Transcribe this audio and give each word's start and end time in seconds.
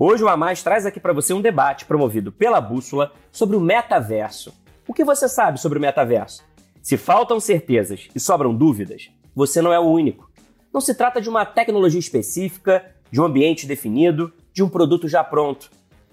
Hoje 0.00 0.22
o 0.22 0.28
A 0.28 0.36
Mais 0.36 0.62
traz 0.62 0.86
aqui 0.86 1.00
para 1.00 1.12
você 1.12 1.34
um 1.34 1.40
debate 1.40 1.84
promovido 1.84 2.30
pela 2.30 2.60
Bússola 2.60 3.10
sobre 3.32 3.56
o 3.56 3.60
metaverso. 3.60 4.54
O 4.86 4.94
que 4.94 5.02
você 5.02 5.28
sabe 5.28 5.58
sobre 5.58 5.76
o 5.76 5.80
metaverso? 5.80 6.44
Se 6.80 6.96
faltam 6.96 7.40
certezas 7.40 8.08
e 8.14 8.20
sobram 8.20 8.54
dúvidas, 8.54 9.10
você 9.34 9.60
não 9.60 9.72
é 9.72 9.78
o 9.80 9.90
único. 9.90 10.30
Não 10.72 10.80
se 10.80 10.94
trata 10.94 11.20
de 11.20 11.28
uma 11.28 11.44
tecnologia 11.44 11.98
específica, 11.98 12.94
de 13.10 13.20
um 13.20 13.24
ambiente 13.24 13.66
definido, 13.66 14.32
de 14.52 14.62
um 14.62 14.68
produto 14.68 15.08
já 15.08 15.24
pronto. 15.24 15.68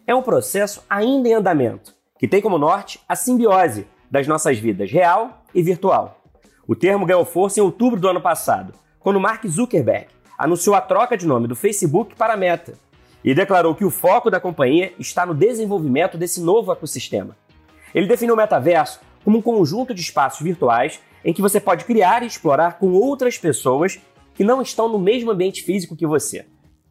É 0.08 0.16
um 0.16 0.24
processo 0.24 0.84
ainda 0.90 1.30
em 1.30 1.36
andamento, 1.36 1.94
que 2.18 2.28
tem 2.28 2.42
como 2.42 2.58
norte 2.58 3.00
a 3.08 3.16
simbiose 3.16 3.86
das 4.10 4.28
nossas 4.28 4.58
vidas 4.58 4.92
real 4.92 5.44
e 5.54 5.62
virtual. 5.62 6.24
O 6.68 6.76
termo 6.76 7.06
ganhou 7.06 7.24
força 7.24 7.60
em 7.60 7.64
outubro 7.64 8.00
do 8.00 8.08
ano 8.08 8.20
passado, 8.20 8.74
quando 9.00 9.20
Mark 9.20 9.46
Zuckerberg 9.46 10.08
anunciou 10.40 10.76
a 10.76 10.82
troca 10.82 11.16
de 11.16 11.28
nome 11.28 11.48
do 11.48 11.56
Facebook 11.56 12.16
para 12.16 12.36
Meta 12.36 12.74
e 13.26 13.34
declarou 13.34 13.74
que 13.74 13.84
o 13.84 13.90
foco 13.90 14.30
da 14.30 14.40
companhia 14.40 14.94
está 15.00 15.26
no 15.26 15.34
desenvolvimento 15.34 16.16
desse 16.16 16.40
novo 16.40 16.72
ecossistema. 16.72 17.36
Ele 17.94 18.06
definiu 18.06 18.36
o 18.36 18.38
metaverso 18.38 19.00
como 19.24 19.40
um 19.40 19.42
conjunto 19.42 19.96
de 19.96 20.02
espaços 20.02 20.42
virtuais 20.42 21.02
em 21.24 21.34
que 21.34 21.42
você 21.42 21.60
pode 21.60 21.86
criar 21.86 22.22
e 22.22 22.28
explorar 22.28 22.78
com 22.78 22.92
outras 22.92 23.36
pessoas 23.36 24.00
que 24.36 24.44
não 24.44 24.62
estão 24.62 24.88
no 24.88 25.00
mesmo 25.00 25.32
ambiente 25.32 25.64
físico 25.64 25.96
que 25.96 26.06
você. 26.06 26.46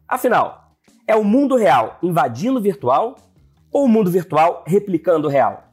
Afinal, 0.05 0.73
é 1.07 1.15
o 1.15 1.23
mundo 1.23 1.55
real 1.55 1.97
invadindo 2.03 2.59
o 2.59 2.61
virtual 2.61 3.15
ou 3.71 3.85
o 3.85 3.87
mundo 3.87 4.11
virtual 4.11 4.65
replicando 4.67 5.29
o 5.29 5.31
real? 5.31 5.69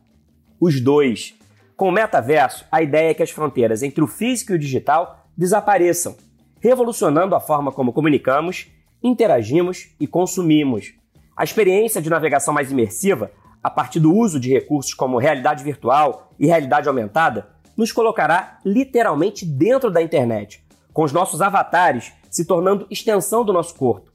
Os 0.61 0.81
dois. 0.81 1.35
Com 1.77 1.89
o 1.89 1.93
metaverso, 1.93 2.65
a 2.71 2.81
ideia 2.81 3.11
é 3.11 3.15
que 3.15 3.23
as 3.23 3.31
fronteiras 3.31 3.83
entre 3.83 4.05
o 4.05 4.07
físico 4.07 4.53
e 4.53 4.55
o 4.55 4.59
digital 4.59 5.27
desapareçam, 5.37 6.15
revolucionando 6.61 7.35
a 7.35 7.41
forma 7.41 7.73
como 7.73 7.93
comunicamos 7.93 8.71
interagimos 9.03 9.89
e 9.99 10.07
consumimos. 10.07 10.95
A 11.37 11.45
experiência 11.45 12.01
de 12.01 12.11
navegação 12.11 12.53
mais 12.55 12.71
imersiva, 12.71 13.31
a 13.63 13.71
partir 13.71 14.01
do 14.01 14.15
uso 14.15 14.39
de 14.39 14.51
recursos 14.51 14.95
como 14.95 15.19
realidade 15.19 15.65
virtual 15.65 16.33
e 16.39 16.47
realidade 16.47 16.89
aumentada, 16.89 17.49
nos 17.77 17.91
colocará 17.91 18.59
literalmente 18.65 19.47
dentro 19.47 19.91
da 19.91 20.03
internet, 20.03 20.63
com 20.93 21.03
os 21.03 21.13
nossos 21.13 21.41
avatares 21.41 22.13
se 22.31 22.45
tornando 22.45 22.87
extensão 22.91 23.45
do 23.45 23.53
nosso 23.53 23.75
corpo. 23.75 24.11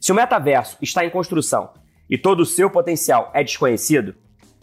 Se 0.00 0.12
o 0.12 0.14
metaverso 0.14 0.76
está 0.82 1.04
em 1.04 1.10
construção 1.10 1.70
e 2.08 2.18
todo 2.18 2.40
o 2.40 2.46
seu 2.46 2.70
potencial 2.70 3.30
é 3.34 3.42
desconhecido, 3.42 4.14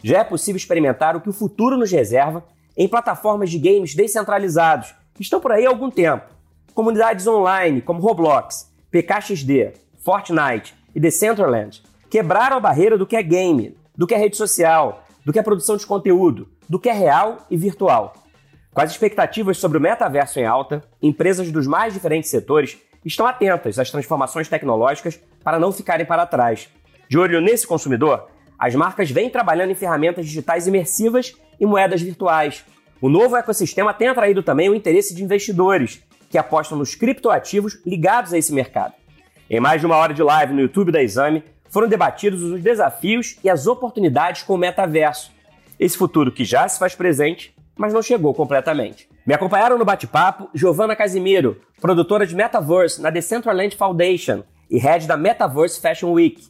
já 0.02 0.18
é 0.18 0.24
possível 0.24 0.56
experimentar 0.56 1.16
o 1.16 1.20
que 1.20 1.28
o 1.28 1.32
futuro 1.32 1.76
nos 1.76 1.90
reserva 1.90 2.44
em 2.76 2.88
plataformas 2.88 3.50
de 3.50 3.58
games 3.58 3.94
descentralizados 3.94 4.94
que 5.14 5.22
estão 5.22 5.40
por 5.40 5.52
aí 5.52 5.66
há 5.66 5.68
algum 5.68 5.90
tempo. 5.90 6.26
Comunidades 6.74 7.26
online 7.26 7.80
como 7.82 8.00
Roblox, 8.00 8.71
PKXD, 8.92 9.72
Fortnite 10.04 10.74
e 10.94 11.00
Decentraland 11.00 11.82
quebraram 12.10 12.58
a 12.58 12.60
barreira 12.60 12.98
do 12.98 13.06
que 13.06 13.16
é 13.16 13.22
game, 13.22 13.74
do 13.96 14.06
que 14.06 14.14
é 14.14 14.18
rede 14.18 14.36
social, 14.36 15.06
do 15.24 15.32
que 15.32 15.38
é 15.38 15.42
produção 15.42 15.78
de 15.78 15.86
conteúdo, 15.86 16.46
do 16.68 16.78
que 16.78 16.90
é 16.90 16.92
real 16.92 17.38
e 17.50 17.56
virtual. 17.56 18.12
Com 18.74 18.82
as 18.82 18.90
expectativas 18.90 19.56
sobre 19.56 19.78
o 19.78 19.80
metaverso 19.80 20.38
em 20.38 20.44
alta, 20.44 20.84
empresas 21.00 21.50
dos 21.50 21.66
mais 21.66 21.94
diferentes 21.94 22.28
setores 22.28 22.78
estão 23.02 23.26
atentas 23.26 23.78
às 23.78 23.90
transformações 23.90 24.46
tecnológicas 24.46 25.18
para 25.42 25.58
não 25.58 25.72
ficarem 25.72 26.04
para 26.04 26.26
trás. 26.26 26.68
De 27.08 27.16
olho 27.16 27.40
nesse 27.40 27.66
consumidor, 27.66 28.28
as 28.58 28.74
marcas 28.74 29.10
vêm 29.10 29.30
trabalhando 29.30 29.70
em 29.70 29.74
ferramentas 29.74 30.26
digitais 30.26 30.66
imersivas 30.66 31.34
e 31.58 31.64
moedas 31.64 32.02
virtuais. 32.02 32.62
O 33.00 33.08
novo 33.08 33.36
ecossistema 33.36 33.94
tem 33.94 34.08
atraído 34.08 34.42
também 34.42 34.68
o 34.68 34.74
interesse 34.74 35.14
de 35.14 35.24
investidores, 35.24 36.02
que 36.32 36.38
apostam 36.38 36.78
nos 36.78 36.94
criptoativos 36.94 37.78
ligados 37.84 38.32
a 38.32 38.38
esse 38.38 38.54
mercado. 38.54 38.94
Em 39.50 39.60
mais 39.60 39.82
de 39.82 39.86
uma 39.86 39.96
hora 39.96 40.14
de 40.14 40.22
live 40.22 40.54
no 40.54 40.62
YouTube 40.62 40.90
da 40.90 41.02
Exame, 41.02 41.44
foram 41.68 41.86
debatidos 41.86 42.42
os 42.42 42.62
desafios 42.62 43.36
e 43.44 43.50
as 43.50 43.66
oportunidades 43.66 44.42
com 44.42 44.54
o 44.54 44.58
metaverso. 44.58 45.30
Esse 45.78 45.96
futuro 45.96 46.32
que 46.32 46.42
já 46.42 46.66
se 46.66 46.78
faz 46.78 46.94
presente, 46.94 47.54
mas 47.76 47.92
não 47.92 48.02
chegou 48.02 48.32
completamente. 48.32 49.06
Me 49.26 49.34
acompanharam 49.34 49.76
no 49.76 49.84
bate-papo 49.84 50.48
Giovanna 50.54 50.96
Casimiro, 50.96 51.60
produtora 51.82 52.26
de 52.26 52.34
Metaverse 52.34 53.02
na 53.02 53.10
Decentraland 53.10 53.76
Foundation 53.76 54.42
e 54.70 54.78
head 54.78 55.06
da 55.06 55.18
Metaverse 55.18 55.80
Fashion 55.80 56.12
Week. 56.12 56.42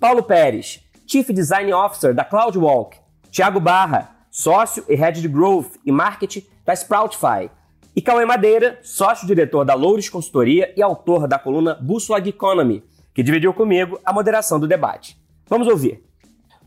Paulo 0.00 0.24
Pérez, 0.24 0.80
Chief 1.06 1.28
Design 1.32 1.72
Officer 1.72 2.12
da 2.12 2.24
CloudWalk. 2.24 2.96
Thiago 3.30 3.60
Barra, 3.60 4.16
sócio 4.32 4.84
e 4.88 4.96
head 4.96 5.20
de 5.20 5.28
Growth 5.28 5.76
e 5.86 5.92
Marketing 5.92 6.44
da 6.64 6.74
Sproutify. 6.74 7.50
E 7.96 8.02
Cauê 8.02 8.24
Madeira, 8.24 8.78
sócio-diretor 8.82 9.64
da 9.64 9.74
Loures 9.74 10.08
Consultoria 10.08 10.72
e 10.76 10.82
autor 10.82 11.26
da 11.26 11.38
coluna 11.38 11.74
Bússola 11.74 12.20
Economy, 12.20 12.84
que 13.14 13.22
dividiu 13.22 13.52
comigo 13.52 13.98
a 14.04 14.12
moderação 14.12 14.60
do 14.60 14.68
debate. 14.68 15.16
Vamos 15.46 15.66
ouvir. 15.66 16.04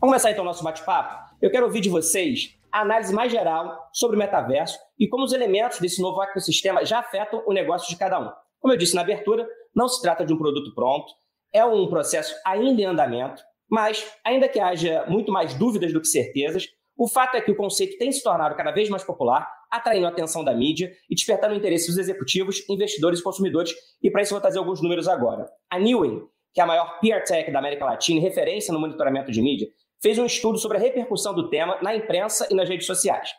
começar 0.00 0.30
então 0.30 0.42
o 0.42 0.46
nosso 0.46 0.62
bate-papo? 0.62 1.34
Eu 1.40 1.50
quero 1.50 1.66
ouvir 1.66 1.80
de 1.80 1.88
vocês 1.88 2.58
a 2.70 2.80
análise 2.80 3.14
mais 3.14 3.30
geral 3.30 3.88
sobre 3.92 4.16
o 4.16 4.18
metaverso 4.18 4.78
e 4.98 5.08
como 5.08 5.24
os 5.24 5.32
elementos 5.32 5.78
desse 5.78 6.02
novo 6.02 6.22
ecossistema 6.22 6.84
já 6.84 6.98
afetam 6.98 7.42
o 7.46 7.52
negócio 7.52 7.88
de 7.88 7.96
cada 7.96 8.20
um. 8.20 8.30
Como 8.60 8.74
eu 8.74 8.78
disse 8.78 8.94
na 8.94 9.00
abertura, 9.00 9.46
não 9.74 9.88
se 9.88 10.02
trata 10.02 10.24
de 10.24 10.32
um 10.32 10.38
produto 10.38 10.74
pronto, 10.74 11.12
é 11.52 11.64
um 11.64 11.88
processo 11.88 12.34
ainda 12.44 12.82
em 12.82 12.84
andamento, 12.84 13.42
mas, 13.70 14.06
ainda 14.24 14.48
que 14.48 14.60
haja 14.60 15.04
muito 15.08 15.32
mais 15.32 15.54
dúvidas 15.54 15.92
do 15.92 16.00
que 16.00 16.06
certezas, 16.06 16.68
o 16.96 17.08
fato 17.08 17.36
é 17.36 17.40
que 17.40 17.50
o 17.50 17.56
conceito 17.56 17.96
tem 17.98 18.12
se 18.12 18.22
tornado 18.22 18.54
cada 18.54 18.70
vez 18.70 18.88
mais 18.88 19.02
popular, 19.02 19.48
atraindo 19.70 20.06
a 20.06 20.10
atenção 20.10 20.44
da 20.44 20.54
mídia 20.54 20.92
e 21.08 21.14
despertando 21.14 21.54
o 21.54 21.56
interesse 21.56 21.88
dos 21.88 21.98
executivos, 21.98 22.68
investidores 22.68 23.20
e 23.20 23.22
consumidores. 23.22 23.72
E 24.02 24.10
para 24.10 24.22
isso 24.22 24.32
eu 24.32 24.36
vou 24.36 24.42
trazer 24.42 24.58
alguns 24.58 24.82
números 24.82 25.08
agora. 25.08 25.48
A 25.70 25.78
Newey, 25.78 26.20
que 26.52 26.60
é 26.60 26.64
a 26.64 26.66
maior 26.66 27.00
peer 27.00 27.24
tech 27.24 27.50
da 27.50 27.58
América 27.58 27.84
Latina 27.84 28.20
e 28.20 28.22
referência 28.22 28.72
no 28.72 28.78
monitoramento 28.78 29.32
de 29.32 29.40
mídia, 29.40 29.68
fez 30.02 30.18
um 30.18 30.26
estudo 30.26 30.58
sobre 30.58 30.76
a 30.76 30.80
repercussão 30.80 31.34
do 31.34 31.48
tema 31.48 31.78
na 31.80 31.94
imprensa 31.94 32.46
e 32.50 32.54
nas 32.54 32.68
redes 32.68 32.86
sociais. 32.86 33.30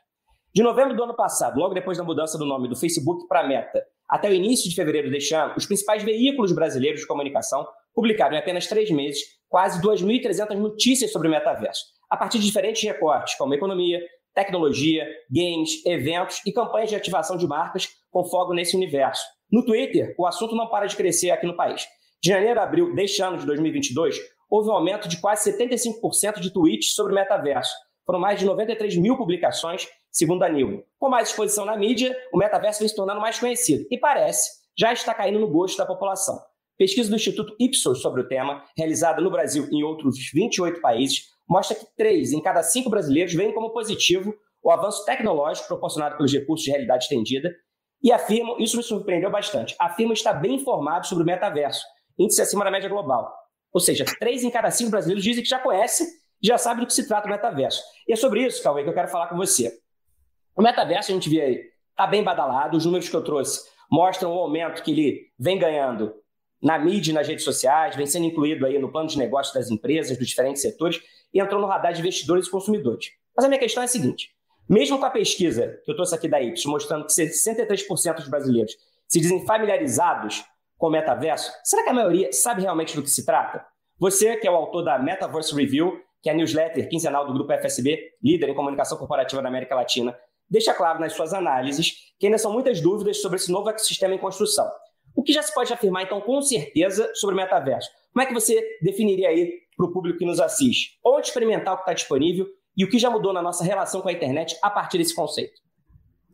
De 0.53 0.61
novembro 0.61 0.95
do 0.95 1.03
ano 1.03 1.15
passado, 1.15 1.59
logo 1.59 1.73
depois 1.73 1.97
da 1.97 2.03
mudança 2.03 2.37
do 2.37 2.45
nome 2.45 2.67
do 2.67 2.75
Facebook 2.75 3.27
para 3.27 3.47
Meta, 3.47 3.83
até 4.09 4.29
o 4.29 4.33
início 4.33 4.69
de 4.69 4.75
fevereiro 4.75 5.09
deste 5.09 5.33
ano, 5.33 5.53
os 5.57 5.65
principais 5.65 6.03
veículos 6.03 6.51
brasileiros 6.51 7.01
de 7.01 7.07
comunicação 7.07 7.65
publicaram 7.93 8.35
em 8.35 8.39
apenas 8.39 8.67
três 8.67 8.89
meses 8.91 9.19
quase 9.49 9.81
2.300 9.81 10.55
notícias 10.55 11.11
sobre 11.11 11.27
o 11.27 11.31
metaverso, 11.31 11.83
a 12.13 12.17
partir 12.17 12.37
de 12.37 12.45
diferentes 12.45 12.83
recortes, 12.83 13.33
como 13.33 13.55
economia, 13.55 13.99
tecnologia, 14.35 15.03
games, 15.31 15.83
eventos 15.83 16.43
e 16.45 16.53
campanhas 16.53 16.91
de 16.91 16.95
ativação 16.95 17.37
de 17.37 17.47
marcas 17.47 17.87
com 18.11 18.23
foco 18.23 18.53
nesse 18.53 18.75
universo. 18.75 19.23
No 19.51 19.65
Twitter, 19.65 20.13
o 20.15 20.27
assunto 20.27 20.55
não 20.55 20.67
para 20.67 20.85
de 20.85 20.95
crescer 20.95 21.31
aqui 21.31 21.47
no 21.47 21.57
país. 21.57 21.87
De 22.21 22.29
janeiro 22.29 22.59
a 22.59 22.63
abril 22.65 22.93
deste 22.93 23.19
ano 23.23 23.39
de 23.39 23.47
2022, 23.47 24.19
houve 24.47 24.69
um 24.69 24.73
aumento 24.73 25.07
de 25.07 25.19
quase 25.19 25.51
75% 25.51 26.39
de 26.39 26.53
tweets 26.53 26.93
sobre 26.93 27.15
metaverso. 27.15 27.73
Foram 28.05 28.19
mais 28.19 28.39
de 28.39 28.45
93 28.45 28.95
mil 28.97 29.17
publicações, 29.17 29.87
segundo 30.11 30.43
a 30.43 30.49
Newell. 30.49 30.83
Com 30.99 31.09
mais 31.09 31.29
exposição 31.29 31.65
na 31.65 31.75
mídia, 31.75 32.15
o 32.31 32.37
metaverso 32.37 32.81
vem 32.81 32.89
se 32.89 32.95
tornando 32.95 33.21
mais 33.21 33.39
conhecido 33.39 33.87
e 33.89 33.97
parece 33.97 34.51
já 34.77 34.93
está 34.93 35.15
caindo 35.15 35.39
no 35.39 35.49
gosto 35.49 35.79
da 35.79 35.85
população. 35.87 36.39
Pesquisa 36.77 37.09
do 37.09 37.15
Instituto 37.15 37.55
Ipsos 37.59 38.01
sobre 38.03 38.21
o 38.21 38.27
tema, 38.27 38.63
realizada 38.77 39.19
no 39.19 39.31
Brasil 39.31 39.67
e 39.71 39.77
em 39.77 39.83
outros 39.83 40.17
28 40.31 40.79
países, 40.79 41.32
mostra 41.47 41.75
que 41.75 41.85
três 41.95 42.31
em 42.31 42.41
cada 42.41 42.63
cinco 42.63 42.89
brasileiros 42.89 43.33
veem 43.33 43.53
como 43.53 43.71
positivo 43.71 44.33
o 44.63 44.71
avanço 44.71 45.03
tecnológico 45.05 45.67
proporcionado 45.67 46.15
pelos 46.15 46.31
recursos 46.31 46.63
de 46.63 46.71
realidade 46.71 47.03
estendida 47.03 47.53
e 48.01 48.11
afirmam, 48.11 48.57
isso 48.59 48.77
me 48.77 48.83
surpreendeu 48.83 49.31
bastante, 49.31 49.75
afirmam 49.79 50.13
estar 50.13 50.33
bem 50.33 50.55
informados 50.55 51.09
sobre 51.09 51.23
o 51.23 51.27
metaverso, 51.27 51.83
índice 52.17 52.41
acima 52.41 52.63
da 52.63 52.71
média 52.71 52.89
global. 52.89 53.33
Ou 53.71 53.79
seja, 53.79 54.05
três 54.19 54.43
em 54.43 54.51
cada 54.51 54.69
cinco 54.71 54.91
brasileiros 54.91 55.23
dizem 55.23 55.43
que 55.43 55.49
já 55.49 55.59
conhecem, 55.59 56.07
já 56.41 56.57
sabem 56.57 56.83
do 56.83 56.87
que 56.87 56.93
se 56.93 57.07
trata 57.07 57.27
o 57.27 57.31
metaverso. 57.31 57.81
E 58.07 58.13
é 58.13 58.15
sobre 58.15 58.45
isso, 58.45 58.61
Cauê, 58.61 58.83
que 58.83 58.89
eu 58.89 58.93
quero 58.93 59.07
falar 59.07 59.27
com 59.27 59.37
você. 59.37 59.71
O 60.55 60.61
metaverso, 60.61 61.11
a 61.11 61.13
gente 61.15 61.29
vê 61.29 61.41
aí, 61.41 61.61
está 61.89 62.05
bem 62.05 62.23
badalado, 62.23 62.77
os 62.77 62.85
números 62.85 63.09
que 63.09 63.15
eu 63.15 63.23
trouxe 63.23 63.61
mostram 63.89 64.35
o 64.35 64.39
aumento 64.39 64.83
que 64.83 64.91
ele 64.91 65.21
vem 65.39 65.57
ganhando 65.57 66.13
na 66.63 66.79
mídia 66.79 67.11
e 67.11 67.13
nas 67.13 67.27
redes 67.27 67.43
sociais, 67.43 67.95
vem 67.95 68.05
sendo 68.05 68.25
incluído 68.25 68.65
aí 68.65 68.79
no 68.79 68.89
plano 68.89 69.09
de 69.09 69.17
negócio 69.17 69.53
das 69.53 69.69
empresas, 69.69 70.17
dos 70.17 70.27
diferentes 70.27 70.61
setores, 70.61 71.01
e 71.33 71.41
entrou 71.41 71.59
no 71.59 71.67
radar 71.67 71.91
de 71.91 71.99
investidores 71.99 72.47
e 72.47 72.49
consumidores. 72.49 73.11
Mas 73.35 73.45
a 73.45 73.49
minha 73.49 73.59
questão 73.59 73.83
é 73.83 73.85
a 73.85 73.89
seguinte: 73.89 74.29
mesmo 74.69 74.97
com 74.97 75.05
a 75.05 75.09
pesquisa 75.09 75.81
que 75.83 75.91
eu 75.91 75.95
trouxe 75.95 76.15
aqui 76.15 76.27
da 76.27 76.41
Ipsos, 76.41 76.65
mostrando 76.65 77.05
que 77.05 77.11
63% 77.11 78.15
dos 78.15 78.29
brasileiros 78.29 78.77
se 79.07 79.19
dizem 79.19 79.45
familiarizados 79.45 80.45
com 80.77 80.87
o 80.87 80.89
metaverso, 80.89 81.51
será 81.63 81.83
que 81.83 81.89
a 81.89 81.93
maioria 81.93 82.31
sabe 82.31 82.61
realmente 82.61 82.95
do 82.95 83.03
que 83.03 83.09
se 83.09 83.25
trata? 83.25 83.65
Você, 83.99 84.37
que 84.37 84.47
é 84.47 84.51
o 84.51 84.55
autor 84.55 84.83
da 84.83 84.97
Metaverse 84.97 85.53
Review, 85.53 85.99
que 86.21 86.29
é 86.29 86.31
a 86.31 86.35
newsletter 86.35 86.87
quinzenal 86.87 87.27
do 87.27 87.33
Grupo 87.33 87.53
FSB, 87.53 87.99
líder 88.23 88.49
em 88.49 88.55
comunicação 88.55 88.97
corporativa 88.97 89.41
da 89.41 89.49
América 89.49 89.75
Latina, 89.75 90.17
deixa 90.49 90.73
claro 90.73 90.99
nas 90.99 91.13
suas 91.13 91.33
análises 91.33 92.13
que 92.17 92.27
ainda 92.27 92.37
são 92.37 92.53
muitas 92.53 92.79
dúvidas 92.79 93.21
sobre 93.21 93.37
esse 93.37 93.51
novo 93.51 93.69
ecossistema 93.69 94.15
em 94.15 94.17
construção. 94.17 94.69
O 95.15 95.23
que 95.23 95.33
já 95.33 95.41
se 95.41 95.53
pode 95.53 95.71
afirmar, 95.71 96.03
então, 96.03 96.19
com 96.21 96.41
certeza, 96.41 97.11
sobre 97.15 97.35
o 97.35 97.37
metaverso? 97.37 97.89
Como 98.11 98.23
é 98.23 98.25
que 98.25 98.33
você 98.33 98.61
definiria 98.81 99.29
aí 99.29 99.51
para 99.75 99.85
o 99.85 99.91
público 99.91 100.19
que 100.19 100.25
nos 100.25 100.39
assiste? 100.39 100.99
Onde 101.05 101.27
experimentar 101.27 101.73
o 101.73 101.77
que 101.77 101.83
está 101.83 101.93
disponível 101.93 102.47
e 102.75 102.83
o 102.83 102.89
que 102.89 102.99
já 102.99 103.09
mudou 103.09 103.33
na 103.33 103.41
nossa 103.41 103.63
relação 103.63 104.01
com 104.01 104.09
a 104.09 104.13
internet 104.13 104.57
a 104.61 104.69
partir 104.69 104.97
desse 104.97 105.15
conceito? 105.15 105.61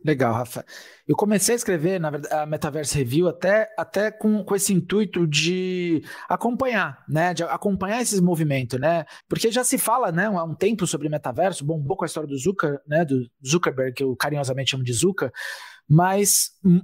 Legal, 0.04 0.32
Rafa. 0.32 0.64
Eu 1.06 1.14
comecei 1.14 1.54
a 1.54 1.56
escrever 1.56 2.00
na 2.00 2.10
verdade, 2.10 2.34
a 2.34 2.46
Metaverse 2.46 2.96
Review 2.96 3.28
até, 3.28 3.68
até 3.76 4.10
com, 4.10 4.42
com 4.42 4.54
esse 4.54 4.72
intuito 4.72 5.26
de 5.26 6.02
acompanhar, 6.28 7.04
né? 7.08 7.34
De 7.34 7.42
acompanhar 7.42 8.00
esses 8.00 8.20
movimentos, 8.20 8.80
né? 8.80 9.04
Porque 9.28 9.50
já 9.50 9.62
se 9.62 9.76
fala, 9.76 10.10
né, 10.10 10.24
há 10.26 10.44
um 10.44 10.54
tempo 10.54 10.86
sobre 10.86 11.08
metaverso, 11.08 11.64
bombou 11.64 11.96
com 11.96 12.04
a 12.04 12.06
história 12.06 12.28
do 12.28 12.38
Zucker, 12.38 12.80
né? 12.86 13.04
Do 13.04 13.28
Zuckerberg, 13.46 13.92
que 13.92 14.02
eu 14.02 14.16
carinhosamente 14.16 14.70
chamo 14.70 14.84
de 14.84 14.92
Zucker, 14.92 15.30
mas 15.86 16.52
hum, 16.64 16.80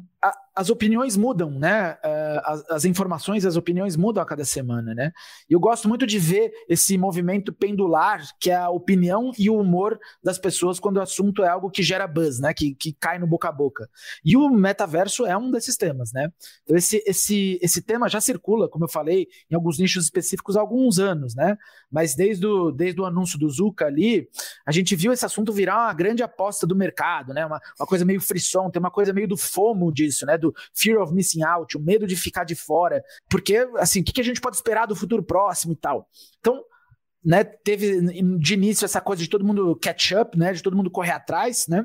as 0.57 0.71
opiniões 0.71 1.19
mudam, 1.19 1.51
né? 1.51 1.99
Uh, 2.03 2.41
as, 2.45 2.71
as, 2.71 2.85
informações, 2.87 3.45
as 3.45 3.57
opiniões 3.57 3.95
mudam 3.95 4.23
a 4.23 4.27
cada 4.27 4.45
semana, 4.45 4.95
né? 4.95 5.13
E 5.51 5.53
eu 5.53 5.61
gosto 5.61 5.87
muito 5.87 6.07
de 6.07 6.19
ver 6.19 6.51
esse 6.67 6.97
movimento 6.97 7.53
pendular, 7.53 8.23
que 8.41 8.51
é 8.51 8.57
a 8.57 8.71
opinião 8.71 9.33
e 9.39 9.51
o 9.51 9.59
humor 9.59 9.99
das 10.25 10.39
pessoas 10.39 10.81
quando 10.81 10.97
o 10.97 11.03
assunto 11.03 11.45
é 11.45 11.49
algo 11.49 11.71
que 11.71 11.83
gera 11.83 12.07
buzz, 12.07 12.41
né? 12.41 12.55
Que, 12.55 12.75
que 12.75 12.95
cai 12.95 13.19
no 13.19 13.27
boca 13.27 13.51
a 13.51 13.53
boca. 13.53 13.87
E 14.25 14.35
o 14.35 14.49
metaverso 14.49 15.27
é 15.27 15.37
um 15.37 15.51
desses 15.51 15.77
temas, 15.77 16.11
né? 16.15 16.33
Então 16.63 16.75
esse, 16.75 17.05
esse, 17.07 17.59
esse 17.61 17.83
tema 17.83 18.09
já 18.09 18.21
circula, 18.21 18.67
como 18.67 18.87
eu 18.87 18.89
falei, 18.89 19.29
em 19.51 19.55
alguns 19.55 19.79
nichos 19.79 20.05
específicos 20.05 20.57
há 20.57 20.61
alguns 20.61 20.99
anos, 20.99 21.35
né? 21.35 21.59
Mas 21.91 22.17
desde 22.17 22.47
o, 22.47 22.71
desde 22.71 22.99
o 22.99 23.05
anúncio 23.05 23.39
do 23.39 23.51
Zuka 23.51 23.85
ali, 23.85 24.27
a 24.67 24.73
gente 24.73 24.97
viu 24.97 25.13
esse 25.13 25.27
assunto 25.27 25.53
virar 25.53 25.85
uma 25.85 25.93
grande 25.93 26.23
aposta 26.23 26.67
do 26.67 26.75
mercado, 26.75 27.35
né? 27.35 27.45
Uma, 27.45 27.61
uma 27.79 27.87
coisa 27.87 28.07
meio 28.07 28.23
frisson, 28.23 28.71
tem 28.71 28.81
uma 28.81 28.91
coisa 28.91 29.13
meio 29.13 29.29
do 29.29 29.37
fomo 29.37 29.93
disso, 29.93 30.16
né? 30.25 30.39
Do 30.39 30.55
fear 30.75 31.03
of 31.03 31.13
missing 31.13 31.43
out, 31.43 31.77
o 31.77 31.81
medo 31.81 32.07
de 32.07 32.17
ficar 32.17 32.45
de 32.45 32.55
fora, 32.55 33.03
porque, 33.29 33.69
assim, 33.77 34.01
o 34.01 34.05
que, 34.05 34.13
que 34.13 34.21
a 34.21 34.25
gente 34.25 34.41
pode 34.41 34.57
esperar 34.57 34.87
do 34.87 34.97
futuro 34.97 35.23
próximo 35.23 35.73
e 35.73 35.77
tal. 35.77 36.09
Então, 36.39 36.63
né, 37.25 37.43
teve 37.43 38.01
de 38.39 38.55
início 38.55 38.85
essa 38.85 39.01
coisa 39.01 39.21
de 39.21 39.29
todo 39.29 39.45
mundo 39.45 39.77
catch 39.77 40.13
up, 40.13 40.39
né, 40.39 40.53
de 40.53 40.63
todo 40.63 40.77
mundo 40.77 40.91
correr 40.91 41.11
atrás, 41.11 41.67
né, 41.67 41.85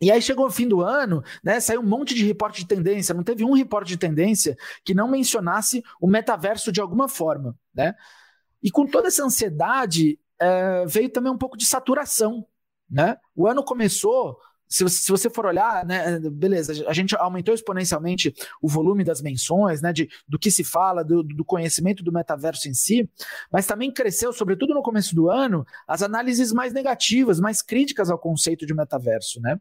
e 0.00 0.10
aí 0.10 0.22
chegou 0.22 0.46
o 0.46 0.50
fim 0.50 0.66
do 0.66 0.80
ano, 0.80 1.22
né? 1.44 1.60
Saiu 1.60 1.82
um 1.82 1.86
monte 1.86 2.14
de 2.14 2.24
reporte 2.24 2.60
de 2.60 2.66
tendência, 2.66 3.14
não 3.14 3.22
teve 3.22 3.44
um 3.44 3.52
reporte 3.52 3.88
de 3.88 3.98
tendência 3.98 4.56
que 4.82 4.94
não 4.94 5.06
mencionasse 5.06 5.82
o 6.00 6.06
metaverso 6.06 6.72
de 6.72 6.80
alguma 6.80 7.06
forma, 7.06 7.54
né? 7.74 7.94
E 8.62 8.70
com 8.70 8.86
toda 8.86 9.08
essa 9.08 9.22
ansiedade 9.22 10.18
é, 10.38 10.86
veio 10.86 11.10
também 11.10 11.30
um 11.30 11.36
pouco 11.36 11.56
de 11.56 11.66
saturação, 11.66 12.46
né? 12.90 13.18
O 13.36 13.46
ano 13.46 13.62
começou 13.62 14.38
se 14.70 14.84
você, 14.84 14.96
se 15.02 15.10
você 15.10 15.28
for 15.28 15.46
olhar, 15.46 15.84
né, 15.84 16.20
beleza, 16.30 16.88
a 16.88 16.92
gente 16.92 17.16
aumentou 17.16 17.52
exponencialmente 17.52 18.32
o 18.62 18.68
volume 18.68 19.02
das 19.02 19.20
menções, 19.20 19.82
né, 19.82 19.92
de, 19.92 20.08
do 20.28 20.38
que 20.38 20.50
se 20.50 20.62
fala, 20.62 21.02
do, 21.02 21.24
do 21.24 21.44
conhecimento 21.44 22.04
do 22.04 22.12
metaverso 22.12 22.68
em 22.68 22.74
si, 22.74 23.10
mas 23.52 23.66
também 23.66 23.92
cresceu, 23.92 24.32
sobretudo 24.32 24.72
no 24.72 24.82
começo 24.82 25.14
do 25.14 25.28
ano, 25.28 25.66
as 25.88 26.02
análises 26.02 26.52
mais 26.52 26.72
negativas, 26.72 27.40
mais 27.40 27.60
críticas 27.60 28.10
ao 28.10 28.18
conceito 28.18 28.64
de 28.64 28.72
metaverso, 28.72 29.40
né? 29.40 29.58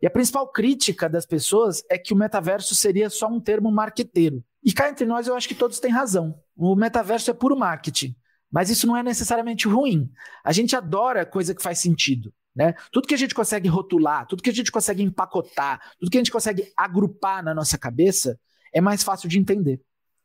E 0.00 0.06
a 0.06 0.10
principal 0.10 0.50
crítica 0.50 1.08
das 1.08 1.24
pessoas 1.24 1.84
é 1.88 1.96
que 1.96 2.12
o 2.12 2.16
metaverso 2.16 2.74
seria 2.74 3.08
só 3.08 3.28
um 3.28 3.40
termo 3.40 3.70
marqueteiro. 3.70 4.44
E 4.64 4.72
cá 4.72 4.88
entre 4.88 5.06
nós, 5.06 5.28
eu 5.28 5.36
acho 5.36 5.46
que 5.46 5.54
todos 5.54 5.78
têm 5.78 5.92
razão. 5.92 6.34
O 6.56 6.74
metaverso 6.74 7.30
é 7.30 7.34
puro 7.34 7.56
marketing. 7.56 8.16
Mas 8.50 8.68
isso 8.68 8.84
não 8.84 8.96
é 8.96 9.02
necessariamente 9.02 9.68
ruim. 9.68 10.10
A 10.44 10.50
gente 10.52 10.74
adora 10.74 11.24
coisa 11.24 11.54
que 11.54 11.62
faz 11.62 11.78
sentido. 11.78 12.34
Né? 12.54 12.74
Tudo 12.90 13.08
que 13.08 13.14
a 13.14 13.18
gente 13.18 13.34
consegue 13.34 13.68
rotular, 13.68 14.26
tudo 14.26 14.42
que 14.42 14.50
a 14.50 14.52
gente 14.52 14.70
consegue 14.70 15.02
empacotar, 15.02 15.80
tudo 15.98 16.10
que 16.10 16.18
a 16.18 16.20
gente 16.20 16.30
consegue 16.30 16.70
agrupar 16.76 17.42
na 17.42 17.54
nossa 17.54 17.78
cabeça 17.78 18.38
é 18.72 18.80
mais 18.80 19.02
fácil 19.02 19.28
de 19.28 19.38
entender. 19.38 19.80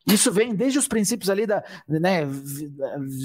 Isso 0.07 0.31
vem 0.31 0.55
desde 0.55 0.79
os 0.79 0.87
princípios 0.87 1.29
ali 1.29 1.45
da, 1.45 1.61
né, 1.85 2.25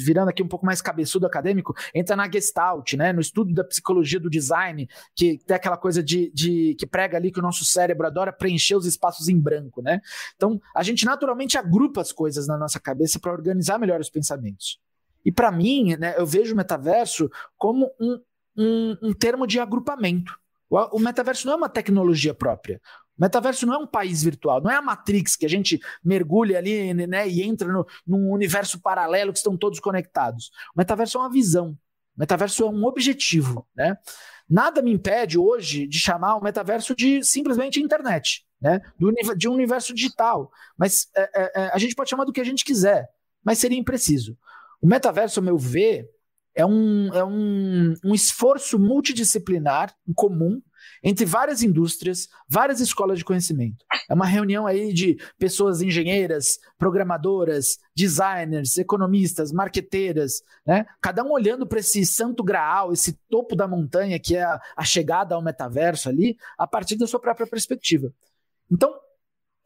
virando 0.04 0.30
aqui 0.30 0.42
um 0.42 0.48
pouco 0.48 0.66
mais 0.66 0.82
cabeçudo 0.82 1.24
acadêmico, 1.24 1.72
entra 1.94 2.16
na 2.16 2.28
Gestalt, 2.28 2.94
né, 2.94 3.12
no 3.12 3.20
estudo 3.20 3.54
da 3.54 3.62
psicologia 3.62 4.18
do 4.18 4.28
design, 4.28 4.88
que 5.14 5.38
tem 5.46 5.54
aquela 5.54 5.76
coisa 5.76 6.02
de, 6.02 6.32
de 6.34 6.74
que 6.76 6.84
prega 6.84 7.16
ali 7.16 7.30
que 7.30 7.38
o 7.38 7.42
nosso 7.42 7.64
cérebro 7.64 8.04
adora 8.04 8.32
preencher 8.32 8.74
os 8.74 8.84
espaços 8.84 9.28
em 9.28 9.38
branco, 9.38 9.80
né? 9.80 10.00
Então, 10.34 10.60
a 10.74 10.82
gente 10.82 11.04
naturalmente 11.04 11.56
agrupa 11.56 12.00
as 12.00 12.10
coisas 12.10 12.48
na 12.48 12.58
nossa 12.58 12.80
cabeça 12.80 13.20
para 13.20 13.30
organizar 13.30 13.78
melhor 13.78 14.00
os 14.00 14.10
pensamentos. 14.10 14.80
E 15.24 15.30
para 15.30 15.52
mim, 15.52 15.96
né, 15.96 16.16
eu 16.18 16.26
vejo 16.26 16.52
o 16.52 16.56
metaverso 16.56 17.30
como 17.56 17.92
um 18.00 18.20
um, 18.56 18.96
um 19.02 19.12
termo 19.12 19.46
de 19.46 19.58
agrupamento. 19.60 20.36
O, 20.68 20.96
o 20.96 21.00
metaverso 21.00 21.46
não 21.46 21.54
é 21.54 21.56
uma 21.56 21.68
tecnologia 21.68 22.34
própria. 22.34 22.80
O 23.18 23.22
metaverso 23.22 23.66
não 23.66 23.74
é 23.74 23.78
um 23.78 23.86
país 23.86 24.22
virtual, 24.22 24.62
não 24.62 24.70
é 24.70 24.76
a 24.76 24.82
Matrix 24.82 25.36
que 25.36 25.44
a 25.44 25.48
gente 25.48 25.80
mergulha 26.02 26.58
ali 26.58 26.94
né, 26.94 27.28
e 27.28 27.42
entra 27.42 27.70
no, 27.70 27.86
num 28.06 28.30
universo 28.30 28.80
paralelo 28.80 29.32
que 29.32 29.38
estão 29.38 29.56
todos 29.56 29.78
conectados. 29.78 30.50
O 30.74 30.78
metaverso 30.78 31.18
é 31.18 31.20
uma 31.20 31.30
visão. 31.30 31.76
O 32.16 32.20
metaverso 32.20 32.64
é 32.64 32.66
um 32.66 32.84
objetivo. 32.84 33.66
Né? 33.76 33.96
Nada 34.48 34.82
me 34.82 34.92
impede 34.92 35.38
hoje 35.38 35.86
de 35.86 35.98
chamar 35.98 36.36
o 36.36 36.42
metaverso 36.42 36.94
de 36.94 37.22
simplesmente 37.22 37.80
internet, 37.80 38.44
né? 38.60 38.80
Do, 38.98 39.12
de 39.36 39.48
um 39.48 39.52
universo 39.52 39.94
digital. 39.94 40.50
Mas 40.76 41.08
é, 41.14 41.22
é, 41.22 41.52
é, 41.54 41.70
a 41.72 41.78
gente 41.78 41.94
pode 41.94 42.10
chamar 42.10 42.24
do 42.24 42.32
que 42.32 42.40
a 42.40 42.44
gente 42.44 42.64
quiser, 42.64 43.08
mas 43.44 43.58
seria 43.58 43.78
impreciso. 43.78 44.36
O 44.80 44.86
metaverso, 44.86 45.40
ao 45.40 45.44
meu 45.44 45.56
ver, 45.56 46.06
é 46.54 46.66
um, 46.66 47.12
é 47.14 47.24
um, 47.24 47.94
um 48.04 48.14
esforço 48.14 48.78
multidisciplinar 48.78 49.94
comum 50.14 50.60
entre 51.02 51.24
várias 51.24 51.62
indústrias, 51.62 52.28
várias 52.48 52.80
escolas 52.80 53.18
de 53.18 53.24
conhecimento. 53.24 53.84
É 54.08 54.14
uma 54.14 54.26
reunião 54.26 54.66
aí 54.66 54.92
de 54.92 55.16
pessoas 55.38 55.82
engenheiras, 55.82 56.58
programadoras, 56.78 57.78
designers, 57.94 58.76
economistas, 58.78 59.52
marqueteiras, 59.52 60.42
né? 60.66 60.86
Cada 61.00 61.24
um 61.24 61.32
olhando 61.32 61.66
para 61.66 61.80
esse 61.80 62.04
santo 62.06 62.44
graal, 62.44 62.92
esse 62.92 63.18
topo 63.28 63.56
da 63.56 63.66
montanha 63.66 64.18
que 64.18 64.36
é 64.36 64.42
a, 64.42 64.60
a 64.76 64.84
chegada 64.84 65.34
ao 65.34 65.42
metaverso 65.42 66.08
ali, 66.08 66.36
a 66.56 66.66
partir 66.66 66.96
da 66.96 67.06
sua 67.06 67.20
própria 67.20 67.46
perspectiva. 67.46 68.12
Então, 68.70 68.94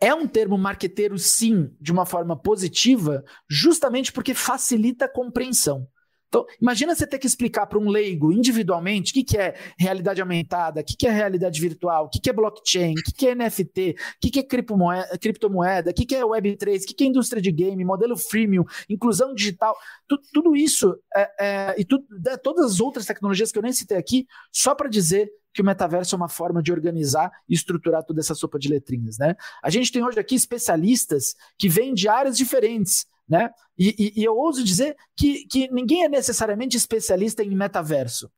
é 0.00 0.14
um 0.14 0.26
termo 0.26 0.58
marqueteiro, 0.58 1.18
sim, 1.18 1.74
de 1.80 1.92
uma 1.92 2.04
forma 2.04 2.36
positiva, 2.36 3.24
justamente 3.48 4.12
porque 4.12 4.34
facilita 4.34 5.06
a 5.06 5.12
compreensão. 5.12 5.88
Então, 6.28 6.44
imagina 6.60 6.94
você 6.94 7.06
ter 7.06 7.18
que 7.18 7.26
explicar 7.26 7.66
para 7.66 7.78
um 7.78 7.88
leigo 7.88 8.32
individualmente 8.32 9.12
o 9.12 9.14
que, 9.14 9.24
que 9.24 9.38
é 9.38 9.54
realidade 9.78 10.20
aumentada, 10.20 10.80
o 10.80 10.84
que, 10.84 10.96
que 10.96 11.06
é 11.06 11.10
realidade 11.10 11.60
virtual, 11.60 12.06
o 12.06 12.08
que, 12.08 12.20
que 12.20 12.30
é 12.30 12.32
blockchain, 12.32 12.92
o 12.92 13.02
que, 13.02 13.12
que 13.12 13.28
é 13.28 13.34
NFT, 13.34 13.90
o 13.90 14.20
que, 14.20 14.30
que 14.30 14.40
é 14.40 14.42
criptomoeda, 14.42 15.18
criptomoeda, 15.18 15.90
o 15.90 15.94
que, 15.94 16.04
que 16.04 16.16
é 16.16 16.22
Web3, 16.22 16.82
o 16.82 16.86
que, 16.86 16.94
que 16.94 17.04
é 17.04 17.06
indústria 17.06 17.40
de 17.40 17.52
game, 17.52 17.84
modelo 17.84 18.16
freemium, 18.16 18.64
inclusão 18.88 19.34
digital, 19.34 19.76
tu, 20.08 20.18
tudo 20.32 20.56
isso 20.56 20.98
é, 21.14 21.30
é, 21.40 21.74
e 21.78 21.84
tu, 21.84 22.04
é, 22.26 22.36
todas 22.36 22.72
as 22.72 22.80
outras 22.80 23.06
tecnologias 23.06 23.52
que 23.52 23.58
eu 23.58 23.62
nem 23.62 23.72
citei 23.72 23.96
aqui, 23.96 24.26
só 24.52 24.74
para 24.74 24.88
dizer 24.88 25.30
que 25.56 25.62
o 25.62 25.64
metaverso 25.64 26.14
é 26.14 26.18
uma 26.18 26.28
forma 26.28 26.62
de 26.62 26.70
organizar 26.70 27.32
e 27.48 27.54
estruturar 27.54 28.04
toda 28.04 28.20
essa 28.20 28.34
sopa 28.34 28.58
de 28.58 28.68
letrinhas, 28.68 29.16
né? 29.16 29.34
A 29.62 29.70
gente 29.70 29.90
tem 29.90 30.04
hoje 30.04 30.20
aqui 30.20 30.34
especialistas 30.34 31.34
que 31.58 31.66
vêm 31.66 31.94
de 31.94 32.08
áreas 32.08 32.36
diferentes. 32.36 33.06
Né? 33.28 33.50
E, 33.76 33.94
e, 33.98 34.20
e 34.20 34.24
eu 34.24 34.36
ouso 34.36 34.62
dizer 34.62 34.96
que, 35.16 35.46
que 35.46 35.68
ninguém 35.72 36.04
é 36.04 36.08
necessariamente 36.08 36.76
especialista 36.76 37.42
em 37.42 37.54
metaverso. 37.54 38.30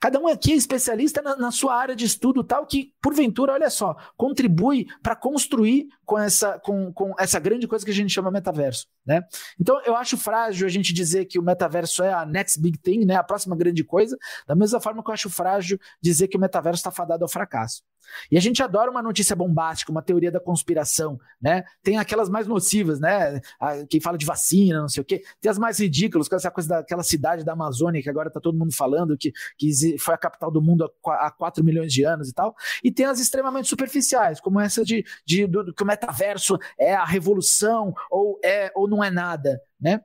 Cada 0.00 0.20
um 0.20 0.28
aqui 0.28 0.52
é 0.52 0.56
especialista 0.56 1.20
na, 1.20 1.36
na, 1.36 1.50
sua 1.50 1.74
área 1.74 1.96
de 1.96 2.04
estudo, 2.04 2.44
tal, 2.44 2.64
que, 2.64 2.92
porventura, 3.02 3.52
olha 3.52 3.68
só, 3.68 3.96
contribui 4.16 4.86
para 5.02 5.16
construir 5.16 5.88
com 6.04 6.16
essa, 6.16 6.56
com, 6.60 6.92
com 6.92 7.14
essa 7.18 7.40
grande 7.40 7.66
coisa 7.66 7.84
que 7.84 7.90
a 7.90 7.94
gente 7.94 8.12
chama 8.12 8.30
metaverso. 8.30 8.86
Né? 9.04 9.22
Então, 9.60 9.80
eu 9.84 9.96
acho 9.96 10.16
frágil 10.16 10.66
a 10.66 10.70
gente 10.70 10.92
dizer 10.92 11.24
que 11.24 11.38
o 11.38 11.42
metaverso 11.42 12.04
é 12.04 12.12
a 12.12 12.24
next 12.24 12.60
big 12.60 12.78
thing, 12.78 13.04
né? 13.04 13.16
a 13.16 13.24
próxima 13.24 13.56
grande 13.56 13.82
coisa, 13.82 14.16
da 14.46 14.54
mesma 14.54 14.80
forma 14.80 15.02
que 15.02 15.10
eu 15.10 15.14
acho 15.14 15.28
frágil 15.28 15.80
dizer 16.00 16.28
que 16.28 16.36
o 16.36 16.40
metaverso 16.40 16.78
está 16.78 16.92
fadado 16.92 17.24
ao 17.24 17.28
fracasso. 17.28 17.82
E 18.30 18.36
a 18.36 18.40
gente 18.40 18.62
adora 18.62 18.90
uma 18.90 19.02
notícia 19.02 19.34
bombástica, 19.34 19.90
uma 19.90 20.02
teoria 20.02 20.30
da 20.30 20.40
conspiração, 20.40 21.18
né? 21.40 21.64
Tem 21.82 21.98
aquelas 21.98 22.28
mais 22.28 22.46
nocivas, 22.46 23.00
né? 23.00 23.40
Quem 23.88 24.00
fala 24.00 24.18
de 24.18 24.26
vacina, 24.26 24.80
não 24.80 24.88
sei 24.88 25.02
o 25.02 25.04
quê. 25.04 25.22
Tem 25.40 25.50
as 25.50 25.58
mais 25.58 25.78
ridículas, 25.78 26.30
essa 26.30 26.50
coisa 26.50 26.68
daquela 26.68 27.02
cidade 27.02 27.44
da 27.44 27.52
Amazônia 27.52 28.02
que 28.02 28.10
agora 28.10 28.30
tá 28.30 28.40
todo 28.40 28.58
mundo 28.58 28.74
falando 28.74 29.16
que, 29.16 29.32
que 29.56 29.98
foi 29.98 30.14
a 30.14 30.18
capital 30.18 30.50
do 30.50 30.62
mundo 30.62 30.90
há 31.06 31.30
4 31.30 31.64
milhões 31.64 31.92
de 31.92 32.04
anos 32.04 32.28
e 32.28 32.32
tal. 32.32 32.54
E 32.82 32.90
tem 32.90 33.06
as 33.06 33.20
extremamente 33.20 33.68
superficiais, 33.68 34.40
como 34.40 34.60
essa 34.60 34.84
de, 34.84 35.04
de 35.26 35.46
do, 35.46 35.72
que 35.72 35.82
o 35.82 35.86
metaverso 35.86 36.58
é 36.78 36.94
a 36.94 37.04
revolução 37.04 37.94
ou 38.10 38.38
é 38.44 38.70
ou 38.74 38.88
não 38.88 39.02
é 39.02 39.10
nada, 39.10 39.60
né? 39.80 40.00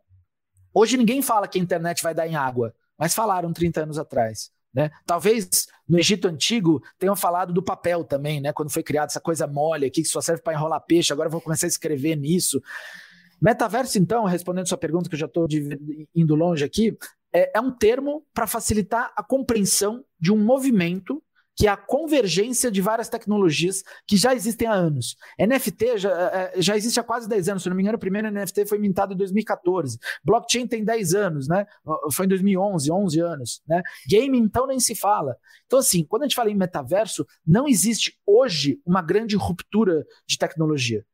Hoje 0.73 0.97
ninguém 0.97 1.21
fala 1.21 1.47
que 1.47 1.59
a 1.59 1.61
internet 1.61 2.01
vai 2.01 2.15
dar 2.15 2.27
em 2.27 2.35
água, 2.35 2.73
mas 2.97 3.13
falaram 3.13 3.53
30 3.53 3.83
anos 3.83 3.99
atrás. 3.99 4.51
Né? 4.73 4.89
Talvez 5.05 5.67
no 5.87 5.99
Egito 5.99 6.27
Antigo 6.27 6.81
tenham 6.97 7.15
falado 7.15 7.53
do 7.53 7.61
papel 7.61 8.03
também, 8.03 8.41
né? 8.41 8.51
quando 8.51 8.71
foi 8.71 8.81
criada 8.81 9.07
essa 9.07 9.21
coisa 9.21 9.45
mole 9.45 9.85
aqui 9.85 10.01
que 10.01 10.07
só 10.07 10.19
serve 10.19 10.41
para 10.41 10.53
enrolar 10.53 10.81
peixe, 10.81 11.13
agora 11.13 11.29
vou 11.29 11.41
começar 11.41 11.67
a 11.67 11.69
escrever 11.69 12.15
nisso. 12.15 12.61
Metaverso, 13.41 13.99
então, 13.99 14.23
respondendo 14.23 14.67
sua 14.67 14.77
pergunta, 14.77 15.09
que 15.09 15.15
eu 15.15 15.19
já 15.19 15.25
estou 15.25 15.47
indo 16.15 16.33
longe 16.33 16.63
aqui, 16.63 16.97
é, 17.33 17.57
é 17.57 17.61
um 17.61 17.71
termo 17.71 18.25
para 18.33 18.47
facilitar 18.47 19.11
a 19.15 19.21
compreensão 19.21 20.03
de 20.19 20.31
um 20.31 20.37
movimento 20.37 21.21
que 21.55 21.67
é 21.67 21.69
a 21.69 21.77
convergência 21.77 22.71
de 22.71 22.81
várias 22.81 23.09
tecnologias 23.09 23.83
que 24.07 24.17
já 24.17 24.33
existem 24.33 24.67
há 24.67 24.73
anos. 24.73 25.15
NFT 25.39 25.97
já, 25.97 26.11
é, 26.11 26.51
é, 26.57 26.61
já 26.61 26.75
existe 26.75 26.99
há 26.99 27.03
quase 27.03 27.27
10 27.29 27.49
anos, 27.49 27.63
se 27.63 27.69
não 27.69 27.75
me 27.75 27.83
engano, 27.83 27.95
o 27.97 27.99
primeiro 27.99 28.29
NFT 28.31 28.65
foi 28.65 28.79
mintado 28.79 29.13
em 29.13 29.17
2014. 29.17 29.97
Blockchain 30.23 30.67
tem 30.67 30.83
10 30.83 31.13
anos, 31.13 31.47
né? 31.47 31.65
Foi 32.11 32.25
em 32.25 32.29
2011, 32.29 32.91
11 32.91 33.19
anos, 33.19 33.61
né? 33.67 33.81
Game, 34.07 34.37
então, 34.37 34.67
nem 34.67 34.79
se 34.79 34.95
fala. 34.95 35.37
Então, 35.65 35.79
assim, 35.79 36.03
quando 36.05 36.23
a 36.23 36.25
gente 36.25 36.35
fala 36.35 36.49
em 36.49 36.55
metaverso, 36.55 37.25
não 37.45 37.67
existe 37.67 38.17
hoje 38.25 38.79
uma 38.85 39.01
grande 39.01 39.35
ruptura 39.35 40.05
de 40.25 40.37
tecnologia. 40.37 41.05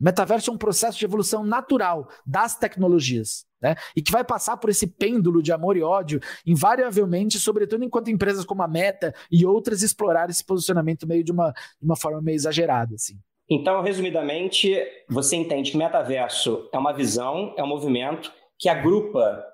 Metaverso 0.00 0.50
é 0.50 0.54
um 0.54 0.58
processo 0.58 0.98
de 0.98 1.04
evolução 1.04 1.44
natural 1.44 2.08
das 2.26 2.56
tecnologias, 2.56 3.46
né? 3.60 3.74
E 3.96 4.02
que 4.02 4.12
vai 4.12 4.24
passar 4.24 4.56
por 4.58 4.70
esse 4.70 4.86
pêndulo 4.86 5.42
de 5.42 5.52
amor 5.52 5.76
e 5.76 5.82
ódio, 5.82 6.20
invariavelmente, 6.46 7.38
sobretudo 7.38 7.84
enquanto 7.84 8.10
empresas 8.10 8.44
como 8.44 8.62
a 8.62 8.68
Meta 8.68 9.14
e 9.30 9.46
outras 9.46 9.82
explorarem 9.82 10.30
esse 10.30 10.44
posicionamento 10.44 11.06
meio 11.06 11.24
de 11.24 11.32
uma, 11.32 11.50
de 11.50 11.84
uma 11.84 11.96
forma 11.96 12.20
meio 12.20 12.36
exagerada, 12.36 12.94
assim. 12.94 13.18
Então, 13.48 13.80
resumidamente, 13.80 14.76
você 15.08 15.36
entende 15.36 15.70
que 15.70 15.78
metaverso 15.78 16.68
é 16.72 16.78
uma 16.78 16.92
visão, 16.92 17.54
é 17.56 17.62
um 17.62 17.68
movimento 17.68 18.32
que 18.58 18.68
agrupa 18.68 19.44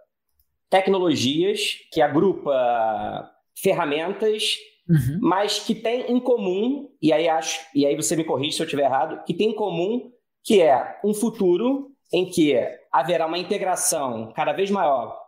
tecnologias, 0.70 1.76
que 1.92 2.00
agrupa 2.00 3.30
ferramentas, 3.54 4.56
uhum. 4.88 5.18
mas 5.20 5.58
que 5.58 5.74
tem 5.74 6.10
em 6.10 6.18
comum, 6.18 6.88
e 7.02 7.12
aí 7.12 7.28
acho, 7.28 7.60
e 7.74 7.84
aí 7.84 7.94
você 7.94 8.16
me 8.16 8.24
corrige 8.24 8.56
se 8.56 8.62
eu 8.62 8.64
estiver 8.64 8.84
errado, 8.84 9.22
que 9.24 9.34
tem 9.34 9.50
em 9.50 9.54
comum 9.54 10.10
que 10.44 10.60
é 10.60 10.98
um 11.04 11.14
futuro 11.14 11.90
em 12.12 12.28
que 12.28 12.54
haverá 12.90 13.26
uma 13.26 13.38
integração 13.38 14.32
cada 14.34 14.52
vez 14.52 14.70
maior, 14.70 15.18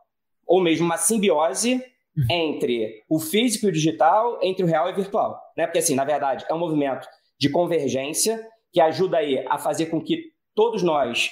ou 0.47 0.61
mesmo 0.61 0.85
uma 0.85 0.99
simbiose 0.99 1.83
uhum. 2.17 2.27
entre 2.31 3.03
o 3.09 3.19
físico 3.19 3.67
e 3.67 3.69
o 3.71 3.73
digital, 3.73 4.39
entre 4.43 4.63
o 4.63 4.67
real 4.67 4.89
e 4.89 4.93
o 4.93 4.97
virtual. 4.97 5.41
Né? 5.57 5.67
Porque, 5.67 5.79
assim, 5.79 5.95
na 5.95 6.05
verdade, 6.05 6.45
é 6.49 6.53
um 6.55 6.59
movimento 6.59 7.09
de 7.39 7.49
convergência 7.49 8.47
que 8.73 8.81
ajuda 8.81 9.19
aí 9.19 9.45
a 9.49 9.59
fazer 9.59 9.87
com 9.87 10.01
que 10.01 10.33
todos 10.55 10.83
nós 10.83 11.31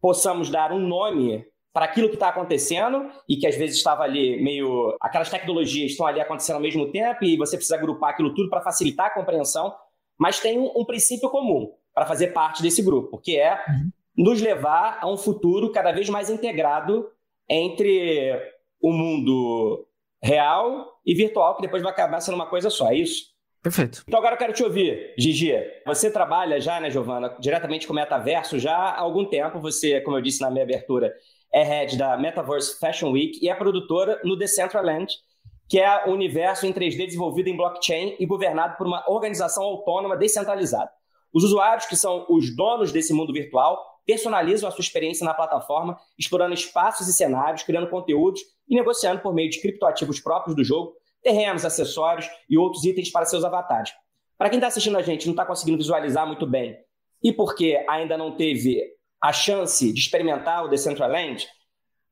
possamos 0.00 0.50
dar 0.50 0.72
um 0.72 0.80
nome 0.80 1.44
para 1.72 1.86
aquilo 1.86 2.08
que 2.08 2.14
está 2.14 2.28
acontecendo 2.28 3.10
e 3.28 3.36
que 3.36 3.46
às 3.46 3.56
vezes 3.56 3.76
estava 3.76 4.02
ali 4.02 4.42
meio. 4.42 4.94
Aquelas 5.00 5.30
tecnologias 5.30 5.92
estão 5.92 6.06
ali 6.06 6.20
acontecendo 6.20 6.56
ao 6.56 6.62
mesmo 6.62 6.90
tempo 6.90 7.24
e 7.24 7.36
você 7.36 7.56
precisa 7.56 7.76
agrupar 7.76 8.10
aquilo 8.10 8.34
tudo 8.34 8.50
para 8.50 8.60
facilitar 8.60 9.06
a 9.06 9.14
compreensão, 9.14 9.74
mas 10.18 10.40
tem 10.40 10.58
um, 10.58 10.70
um 10.76 10.84
princípio 10.84 11.30
comum 11.30 11.72
para 11.94 12.06
fazer 12.06 12.28
parte 12.28 12.62
desse 12.62 12.82
grupo, 12.82 13.18
que 13.18 13.38
é 13.38 13.54
uhum. 13.68 13.90
nos 14.16 14.40
levar 14.40 14.98
a 15.00 15.10
um 15.10 15.16
futuro 15.16 15.70
cada 15.72 15.92
vez 15.92 16.08
mais 16.08 16.30
integrado 16.30 17.08
entre 17.48 18.32
o 18.80 18.92
mundo 18.92 19.86
real 20.22 21.00
e 21.04 21.14
virtual, 21.14 21.56
que 21.56 21.62
depois 21.62 21.82
vai 21.82 21.92
acabar 21.92 22.20
sendo 22.20 22.34
uma 22.34 22.46
coisa 22.46 22.70
só, 22.70 22.90
é 22.90 22.96
isso? 22.96 23.32
Perfeito. 23.62 24.02
Então 24.06 24.18
agora 24.18 24.34
eu 24.34 24.38
quero 24.38 24.52
te 24.52 24.64
ouvir, 24.64 25.14
Gigi. 25.16 25.54
Você 25.86 26.10
trabalha 26.10 26.60
já, 26.60 26.80
né, 26.80 26.90
Giovana, 26.90 27.36
diretamente 27.38 27.86
com 27.86 27.92
o 27.92 27.96
metaverso 27.96 28.58
já 28.58 28.74
há 28.74 28.98
algum 28.98 29.24
tempo. 29.24 29.60
Você, 29.60 30.00
como 30.00 30.16
eu 30.16 30.20
disse 30.22 30.40
na 30.40 30.50
minha 30.50 30.64
abertura, 30.64 31.12
é 31.52 31.62
head 31.62 31.96
da 31.96 32.16
Metaverse 32.16 32.78
Fashion 32.80 33.12
Week 33.12 33.38
e 33.40 33.48
é 33.48 33.54
produtora 33.54 34.20
no 34.24 34.36
Decentraland, 34.36 35.06
que 35.68 35.78
é 35.78 36.08
o 36.08 36.10
universo 36.10 36.66
em 36.66 36.72
3D 36.72 37.06
desenvolvido 37.06 37.48
em 37.48 37.56
blockchain 37.56 38.16
e 38.18 38.26
governado 38.26 38.76
por 38.76 38.86
uma 38.86 39.04
organização 39.08 39.62
autônoma 39.62 40.16
descentralizada. 40.16 40.90
Os 41.32 41.44
usuários, 41.44 41.86
que 41.86 41.96
são 41.96 42.26
os 42.28 42.54
donos 42.54 42.92
desse 42.92 43.12
mundo 43.12 43.32
virtual, 43.32 43.92
personalizam 44.04 44.68
a 44.68 44.72
sua 44.72 44.82
experiência 44.82 45.24
na 45.24 45.34
plataforma, 45.34 45.98
explorando 46.18 46.54
espaços 46.54 47.08
e 47.08 47.12
cenários, 47.12 47.62
criando 47.62 47.88
conteúdos 47.88 48.40
e 48.68 48.74
negociando 48.74 49.20
por 49.20 49.32
meio 49.32 49.50
de 49.50 49.60
criptoativos 49.60 50.20
próprios 50.20 50.56
do 50.56 50.64
jogo, 50.64 50.94
terrenos, 51.22 51.64
acessórios 51.64 52.28
e 52.50 52.58
outros 52.58 52.84
itens 52.84 53.10
para 53.10 53.24
seus 53.24 53.44
avatares. 53.44 53.92
Para 54.36 54.50
quem 54.50 54.58
está 54.58 54.66
assistindo 54.66 54.98
a 54.98 55.02
gente 55.02 55.22
e 55.22 55.26
não 55.26 55.34
está 55.34 55.46
conseguindo 55.46 55.78
visualizar 55.78 56.26
muito 56.26 56.46
bem, 56.46 56.76
e 57.22 57.32
porque 57.32 57.84
ainda 57.88 58.16
não 58.18 58.36
teve 58.36 58.80
a 59.20 59.32
chance 59.32 59.92
de 59.92 60.00
experimentar 60.00 60.64
o 60.64 60.68
Decentraland, 60.68 61.46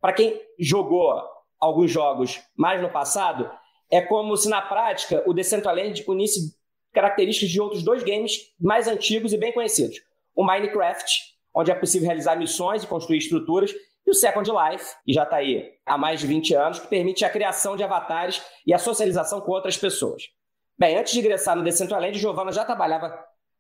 para 0.01 0.13
quem 0.13 0.41
jogou 0.59 1.21
alguns 1.59 1.91
jogos 1.91 2.41
mais 2.57 2.81
no 2.81 2.89
passado, 2.89 3.51
é 3.91 4.01
como 4.01 4.37
se 4.37 4.49
na 4.49 4.63
prática 4.63 5.23
o 5.27 5.35
Decentraland 5.35 6.05
unisse 6.07 6.57
características 6.93 7.51
de 7.51 7.61
outros 7.61 7.83
dois 7.83 8.03
games 8.03 8.53
mais 8.59 8.89
antigos 8.89 9.33
e 9.33 9.39
bem 9.39 9.53
conhecidos. 9.53 10.01
O 10.35 10.45
Minecraft, 10.45 11.11
onde 11.55 11.71
é 11.71 11.75
possível 11.75 12.07
realizar 12.07 12.37
missões 12.37 12.83
e 12.83 12.87
construir 12.87 13.19
estruturas, 13.19 13.73
e 14.07 14.11
o 14.11 14.15
Second 14.15 14.51
Life, 14.51 14.95
que 15.05 15.13
já 15.13 15.25
está 15.25 15.37
aí 15.37 15.73
há 15.85 15.99
mais 15.99 16.21
de 16.21 16.27
20 16.27 16.55
anos, 16.55 16.79
que 16.79 16.89
permite 16.89 17.25
a 17.25 17.31
criação 17.31 17.77
de 17.77 17.85
avatares 17.85 18.43
e 18.67 18.73
a 18.73 18.79
socialização 18.79 19.41
com 19.41 19.53
outras 19.53 19.77
pessoas. 19.77 20.25
Bem, 20.79 20.97
antes 20.97 21.13
de 21.13 21.21
ingressar 21.21 21.55
no 21.55 21.63
Decentraland, 21.63 22.19
Giovana 22.19 22.51
já 22.51 22.65
trabalhava 22.65 23.13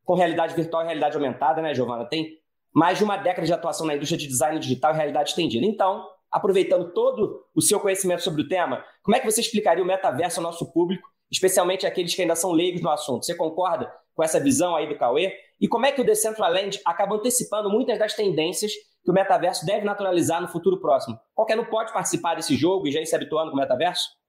com 0.05 0.15
realidade 0.15 0.55
virtual 0.55 0.83
e 0.83 0.87
realidade 0.87 1.17
aumentada, 1.17 1.61
né, 1.61 1.75
Giovana? 1.75 2.07
Tem 2.07 2.39
mais 2.73 2.99
de 2.99 3.05
uma 3.05 3.17
década 3.17 3.47
de 3.47 3.53
atuação 3.53 3.87
na 3.87 3.95
indústria 3.95 4.19
de 4.19 4.27
design 4.27 4.59
digital 4.59 4.93
e 4.93 4.97
realidade 4.97 5.31
estendida. 5.31 5.67
Então, 5.67 6.07
aproveitando 6.31 6.93
todo 6.93 7.45
o 7.55 7.61
seu 7.61 7.79
conhecimento 7.79 8.23
sobre 8.23 8.43
o 8.43 8.49
tema, 8.49 8.85
como 9.03 9.17
é 9.17 9.21
que 9.21 9.31
você 9.31 9.41
explicaria 9.41 9.83
o 9.83 9.87
metaverso 9.87 10.41
ao 10.41 10.45
nosso 10.45 10.73
público 10.73 11.09
especialmente 11.31 11.87
aqueles 11.87 12.15
que 12.15 12.23
ainda 12.23 12.35
são 12.35 12.53
leigos 12.53 12.83
no 12.83 12.91
assunto. 12.91 13.25
Você 13.25 13.35
concorda 13.35 13.93
com 14.15 14.23
essa 14.23 14.41
visão 14.41 14.75
aí 14.75 14.89
do 14.89 14.99
Cauê? 14.99 15.33
E 15.61 15.69
como 15.69 15.87
é 15.87 15.93
que 15.93 16.01
o 16.01 16.05
Decentraland 16.05 16.81
acaba 16.85 17.15
antecipando 17.15 17.71
muitas 17.71 17.99
das 17.99 18.15
tendências 18.15 18.73
que 19.03 19.11
o 19.11 19.15
metaverso 19.15 19.65
deve 19.65 19.85
naturalizar 19.85 20.41
no 20.41 20.49
futuro 20.49 20.81
próximo? 20.81 21.19
Qualquer 21.35 21.59
um 21.59 21.65
pode 21.65 21.93
participar 21.93 22.35
desse 22.35 22.57
jogo 22.57 22.87
e 22.87 22.93
já 22.93 23.01
ir 23.01 23.07
se 23.07 23.15
habituando 23.15 23.51
com 23.51 23.57
o 23.57 23.61
metaverso? 23.61 24.20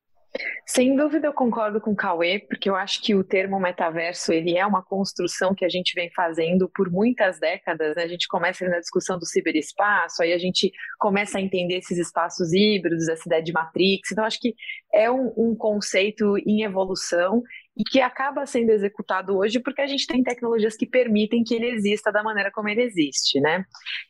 Sem 0.66 0.96
dúvida 0.96 1.28
eu 1.28 1.34
concordo 1.34 1.82
com 1.82 1.92
o 1.92 1.96
Cauê, 1.96 2.40
porque 2.40 2.70
eu 2.70 2.76
acho 2.76 3.02
que 3.02 3.14
o 3.14 3.24
termo 3.24 3.60
metaverso 3.60 4.32
ele 4.32 4.58
é 4.58 4.66
uma 4.66 4.82
construção 4.82 5.54
que 5.54 5.66
a 5.66 5.70
gente 5.70 5.94
vem 5.94 6.10
fazendo 6.10 6.70
por 6.70 6.90
muitas 6.90 7.40
décadas. 7.40 7.96
Né? 7.96 8.04
A 8.04 8.08
gente 8.08 8.28
começa 8.28 8.68
na 8.68 8.80
discussão 8.80 9.20
do 9.20 9.26
ciberespaço, 9.26 10.24
aí 10.24 10.32
a 10.32 10.38
gente 10.38 10.72
começa 10.98 11.38
a 11.38 11.42
entender 11.42 11.78
esses 11.78 11.98
espaços 11.98 12.54
híbridos, 12.54 13.10
essa 13.10 13.28
ideia 13.28 13.44
de 13.44 13.52
Matrix. 13.52 14.12
Então, 14.12 14.24
acho 14.24 14.40
que 14.40 14.56
é 14.94 15.12
um, 15.12 15.34
um 15.36 15.56
conceito 15.56 16.38
em 16.46 16.64
evolução 16.64 17.44
e 17.78 17.84
que 17.84 18.02
acaba 18.02 18.46
sendo 18.46 18.72
executado 18.72 19.38
hoje 19.38 19.60
porque 19.60 19.82
a 19.82 19.88
gente 19.88 20.06
tem 20.06 20.22
tecnologias 20.22 20.76
que 20.76 20.86
permitem 20.86 21.44
que 21.44 21.56
ele 21.56 21.68
exista 21.68 22.12
da 22.12 22.22
maneira 22.22 22.52
como 22.52 22.68
ele 22.70 22.84
existe, 22.84 23.40
né? 23.40 23.66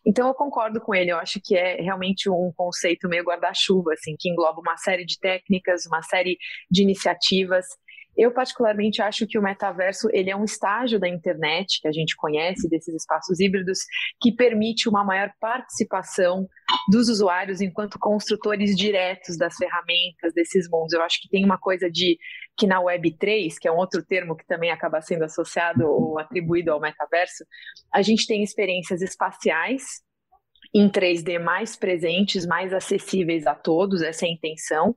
Então 0.06 0.28
eu 0.28 0.34
concordo 0.34 0.82
com 0.82 0.96
ele, 0.96 1.12
eu 1.12 1.18
acho 1.18 1.40
que 1.44 1.56
é 1.56 1.82
realmente 1.82 2.30
um 2.30 2.52
conceito 2.56 3.08
meio 3.08 3.24
guarda-chuva, 3.24 3.94
assim, 3.94 4.16
que 4.18 4.30
engloba 4.30 4.60
uma 4.60 4.78
série 4.78 5.06
de 5.06 5.20
técnicas, 5.20 5.86
uma 5.86 6.02
série 6.02 6.38
de 6.70 6.82
iniciativas 6.82 7.66
eu 8.18 8.32
particularmente 8.32 9.02
acho 9.02 9.26
que 9.28 9.38
o 9.38 9.42
metaverso 9.42 10.08
ele 10.12 10.30
é 10.30 10.36
um 10.36 10.44
estágio 10.44 11.00
da 11.00 11.08
internet 11.08 11.80
que 11.82 11.88
a 11.88 11.92
gente 11.92 12.16
conhece 12.16 12.70
desses 12.70 12.94
espaços 12.94 13.40
híbridos 13.40 13.80
que 14.20 14.32
permite 14.32 14.90
uma 14.90 15.04
maior 15.04 15.32
participação 15.40 16.48
dos 16.90 17.10
usuários 17.10 17.62
enquanto 17.62 18.00
construtores 18.00 18.76
diretos 18.76 19.38
das 19.38 19.56
ferramentas 19.56 20.34
desses 20.34 20.70
mundos. 20.70 20.94
Eu 20.94 21.04
acho 21.04 21.22
que 21.22 21.30
tem 21.30 21.46
uma 21.46 21.58
coisa 21.58 21.90
de 21.90 22.18
que 22.58 22.68
na 22.68 22.80
Web 22.82 23.18
3, 23.18 23.58
que 23.58 23.68
é 23.68 23.72
um 23.72 23.78
outro 23.78 24.04
termo 24.04 24.36
que 24.36 24.46
também 24.46 24.72
acaba 24.72 25.02
sendo 25.02 25.24
associado 25.24 25.86
ou 25.86 26.20
atribuído 26.20 26.72
ao 26.72 26.80
metaverso, 26.80 27.46
a 27.94 28.02
gente 28.02 28.28
tem 28.28 28.44
experiências 28.44 29.02
espaciais 29.02 30.02
em 30.74 30.90
3D 30.90 31.38
mais 31.38 31.76
presentes, 31.76 32.46
mais 32.46 32.74
acessíveis 32.74 33.46
a 33.46 33.54
todos, 33.54 34.02
essa 34.02 34.26
é 34.26 34.30
a 34.30 34.32
intenção. 34.32 34.96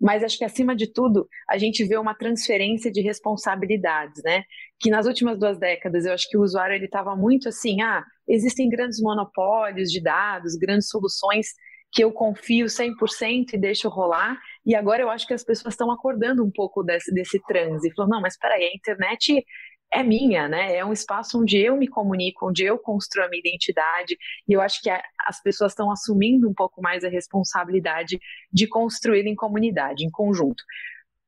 Mas 0.00 0.22
acho 0.22 0.38
que 0.38 0.44
acima 0.44 0.74
de 0.76 0.92
tudo, 0.92 1.28
a 1.48 1.58
gente 1.58 1.84
vê 1.84 1.96
uma 1.96 2.14
transferência 2.14 2.90
de 2.92 3.00
responsabilidades, 3.00 4.22
né? 4.24 4.44
Que 4.78 4.90
nas 4.90 5.06
últimas 5.06 5.38
duas 5.38 5.58
décadas 5.58 6.04
eu 6.06 6.12
acho 6.12 6.28
que 6.28 6.36
o 6.36 6.42
usuário 6.42 6.74
ele 6.74 6.84
estava 6.84 7.16
muito 7.16 7.48
assim, 7.48 7.82
ah, 7.82 8.04
existem 8.28 8.68
grandes 8.68 9.00
monopólios 9.00 9.90
de 9.90 10.00
dados, 10.00 10.54
grandes 10.56 10.88
soluções 10.88 11.48
que 11.92 12.04
eu 12.04 12.12
confio 12.12 12.66
100% 12.66 13.54
e 13.54 13.58
deixo 13.58 13.88
rolar. 13.88 14.38
E 14.64 14.74
agora 14.74 15.02
eu 15.02 15.10
acho 15.10 15.26
que 15.26 15.34
as 15.34 15.42
pessoas 15.42 15.74
estão 15.74 15.90
acordando 15.90 16.44
um 16.44 16.50
pouco 16.50 16.82
desse, 16.82 17.12
desse 17.12 17.40
transe. 17.46 17.92
Falando, 17.94 18.12
não, 18.12 18.20
mas 18.20 18.34
espera 18.34 18.54
aí, 18.54 18.64
a 18.64 18.76
internet 18.76 19.44
é 19.92 20.02
minha, 20.02 20.48
né? 20.48 20.76
É 20.76 20.84
um 20.84 20.92
espaço 20.92 21.40
onde 21.40 21.58
eu 21.58 21.76
me 21.76 21.88
comunico, 21.88 22.48
onde 22.48 22.64
eu 22.64 22.78
construo 22.78 23.24
a 23.24 23.28
minha 23.28 23.40
identidade. 23.40 24.16
E 24.48 24.52
eu 24.52 24.60
acho 24.60 24.82
que 24.82 24.90
a, 24.90 25.02
as 25.20 25.42
pessoas 25.42 25.72
estão 25.72 25.90
assumindo 25.90 26.48
um 26.48 26.54
pouco 26.54 26.82
mais 26.82 27.04
a 27.04 27.08
responsabilidade 27.08 28.18
de 28.52 28.66
construir 28.66 29.26
em 29.26 29.34
comunidade, 29.34 30.04
em 30.04 30.10
conjunto. 30.10 30.62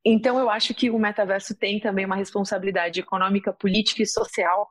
Então, 0.04 0.38
eu 0.38 0.48
acho 0.50 0.74
que 0.74 0.90
o 0.90 0.98
metaverso 0.98 1.56
tem 1.56 1.80
também 1.80 2.04
uma 2.04 2.16
responsabilidade 2.16 3.00
econômica, 3.00 3.52
política 3.52 4.02
e 4.02 4.06
social 4.06 4.68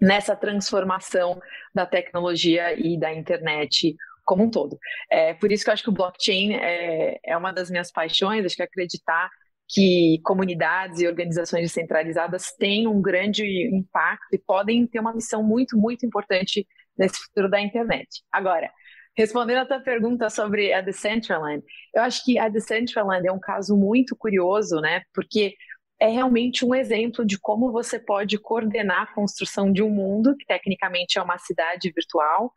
nessa 0.00 0.34
transformação 0.34 1.40
da 1.74 1.86
tecnologia 1.86 2.74
e 2.78 2.98
da 2.98 3.14
internet 3.14 3.94
como 4.24 4.44
um 4.44 4.50
todo. 4.50 4.78
É, 5.10 5.34
por 5.34 5.50
isso 5.50 5.64
que 5.64 5.70
eu 5.70 5.74
acho 5.74 5.82
que 5.82 5.88
o 5.88 5.92
blockchain 5.94 6.54
é, 6.54 7.18
é 7.24 7.36
uma 7.36 7.52
das 7.52 7.70
minhas 7.70 7.90
paixões, 7.90 8.44
acho 8.44 8.56
que 8.56 8.62
acreditar 8.62 9.30
que 9.72 10.20
comunidades 10.22 11.00
e 11.00 11.06
organizações 11.06 11.62
descentralizadas 11.62 12.52
têm 12.52 12.86
um 12.86 13.00
grande 13.00 13.44
impacto 13.74 14.34
e 14.34 14.38
podem 14.38 14.86
ter 14.86 15.00
uma 15.00 15.14
missão 15.14 15.42
muito, 15.42 15.78
muito 15.78 16.04
importante 16.04 16.66
nesse 16.96 17.18
futuro 17.18 17.48
da 17.48 17.60
internet. 17.60 18.22
Agora, 18.30 18.70
Respondendo 19.14 19.58
a 19.58 19.66
tua 19.66 19.80
pergunta 19.80 20.30
sobre 20.30 20.72
a 20.72 20.80
Decentraland, 20.80 21.62
eu 21.94 22.02
acho 22.02 22.24
que 22.24 22.38
a 22.38 22.48
Decentraland 22.48 23.26
é 23.26 23.30
um 23.32 23.38
caso 23.38 23.76
muito 23.76 24.16
curioso, 24.16 24.80
né? 24.80 25.02
Porque 25.12 25.54
é 26.00 26.08
realmente 26.08 26.64
um 26.64 26.74
exemplo 26.74 27.24
de 27.24 27.38
como 27.38 27.70
você 27.70 27.98
pode 27.98 28.38
coordenar 28.38 29.02
a 29.02 29.14
construção 29.14 29.70
de 29.70 29.82
um 29.82 29.90
mundo, 29.90 30.34
que 30.36 30.46
tecnicamente 30.46 31.18
é 31.18 31.22
uma 31.22 31.36
cidade 31.36 31.92
virtual, 31.94 32.52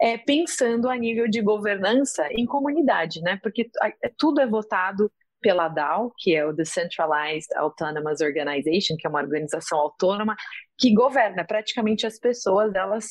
é, 0.00 0.18
pensando 0.18 0.90
a 0.90 0.96
nível 0.96 1.28
de 1.28 1.40
governança 1.40 2.26
em 2.32 2.44
comunidade, 2.44 3.20
né? 3.22 3.38
Porque 3.40 3.70
é, 3.82 4.10
tudo 4.18 4.40
é 4.40 4.46
votado 4.46 5.10
pela 5.40 5.68
DAO, 5.68 6.12
que 6.18 6.34
é 6.34 6.44
o 6.44 6.52
Decentralized 6.52 7.48
Autonomous 7.56 8.20
Organization, 8.20 8.96
que 8.98 9.06
é 9.06 9.10
uma 9.10 9.20
organização 9.20 9.78
autônoma 9.78 10.36
que 10.78 10.92
governa 10.92 11.44
praticamente 11.44 12.06
as 12.06 12.18
pessoas, 12.18 12.74
elas 12.74 13.06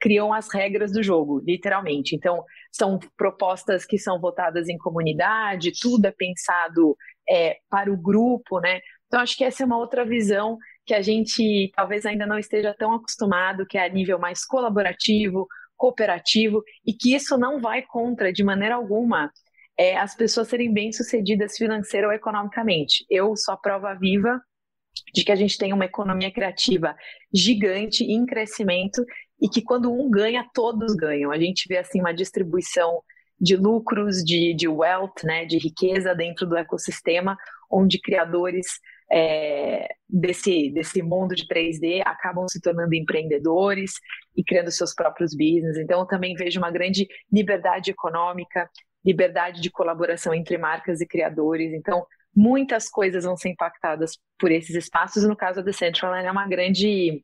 criam 0.00 0.32
as 0.32 0.52
regras 0.52 0.92
do 0.92 1.02
jogo, 1.02 1.40
literalmente. 1.46 2.16
Então, 2.16 2.44
são 2.72 2.98
propostas 3.16 3.86
que 3.86 3.96
são 3.96 4.20
votadas 4.20 4.68
em 4.68 4.76
comunidade, 4.76 5.70
tudo 5.80 6.06
é 6.06 6.10
pensado 6.10 6.96
é, 7.30 7.58
para 7.70 7.90
o 7.92 7.96
grupo, 7.96 8.58
né? 8.58 8.80
Então, 9.06 9.20
acho 9.20 9.36
que 9.36 9.44
essa 9.44 9.62
é 9.62 9.66
uma 9.66 9.78
outra 9.78 10.04
visão 10.04 10.58
que 10.84 10.94
a 10.94 11.00
gente 11.00 11.70
talvez 11.76 12.04
ainda 12.04 12.26
não 12.26 12.38
esteja 12.38 12.74
tão 12.76 12.94
acostumado, 12.94 13.64
que 13.64 13.78
é 13.78 13.84
a 13.84 13.88
nível 13.88 14.18
mais 14.18 14.44
colaborativo, 14.44 15.46
cooperativo, 15.76 16.62
e 16.84 16.92
que 16.92 17.14
isso 17.14 17.38
não 17.38 17.60
vai 17.60 17.82
contra, 17.82 18.32
de 18.32 18.42
maneira 18.42 18.74
alguma, 18.74 19.30
é, 19.78 19.96
as 19.96 20.14
pessoas 20.14 20.48
serem 20.48 20.72
bem-sucedidas 20.72 21.56
financeira 21.56 22.06
ou 22.06 22.12
economicamente. 22.12 23.04
Eu 23.10 23.36
sou 23.36 23.54
a 23.54 23.56
prova 23.56 23.94
viva 23.94 24.40
de 25.14 25.24
que 25.24 25.32
a 25.32 25.36
gente 25.36 25.56
tem 25.56 25.72
uma 25.72 25.86
economia 25.86 26.30
criativa 26.30 26.94
gigante, 27.32 28.04
em 28.04 28.26
crescimento, 28.26 29.04
e 29.40 29.48
que 29.48 29.62
quando 29.62 29.92
um 29.92 30.10
ganha, 30.10 30.48
todos 30.54 30.94
ganham. 30.94 31.32
A 31.32 31.38
gente 31.38 31.66
vê 31.68 31.78
assim 31.78 32.00
uma 32.00 32.12
distribuição 32.12 33.02
de 33.40 33.56
lucros, 33.56 34.22
de, 34.22 34.54
de 34.54 34.68
wealth, 34.68 35.24
né, 35.24 35.44
de 35.44 35.58
riqueza 35.58 36.14
dentro 36.14 36.46
do 36.46 36.56
ecossistema, 36.56 37.36
onde 37.68 38.00
criadores 38.00 38.66
é, 39.10 39.88
desse, 40.08 40.70
desse 40.70 41.02
mundo 41.02 41.34
de 41.34 41.46
3D 41.46 42.02
acabam 42.06 42.46
se 42.48 42.60
tornando 42.60 42.94
empreendedores 42.94 43.92
e 44.36 44.44
criando 44.44 44.70
seus 44.70 44.94
próprios 44.94 45.32
business. 45.32 45.76
Então, 45.76 46.00
eu 46.00 46.06
também 46.06 46.34
vejo 46.34 46.60
uma 46.60 46.70
grande 46.70 47.06
liberdade 47.30 47.90
econômica, 47.90 48.70
liberdade 49.04 49.60
de 49.60 49.70
colaboração 49.70 50.34
entre 50.34 50.56
marcas 50.58 51.00
e 51.00 51.06
criadores. 51.06 51.72
Então, 51.72 52.06
muitas 52.34 52.88
coisas 52.88 53.24
vão 53.24 53.36
ser 53.36 53.50
impactadas 53.50 54.18
por 54.38 54.50
esses 54.50 54.74
espaços. 54.74 55.24
No 55.24 55.36
caso 55.36 55.56
da 55.56 55.66
Decentraland, 55.66 56.26
é 56.26 56.30
uma 56.30 56.46
grande 56.46 57.22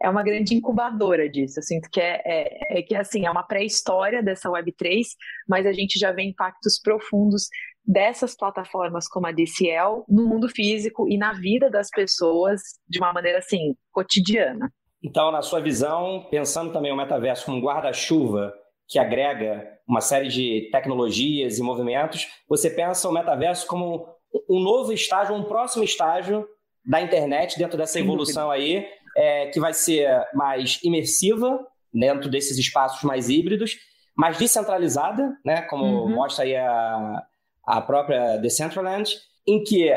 é 0.00 0.10
uma 0.10 0.22
grande 0.22 0.54
incubadora 0.54 1.28
disso. 1.28 1.58
Eu 1.58 1.62
sinto 1.62 1.88
que 1.90 2.00
é, 2.00 2.20
é, 2.24 2.78
é 2.78 2.82
que 2.82 2.94
assim 2.94 3.24
é 3.24 3.30
uma 3.30 3.42
pré-história 3.42 4.22
dessa 4.22 4.50
Web3, 4.50 5.04
mas 5.48 5.64
a 5.64 5.72
gente 5.72 5.98
já 5.98 6.12
vê 6.12 6.22
impactos 6.22 6.78
profundos 6.78 7.48
dessas 7.82 8.36
plataformas 8.36 9.08
como 9.08 9.26
a 9.26 9.32
DCL 9.32 10.04
no 10.08 10.26
mundo 10.26 10.48
físico 10.48 11.08
e 11.08 11.16
na 11.16 11.32
vida 11.32 11.70
das 11.70 11.88
pessoas 11.88 12.60
de 12.86 12.98
uma 12.98 13.12
maneira 13.12 13.38
assim 13.38 13.74
cotidiana. 13.90 14.70
Então, 15.02 15.30
na 15.30 15.40
sua 15.40 15.60
visão, 15.60 16.26
pensando 16.30 16.72
também 16.72 16.92
o 16.92 16.96
metaverso 16.96 17.46
como 17.46 17.60
guarda-chuva 17.60 18.52
que 18.88 18.98
agrega 18.98 19.75
uma 19.86 20.00
série 20.00 20.28
de 20.28 20.68
tecnologias 20.72 21.58
e 21.58 21.62
movimentos, 21.62 22.26
você 22.48 22.68
pensa 22.68 23.08
o 23.08 23.12
metaverso 23.12 23.66
como 23.66 24.08
um 24.48 24.60
novo 24.60 24.92
estágio, 24.92 25.34
um 25.34 25.44
próximo 25.44 25.84
estágio 25.84 26.46
da 26.84 27.00
internet 27.00 27.58
dentro 27.58 27.78
dessa 27.78 27.98
evolução 27.98 28.50
aí, 28.50 28.86
é, 29.16 29.46
que 29.46 29.60
vai 29.60 29.72
ser 29.72 30.08
mais 30.34 30.80
imersiva 30.82 31.66
dentro 31.92 32.28
desses 32.28 32.58
espaços 32.58 33.02
mais 33.02 33.28
híbridos, 33.28 33.76
mais 34.14 34.36
descentralizada, 34.36 35.36
né, 35.44 35.62
como 35.62 35.84
uhum. 35.84 36.14
mostra 36.14 36.44
aí 36.44 36.56
a, 36.56 37.22
a 37.66 37.80
própria 37.80 38.36
Decentraland, 38.38 39.10
em 39.46 39.62
que 39.62 39.90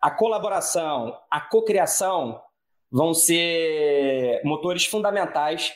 a 0.00 0.10
colaboração, 0.10 1.16
a 1.30 1.40
cocriação 1.40 2.40
vão 2.90 3.14
ser 3.14 4.40
motores 4.44 4.84
fundamentais 4.84 5.74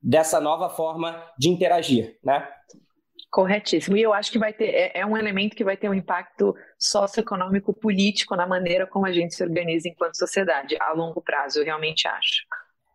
dessa 0.00 0.40
nova 0.40 0.68
forma 0.68 1.22
de 1.38 1.48
interagir, 1.48 2.18
né? 2.22 2.46
Corretíssimo. 3.32 3.96
E 3.96 4.02
eu 4.02 4.12
acho 4.12 4.30
que 4.30 4.38
vai 4.38 4.52
ter, 4.52 4.66
é, 4.66 4.92
é, 5.00 5.06
um 5.06 5.16
elemento 5.16 5.56
que 5.56 5.64
vai 5.64 5.74
ter 5.74 5.88
um 5.88 5.94
impacto 5.94 6.54
socioeconômico 6.78 7.72
político 7.72 8.36
na 8.36 8.46
maneira 8.46 8.86
como 8.86 9.06
a 9.06 9.10
gente 9.10 9.34
se 9.34 9.42
organiza 9.42 9.88
enquanto 9.88 10.18
sociedade, 10.18 10.76
a 10.78 10.92
longo 10.92 11.22
prazo, 11.22 11.58
eu 11.58 11.64
realmente 11.64 12.06
acho. 12.06 12.44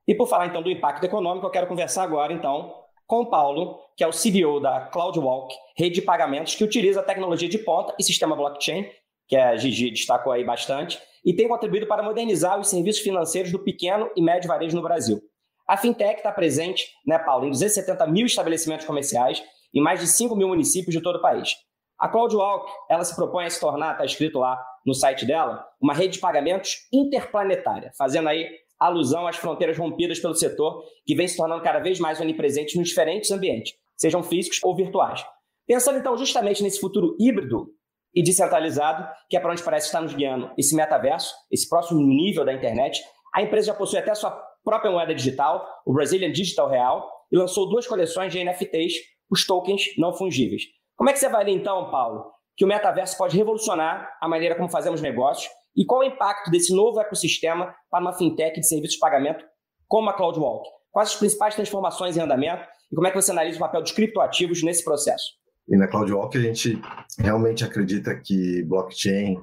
E 0.07 0.13
por 0.13 0.27
falar 0.27 0.45
então 0.45 0.61
do 0.61 0.69
impacto 0.69 1.03
econômico, 1.03 1.47
eu 1.47 1.49
quero 1.49 1.65
conversar 1.65 2.03
agora 2.03 2.31
então 2.31 2.71
com 3.07 3.21
o 3.21 3.25
Paulo, 3.31 3.79
que 3.95 4.03
é 4.03 4.07
o 4.07 4.11
CDO 4.11 4.59
da 4.59 4.81
CloudWalk, 4.81 5.55
rede 5.75 5.95
de 5.95 6.01
pagamentos 6.03 6.53
que 6.53 6.63
utiliza 6.63 7.01
tecnologia 7.01 7.49
de 7.49 7.57
ponta 7.57 7.95
e 7.97 8.03
sistema 8.03 8.35
blockchain, 8.35 8.87
que 9.27 9.35
a 9.35 9.57
Gigi 9.57 9.89
destacou 9.89 10.31
aí 10.31 10.43
bastante, 10.43 11.01
e 11.25 11.33
tem 11.33 11.47
contribuído 11.47 11.87
para 11.87 12.03
modernizar 12.03 12.59
os 12.59 12.69
serviços 12.69 13.01
financeiros 13.01 13.51
do 13.51 13.57
pequeno 13.57 14.07
e 14.15 14.21
médio 14.21 14.47
varejo 14.47 14.75
no 14.75 14.83
Brasil. 14.83 15.19
A 15.67 15.75
fintech 15.75 16.17
está 16.17 16.31
presente, 16.31 16.93
né, 17.05 17.19
Paulo, 17.19 17.45
em 17.45 17.49
270 17.49 18.07
mil 18.07 18.25
estabelecimentos 18.25 18.85
comerciais 18.85 19.43
em 19.73 19.81
mais 19.81 19.99
de 19.99 20.07
5 20.07 20.35
mil 20.35 20.47
municípios 20.47 20.95
de 20.95 21.01
todo 21.01 21.17
o 21.17 21.21
país. 21.21 21.55
A 21.99 22.07
CloudWalk, 22.07 22.71
ela 22.89 23.03
se 23.03 23.15
propõe 23.15 23.45
a 23.45 23.49
se 23.49 23.59
tornar, 23.59 23.93
está 23.93 24.05
escrito 24.05 24.39
lá 24.39 24.63
no 24.85 24.93
site 24.93 25.25
dela, 25.25 25.65
uma 25.81 25.93
rede 25.93 26.13
de 26.13 26.19
pagamentos 26.19 26.87
interplanetária, 26.93 27.91
fazendo 27.97 28.29
aí 28.29 28.47
alusão 28.79 29.27
às 29.27 29.35
fronteiras 29.35 29.77
rompidas 29.77 30.19
pelo 30.19 30.35
setor, 30.35 30.83
que 31.05 31.15
vem 31.15 31.27
se 31.27 31.35
tornando 31.35 31.63
cada 31.63 31.79
vez 31.79 31.99
mais 31.99 32.21
onipresente 32.21 32.77
nos 32.77 32.87
diferentes 32.87 33.31
ambientes, 33.31 33.73
sejam 33.95 34.23
físicos 34.23 34.59
ou 34.63 34.75
virtuais. 34.75 35.25
Pensando 35.65 35.97
então 35.97 36.15
justamente 36.15 36.63
nesse 36.63 36.79
futuro 36.79 37.15
híbrido 37.19 37.73
e 38.13 38.23
descentralizado, 38.23 39.05
que 39.29 39.35
é 39.35 39.39
para 39.39 39.51
onde 39.51 39.63
parece 39.63 39.87
estar 39.87 39.99
nos 39.99 40.13
guiando 40.13 40.51
esse 40.57 40.75
metaverso, 40.75 41.33
esse 41.51 41.67
próximo 41.67 41.99
nível 41.99 42.45
da 42.45 42.53
internet, 42.53 43.01
a 43.33 43.41
empresa 43.41 43.67
já 43.67 43.73
possui 43.73 43.99
até 43.99 44.15
sua 44.15 44.31
própria 44.67 44.91
moeda 44.91 45.15
digital, 45.15 45.65
o 45.85 45.93
Brazilian 45.93 46.29
Digital 46.29 46.69
Real, 46.69 47.09
e 47.31 47.37
lançou 47.37 47.69
duas 47.69 47.87
coleções 47.87 48.33
de 48.33 48.43
NFTs, 48.43 48.95
os 49.31 49.47
tokens 49.47 49.93
não 49.97 50.13
fungíveis. 50.13 50.63
Como 50.93 51.09
é 51.09 51.13
que 51.13 51.19
você 51.19 51.29
ler 51.29 51.53
então, 51.53 51.89
Paulo, 51.89 52.25
que 52.53 52.65
o 52.65 52.67
metaverso 52.67 53.17
pode 53.17 53.37
revolucionar 53.37 54.11
a 54.19 54.27
maneira 54.27 54.55
como 54.55 54.67
fazemos 54.67 54.99
negócios 54.99 55.49
e 55.73 55.85
qual 55.85 56.01
o 56.01 56.03
impacto 56.03 56.51
desse 56.51 56.75
novo 56.75 56.99
ecossistema 56.99 57.73
para 57.89 58.01
uma 58.01 58.11
fintech 58.11 58.59
de 58.59 58.67
serviços 58.67 58.95
de 58.95 58.99
pagamento 58.99 59.45
como 59.87 60.09
a 60.09 60.13
CloudWalk? 60.13 60.67
Quais 60.91 61.11
as 61.11 61.15
principais 61.15 61.55
transformações 61.55 62.17
em 62.17 62.19
andamento 62.19 62.67
e 62.91 62.95
como 62.95 63.07
é 63.07 63.11
que 63.11 63.21
você 63.21 63.31
analisa 63.31 63.55
o 63.55 63.61
papel 63.61 63.81
dos 63.81 63.93
criptoativos 63.93 64.63
nesse 64.63 64.83
processo? 64.83 65.37
E 65.69 65.77
na 65.77 65.87
CloudWalk 65.87 66.37
a 66.37 66.41
gente 66.41 66.77
realmente 67.17 67.63
acredita 67.63 68.13
que 68.19 68.63
blockchain, 68.63 69.41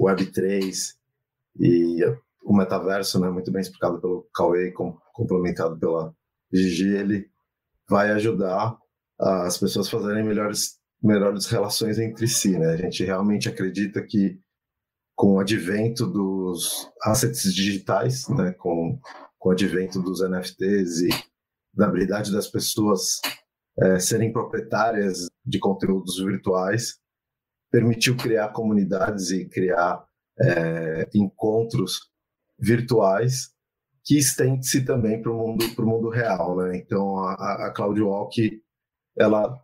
Web3 0.00 0.94
e 1.60 1.98
o 2.44 2.56
metaverso, 2.56 3.20
né, 3.20 3.30
muito 3.30 3.50
bem 3.50 3.62
explicado 3.62 4.00
pelo 4.00 4.28
Cauê, 4.34 4.70
com, 4.72 4.96
complementado 5.12 5.78
pela 5.78 6.14
Gigi, 6.52 6.88
ele 6.88 7.30
vai 7.88 8.10
ajudar 8.12 8.76
as 9.18 9.56
pessoas 9.58 9.86
a 9.86 9.90
fazerem 9.90 10.24
melhores, 10.24 10.78
melhores 11.02 11.46
relações 11.46 11.98
entre 11.98 12.26
si. 12.26 12.58
Né? 12.58 12.72
A 12.72 12.76
gente 12.76 13.04
realmente 13.04 13.48
acredita 13.48 14.02
que 14.02 14.40
com 15.14 15.34
o 15.34 15.40
advento 15.40 16.06
dos 16.06 16.90
assets 17.02 17.54
digitais, 17.54 18.28
né, 18.28 18.52
com, 18.52 18.98
com 19.38 19.48
o 19.50 19.52
advento 19.52 20.00
dos 20.02 20.20
NFTs 20.20 21.02
e 21.02 21.08
da 21.74 21.86
habilidade 21.86 22.32
das 22.32 22.48
pessoas 22.48 23.20
é, 23.78 23.98
serem 23.98 24.32
proprietárias 24.32 25.26
de 25.44 25.58
conteúdos 25.58 26.18
virtuais, 26.18 26.98
permitiu 27.70 28.16
criar 28.16 28.48
comunidades 28.48 29.30
e 29.30 29.48
criar 29.48 30.04
é, 30.40 31.08
encontros 31.14 32.11
virtuais 32.58 33.52
que 34.04 34.18
estende-se 34.18 34.84
também 34.84 35.22
para 35.22 35.30
o 35.30 35.36
mundo, 35.36 35.74
pro 35.74 35.86
mundo 35.86 36.08
real. 36.08 36.56
Né? 36.56 36.76
Então, 36.78 37.18
a, 37.18 37.66
a 37.66 37.70
CloudWalk, 37.70 38.60
ela 39.16 39.58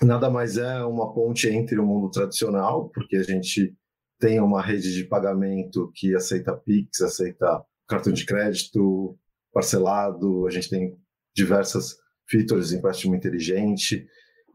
nada 0.00 0.30
mais 0.30 0.56
é 0.56 0.84
uma 0.84 1.12
ponte 1.12 1.48
entre 1.48 1.78
o 1.78 1.86
mundo 1.86 2.10
tradicional, 2.10 2.88
porque 2.90 3.16
a 3.16 3.22
gente 3.22 3.74
tem 4.18 4.40
uma 4.40 4.62
rede 4.62 4.94
de 4.94 5.04
pagamento 5.04 5.90
que 5.94 6.14
aceita 6.14 6.56
Pix, 6.56 7.00
aceita 7.00 7.62
cartão 7.88 8.12
de 8.12 8.24
crédito 8.24 9.18
parcelado, 9.52 10.46
a 10.46 10.50
gente 10.50 10.70
tem 10.70 10.96
diversas 11.34 11.96
features 12.28 12.68
de 12.68 12.76
empréstimo 12.76 13.14
inteligente, 13.14 14.06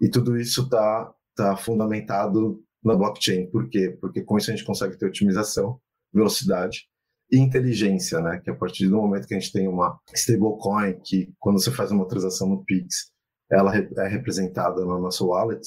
e 0.01 0.09
tudo 0.09 0.37
isso 0.37 0.63
está 0.63 1.13
tá 1.35 1.55
fundamentado 1.57 2.63
na 2.83 2.95
blockchain. 2.95 3.47
Por 3.51 3.69
quê? 3.69 3.95
Porque 3.99 4.21
com 4.23 4.37
isso 4.37 4.49
a 4.49 4.55
gente 4.55 4.65
consegue 4.65 4.97
ter 4.97 5.05
otimização, 5.05 5.79
velocidade 6.13 6.87
e 7.31 7.37
inteligência, 7.37 8.19
né? 8.21 8.39
Que 8.43 8.49
a 8.49 8.55
partir 8.55 8.87
do 8.87 8.97
momento 8.97 9.27
que 9.27 9.35
a 9.35 9.39
gente 9.39 9.51
tem 9.51 9.67
uma 9.67 9.99
stablecoin, 10.13 10.99
que 11.03 11.33
quando 11.39 11.61
você 11.61 11.71
faz 11.71 11.91
uma 11.91 12.07
transação 12.07 12.47
no 12.47 12.63
Pix, 12.63 13.11
ela 13.51 13.75
é 13.75 14.07
representada 14.07 14.83
no 14.83 14.99
nosso 14.99 15.27
wallet, 15.27 15.61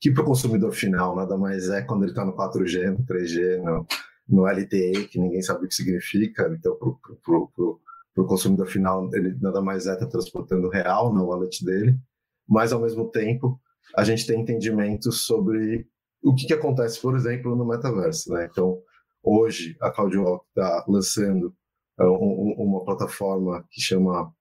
que 0.00 0.10
para 0.10 0.22
o 0.22 0.26
consumidor 0.26 0.72
final 0.72 1.16
nada 1.16 1.36
mais 1.36 1.68
é 1.70 1.82
quando 1.82 2.02
ele 2.02 2.12
está 2.12 2.24
no 2.24 2.36
4G, 2.36 2.90
no 2.90 3.04
3G, 3.04 3.62
no, 3.62 3.86
no 4.28 4.46
LTE, 4.46 5.08
que 5.08 5.18
ninguém 5.18 5.42
sabe 5.42 5.64
o 5.64 5.68
que 5.68 5.74
significa, 5.74 6.46
então 6.58 6.76
para 6.76 8.22
o 8.22 8.26
consumidor 8.26 8.66
final 8.66 9.08
ele 9.14 9.36
nada 9.40 9.62
mais 9.62 9.86
é 9.86 9.94
estar 9.94 10.06
tá 10.06 10.12
transportando 10.12 10.68
real 10.68 11.12
na 11.12 11.22
wallet 11.22 11.64
dele, 11.64 11.98
mas 12.46 12.72
ao 12.72 12.80
mesmo 12.80 13.10
tempo 13.10 13.58
a 13.96 14.04
gente 14.04 14.26
tem 14.26 14.40
entendimento 14.40 15.10
sobre 15.12 15.86
o 16.22 16.34
que, 16.34 16.46
que 16.46 16.54
acontece, 16.54 17.00
por 17.00 17.14
exemplo, 17.14 17.54
no 17.54 17.66
metaverso. 17.66 18.32
Né? 18.32 18.48
Então, 18.50 18.78
hoje, 19.24 19.76
a 19.80 19.90
CloudWalk 19.90 20.44
está 20.48 20.84
lançando 20.86 21.54
um, 21.98 22.54
uma 22.58 22.84
plataforma 22.84 23.64
que 23.70 23.80
chama 23.80 24.32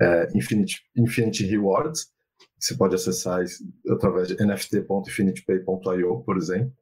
é, 0.00 0.28
Infinity, 0.34 0.80
Infinity 0.96 1.44
Rewards, 1.46 2.04
que 2.04 2.64
você 2.66 2.76
pode 2.76 2.94
acessar 2.94 3.44
através 3.90 4.28
de 4.28 4.36
nft.infinitepay.io, 4.42 6.22
por 6.24 6.36
exemplo. 6.36 6.72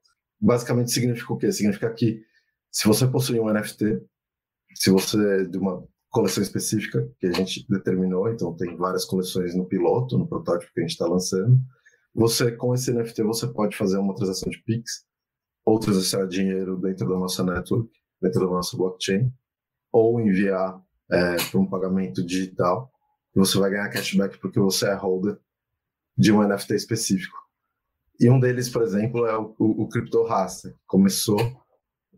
Basicamente 0.41 0.93
significa 0.93 1.33
o 1.33 1.37
quê? 1.37 1.53
Significa 1.53 1.93
que 1.93 2.23
se 2.71 2.87
você 2.87 3.07
possui 3.07 3.39
um 3.39 3.53
NFT, 3.53 4.01
se 4.75 4.91
você 4.91 5.43
é 5.43 5.45
de 5.45 5.59
uma 5.59 5.87
coleção 6.11 6.43
específica 6.43 7.09
que 7.19 7.27
a 7.27 7.33
gente 7.33 7.67
determinou, 7.69 8.29
então 8.29 8.55
tem 8.55 8.77
várias 8.77 9.05
coleções 9.05 9.55
no 9.55 9.67
piloto, 9.67 10.19
no 10.19 10.29
protótipo 10.29 10.73
que 10.73 10.81
a 10.81 10.83
gente 10.83 10.93
está 10.93 11.07
lançando, 11.07 11.59
você 12.15 12.53
com 12.53 12.75
esse 12.75 12.93
NFT 12.93 13.23
você 13.23 13.47
pode 13.47 13.77
fazer 13.77 13.99
uma 13.99 14.15
transação 14.15 14.51
de 14.51 14.63
Pix, 14.63 15.05
ou 15.65 15.79
transacionar 15.79 16.29
dinheiro 16.29 16.77
dentro 16.77 17.09
da 17.09 17.19
nossa 17.19 17.45
network, 17.45 17.91
dentro 18.21 18.41
da 18.41 18.53
nossa 18.53 18.77
blockchain, 18.77 19.33
ou 19.91 20.21
enviar 20.21 20.81
é, 21.11 21.37
para 21.51 21.61
um 21.61 21.67
pagamento 21.67 22.25
digital 22.25 22.93
você 23.35 23.59
vai 23.59 23.71
ganhar 23.71 23.89
cashback 23.89 24.39
porque 24.39 24.61
você 24.61 24.87
é 24.87 24.95
holder 24.95 25.39
de 26.17 26.33
um 26.33 26.47
NFT 26.47 26.75
específico. 26.75 27.37
E 28.21 28.29
um 28.29 28.39
deles, 28.39 28.69
por 28.69 28.83
exemplo, 28.83 29.27
é 29.27 29.37
o, 29.37 29.55
o, 29.59 29.83
o 29.83 29.89
Crypto 29.89 30.23
Rasta, 30.25 30.71
que 30.71 30.79
começou 30.87 31.39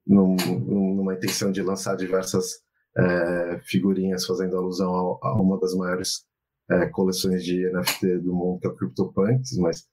num, 0.07 0.35
numa 0.37 1.15
intenção 1.15 1.53
de 1.53 1.63
lançar 1.63 1.97
diversas 1.97 2.63
é, 2.97 3.61
figurinhas 3.65 4.27
fazendo 4.27 4.57
alusão 4.57 5.19
a, 5.23 5.29
a 5.29 5.35
uma 5.35 5.59
das 5.59 5.75
maiores 5.75 6.27
é, 6.69 6.87
coleções 6.87 7.45
de 7.45 7.71
NFT 7.71 8.19
do 8.19 8.35
mundo, 8.35 8.61
que 8.61 8.67
é 8.67 8.71
o 8.71 8.75
CryptoPunks, 8.75 9.57
mas 9.59 9.87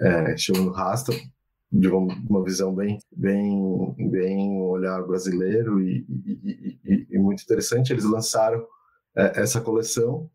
é, 0.00 0.36
chamando 0.36 0.72
Rasta, 0.72 1.12
de 1.70 1.88
uma, 1.88 2.42
visão 2.42 2.74
bem, 2.74 2.98
bem, 3.14 3.94
bem 4.10 4.60
olhar 4.60 5.02
brasileiro 5.02 5.80
e, 5.80 6.06
e, 6.08 6.78
e, 6.84 7.06
e 7.10 7.18
muito 7.18 7.42
interessante. 7.42 7.92
Eles 7.92 8.04
lançaram 8.04 8.66
é, 9.16 9.40
essa 9.40 9.60
coleção 9.60 10.30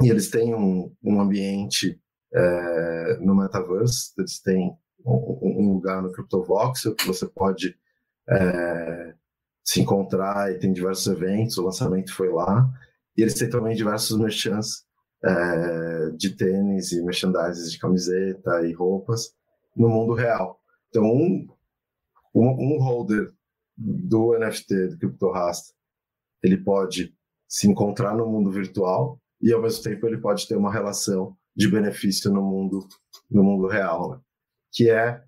e 0.00 0.08
eles 0.08 0.30
têm 0.30 0.54
um, 0.54 0.94
um 1.02 1.20
ambiente 1.20 2.00
é, 2.32 3.18
no 3.20 3.34
metaverse, 3.34 4.12
eles 4.16 4.40
têm 4.40 4.76
um, 5.04 5.38
um, 5.42 5.72
lugar 5.74 6.02
no 6.02 6.12
CryptoVoxel 6.12 6.94
que 6.94 7.06
você 7.06 7.26
pode 7.26 7.76
é, 8.28 9.14
se 9.62 9.80
encontrar 9.80 10.52
e 10.52 10.58
tem 10.58 10.72
diversos 10.72 11.06
eventos, 11.06 11.58
o 11.58 11.64
lançamento 11.64 12.14
foi 12.14 12.30
lá, 12.30 12.68
e 13.16 13.22
eles 13.22 13.34
têm 13.34 13.48
também 13.48 13.76
diversos 13.76 14.18
merchants 14.18 14.84
é, 15.24 16.10
de 16.16 16.30
tênis 16.30 16.92
e 16.92 17.02
merchandises 17.02 17.70
de 17.70 17.78
camiseta 17.78 18.66
e 18.66 18.72
roupas 18.72 19.32
no 19.76 19.88
mundo 19.88 20.14
real. 20.14 20.60
Então, 20.88 21.04
um, 21.04 21.48
um, 22.34 22.78
holder 22.82 23.32
do 23.76 24.38
NFT, 24.38 24.88
do 24.88 24.98
CryptoRasta, 24.98 25.74
ele 26.42 26.56
pode 26.56 27.14
se 27.48 27.68
encontrar 27.68 28.16
no 28.16 28.26
mundo 28.26 28.50
virtual 28.50 29.20
e 29.40 29.52
ao 29.52 29.62
mesmo 29.62 29.82
tempo 29.82 30.06
ele 30.06 30.18
pode 30.18 30.46
ter 30.46 30.56
uma 30.56 30.72
relação 30.72 31.36
de 31.56 31.68
benefício 31.68 32.32
no 32.32 32.42
mundo 32.42 32.86
no 33.30 33.42
mundo 33.42 33.66
real, 33.66 34.10
né? 34.10 34.20
que 34.72 34.90
é 34.90 35.22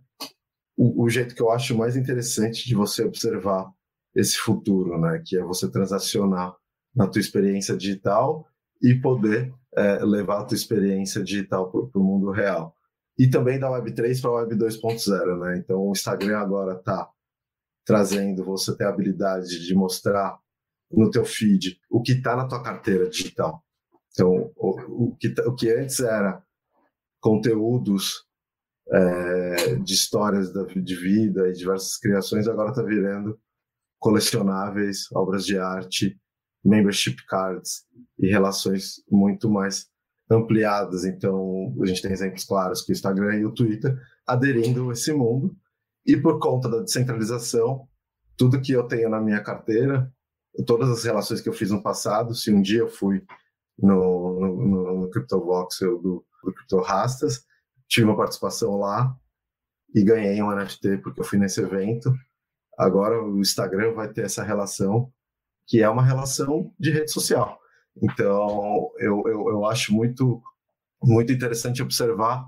o, 0.77 1.05
o, 1.05 1.09
jeito 1.09 1.35
que 1.35 1.43
eu 1.43 1.51
acho 1.51 1.77
mais 1.77 1.97
interessante 1.97 2.67
de 2.67 2.75
você 2.75 3.05
observar 3.05 3.71
esse 4.15 4.37
futuro, 4.37 4.99
né? 5.01 5.23
Que 5.25 5.39
é 5.39 5.43
você 5.43 5.71
transacionar 5.71 6.55
na 6.95 7.07
tua 7.07 7.21
experiência 7.21 7.77
digital 7.77 8.47
e 8.83 8.95
poder 8.95 9.55
é, 9.75 10.05
levar 10.05 10.41
a 10.41 10.45
tua 10.45 10.57
experiência 10.57 11.23
digital 11.23 11.71
para 11.71 12.01
o 12.01 12.05
mundo 12.05 12.31
real. 12.31 12.76
E 13.19 13.29
também 13.29 13.59
da 13.59 13.71
Web 13.71 13.93
3 13.93 14.21
para 14.21 14.31
a 14.31 14.35
Web 14.35 14.57
2.0, 14.57 15.41
né? 15.41 15.59
Então 15.59 15.81
o 15.81 15.93
Instagram 15.93 16.39
agora 16.39 16.79
está 16.79 17.09
trazendo 17.85 18.45
você 18.45 18.77
ter 18.77 18.85
a 18.85 18.89
habilidade 18.91 19.65
de 19.65 19.75
mostrar 19.75 20.39
no 20.91 21.11
teu 21.11 21.25
feed 21.25 21.81
o 21.91 22.03
que 22.03 22.13
está 22.13 22.37
na 22.37 22.47
tua 22.47 22.63
carteira 22.63 23.09
digital. 23.09 23.65
Então, 24.13 24.51
o, 24.57 25.11
o, 25.11 25.17
que, 25.17 25.35
o 25.43 25.55
que 25.55 25.71
antes 25.71 26.01
era 26.01 26.43
conteúdos 27.21 28.25
é, 28.91 29.77
de 29.77 29.95
histórias 29.95 30.53
da, 30.53 30.65
de 30.65 30.97
vida 30.97 31.49
e 31.49 31.53
diversas 31.53 31.97
criações, 31.97 32.49
agora 32.49 32.71
está 32.71 32.83
virando 32.83 33.39
colecionáveis, 33.99 35.11
obras 35.13 35.45
de 35.45 35.59
arte, 35.59 36.19
membership 36.65 37.17
cards 37.27 37.85
e 38.19 38.29
relações 38.29 39.03
muito 39.11 39.51
mais 39.51 39.89
ampliadas. 40.31 41.05
Então, 41.05 41.75
a 41.83 41.87
gente 41.87 42.03
tem 42.03 42.13
exemplos 42.13 42.45
claros 42.45 42.83
que 42.83 42.93
o 42.93 42.95
Instagram 42.95 43.37
e 43.37 43.47
o 43.47 43.53
Twitter 43.53 43.97
aderindo 44.27 44.91
a 44.91 44.93
esse 44.93 45.13
mundo. 45.13 45.57
E 46.05 46.17
por 46.17 46.39
conta 46.39 46.69
da 46.69 46.81
descentralização, 46.81 47.89
tudo 48.37 48.61
que 48.61 48.73
eu 48.73 48.85
tenho 48.87 49.09
na 49.09 49.21
minha 49.21 49.43
carteira, 49.43 50.13
todas 50.67 50.89
as 50.89 51.05
relações 51.05 51.41
que 51.41 51.49
eu 51.49 51.53
fiz 51.53 51.71
no 51.71 51.83
passado, 51.83 52.35
se 52.35 52.53
um 52.53 52.63
dia 52.63 52.81
eu 52.81 52.89
fui 52.89 53.23
no, 53.79 54.41
no, 54.41 55.01
no 55.01 55.11
CryptoVoxel 55.11 55.99
do, 55.99 56.25
do 56.43 56.55
CryptoRastas. 56.55 57.45
Tive 57.89 58.07
uma 58.07 58.17
participação 58.17 58.77
lá 58.77 59.15
e 59.95 60.03
ganhei 60.03 60.43
um 60.43 60.55
NFT 60.55 60.99
porque 60.99 61.21
eu 61.21 61.25
fui 61.25 61.39
nesse 61.39 61.61
evento. 61.61 62.13
Agora 62.79 63.23
o 63.23 63.39
Instagram 63.41 63.95
vai 63.95 64.13
ter 64.13 64.25
essa 64.25 64.43
relação, 64.43 65.13
que 65.67 65.83
é 65.83 65.89
uma 65.89 66.05
relação 66.05 66.73
de 66.79 66.91
rede 66.91 67.11
social. 67.11 67.59
Então, 68.03 68.91
eu, 68.99 69.23
eu, 69.27 69.49
eu 69.49 69.67
acho 69.67 69.93
muito, 69.93 70.43
muito 71.03 71.33
interessante 71.33 71.83
observar 71.83 72.45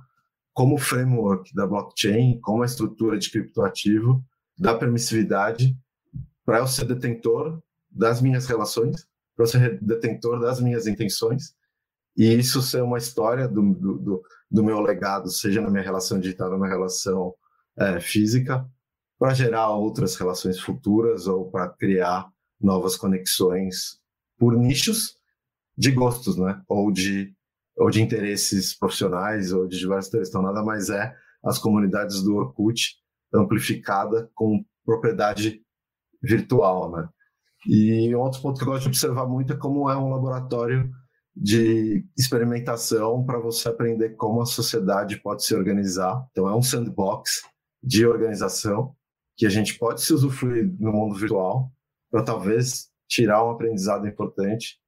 como 0.53 0.75
o 0.75 0.79
framework 0.79 1.55
da 1.55 1.67
blockchain, 1.67 2.41
como 2.41 2.63
a 2.63 2.67
estrutura 2.67 3.19
de 3.19 3.31
criptoativo 3.31 4.23
dá 4.59 4.75
permissividade 4.75 5.77
para 6.45 6.59
eu 6.59 6.67
ser 6.67 6.85
detentor 6.85 7.63
das 7.91 8.21
minhas 8.21 8.47
relações 8.47 9.07
para 9.39 9.47
ser 9.47 9.81
detentor 9.81 10.41
das 10.41 10.61
minhas 10.61 10.89
intenções 10.89 11.55
e 12.17 12.27
isso 12.35 12.61
ser 12.61 12.83
uma 12.83 12.99
história 12.99 13.47
do, 13.47 13.63
do, 13.73 14.23
do 14.51 14.65
meu 14.65 14.81
legado, 14.81 15.31
seja 15.31 15.61
na 15.61 15.71
minha 15.71 15.85
relação 15.85 16.19
digital, 16.19 16.51
na 16.51 16.57
minha 16.57 16.69
relação 16.69 17.33
é, 17.77 18.01
física, 18.01 18.69
para 19.17 19.33
gerar 19.33 19.71
outras 19.71 20.17
relações 20.17 20.59
futuras 20.59 21.29
ou 21.29 21.49
para 21.49 21.69
criar 21.69 22.29
novas 22.61 22.97
conexões 22.97 24.01
por 24.37 24.57
nichos 24.57 25.18
de 25.79 25.93
gostos, 25.93 26.37
né? 26.37 26.61
Ou 26.69 26.91
de, 26.91 27.33
ou 27.77 27.89
de 27.89 28.03
interesses 28.03 28.77
profissionais 28.77 29.53
ou 29.53 29.69
de 29.69 29.79
diversos 29.79 30.09
interesses. 30.09 30.31
Então, 30.31 30.43
nada 30.43 30.63
mais 30.65 30.91
é 30.91 31.15
as 31.45 31.59
comunidades 31.59 32.21
do 32.21 32.35
Orkut 32.35 32.97
amplificada 33.33 34.29
com 34.35 34.65
propriedade 34.85 35.63
virtual, 36.21 36.91
né? 36.91 37.09
E 37.67 38.13
outro 38.15 38.43
ponto 38.43 38.59
que 38.59 38.65
eu 38.65 38.73
gosto 38.73 38.83
de 38.83 38.89
observar 38.89 39.27
muito 39.27 39.53
é 39.53 39.57
como 39.57 39.89
é 39.89 39.97
um 39.97 40.11
laboratório 40.11 40.91
de 41.37 42.05
experimentação 42.19 43.25
para 43.25 43.39
você 43.39 43.69
aprender 43.69 44.17
como 44.17 44.43
a 44.43 44.47
sociedade 44.47 45.21
pode 45.21 45.45
se 45.45 45.55
organizar. 45.55 46.27
Então, 46.33 46.49
é 46.49 46.57
um 46.57 46.63
sandbox 46.63 47.43
de 47.81 48.05
organização 48.05 48.97
que 49.37 49.47
a 49.47 49.49
gente 49.49 49.79
pode 49.79 50.03
se 50.03 50.13
usufruir 50.13 50.75
no 50.81 50.91
mundo 50.91 51.15
virtual 51.15 51.71
para 52.11 52.25
talvez 52.25 52.89
tirar 53.07 53.45
um 53.45 53.51
aprendizado 53.51 54.09
importante 54.09 54.81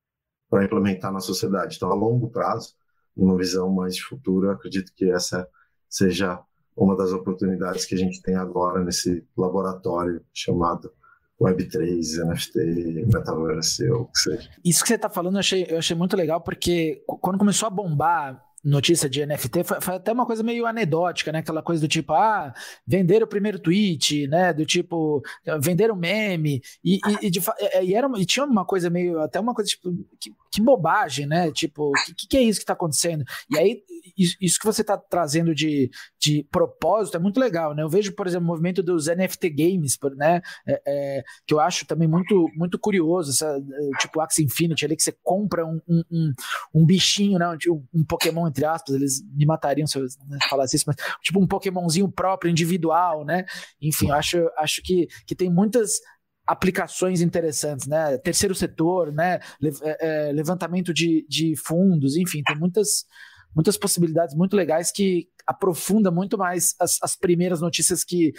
para 0.51 0.65
implementar 0.65 1.13
na 1.13 1.21
sociedade. 1.21 1.77
Então, 1.77 1.91
a 1.91 1.95
longo 1.95 2.29
prazo, 2.29 2.75
numa 3.17 3.37
visão 3.37 3.71
mais 3.71 3.95
de 3.95 4.03
futuro, 4.03 4.51
acredito 4.51 4.93
que 4.95 5.11
essa 5.11 5.49
seja 5.89 6.41
uma 6.77 6.97
das 6.97 7.13
oportunidades 7.13 7.85
que 7.85 7.95
a 7.95 7.99
gente 7.99 8.21
tem 8.21 8.35
agora 8.35 8.83
nesse 8.83 9.25
laboratório 9.37 10.23
chamado 10.35 10.93
Web3, 11.41 12.25
NFT, 12.25 13.07
Metaverse, 13.13 13.89
ou 13.91 14.03
o 14.03 14.07
que 14.07 14.19
seja. 14.19 14.51
Isso 14.65 14.83
que 14.83 14.89
você 14.89 14.95
está 14.97 15.09
falando 15.09 15.37
eu 15.37 15.41
achei, 15.41 15.67
eu 15.69 15.79
achei 15.79 15.97
muito 15.97 16.17
legal, 16.17 16.41
porque 16.41 17.03
quando 17.07 17.39
começou 17.39 17.67
a 17.67 17.71
bombar 17.71 18.45
notícia 18.63 19.09
de 19.09 19.25
NFT 19.25 19.65
foi, 19.65 19.81
foi, 19.81 19.95
até 19.95 20.13
uma 20.13 20.27
coisa 20.27 20.43
meio 20.43 20.67
anedótica, 20.67 21.33
né? 21.33 21.39
Aquela 21.41 21.63
coisa 21.63 21.81
do 21.81 21.89
tipo, 21.89 22.13
ah, 22.13 22.53
vender 22.87 23.23
o 23.23 23.27
primeiro 23.27 23.59
tweet, 23.59 24.27
né? 24.29 24.53
Do 24.53 24.65
tipo, 24.67 25.23
vender 25.61 25.91
o 25.91 25.97
meme. 25.97 26.61
E, 26.85 26.97
e, 26.97 27.27
e, 27.27 27.31
de, 27.31 27.41
e, 27.83 27.95
era, 27.95 28.09
e 28.17 28.27
tinha 28.27 28.45
uma 28.45 28.65
coisa 28.65 28.91
meio, 28.91 29.21
até 29.21 29.41
uma 29.41 29.55
coisa 29.55 29.69
tipo, 29.71 29.91
que, 30.21 30.31
que 30.51 30.61
bobagem, 30.61 31.27
né? 31.27 31.51
Tipo, 31.53 31.91
o 31.91 32.15
que, 32.17 32.27
que, 32.27 32.37
é 32.37 32.43
isso 32.43 32.59
que 32.59 32.65
está 32.65 32.73
acontecendo? 32.73 33.25
E 33.51 33.59
aí, 33.59 33.83
isso 34.17 34.59
que 34.59 34.67
você 34.67 34.81
está 34.83 34.97
trazendo 34.97 35.55
de, 35.55 35.91
de 36.19 36.47
propósito 36.51 37.17
é 37.17 37.21
muito 37.21 37.39
legal, 37.39 37.75
né? 37.75 37.83
Eu 37.83 37.89
vejo, 37.89 38.13
por 38.15 38.27
exemplo, 38.27 38.45
o 38.45 38.49
movimento 38.49 38.83
dos 38.83 39.07
NFT 39.07 39.51
Games, 39.51 39.99
né? 40.17 40.41
É, 40.67 40.83
é, 40.87 41.25
que 41.47 41.55
eu 41.55 41.61
acho 41.61 41.87
também 41.87 42.09
muito, 42.09 42.49
muito 42.55 42.79
curioso, 42.79 43.31
essa, 43.31 43.47
é, 43.47 43.99
tipo 43.99 44.21
Axie 44.21 44.45
Infinity, 44.45 44.85
ali 44.85 44.97
que 44.97 45.03
você 45.03 45.15
compra 45.23 45.65
um, 45.67 45.81
um, 45.89 46.03
um, 46.11 46.33
um 46.75 46.87
bichinho, 46.87 47.39
né? 47.39 47.47
Um, 47.69 47.85
um, 47.95 48.05
Pokémon, 48.05 48.50
entre 48.51 48.65
aspas, 48.65 48.95
eles 48.95 49.23
me 49.35 49.47
matariam 49.47 49.87
se 49.87 49.99
eu 49.99 50.03
né, 50.29 50.39
falasse 50.49 50.77
isso, 50.77 50.85
mas 50.87 50.97
tipo 51.23 51.41
um 51.41 51.47
Pokémonzinho 51.47 52.11
próprio, 52.11 52.51
individual, 52.51 53.25
né? 53.25 53.45
Enfim, 53.81 54.11
acho, 54.11 54.39
acho 54.59 54.83
que, 54.83 55.09
que 55.27 55.35
tem 55.35 55.51
muitas 55.51 56.01
aplicações 56.47 57.21
interessantes, 57.21 57.87
né? 57.87 58.19
Terceiro 58.19 58.55
setor, 58.55 59.13
né? 59.13 59.39
Le 59.61 59.71
é, 59.83 60.29
é, 60.29 60.33
levantamento 60.33 60.93
de, 60.93 61.25
de 61.29 61.55
fundos, 61.57 62.17
enfim, 62.17 62.43
tem 62.43 62.57
muitas 62.57 63.07
muitas 63.55 63.77
possibilidades 63.77 64.35
muito 64.35 64.57
legais 64.57 64.91
que 64.93 65.29
aprofunda 65.47 66.11
muito 66.11 66.39
mais 66.39 66.75
as, 66.79 66.99
as 67.03 67.17
primeiras 67.17 67.61
notícias 67.61 68.05
que 68.05 68.33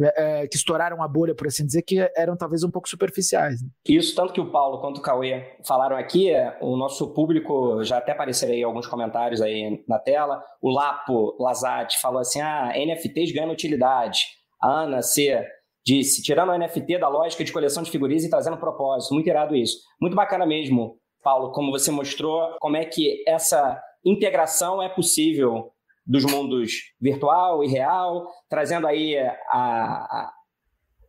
é, 0.00 0.42
é, 0.42 0.46
que 0.46 0.56
estouraram 0.56 1.02
a 1.02 1.08
bolha, 1.08 1.34
por 1.34 1.48
assim 1.48 1.66
dizer, 1.66 1.82
que 1.82 1.98
eram 2.16 2.36
talvez 2.36 2.62
um 2.62 2.70
pouco 2.70 2.88
superficiais. 2.88 3.60
Né? 3.60 3.68
Isso, 3.88 4.14
tanto 4.14 4.32
que 4.32 4.40
o 4.40 4.50
Paulo 4.50 4.80
quanto 4.80 4.98
o 4.98 5.02
Cauê 5.02 5.56
falaram 5.66 5.96
aqui, 5.96 6.30
é, 6.30 6.56
o 6.60 6.76
nosso 6.76 7.12
público 7.12 7.82
já 7.82 7.98
até 7.98 8.12
apareceram 8.12 8.52
aí 8.52 8.62
alguns 8.62 8.86
comentários 8.86 9.40
aí 9.40 9.82
na 9.88 9.98
tela. 9.98 10.40
O 10.62 10.70
Lapo 10.70 11.36
Lazati 11.42 11.98
falou 12.00 12.20
assim: 12.20 12.40
ah, 12.40 12.72
NFTs 12.76 13.32
ganham 13.32 13.50
utilidade. 13.50 14.20
A 14.62 14.82
Ana 14.82 15.02
C 15.02 15.44
disse: 15.84 16.22
tirando 16.22 16.50
o 16.50 16.56
NFT 16.56 16.98
da 16.98 17.08
lógica 17.08 17.42
de 17.42 17.52
coleção 17.52 17.82
de 17.82 17.90
figurinhas 17.90 18.22
e 18.22 18.30
trazendo 18.30 18.56
propósito. 18.56 19.14
Muito 19.14 19.26
irado 19.26 19.56
isso. 19.56 19.78
Muito 20.00 20.14
bacana 20.14 20.46
mesmo, 20.46 20.96
Paulo, 21.24 21.50
como 21.50 21.72
você 21.72 21.90
mostrou, 21.90 22.56
como 22.60 22.76
é 22.76 22.84
que 22.84 23.24
essa 23.26 23.82
integração 24.04 24.82
é 24.82 24.88
possível 24.88 25.72
dos 26.06 26.24
mundos 26.24 26.72
virtual 27.00 27.62
e 27.62 27.68
real, 27.68 28.26
trazendo 28.48 28.86
aí 28.86 29.16
a, 29.18 29.28
a, 29.52 30.32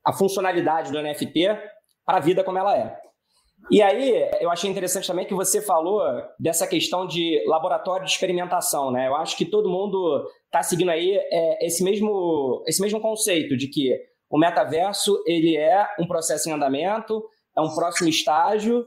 a 0.07 0.13
funcionalidade 0.13 0.91
do 0.91 1.01
NFT 1.01 1.45
para 2.05 2.17
a 2.17 2.21
vida 2.21 2.43
como 2.43 2.57
ela 2.57 2.77
é. 2.77 2.99
E 3.71 3.81
aí, 3.81 4.27
eu 4.41 4.49
achei 4.49 4.69
interessante 4.69 5.07
também 5.07 5.25
que 5.25 5.33
você 5.33 5.61
falou 5.61 6.01
dessa 6.39 6.65
questão 6.65 7.05
de 7.05 7.43
laboratório 7.45 8.05
de 8.05 8.11
experimentação, 8.11 8.89
né? 8.89 9.07
Eu 9.07 9.15
acho 9.15 9.37
que 9.37 9.45
todo 9.45 9.69
mundo 9.69 10.25
está 10.45 10.63
seguindo 10.63 10.89
aí 10.89 11.15
é, 11.15 11.65
esse, 11.65 11.83
mesmo, 11.83 12.63
esse 12.67 12.81
mesmo 12.81 12.99
conceito 12.99 13.55
de 13.55 13.67
que 13.67 13.95
o 14.29 14.39
metaverso 14.39 15.21
ele 15.25 15.55
é 15.55 15.87
um 15.99 16.07
processo 16.07 16.49
em 16.49 16.53
andamento, 16.53 17.23
é 17.55 17.61
um 17.61 17.73
próximo 17.75 18.09
estágio, 18.09 18.85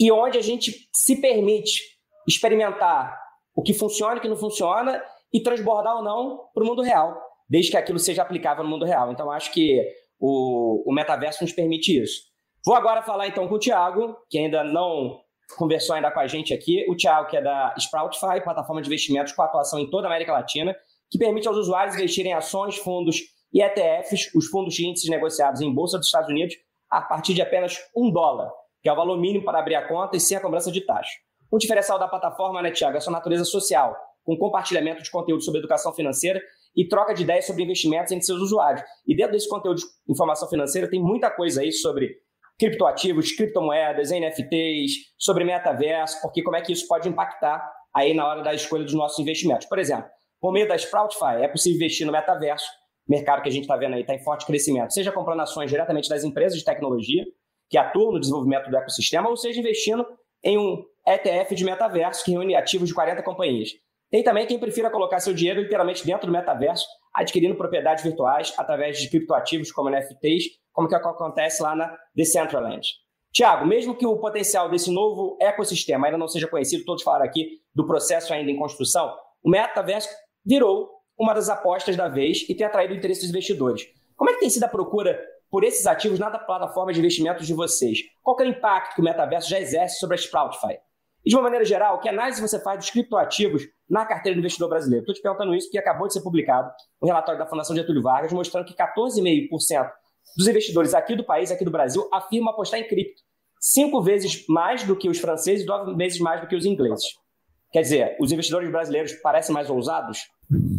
e 0.00 0.10
onde 0.10 0.38
a 0.38 0.42
gente 0.42 0.88
se 0.92 1.20
permite 1.20 1.97
experimentar 2.28 3.18
o 3.54 3.62
que 3.62 3.74
funciona 3.74 4.14
e 4.14 4.18
o 4.18 4.20
que 4.20 4.28
não 4.28 4.36
funciona 4.36 5.02
e 5.32 5.42
transbordar 5.42 5.96
ou 5.96 6.02
não 6.02 6.48
para 6.54 6.62
o 6.62 6.66
mundo 6.66 6.82
real, 6.82 7.20
desde 7.48 7.70
que 7.70 7.76
aquilo 7.76 7.98
seja 7.98 8.22
aplicável 8.22 8.62
no 8.62 8.70
mundo 8.70 8.84
real. 8.84 9.10
Então, 9.10 9.30
acho 9.30 9.52
que 9.52 9.82
o, 10.18 10.84
o 10.86 10.92
metaverso 10.92 11.42
nos 11.42 11.52
permite 11.52 12.00
isso. 12.00 12.22
Vou 12.64 12.74
agora 12.74 13.02
falar 13.02 13.26
então 13.26 13.48
com 13.48 13.54
o 13.54 13.58
Thiago, 13.58 14.16
que 14.28 14.38
ainda 14.38 14.62
não 14.62 15.20
conversou 15.56 15.96
ainda 15.96 16.10
com 16.10 16.20
a 16.20 16.26
gente 16.26 16.52
aqui. 16.52 16.84
O 16.88 16.96
Thiago, 16.96 17.28
que 17.28 17.36
é 17.36 17.42
da 17.42 17.74
Sproutify, 17.78 18.42
plataforma 18.42 18.82
de 18.82 18.88
investimentos 18.88 19.32
com 19.32 19.42
atuação 19.42 19.78
em 19.78 19.88
toda 19.88 20.06
a 20.06 20.10
América 20.10 20.32
Latina, 20.32 20.76
que 21.10 21.18
permite 21.18 21.48
aos 21.48 21.56
usuários 21.56 21.96
investirem 21.96 22.32
em 22.32 22.34
ações, 22.34 22.76
fundos 22.76 23.22
e 23.52 23.62
ETFs, 23.62 24.34
os 24.34 24.46
fundos 24.48 24.74
de 24.74 24.86
índices 24.86 25.08
negociados 25.08 25.60
em 25.62 25.72
Bolsa 25.72 25.96
dos 25.96 26.06
Estados 26.06 26.28
Unidos, 26.28 26.54
a 26.90 27.00
partir 27.00 27.32
de 27.32 27.40
apenas 27.40 27.78
um 27.96 28.10
dólar, 28.10 28.50
que 28.82 28.88
é 28.88 28.92
o 28.92 28.96
valor 28.96 29.18
mínimo 29.18 29.44
para 29.44 29.58
abrir 29.58 29.74
a 29.74 29.88
conta 29.88 30.16
e 30.16 30.20
sem 30.20 30.36
a 30.36 30.40
cobrança 30.40 30.70
de 30.70 30.82
taxa. 30.82 31.12
O 31.50 31.58
diferencial 31.58 31.98
da 31.98 32.06
plataforma, 32.06 32.60
né, 32.60 32.70
Tiago, 32.70 32.96
é 32.96 33.00
sua 33.00 33.12
natureza 33.12 33.44
social, 33.44 33.96
com 34.24 34.36
compartilhamento 34.36 35.02
de 35.02 35.10
conteúdo 35.10 35.42
sobre 35.42 35.60
educação 35.60 35.92
financeira 35.94 36.40
e 36.76 36.86
troca 36.86 37.14
de 37.14 37.22
ideias 37.22 37.46
sobre 37.46 37.62
investimentos 37.62 38.12
entre 38.12 38.26
seus 38.26 38.40
usuários. 38.40 38.82
E 39.06 39.16
dentro 39.16 39.32
desse 39.32 39.48
conteúdo 39.48 39.78
de 39.78 39.84
informação 40.08 40.48
financeira 40.48 40.88
tem 40.88 41.00
muita 41.00 41.30
coisa 41.30 41.62
aí 41.62 41.72
sobre 41.72 42.16
criptoativos, 42.58 43.32
criptomoedas, 43.32 44.10
NFTs, 44.10 45.14
sobre 45.16 45.44
metaverso, 45.44 46.20
porque 46.20 46.42
como 46.42 46.56
é 46.56 46.60
que 46.60 46.72
isso 46.72 46.86
pode 46.86 47.08
impactar 47.08 47.62
aí 47.94 48.12
na 48.12 48.26
hora 48.26 48.42
da 48.42 48.52
escolha 48.52 48.84
dos 48.84 48.94
nossos 48.94 49.18
investimentos. 49.18 49.66
Por 49.66 49.78
exemplo, 49.78 50.06
por 50.40 50.52
meio 50.52 50.68
da 50.68 50.76
Sproutify, 50.76 51.42
é 51.42 51.48
possível 51.48 51.76
investir 51.76 52.06
no 52.06 52.12
metaverso, 52.12 52.66
mercado 53.08 53.42
que 53.42 53.48
a 53.48 53.52
gente 53.52 53.62
está 53.62 53.76
vendo 53.76 53.94
aí 53.94 54.02
está 54.02 54.14
em 54.14 54.22
forte 54.22 54.44
crescimento, 54.44 54.92
seja 54.92 55.10
comprando 55.10 55.40
ações 55.40 55.70
diretamente 55.70 56.08
das 56.08 56.24
empresas 56.24 56.58
de 56.58 56.64
tecnologia 56.64 57.24
que 57.70 57.78
atuam 57.78 58.12
no 58.12 58.20
desenvolvimento 58.20 58.68
do 58.68 58.76
ecossistema, 58.76 59.28
ou 59.28 59.36
seja, 59.36 59.60
investindo 59.60 60.06
em 60.42 60.58
um 60.58 60.84
ETF 61.08 61.54
de 61.54 61.64
metaverso 61.64 62.24
que 62.24 62.32
reúne 62.32 62.54
ativos 62.54 62.88
de 62.88 62.94
40 62.94 63.22
companhias. 63.22 63.70
Tem 64.10 64.22
também 64.22 64.46
quem 64.46 64.58
prefira 64.58 64.90
colocar 64.90 65.20
seu 65.20 65.34
dinheiro 65.34 65.60
literalmente 65.60 66.04
dentro 66.04 66.26
do 66.26 66.32
metaverso, 66.32 66.86
adquirindo 67.14 67.56
propriedades 67.56 68.04
virtuais 68.04 68.54
através 68.56 68.98
de 68.98 69.08
criptoativos 69.08 69.70
como 69.70 69.90
NFTs, 69.90 70.44
como 70.72 70.88
que 70.88 70.94
acontece 70.94 71.62
lá 71.62 71.74
na 71.74 71.96
Decentraland. 72.14 72.86
Tiago, 73.32 73.66
mesmo 73.66 73.94
que 73.94 74.06
o 74.06 74.18
potencial 74.18 74.70
desse 74.70 74.90
novo 74.90 75.36
ecossistema 75.40 76.06
ainda 76.06 76.18
não 76.18 76.28
seja 76.28 76.48
conhecido, 76.48 76.84
todos 76.84 77.02
falaram 77.02 77.26
aqui 77.26 77.58
do 77.74 77.86
processo 77.86 78.32
ainda 78.32 78.50
em 78.50 78.56
construção, 78.56 79.14
o 79.42 79.50
metaverso 79.50 80.08
virou 80.44 80.88
uma 81.18 81.34
das 81.34 81.48
apostas 81.48 81.96
da 81.96 82.08
vez 82.08 82.48
e 82.48 82.54
tem 82.54 82.66
atraído 82.66 82.94
o 82.94 82.96
interesse 82.96 83.20
dos 83.20 83.30
investidores. 83.30 83.82
Como 84.16 84.30
é 84.30 84.34
que 84.34 84.40
tem 84.40 84.50
sido 84.50 84.64
a 84.64 84.68
procura 84.68 85.20
por 85.50 85.64
esses 85.64 85.86
ativos 85.86 86.18
na 86.18 86.30
plataforma 86.30 86.92
de 86.92 86.98
investimentos 87.00 87.46
de 87.46 87.54
vocês? 87.54 87.98
Qual 88.22 88.36
é 88.40 88.44
o 88.44 88.48
impacto 88.48 88.94
que 88.94 89.00
o 89.00 89.04
metaverso 89.04 89.48
já 89.48 89.60
exerce 89.60 89.98
sobre 89.98 90.16
a 90.16 90.18
Sproutify? 90.18 90.78
E 91.28 91.30
de 91.30 91.36
uma 91.36 91.42
maneira 91.42 91.62
geral, 91.62 92.00
que 92.00 92.08
análise 92.08 92.40
você 92.40 92.58
faz 92.58 92.78
dos 92.78 92.88
criptoativos 92.88 93.68
na 93.86 94.06
carteira 94.06 94.34
do 94.34 94.38
investidor 94.38 94.70
brasileiro? 94.70 95.02
Estou 95.02 95.14
te 95.14 95.20
perguntando 95.20 95.54
isso 95.54 95.66
porque 95.66 95.76
acabou 95.76 96.06
de 96.06 96.14
ser 96.14 96.22
publicado 96.22 96.72
um 97.02 97.06
relatório 97.06 97.38
da 97.38 97.46
Fundação 97.46 97.76
Getúlio 97.76 98.00
Vargas 98.00 98.32
mostrando 98.32 98.64
que 98.64 98.72
14,5% 98.74 99.90
dos 100.38 100.48
investidores 100.48 100.94
aqui 100.94 101.14
do 101.14 101.22
país, 101.22 101.50
aqui 101.50 101.66
do 101.66 101.70
Brasil, 101.70 102.08
afirmam 102.10 102.50
apostar 102.50 102.80
em 102.80 102.88
cripto. 102.88 103.20
Cinco 103.60 104.00
vezes 104.00 104.46
mais 104.48 104.84
do 104.84 104.96
que 104.96 105.06
os 105.06 105.18
franceses 105.18 105.64
e 105.64 105.66
duas 105.66 105.94
vezes 105.98 106.18
mais 106.18 106.40
do 106.40 106.46
que 106.46 106.56
os 106.56 106.64
ingleses. 106.64 107.04
Quer 107.70 107.82
dizer, 107.82 108.16
os 108.18 108.32
investidores 108.32 108.70
brasileiros 108.70 109.12
parecem 109.20 109.54
mais 109.54 109.68
ousados? 109.68 110.20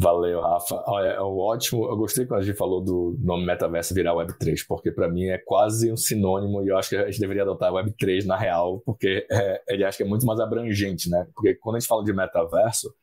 Valeu, 0.02 0.40
Rafa. 0.40 0.82
Olha, 0.88 1.10
é 1.10 1.22
um 1.22 1.38
ótimo. 1.38 1.84
Eu 1.84 1.98
gostei 1.98 2.26
quando 2.26 2.40
a 2.40 2.44
gente 2.44 2.56
falou 2.56 2.80
do 2.80 3.18
nome 3.20 3.46
metaverso 3.46 3.94
virar 3.94 4.14
Web3, 4.14 4.66
porque 4.66 4.94
para 4.94 5.10
mim 5.10 5.26
é 5.26 5.38
quase 5.38 5.92
um 5.92 5.98
sinônimo 5.98 6.64
e 6.64 6.70
eu 6.70 6.78
acho 6.78 6.92
que 6.92 6.96
a 6.96 7.06
gente 7.08 7.20
deveria 7.20 7.44
adotar 7.44 7.70
Web3 7.74 8.24
na 8.26 8.38
real, 8.38 8.80
porque 8.86 9.28
é, 9.30 9.62
ele 9.68 9.84
acho 9.84 9.98
que 9.98 10.04
é 10.04 10.06
muito 10.06 10.26
mais 10.26 10.40
abrangente, 10.40 11.10
né? 11.10 11.28
Porque 11.36 11.54
quando 11.56 11.76
a 11.76 11.80
gente 11.80 11.90
fala 11.90 12.02
de 12.06 12.14
metaverso, 12.14 12.96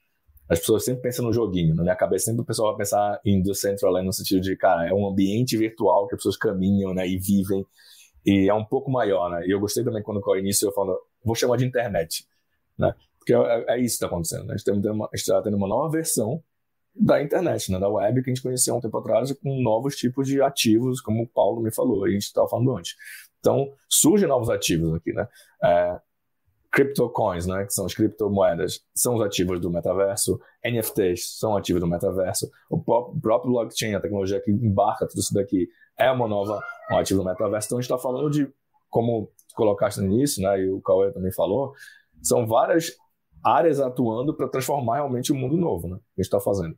as 0.49 0.59
pessoas 0.59 0.87
sempre 0.87 1.03
pensam 1.03 1.27
no 1.27 1.35
joguinho. 1.35 1.75
Na 1.75 1.83
minha 1.83 1.95
cabeça, 1.95 2.25
sempre 2.25 2.41
o 2.41 2.47
pessoal 2.47 2.71
vai 2.71 2.79
pensar 2.79 3.21
em 3.27 3.43
Decentraland 3.43 4.07
no 4.07 4.13
sentido 4.15 4.41
de, 4.41 4.57
cara, 4.57 4.89
é 4.89 4.95
um 4.95 5.07
ambiente 5.07 5.55
virtual 5.55 6.09
que 6.09 6.15
as 6.15 6.21
pessoas 6.21 6.39
caminham 6.39 6.95
né, 6.95 7.07
e 7.07 7.19
vivem, 7.19 7.63
e 8.25 8.49
é 8.49 8.55
um 8.55 8.65
pouco 8.65 8.91
maior, 8.91 9.29
né? 9.29 9.47
E 9.47 9.51
eu 9.51 9.61
gostei 9.61 9.85
também 9.85 10.03
quando 10.03 10.23
o 10.27 10.37
início 10.37 10.67
eu 10.67 10.73
falo, 10.73 10.99
vou 11.23 11.35
chamar 11.35 11.59
de 11.59 11.67
internet, 11.67 12.27
né? 12.79 12.95
Porque 13.19 13.35
é, 13.35 13.75
é 13.75 13.79
isso 13.81 13.99
que 13.99 14.05
está 14.05 14.07
acontecendo. 14.07 14.47
Né? 14.47 14.55
A 14.55 14.57
gente 14.57 15.15
está 15.17 15.43
tendo 15.43 15.59
uma 15.59 15.69
nova 15.69 15.91
versão 15.91 16.43
da 16.99 17.23
internet, 17.23 17.71
né, 17.71 17.79
da 17.79 17.89
web, 17.89 18.23
que 18.23 18.31
a 18.31 18.35
gente 18.35 18.43
conhecia 18.43 18.73
há 18.73 18.77
um 18.77 18.81
tempo 18.81 18.97
atrás, 18.99 19.33
com 19.33 19.63
novos 19.63 19.97
tipos 19.97 20.27
de 20.27 20.41
ativos, 20.41 21.01
como 21.01 21.23
o 21.23 21.29
Paulo 21.29 21.61
me 21.61 21.73
falou, 21.73 22.05
a 22.05 22.11
gente 22.11 22.23
estava 22.23 22.49
falando 22.49 22.77
antes. 22.77 22.95
Então, 23.39 23.71
surgem 23.89 24.29
novos 24.29 24.49
ativos 24.49 24.95
aqui, 24.95 25.13
né? 25.13 25.29
É, 25.63 26.01
CryptoCoins, 26.73 27.47
né, 27.47 27.65
que 27.65 27.73
são 27.73 27.87
as 27.87 27.95
criptomoedas, 27.95 28.83
são 28.95 29.15
os 29.15 29.23
ativos 29.23 29.61
do 29.61 29.71
metaverso, 29.71 30.39
NFTs 30.63 31.39
são 31.39 31.57
ativos 31.57 31.81
do 31.81 31.87
metaverso, 31.87 32.51
o 32.69 32.79
próprio 32.79 33.53
blockchain, 33.53 33.95
a 33.95 34.01
tecnologia 34.01 34.41
que 34.41 34.51
embarca 34.51 35.07
tudo 35.07 35.21
isso 35.21 35.33
daqui, 35.33 35.69
é 35.99 36.11
uma 36.11 36.29
nova 36.29 36.61
um 36.91 36.99
ativo 36.99 37.23
do 37.23 37.27
metaverso. 37.27 37.69
Então, 37.69 37.79
a 37.79 37.81
gente 37.81 37.91
está 37.91 37.99
falando 37.99 38.31
de, 38.31 38.53
como 38.91 39.31
colocaste 39.55 40.01
no 40.01 40.13
início, 40.13 40.43
né, 40.43 40.61
e 40.61 40.71
o 40.71 40.81
Cauê 40.83 41.11
também 41.13 41.33
falou, 41.33 41.73
são 42.23 42.47
várias 42.47 42.93
áreas 43.43 43.81
atuando 43.81 44.35
para 44.35 44.49
transformar 44.49 44.97
realmente 44.97 45.33
o 45.33 45.35
mundo 45.35 45.57
novo, 45.57 45.89
né, 45.89 45.97
que 45.97 46.21
a 46.21 46.23
gente 46.23 46.27
está 46.27 46.41
fazendo. 46.41 46.77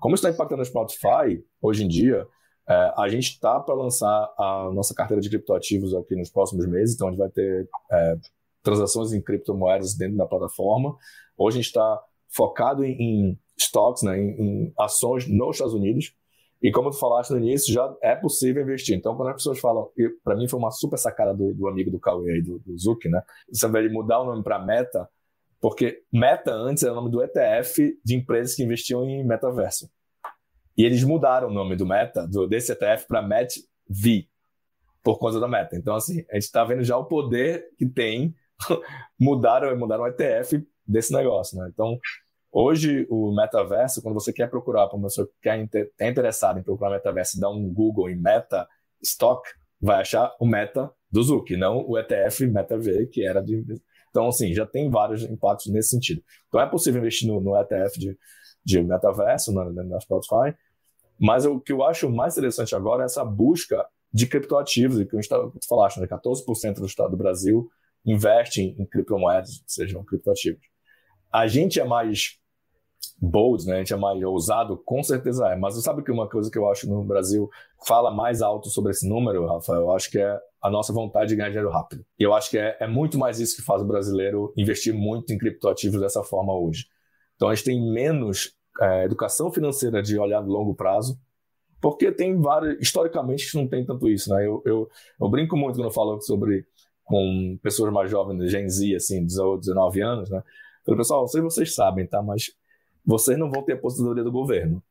Como 0.00 0.14
está 0.14 0.30
impactando 0.30 0.62
o 0.62 0.64
Spotify 0.64 1.44
hoje 1.60 1.84
em 1.84 1.88
dia, 1.88 2.26
é, 2.68 2.94
a 2.96 3.08
gente 3.08 3.30
está 3.30 3.60
para 3.60 3.74
lançar 3.74 4.32
a 4.38 4.70
nossa 4.72 4.94
carteira 4.94 5.20
de 5.20 5.28
criptoativos 5.28 5.94
aqui 5.94 6.16
nos 6.16 6.30
próximos 6.30 6.66
meses, 6.66 6.94
então 6.94 7.08
a 7.08 7.10
gente 7.10 7.20
vai 7.20 7.28
ter 7.28 7.68
é, 7.92 8.16
transações 8.62 9.12
em 9.12 9.20
criptomoedas 9.20 9.94
dentro 9.94 10.16
da 10.16 10.26
plataforma. 10.26 10.96
Hoje 11.36 11.58
a 11.58 11.60
gente 11.60 11.68
está 11.68 12.02
focado 12.28 12.84
em, 12.84 12.92
em 12.92 13.38
stocks, 13.58 14.02
né, 14.02 14.18
em, 14.18 14.30
em, 14.40 14.72
ações 14.78 15.28
nos 15.28 15.56
Estados 15.56 15.74
Unidos. 15.74 16.14
E 16.62 16.70
como 16.70 16.90
tu 16.90 16.98
falaste 16.98 17.30
no 17.30 17.38
início, 17.38 17.72
já 17.72 17.94
é 18.02 18.14
possível 18.14 18.62
investir. 18.62 18.96
Então, 18.96 19.16
quando 19.16 19.28
as 19.28 19.36
pessoas 19.36 19.58
falam, 19.58 19.88
para 20.22 20.36
mim 20.36 20.46
foi 20.46 20.58
uma 20.58 20.70
super 20.70 20.98
sacada 20.98 21.32
do, 21.34 21.54
do 21.54 21.66
amigo 21.66 21.90
do 21.90 21.98
Cauê 21.98 22.32
aí, 22.32 22.42
do, 22.42 22.58
do 22.58 22.76
Zuki, 22.78 23.08
né? 23.08 23.22
Você 23.50 23.66
vai 23.66 23.88
mudar 23.88 24.20
o 24.20 24.26
nome 24.26 24.42
para 24.42 24.58
Meta, 24.58 25.08
porque 25.60 26.02
Meta 26.12 26.52
antes 26.52 26.82
era 26.82 26.92
o 26.92 26.96
nome 26.96 27.10
do 27.10 27.22
ETF 27.22 27.98
de 28.02 28.16
empresas 28.16 28.54
que 28.54 28.62
investiam 28.62 29.04
em 29.04 29.24
metaverso. 29.24 29.90
E 30.76 30.84
eles 30.84 31.04
mudaram 31.04 31.48
o 31.48 31.52
nome 31.52 31.76
do 31.76 31.84
Meta, 31.84 32.26
do, 32.26 32.46
desse 32.46 32.72
ETF, 32.72 33.06
para 33.06 33.20
MetV, 33.20 34.26
por 35.02 35.18
conta 35.18 35.38
da 35.38 35.46
Meta. 35.46 35.76
Então, 35.76 35.94
assim, 35.94 36.24
a 36.30 36.34
gente 36.34 36.44
está 36.44 36.64
vendo 36.64 36.82
já 36.82 36.96
o 36.96 37.04
poder 37.04 37.68
que 37.76 37.86
tem 37.86 38.34
mudaram, 39.20 39.76
mudaram 39.76 40.04
o 40.04 40.08
ETF 40.08 40.66
desse 40.86 41.12
negócio, 41.12 41.58
né? 41.58 41.70
Então, 41.72 41.98
hoje 42.50 43.06
o 43.10 43.30
metaverso, 43.34 44.00
quando 44.02 44.14
você 44.14 44.32
quer 44.32 44.48
procurar, 44.48 44.88
quando 44.88 45.02
você 45.02 45.26
quer 45.42 45.68
é 45.98 46.08
interessado 46.08 46.58
em 46.58 46.62
procurar 46.62 46.90
metaverso, 46.90 47.38
dá 47.38 47.50
um 47.50 47.70
Google 47.70 48.08
em 48.08 48.16
Meta 48.16 48.66
Stock, 49.02 49.46
vai 49.78 50.00
achar 50.00 50.34
o 50.40 50.46
Meta 50.46 50.90
do 51.10 51.22
Zuki, 51.22 51.56
não 51.56 51.86
o 51.86 51.98
ETF 51.98 52.46
MetaV, 52.46 53.06
que 53.08 53.26
era 53.26 53.42
de 53.42 53.64
então, 54.10 54.28
assim, 54.28 54.52
já 54.52 54.66
tem 54.66 54.90
vários 54.90 55.22
impactos 55.22 55.66
nesse 55.72 55.90
sentido. 55.90 56.22
Então, 56.48 56.60
é 56.60 56.66
possível 56.66 57.00
investir 57.00 57.28
no, 57.28 57.40
no 57.40 57.56
ETF 57.56 57.98
de, 57.98 58.18
de 58.64 58.82
metaverso, 58.82 59.52
na, 59.52 59.64
na 59.64 60.00
Spotify, 60.00 60.54
mas 61.18 61.46
o 61.46 61.60
que 61.60 61.72
eu 61.72 61.84
acho 61.84 62.10
mais 62.10 62.36
interessante 62.36 62.74
agora 62.74 63.02
é 63.02 63.06
essa 63.06 63.24
busca 63.24 63.86
de 64.12 64.26
criptoativos, 64.26 65.04
que 65.04 65.28
tá, 65.28 65.36
falaste, 65.68 66.00
né, 66.00 66.06
14% 66.06 66.74
do 66.74 66.86
estado 66.86 67.10
do 67.10 67.16
Brasil 67.16 67.70
investe 68.04 68.62
em 68.62 68.86
criptomoedas, 68.86 69.62
sejam 69.66 70.02
criptoativos. 70.02 70.60
a 71.30 71.46
gente 71.46 71.78
é 71.78 71.84
mais 71.84 72.38
bold, 73.20 73.66
né? 73.66 73.74
A 73.74 73.78
gente 73.78 73.92
é 73.92 73.96
mais 73.96 74.22
ousado, 74.22 74.76
com 74.84 75.02
certeza 75.02 75.48
é. 75.48 75.56
Mas 75.56 75.82
sabe 75.82 76.02
que 76.02 76.10
uma 76.10 76.28
coisa 76.28 76.50
que 76.50 76.58
eu 76.58 76.68
acho 76.70 76.88
no 76.88 77.04
Brasil 77.04 77.48
fala 77.86 78.10
mais 78.10 78.42
alto 78.42 78.68
sobre 78.68 78.92
esse 78.92 79.08
número, 79.08 79.46
Rafael? 79.46 79.80
Eu 79.80 79.92
acho 79.92 80.10
que 80.10 80.18
é 80.18 80.38
a 80.62 80.70
nossa 80.70 80.92
vontade 80.92 81.30
de 81.30 81.36
ganhar 81.36 81.48
dinheiro 81.48 81.70
rápido. 81.70 82.04
E 82.18 82.22
eu 82.22 82.34
acho 82.34 82.50
que 82.50 82.58
é, 82.58 82.76
é 82.80 82.86
muito 82.86 83.18
mais 83.18 83.40
isso 83.40 83.56
que 83.56 83.62
faz 83.62 83.82
o 83.82 83.86
brasileiro 83.86 84.52
investir 84.56 84.94
muito 84.94 85.32
em 85.32 85.38
criptoativos 85.38 86.00
dessa 86.00 86.22
forma 86.22 86.54
hoje. 86.54 86.86
Então 87.36 87.48
a 87.48 87.54
gente 87.54 87.64
tem 87.64 87.92
menos 87.92 88.54
é, 88.80 89.04
educação 89.04 89.50
financeira 89.50 90.02
de 90.02 90.18
olhar 90.18 90.42
no 90.42 90.52
longo 90.52 90.74
prazo, 90.74 91.18
porque 91.80 92.12
tem 92.12 92.38
vários, 92.38 92.78
historicamente, 92.80 93.54
não 93.56 93.66
tem 93.66 93.84
tanto 93.84 94.08
isso, 94.08 94.28
né? 94.34 94.46
Eu, 94.46 94.62
eu, 94.66 94.88
eu 95.18 95.28
brinco 95.30 95.56
muito 95.56 95.76
quando 95.76 95.86
eu 95.86 95.92
falo 95.92 96.20
sobre 96.20 96.66
com 97.04 97.58
pessoas 97.62 97.92
mais 97.92 98.10
jovens, 98.10 98.50
Gen 98.50 98.68
Z, 98.68 98.94
assim, 98.94 99.24
19 99.24 100.00
anos, 100.02 100.30
né? 100.30 100.42
Pessoal, 100.84 101.20
não 101.20 101.28
sei 101.28 101.40
se 101.40 101.44
vocês 101.44 101.74
sabem, 101.74 102.06
tá? 102.06 102.22
Mas 102.22 102.52
vocês 103.04 103.38
não 103.38 103.50
vão 103.50 103.62
ter 103.62 103.74
aposentadoria 103.74 104.24
do 104.24 104.32
governo. 104.32 104.82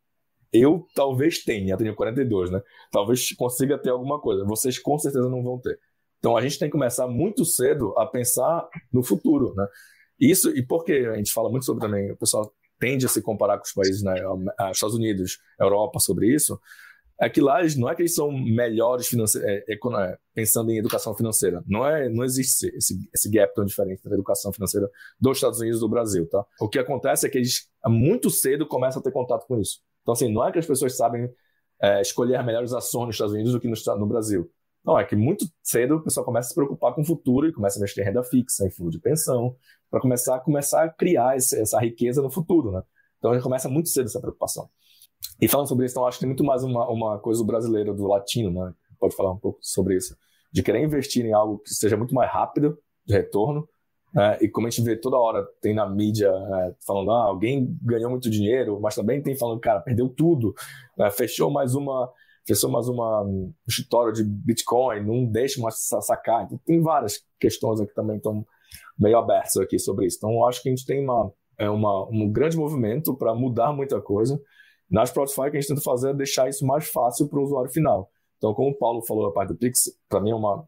Eu 0.52 0.88
talvez 0.96 1.44
tenha, 1.44 1.78
tenho 1.78 1.96
42, 1.96 2.50
né? 2.50 2.62
Talvez 2.92 3.32
consiga 3.34 3.78
ter 3.78 3.92
alguma 3.92 4.20
coisa. 4.20 4.44
Vocês 4.46 4.80
com 4.80 4.98
certeza 4.98 5.30
não 5.30 5.44
vão 5.44 5.60
ter. 5.60 5.80
Então 6.18 6.36
a 6.36 6.42
gente 6.42 6.58
tem 6.60 6.68
que 6.68 6.74
começar 6.74 7.08
muito 7.08 7.46
cedo 7.46 7.94
a 7.98 8.06
pensar 8.06 8.68
no 8.92 9.04
futuro, 9.04 9.54
né? 9.56 9.66
Isso, 10.20 10.50
e 10.50 10.66
porque 10.66 10.92
a 10.92 11.16
gente 11.16 11.32
fala 11.32 11.50
muito 11.50 11.66
sobre 11.66 11.82
também, 11.82 12.12
o 12.12 12.18
pessoal 12.18 12.52
tende 12.78 13.06
a 13.06 13.10
se 13.10 13.22
comparar 13.22 13.58
com 13.58 13.64
os 13.64 13.74
países, 13.74 14.04
né, 14.04 14.16
Estados 14.72 14.96
Unidos, 14.96 15.40
Europa, 15.60 16.00
sobre 16.00 16.34
isso, 16.34 16.60
é 17.22 17.30
que 17.30 17.42
lá 17.42 17.60
não 17.78 17.90
é 17.90 17.96
que 17.96 18.02
eles 18.02 18.16
são 18.16 18.32
melhores 18.32 19.08
financeira, 19.08 19.46
é, 19.52 19.64
é, 19.68 20.18
pensando 20.34 20.72
em 20.72 20.78
educação 20.78 21.14
financeira. 21.14 21.62
Não 21.68 21.86
é, 21.86 22.08
não 22.08 22.24
existe 22.24 22.68
esse, 22.68 22.98
esse 23.14 23.30
gap 23.30 23.54
tão 23.54 23.66
diferente 23.66 24.00
entre 24.00 24.12
a 24.12 24.16
educação 24.16 24.54
financeira 24.54 24.90
dos 25.20 25.38
Estados 25.38 25.60
Unidos 25.60 25.80
e 25.80 25.82
do 25.82 25.90
Brasil, 25.90 26.28
tá? 26.30 26.46
O 26.62 26.70
que 26.70 26.80
acontece 26.80 27.28
é 27.28 27.30
que 27.30 27.38
eles 27.38 27.70
muito 27.86 28.30
cedo 28.30 28.66
começam 28.66 29.02
a 29.02 29.04
ter 29.04 29.12
contato 29.12 29.46
com 29.46 29.60
isso. 29.60 29.82
Então, 30.02 30.14
assim, 30.14 30.32
não 30.32 30.48
é 30.48 30.52
que 30.52 30.60
as 30.60 30.66
pessoas 30.66 30.96
sabem 30.96 31.30
é, 31.82 32.02
escolher 32.02 32.38
as 32.38 32.46
melhores 32.46 32.74
ações 32.74 33.08
nos 33.08 33.16
Estados 33.16 33.34
Unidos 33.34 33.52
do 33.52 33.60
que 33.60 33.68
no, 33.68 33.76
no 33.98 34.08
Brasil. 34.08 34.50
Não, 34.86 34.98
é 34.98 35.04
que 35.04 35.16
muito 35.16 35.46
cedo 35.62 35.98
o 35.98 36.02
pessoal 36.02 36.26
começa 36.26 36.48
a 36.48 36.50
se 36.50 36.56
preocupar 36.56 36.94
com 36.94 37.02
o 37.02 37.06
futuro 37.06 37.48
e 37.48 37.54
começa 37.54 37.78
a 37.78 37.80
investir 37.80 38.02
em 38.02 38.06
renda 38.08 38.24
fixa, 38.24 38.66
em 38.66 38.72
fundo 38.72 38.92
de 38.92 39.00
pensão, 39.00 39.56
para 39.92 40.00
começar, 40.00 40.40
começar 40.40 40.84
a 40.86 40.90
criar 40.90 41.36
esse, 41.36 41.60
essa 41.60 41.78
riqueza 41.80 42.22
no 42.22 42.32
futuro, 42.32 42.72
né? 42.72 42.82
Então, 43.18 43.34
já 43.36 43.42
começa 43.42 43.68
muito 43.68 43.90
cedo 43.90 44.06
essa 44.06 44.22
preocupação. 44.22 44.70
E 45.42 45.48
falando 45.48 45.68
sobre 45.68 45.86
isso, 45.86 45.94
então, 45.94 46.06
acho 46.06 46.18
que 46.18 46.22
tem 46.22 46.30
muito 46.30 46.44
mais 46.44 46.64
uma, 46.64 46.90
uma 46.90 47.20
coisa 47.20 47.42
do 47.42 47.46
brasileiro, 47.46 47.94
do 47.94 48.08
latino, 48.08 48.52
né? 48.52 48.74
Pode 49.00 49.16
falar 49.16 49.32
um 49.32 49.38
pouco 49.38 49.60
sobre 49.62 49.96
isso. 49.96 50.16
De 50.52 50.62
querer 50.62 50.84
investir 50.84 51.26
em 51.26 51.34
algo 51.34 51.60
que 51.60 51.74
seja 51.74 51.96
muito 51.96 52.14
mais 52.14 52.30
rápido 52.30 52.78
de 53.06 53.14
retorno. 53.14 53.68
Né? 54.14 54.38
E 54.42 54.50
como 54.50 54.68
a 54.68 54.70
gente 54.70 54.84
vê 54.84 54.96
toda 54.96 55.18
hora, 55.18 55.48
tem 55.62 55.74
na 55.74 55.88
mídia 55.88 56.32
né, 56.32 56.76
falando, 56.86 57.12
ah, 57.12 57.24
alguém 57.24 57.78
ganhou 57.82 58.10
muito 58.10 58.30
dinheiro, 58.30 58.80
mas 58.82 58.96
também 58.96 59.22
tem 59.22 59.36
falando, 59.36 59.60
cara, 59.60 59.80
perdeu 59.80 60.10
tudo, 60.10 60.54
né? 60.98 61.10
fechou 61.12 61.50
mais 61.50 61.76
uma 61.76 62.12
fechou 62.48 62.72
mais 62.72 62.88
uma, 62.88 63.22
um 63.22 63.54
escritório 63.68 64.12
de 64.12 64.24
Bitcoin, 64.24 65.06
não 65.06 65.24
deixa 65.24 65.62
mais 65.62 65.88
sacar. 66.02 66.46
Então, 66.46 66.60
tem 66.66 66.82
várias 66.82 67.24
questões 67.40 67.80
aqui 67.80 67.94
também 67.94 68.18
estão 68.18 68.44
meio 68.98 69.20
abertas 69.20 69.58
aqui 69.58 69.78
sobre 69.78 70.08
isso. 70.08 70.18
Então, 70.18 70.46
acho 70.48 70.64
que 70.64 70.70
a 70.70 70.72
gente 70.72 70.86
tem 70.86 71.04
uma, 71.04 71.32
é 71.60 71.70
uma, 71.70 72.08
um 72.10 72.32
grande 72.32 72.58
movimento 72.58 73.16
para 73.16 73.36
mudar 73.36 73.72
muita 73.72 74.02
coisa. 74.02 74.42
Na 74.90 75.06
Spotify, 75.06 75.42
o 75.42 75.52
que 75.52 75.58
a 75.58 75.62
gente 75.62 75.70
tenta 75.70 75.82
fazer 75.82 76.10
é 76.10 76.14
deixar 76.14 76.50
isso 76.50 76.66
mais 76.66 76.88
fácil 76.88 77.28
para 77.28 77.40
o 77.40 77.44
usuário 77.44 77.72
final. 77.72 78.10
Então, 78.38 78.54
como 78.54 78.70
o 78.70 78.78
Paulo 78.78 79.06
falou 79.06 79.28
da 79.28 79.34
parte 79.34 79.50
do 79.50 79.58
Pix, 79.58 79.92
para 80.08 80.20
mim 80.20 80.32
é 80.32 80.36
uma, 80.36 80.68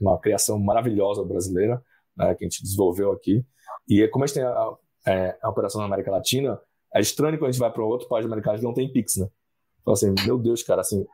uma 0.00 0.18
criação 0.20 0.58
maravilhosa 0.58 1.24
brasileira, 1.24 1.82
né, 2.16 2.34
que 2.34 2.44
a 2.44 2.48
gente 2.48 2.62
desenvolveu 2.62 3.10
aqui. 3.10 3.44
E 3.88 4.06
como 4.08 4.24
a 4.24 4.26
gente 4.26 4.36
tem 4.36 4.44
a, 4.44 4.72
é, 5.06 5.38
a 5.42 5.48
operação 5.48 5.80
na 5.80 5.86
América 5.86 6.10
Latina, 6.10 6.60
é 6.94 7.00
estranho 7.00 7.38
quando 7.38 7.48
a 7.48 7.52
gente 7.52 7.60
vai 7.60 7.72
para 7.72 7.84
outro 7.84 8.08
país 8.08 8.24
americano 8.24 8.58
que 8.58 8.64
não 8.64 8.74
tem 8.74 8.92
Pix, 8.92 9.16
né? 9.16 9.28
Então, 9.80 9.94
assim, 9.94 10.14
meu 10.24 10.38
Deus, 10.38 10.62
cara, 10.62 10.82
assim, 10.82 11.04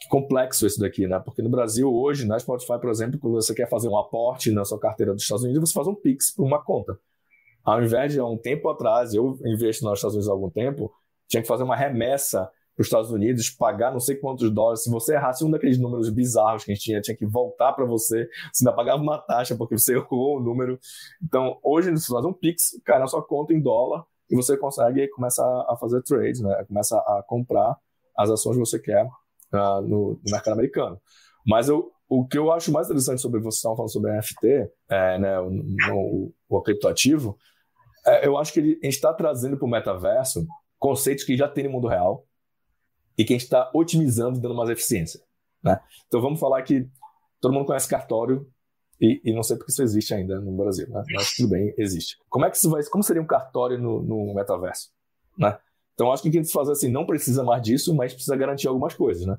que 0.00 0.08
complexo 0.08 0.66
isso 0.66 0.80
daqui, 0.80 1.06
né? 1.06 1.20
Porque 1.20 1.40
no 1.40 1.48
Brasil, 1.48 1.92
hoje, 1.92 2.26
na 2.26 2.38
Spotify, 2.38 2.78
por 2.80 2.90
exemplo, 2.90 3.18
quando 3.18 3.34
você 3.34 3.54
quer 3.54 3.68
fazer 3.68 3.88
um 3.88 3.96
aporte 3.96 4.50
na 4.50 4.64
sua 4.64 4.78
carteira 4.78 5.14
dos 5.14 5.22
Estados 5.22 5.44
Unidos, 5.44 5.70
você 5.70 5.74
faz 5.74 5.86
um 5.86 5.94
Pix 5.94 6.34
para 6.34 6.44
uma 6.44 6.62
conta. 6.62 6.98
Ao 7.64 7.80
invés 7.80 8.12
de, 8.12 8.18
há 8.18 8.26
um 8.26 8.36
tempo 8.36 8.68
atrás, 8.68 9.14
eu 9.14 9.38
investo 9.44 9.84
nos 9.84 9.98
Estados 9.98 10.14
Unidos 10.14 10.28
há 10.28 10.32
algum 10.32 10.50
tempo, 10.50 10.92
tinha 11.28 11.42
que 11.42 11.48
fazer 11.48 11.62
uma 11.62 11.76
remessa 11.76 12.50
para 12.74 12.82
os 12.82 12.86
Estados 12.86 13.10
Unidos, 13.10 13.50
pagar 13.50 13.92
não 13.92 14.00
sei 14.00 14.16
quantos 14.16 14.50
dólares. 14.50 14.82
Se 14.82 14.90
você 14.90 15.14
errasse 15.14 15.44
um 15.44 15.50
daqueles 15.50 15.78
números 15.78 16.08
bizarros 16.08 16.64
que 16.64 16.72
a 16.72 16.74
gente 16.74 16.84
tinha, 16.84 17.00
tinha 17.00 17.16
que 17.16 17.26
voltar 17.26 17.72
para 17.72 17.84
você. 17.84 18.28
Você 18.52 18.64
ainda 18.66 18.74
pagava 18.74 19.02
uma 19.02 19.18
taxa 19.18 19.54
porque 19.56 19.76
você 19.76 19.94
errou 19.96 20.38
o 20.38 20.40
número. 20.40 20.78
Então, 21.22 21.58
hoje, 21.62 21.90
você 21.90 22.12
faz 22.12 22.24
um 22.24 22.32
Pix, 22.32 22.80
cai 22.84 22.98
na 22.98 23.06
sua 23.06 23.22
conta 23.22 23.52
em 23.52 23.60
dólar 23.60 24.04
e 24.30 24.36
você 24.36 24.56
consegue 24.56 25.06
começar 25.08 25.46
a 25.68 25.76
fazer 25.76 26.02
trades, 26.02 26.40
né? 26.40 26.64
Começa 26.66 26.96
a 26.96 27.22
comprar 27.26 27.76
as 28.16 28.30
ações 28.30 28.54
que 28.54 28.60
você 28.60 28.78
quer 28.78 29.04
uh, 29.04 29.82
no, 29.82 30.12
no, 30.12 30.30
mercado 30.30 30.54
americano. 30.54 30.98
Mas 31.46 31.68
eu, 31.68 31.90
o 32.08 32.26
que 32.26 32.38
eu 32.38 32.50
acho 32.50 32.72
mais 32.72 32.86
interessante 32.86 33.20
sobre 33.20 33.40
você 33.40 33.56
estava 33.56 33.76
falando 33.76 33.92
sobre 33.92 34.12
NFT, 34.12 34.70
é, 34.88 35.18
né, 35.18 35.40
o, 35.40 35.50
o, 35.92 36.32
o 36.48 36.62
criptoativo, 36.62 37.36
é, 38.06 38.26
eu 38.26 38.38
acho 38.38 38.52
que 38.52 38.60
ele 38.60 38.78
está 38.82 39.12
trazendo 39.12 39.56
para 39.56 39.66
o 39.66 39.70
metaverso 39.70 40.46
conceitos 40.82 41.22
que 41.22 41.36
já 41.36 41.46
tem 41.46 41.62
no 41.62 41.70
mundo 41.70 41.86
real 41.86 42.26
e 43.16 43.24
que 43.24 43.32
a 43.32 43.36
gente 43.36 43.44
está 43.44 43.70
otimizando, 43.72 44.40
dando 44.40 44.56
mais 44.56 44.68
eficiência. 44.68 45.22
Né? 45.62 45.80
Então 46.08 46.20
vamos 46.20 46.40
falar 46.40 46.60
que 46.62 46.88
todo 47.40 47.54
mundo 47.54 47.66
conhece 47.66 47.88
cartório 47.88 48.50
e, 49.00 49.20
e, 49.24 49.32
não 49.32 49.44
sei 49.44 49.56
porque 49.56 49.70
isso 49.70 49.82
existe 49.82 50.12
ainda 50.12 50.40
no 50.40 50.56
Brasil, 50.56 50.88
né? 50.88 51.04
mas 51.12 51.34
tudo 51.36 51.50
bem, 51.50 51.72
existe. 51.78 52.16
Como 52.28 52.44
é 52.44 52.50
que 52.50 52.56
isso 52.56 52.68
vai, 52.68 52.82
como 52.86 53.04
seria 53.04 53.22
um 53.22 53.26
cartório 53.26 53.78
no, 53.78 54.02
no 54.02 54.34
metaverso? 54.34 54.90
Né? 55.38 55.56
Então 55.94 56.10
acho 56.10 56.20
que 56.20 56.28
o 56.28 56.32
que 56.32 56.38
a 56.38 56.42
gente 56.42 56.52
fazer 56.52 56.72
assim, 56.72 56.90
não 56.90 57.06
precisa 57.06 57.44
mais 57.44 57.62
disso, 57.62 57.94
mas 57.94 58.12
precisa 58.12 58.34
garantir 58.34 58.66
algumas 58.66 58.92
coisas, 58.92 59.24
né? 59.24 59.38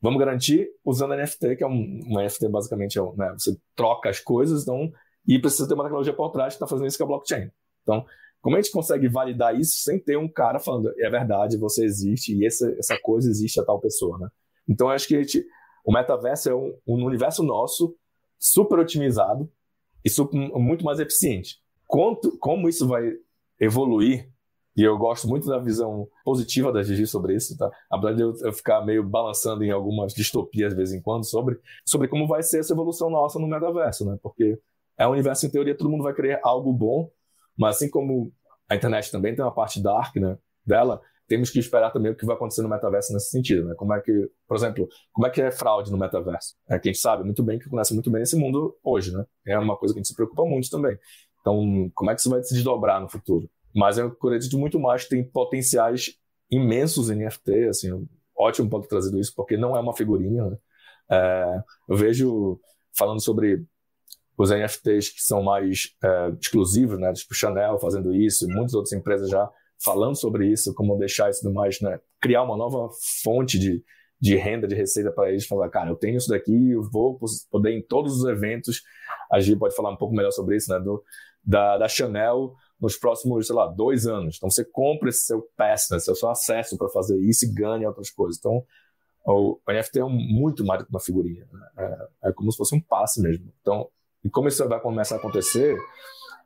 Vamos 0.00 0.18
garantir 0.18 0.68
usando 0.84 1.14
NFT, 1.14 1.56
que 1.56 1.62
é 1.62 1.66
um, 1.66 2.00
um 2.08 2.20
NFT 2.20 2.48
basicamente 2.48 2.98
é 2.98 3.02
um, 3.02 3.14
né? 3.14 3.32
você 3.38 3.56
troca 3.76 4.08
as 4.08 4.18
coisas, 4.18 4.62
então 4.62 4.90
e 5.28 5.38
precisa 5.38 5.68
ter 5.68 5.74
uma 5.74 5.84
tecnologia 5.84 6.12
por 6.12 6.30
trás 6.30 6.54
que 6.54 6.56
está 6.56 6.66
fazendo 6.66 6.88
isso 6.88 6.98
com 6.98 7.04
a 7.04 7.06
blockchain. 7.06 7.52
Então 7.82 8.04
como 8.42 8.56
a 8.56 8.60
gente 8.60 8.72
consegue 8.72 9.08
validar 9.08 9.58
isso 9.58 9.78
sem 9.84 10.00
ter 10.00 10.18
um 10.18 10.28
cara 10.28 10.58
falando, 10.58 10.92
é 10.98 11.08
verdade, 11.08 11.56
você 11.56 11.84
existe 11.84 12.36
e 12.36 12.44
essa, 12.44 12.68
essa 12.76 12.98
coisa 13.00 13.30
existe 13.30 13.60
a 13.60 13.64
tal 13.64 13.80
pessoa, 13.80 14.18
né? 14.18 14.28
Então, 14.68 14.90
acho 14.90 15.06
que 15.06 15.16
gente, 15.22 15.46
o 15.84 15.92
metaverso 15.92 16.50
é 16.50 16.54
um, 16.54 16.74
um, 16.86 17.04
universo 17.04 17.44
nosso 17.44 17.96
super 18.38 18.80
otimizado 18.80 19.48
e 20.04 20.10
super, 20.10 20.36
muito 20.36 20.84
mais 20.84 20.98
eficiente. 20.98 21.60
Quanto, 21.86 22.36
como 22.38 22.68
isso 22.68 22.86
vai 22.86 23.12
evoluir, 23.60 24.28
e 24.76 24.82
eu 24.82 24.98
gosto 24.98 25.28
muito 25.28 25.46
da 25.46 25.58
visão 25.58 26.08
positiva 26.24 26.72
da 26.72 26.82
Gigi 26.82 27.06
sobre 27.06 27.36
isso, 27.36 27.56
tá? 27.56 27.70
Apesar 27.88 28.14
de 28.14 28.22
eu, 28.22 28.34
eu 28.40 28.52
ficar 28.52 28.84
meio 28.84 29.04
balançando 29.04 29.62
em 29.62 29.70
algumas 29.70 30.14
distopias 30.14 30.70
de 30.70 30.76
vez 30.76 30.92
em 30.92 31.00
quando 31.00 31.24
sobre, 31.24 31.60
sobre 31.86 32.08
como 32.08 32.26
vai 32.26 32.42
ser 32.42 32.58
essa 32.60 32.72
evolução 32.72 33.08
nossa 33.08 33.38
no 33.38 33.46
metaverso, 33.46 34.04
né? 34.04 34.18
Porque 34.20 34.58
é 34.98 35.06
um 35.06 35.12
universo, 35.12 35.46
em 35.46 35.50
teoria, 35.50 35.76
todo 35.76 35.90
mundo 35.90 36.02
vai 36.02 36.14
querer 36.14 36.40
algo 36.42 36.72
bom 36.72 37.08
mas 37.62 37.76
assim 37.76 37.88
como 37.88 38.32
a 38.68 38.74
internet 38.74 39.10
também 39.10 39.34
tem 39.34 39.44
uma 39.44 39.54
parte 39.54 39.80
dark 39.80 40.16
né, 40.16 40.36
dela, 40.66 41.00
temos 41.28 41.48
que 41.48 41.58
esperar 41.58 41.90
também 41.92 42.12
o 42.12 42.16
que 42.16 42.26
vai 42.26 42.34
acontecer 42.34 42.62
no 42.62 42.68
metaverso 42.68 43.12
nesse 43.12 43.30
sentido, 43.30 43.64
né? 43.66 43.74
Como 43.76 43.94
é 43.94 44.00
que, 44.00 44.28
por 44.46 44.56
exemplo, 44.56 44.88
como 45.12 45.26
é 45.26 45.30
que 45.30 45.40
é 45.40 45.50
fraude 45.50 45.90
no 45.90 45.96
metaverso? 45.96 46.56
É 46.68 46.78
que 46.78 46.88
a 46.88 46.92
gente 46.92 47.00
sabe 47.00 47.24
muito 47.24 47.42
bem 47.42 47.58
que 47.58 47.70
conhece 47.70 47.94
muito 47.94 48.10
bem 48.10 48.22
esse 48.22 48.36
mundo 48.36 48.76
hoje, 48.82 49.16
né? 49.16 49.24
É 49.46 49.58
uma 49.58 49.76
coisa 49.76 49.94
que 49.94 49.98
a 49.98 50.02
gente 50.02 50.08
se 50.08 50.14
preocupa 50.14 50.44
muito 50.44 50.68
também. 50.68 50.98
Então, 51.40 51.90
como 51.94 52.10
é 52.10 52.14
que 52.14 52.20
isso 52.20 52.28
vai 52.28 52.42
se 52.42 52.52
desdobrar 52.52 53.00
no 53.00 53.08
futuro? 53.08 53.48
Mas 53.74 53.96
eu 53.96 54.08
acredito 54.08 54.58
muito 54.58 54.78
mais 54.78 55.04
que 55.04 55.10
tem 55.10 55.24
potenciais 55.24 56.16
imensos 56.50 57.08
em 57.08 57.24
NFT, 57.24 57.68
assim, 57.68 58.06
ótimo 58.36 58.68
ponto 58.68 58.86
trazido 58.88 59.18
isso, 59.18 59.32
porque 59.34 59.56
não 59.56 59.76
é 59.76 59.80
uma 59.80 59.96
figurinha, 59.96 60.50
né? 60.50 60.58
É, 61.10 61.62
eu 61.88 61.96
vejo, 61.96 62.60
falando 62.96 63.22
sobre 63.22 63.64
os 64.36 64.50
NFTs 64.50 65.10
que 65.10 65.22
são 65.22 65.42
mais 65.42 65.94
é, 66.02 66.32
exclusivos, 66.40 66.98
né, 66.98 67.12
tipo 67.12 67.34
Chanel 67.34 67.78
fazendo 67.78 68.14
isso, 68.14 68.48
muitas 68.48 68.74
outras 68.74 68.92
empresas 68.92 69.28
já 69.30 69.48
falando 69.84 70.16
sobre 70.16 70.46
isso, 70.46 70.74
como 70.74 70.96
deixar 70.96 71.30
isso 71.30 71.50
mais, 71.52 71.80
né, 71.80 72.00
criar 72.20 72.42
uma 72.42 72.56
nova 72.56 72.88
fonte 73.22 73.58
de, 73.58 73.82
de 74.20 74.36
renda, 74.36 74.66
de 74.66 74.74
receita 74.74 75.10
para 75.10 75.30
eles, 75.30 75.46
falar, 75.46 75.68
cara, 75.68 75.90
eu 75.90 75.96
tenho 75.96 76.16
isso 76.16 76.28
daqui, 76.28 76.70
eu 76.70 76.82
vou 76.90 77.18
poder 77.50 77.72
em 77.72 77.82
todos 77.82 78.18
os 78.18 78.24
eventos, 78.24 78.82
a 79.30 79.40
gente 79.40 79.58
pode 79.58 79.74
falar 79.74 79.90
um 79.90 79.96
pouco 79.96 80.14
melhor 80.14 80.30
sobre 80.30 80.56
isso, 80.56 80.72
né, 80.72 80.78
do, 80.78 81.02
da, 81.44 81.78
da 81.78 81.88
Chanel 81.88 82.54
nos 82.80 82.96
próximos, 82.96 83.46
sei 83.46 83.54
lá, 83.54 83.66
dois 83.66 84.06
anos. 84.06 84.36
Então 84.36 84.50
você 84.50 84.64
compra 84.64 85.08
esse 85.08 85.24
seu 85.24 85.42
pass, 85.56 85.88
né, 85.90 85.98
seu, 85.98 86.14
seu 86.14 86.28
acesso 86.28 86.76
para 86.76 86.88
fazer 86.88 87.18
isso 87.18 87.44
e 87.44 87.52
ganha 87.52 87.88
outras 87.88 88.10
coisas. 88.10 88.38
Então 88.38 88.64
o, 89.24 89.58
NFT 89.68 90.00
é 90.00 90.04
muito 90.04 90.64
mais 90.64 90.80
do 90.80 90.86
que 90.86 90.90
uma 90.90 91.00
figurinha, 91.00 91.46
né? 91.52 91.68
é, 92.22 92.28
é 92.28 92.32
como 92.32 92.50
se 92.50 92.58
fosse 92.58 92.74
um 92.74 92.80
passe 92.80 93.20
mesmo. 93.20 93.52
Então 93.60 93.88
e 94.24 94.30
como 94.30 94.48
isso 94.48 94.66
vai 94.68 94.80
começar 94.80 95.16
a 95.16 95.18
acontecer, 95.18 95.76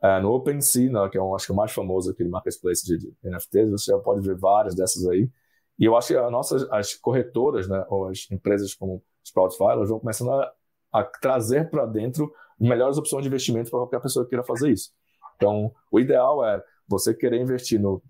uh, 0.03 0.21
no 0.23 0.33
OpenSea, 0.33 0.91
né, 0.91 1.09
que 1.09 1.19
é 1.19 1.23
um, 1.23 1.35
acho 1.35 1.47
que 1.47 1.53
é 1.53 1.55
o 1.55 1.57
mais 1.57 1.73
famoso 1.73 2.11
aquele 2.11 2.29
marketplace 2.29 2.85
de, 2.85 2.99
de, 2.99 3.15
NFTs, 3.25 3.71
você 3.71 3.93
já 3.93 3.99
pode 3.99 4.27
ver 4.27 4.37
várias 4.37 4.75
dessas 4.75 5.07
aí. 5.07 5.31
E 5.79 5.85
eu 5.85 5.97
acho 5.97 6.09
que 6.09 6.17
a 6.17 6.31
nossa, 6.31 6.69
as 6.73 6.95
corretoras, 6.95 7.69
né, 7.69 7.85
ou 7.89 8.09
as 8.09 8.27
empresas 8.31 8.75
como 8.75 9.03
Sproutify, 9.25 9.65
elas 9.65 9.89
vão 9.89 10.01
começando 10.01 10.31
a, 10.31 10.53
a 10.93 11.05
trazer 11.05 11.69
para 11.69 11.85
dentro 11.85 12.33
melhores 12.59 12.97
opções 12.97 13.23
de 13.23 13.29
investimento 13.29 13.71
para 13.71 13.81
qualquer 13.81 14.01
pessoa 14.01 14.25
que 14.25 14.31
queira 14.31 14.45
fazer 14.45 14.71
isso. 14.71 14.91
Então, 15.37 15.71
o 15.91 16.01
ideal 16.01 16.45
é 16.45 16.63
você 16.89 17.13
querer 17.13 17.41
investir 17.41 17.79
no, 17.79 18.03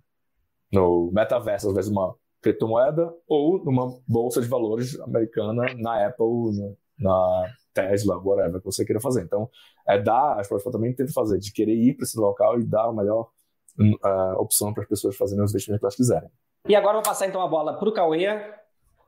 no 0.73 1.11
metaverso, 1.13 1.69
às 1.69 1.75
vezes 1.75 1.91
uma 1.91 2.15
criptomoeda, 2.41 3.13
ou 3.27 3.65
numa 3.65 3.99
bolsa 4.07 4.41
de 4.41 4.47
valores 4.47 4.99
americana, 5.01 5.75
na 5.77 6.07
Apple, 6.07 6.77
na 6.99 7.51
Tesla, 7.77 8.17
whatever 8.19 8.59
que 8.59 8.65
você 8.65 8.85
queira 8.85 9.01
fazer. 9.01 9.23
Então, 9.23 9.49
é 9.87 9.99
dar, 9.99 10.41
as 10.41 10.49
pessoas 10.49 10.73
também 10.73 10.95
tentam 10.95 11.13
fazer, 11.13 11.39
de 11.39 11.53
querer 11.53 11.75
ir 11.75 11.95
para 11.95 12.05
esse 12.05 12.19
local 12.19 12.59
e 12.59 12.65
dar 12.65 12.87
a 12.87 12.93
melhor 12.93 13.29
uh, 13.79 14.41
opção 14.41 14.73
para 14.73 14.83
as 14.83 14.89
pessoas 14.89 15.15
fazerem 15.17 15.45
os 15.45 15.51
investimentos 15.51 15.81
que 15.81 15.85
elas 15.85 15.97
quiserem. 15.97 16.31
E 16.67 16.75
agora 16.75 16.97
eu 16.97 17.03
vou 17.03 17.11
passar 17.11 17.29
então 17.29 17.43
a 17.43 17.47
bola 17.47 17.75
para 17.79 17.89
o 17.89 17.93
Cauê, 17.93 18.27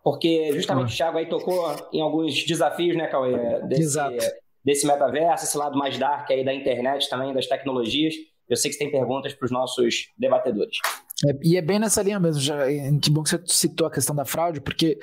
porque 0.04 0.52
justamente 0.52 0.92
o 0.92 0.96
Thiago 0.96 1.18
aí 1.18 1.28
tocou 1.28 1.74
em 1.92 2.00
alguns 2.00 2.44
desafios, 2.44 2.96
né, 2.96 3.08
Cauê? 3.08 3.62
Desse, 3.62 3.82
Exato. 3.82 4.16
desse 4.64 4.86
metaverso, 4.86 5.44
esse 5.44 5.56
lado 5.56 5.76
mais 5.76 5.98
dark 5.98 6.30
aí 6.30 6.44
da 6.44 6.54
internet 6.54 7.08
também, 7.08 7.32
das 7.32 7.46
tecnologias. 7.46 8.14
Eu 8.48 8.56
sei 8.56 8.70
que 8.70 8.76
você 8.76 8.84
tem 8.84 8.90
perguntas 8.90 9.34
para 9.34 9.44
os 9.44 9.50
nossos 9.50 10.10
debatedores. 10.16 10.78
É, 11.26 11.36
e 11.42 11.56
é 11.56 11.62
bem 11.62 11.78
nessa 11.78 12.02
linha 12.02 12.20
mesmo. 12.20 12.40
Já, 12.40 12.66
que 13.02 13.10
bom 13.10 13.22
que 13.22 13.30
você 13.30 13.42
citou 13.46 13.86
a 13.86 13.90
questão 13.90 14.14
da 14.14 14.24
fraude, 14.24 14.60
porque 14.60 14.98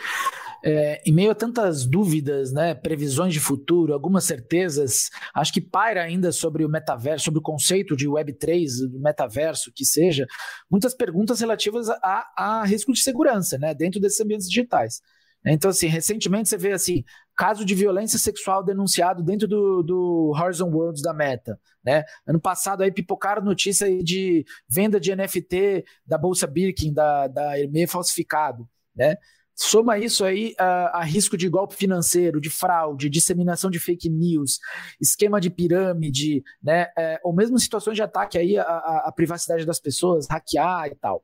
é, 0.66 1.00
em 1.06 1.14
meio 1.14 1.30
a 1.30 1.36
tantas 1.36 1.86
dúvidas, 1.86 2.52
né, 2.52 2.74
previsões 2.74 3.32
de 3.32 3.40
futuro, 3.40 3.94
algumas 3.94 4.24
certezas, 4.24 5.12
acho 5.36 5.54
que 5.54 5.62
paira 5.62 6.02
ainda 6.02 6.32
sobre 6.32 6.66
o 6.66 6.70
metaverso, 6.70 7.26
sobre 7.26 7.40
o 7.40 7.44
conceito 7.44 7.96
de 7.96 8.08
Web3, 8.08 8.90
do 8.92 9.00
metaverso, 9.00 9.72
que 9.72 9.86
seja, 9.86 10.26
muitas 10.68 10.96
perguntas 10.96 11.40
relativas 11.40 11.88
a, 11.88 12.26
a 12.36 12.66
risco 12.66 12.92
de 12.92 13.00
segurança, 13.00 13.60
né, 13.60 13.76
dentro 13.76 14.02
desses 14.02 14.20
ambientes 14.20 14.50
digitais. 14.50 15.02
Então, 15.48 15.70
assim, 15.70 15.86
recentemente 15.86 16.50
você 16.50 16.58
vê 16.58 16.72
assim, 16.72 17.04
caso 17.36 17.64
de 17.64 17.76
violência 17.76 18.18
sexual 18.18 18.64
denunciado 18.64 19.22
dentro 19.22 19.48
do, 19.48 19.84
do 19.84 20.34
Horizon 20.36 20.72
Worlds 20.72 21.04
da 21.04 21.14
Meta, 21.14 21.60
né? 21.84 22.04
Ano 22.26 22.42
passado 22.42 22.82
aí 22.82 22.92
pipocaram 22.92 23.44
notícia 23.44 23.88
de 24.04 24.44
venda 24.68 25.00
de 25.00 25.16
NFT 25.16 25.86
da 26.04 26.18
Bolsa 26.18 26.48
Birkin, 26.48 26.92
da, 26.92 27.28
da 27.28 27.52
falsificado, 27.88 28.68
né? 28.96 29.18
Soma 29.56 29.98
isso 29.98 30.26
aí 30.26 30.54
a, 30.60 31.00
a, 31.00 31.04
risco 31.04 31.38
de 31.38 31.48
golpe 31.48 31.76
financeiro, 31.76 32.42
de 32.42 32.50
fraude, 32.50 33.10
disseminação 33.10 33.72
de 33.72 33.80
fake 33.80 34.10
news, 34.10 34.60
esquema 35.00 35.40
de 35.40 35.50
pirâmide, 35.50 36.44
né? 36.62 36.88
É, 36.98 37.22
ou 37.24 37.34
mesmo 37.34 37.58
situações 37.58 37.96
de 37.96 38.04
ataque 38.04 38.38
aí 38.38 38.58
à, 38.58 39.12
privacidade 39.16 39.66
das 39.66 39.80
pessoas, 39.80 40.28
hackear 40.30 40.88
e 40.88 40.96
tal. 40.96 41.24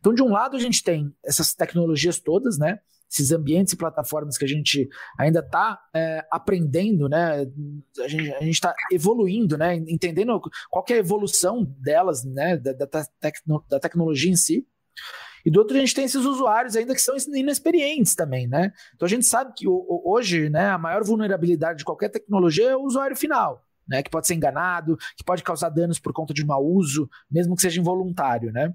Então, 0.00 0.14
de 0.14 0.22
um 0.22 0.28
lado, 0.28 0.56
a 0.56 0.60
gente 0.60 0.82
tem 0.82 1.14
essas 1.22 1.54
tecnologias 1.54 2.18
todas, 2.18 2.58
né? 2.58 2.78
Esses 3.10 3.30
ambientes 3.30 3.74
e 3.74 3.76
plataformas 3.76 4.38
que 4.38 4.44
a 4.46 4.48
gente 4.48 4.88
ainda 5.18 5.40
está 5.40 5.78
é, 5.94 6.24
aprendendo, 6.30 7.06
né? 7.06 7.46
A 8.00 8.08
gente 8.08 8.54
está 8.54 8.74
evoluindo, 8.90 9.58
né? 9.58 9.74
Entendendo 9.76 10.40
qual 10.70 10.84
é 10.88 10.94
a 10.94 10.98
evolução 10.98 11.64
delas, 11.78 12.24
né? 12.24 12.56
Da, 12.56 12.72
da, 12.72 13.04
tecno, 13.20 13.62
da 13.68 13.78
tecnologia 13.78 14.30
em 14.30 14.36
si. 14.36 14.66
E 15.44 15.50
do 15.50 15.58
outro, 15.58 15.76
a 15.76 15.80
gente 15.80 15.94
tem 15.94 16.04
esses 16.04 16.24
usuários 16.24 16.76
ainda 16.76 16.94
que 16.94 17.00
são 17.00 17.16
inexperientes 17.34 18.14
também, 18.14 18.46
né? 18.46 18.72
Então 18.94 19.06
a 19.06 19.08
gente 19.08 19.26
sabe 19.26 19.52
que 19.56 19.66
hoje, 19.68 20.48
né, 20.48 20.70
a 20.70 20.78
maior 20.78 21.02
vulnerabilidade 21.02 21.78
de 21.78 21.84
qualquer 21.84 22.08
tecnologia 22.08 22.70
é 22.70 22.76
o 22.76 22.82
usuário 22.82 23.16
final. 23.16 23.64
Né, 23.88 24.00
que 24.00 24.08
pode 24.08 24.28
ser 24.28 24.34
enganado, 24.34 24.96
que 25.16 25.24
pode 25.24 25.42
causar 25.42 25.68
danos 25.68 25.98
por 25.98 26.12
conta 26.12 26.32
de 26.32 26.46
mau 26.46 26.64
uso, 26.64 27.10
mesmo 27.28 27.56
que 27.56 27.62
seja 27.62 27.80
involuntário. 27.80 28.52
Né? 28.52 28.68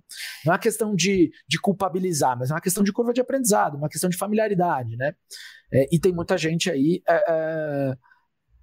Não 0.46 0.52
é 0.52 0.56
uma 0.56 0.60
questão 0.60 0.94
de, 0.94 1.32
de 1.48 1.58
culpabilizar, 1.62 2.38
mas 2.38 2.52
é 2.52 2.54
uma 2.54 2.60
questão 2.60 2.84
de 2.84 2.92
curva 2.92 3.14
de 3.14 3.22
aprendizado, 3.22 3.78
uma 3.78 3.88
questão 3.88 4.10
de 4.10 4.18
familiaridade. 4.18 4.98
Né? 4.98 5.16
É, 5.72 5.88
e 5.96 5.98
tem 5.98 6.14
muita 6.14 6.38
gente 6.38 6.70
aí 6.70 7.02
é, 7.08 7.24
é, 7.28 7.98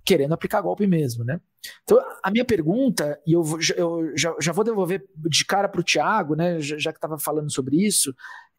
querendo 0.05 0.35
aplicar 0.35 0.61
golpe 0.61 0.87
mesmo, 0.87 1.25
né? 1.25 1.41
Então, 1.83 1.99
a 2.23 2.31
minha 2.31 2.45
pergunta, 2.45 3.19
e 3.27 3.33
eu, 3.33 3.43
eu 3.77 4.17
já, 4.17 4.35
já, 4.41 4.53
vou 4.53 4.65
devolver 4.65 5.05
de 5.17 5.45
cara 5.45 5.69
para 5.69 5.81
o 5.81 5.85
Tiago, 5.85 6.35
né, 6.35 6.61
já, 6.61 6.93
que 6.93 6.99
estava 6.99 7.19
falando 7.19 7.51
sobre 7.53 7.77
isso, 7.85 8.15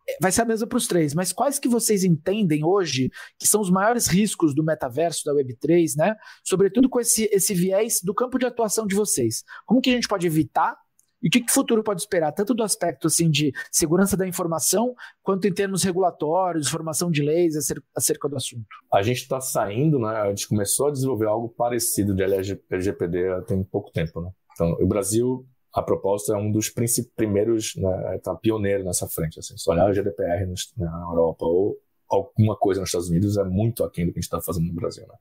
é, 0.08 0.18
vai 0.22 0.32
ser 0.32 0.41
a 0.41 0.45
mesma 0.45 0.68
para 0.68 0.78
os 0.78 0.88
três, 0.88 1.14
mas 1.14 1.34
quais 1.34 1.58
que 1.58 1.68
vocês 1.68 2.03
entendem 2.03 2.64
hoje 2.64 3.10
que 3.39 3.47
são 3.47 3.62
os 3.62 3.70
maiores 3.70 4.08
riscos 4.08 4.53
do 4.53 4.64
metaverso, 4.64 5.26
da 5.26 5.34
Web3, 5.34 5.95
né? 5.97 6.16
Sobretudo 6.43 6.88
com 6.88 6.99
esse, 6.99 7.30
esse 7.32 7.53
viés 7.53 7.99
do 8.03 8.14
campo 8.14 8.38
de 8.38 8.45
atuação 8.45 8.86
de 8.86 8.95
vocês. 8.95 9.43
Como 9.66 9.82
que 9.82 9.89
a 9.89 9.93
gente 9.93 10.08
pode 10.08 10.28
evitar 10.28 10.78
e 11.26 11.28
o 11.28 11.32
que, 11.32 11.41
que 11.41 11.51
o 11.51 11.53
futuro 11.53 11.84
pode 11.84 12.01
esperar, 12.01 12.32
tanto 12.32 12.53
do 12.53 12.61
aspecto 12.61 13.07
assim 13.07 13.32
de 13.32 13.51
segurança 13.71 14.15
da 14.15 14.28
informação, 14.28 14.93
quanto 15.23 15.47
em 15.47 15.51
termos 15.51 15.82
regulatórios, 15.82 16.69
formação 16.69 17.09
de 17.09 17.23
leis 17.23 17.55
acerca 17.95 18.30
do 18.30 18.36
assunto? 18.36 18.67
A 18.93 19.01
gente 19.01 19.21
está 19.21 19.41
saindo, 19.41 19.97
né? 19.97 20.17
A 20.17 20.30
gente 20.30 20.47
começou 20.47 20.89
a 20.89 20.91
desenvolver 20.91 21.26
algo 21.26 21.49
parecido 21.49 22.13
de 22.13 22.21
LGPD 22.21 23.41
tem 23.47 23.63
pouco 23.63 23.91
tempo, 23.91 24.21
né? 24.21 24.30
Então, 24.53 24.73
o 24.80 24.86
Brasil, 24.86 25.43
a 25.73 25.82
propósito, 25.82 26.32
é 26.32 26.38
um 26.38 26.51
dos 26.51 26.71
primeiros, 27.15 27.76
né, 27.76 28.19
tá 28.23 28.36
pioneiro 28.36 28.84
nessa 28.84 29.07
frente. 29.07 29.39
Assim, 29.39 29.57
se 29.57 29.67
olhar 29.67 29.89
o 29.89 29.93
GDPR 29.93 30.45
na 30.78 31.07
Europa 31.09 31.43
ou 31.43 31.76
alguma 32.07 32.55
coisa 32.55 32.82
nos 32.82 32.89
Estados 32.89 33.09
Unidos 33.09 33.36
é 33.36 33.43
muito 33.43 33.84
aquém 33.84 34.05
do 34.05 34.13
que 34.13 34.19
a 34.19 34.21
gente 34.21 34.28
está 34.28 34.39
fazendo 34.41 34.67
no 34.67 34.73
Brasil, 34.73 35.07
né? 35.07 35.15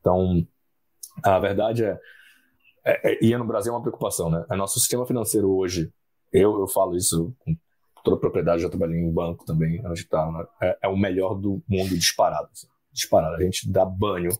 Então, 0.00 0.46
a 1.22 1.38
verdade 1.38 1.82
é 1.82 1.98
é, 2.86 3.12
é, 3.12 3.18
e 3.20 3.36
no 3.36 3.44
Brasil 3.44 3.72
é 3.72 3.76
uma 3.76 3.82
preocupação, 3.82 4.30
né? 4.30 4.46
O 4.48 4.56
nosso 4.56 4.78
sistema 4.78 5.04
financeiro 5.04 5.50
hoje, 5.50 5.92
eu, 6.32 6.60
eu 6.60 6.68
falo 6.68 6.96
isso 6.96 7.34
com 7.40 7.56
toda 8.04 8.16
a 8.16 8.20
propriedade, 8.20 8.62
já 8.62 8.68
trabalhei 8.68 9.00
em 9.00 9.12
banco 9.12 9.44
também, 9.44 9.84
onde 9.84 10.00
está, 10.00 10.30
né? 10.30 10.44
é, 10.62 10.78
é, 10.84 10.88
o 10.88 10.96
melhor 10.96 11.34
do 11.34 11.60
mundo 11.68 11.88
disparado. 11.98 12.48
Assim, 12.52 12.68
disparado. 12.92 13.34
A 13.34 13.42
gente 13.42 13.68
dá 13.68 13.84
banho 13.84 14.30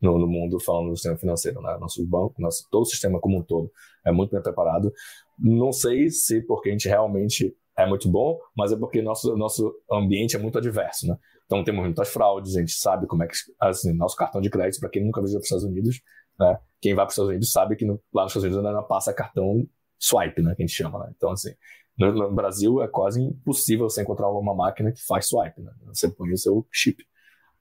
no, 0.00 0.18
no, 0.18 0.26
mundo 0.26 0.58
falando 0.58 0.88
do 0.88 0.96
sistema 0.96 1.18
financeiro, 1.18 1.60
né? 1.60 1.76
Nosso 1.78 2.04
banco, 2.06 2.40
nosso, 2.40 2.66
todo 2.70 2.82
o 2.82 2.86
sistema 2.86 3.20
como 3.20 3.38
um 3.38 3.42
todo 3.42 3.70
é 4.04 4.10
muito 4.10 4.30
bem 4.30 4.42
preparado. 4.42 4.90
Não 5.38 5.70
sei 5.70 6.08
se 6.08 6.40
porque 6.40 6.70
a 6.70 6.72
gente 6.72 6.88
realmente 6.88 7.54
é 7.76 7.84
muito 7.86 8.08
bom, 8.08 8.38
mas 8.56 8.72
é 8.72 8.76
porque 8.76 9.02
nosso, 9.02 9.36
nosso 9.36 9.74
ambiente 9.92 10.36
é 10.36 10.38
muito 10.38 10.56
adverso, 10.56 11.06
né? 11.06 11.18
Então 11.44 11.62
temos 11.62 11.84
muitas 11.84 12.08
fraudes, 12.08 12.56
a 12.56 12.60
gente 12.60 12.72
sabe 12.72 13.06
como 13.06 13.22
é 13.22 13.26
que, 13.26 13.34
assim, 13.60 13.92
nosso 13.92 14.16
cartão 14.16 14.40
de 14.40 14.48
crédito, 14.48 14.80
para 14.80 14.88
quem 14.88 15.04
nunca 15.04 15.20
visitou 15.20 15.40
os 15.40 15.46
Estados 15.46 15.64
Unidos, 15.64 16.00
né? 16.38 16.58
Quem 16.80 16.94
vai 16.94 17.04
para 17.04 17.10
os 17.10 17.14
Estados 17.14 17.30
Unidos 17.30 17.52
sabe 17.52 17.76
que 17.76 17.84
no, 17.84 18.00
lá 18.12 18.24
nos 18.24 18.30
Estados 18.30 18.44
Unidos 18.44 18.64
ainda 18.64 18.82
passa 18.82 19.12
cartão 19.12 19.66
swipe, 19.98 20.42
né? 20.42 20.54
Que 20.54 20.62
a 20.62 20.66
gente 20.66 20.76
chama, 20.76 20.98
né? 20.98 21.12
Então, 21.16 21.30
assim, 21.30 21.54
no, 21.98 22.12
no, 22.12 22.32
Brasil 22.32 22.82
é 22.82 22.88
quase 22.88 23.22
impossível 23.22 23.88
você 23.88 24.02
encontrar 24.02 24.28
uma 24.28 24.54
máquina 24.54 24.92
que 24.92 25.02
faz 25.04 25.26
swipe, 25.26 25.62
né? 25.62 25.72
Você 25.86 26.08
põe 26.08 26.32
o 26.32 26.38
seu 26.38 26.66
chip. 26.70 27.04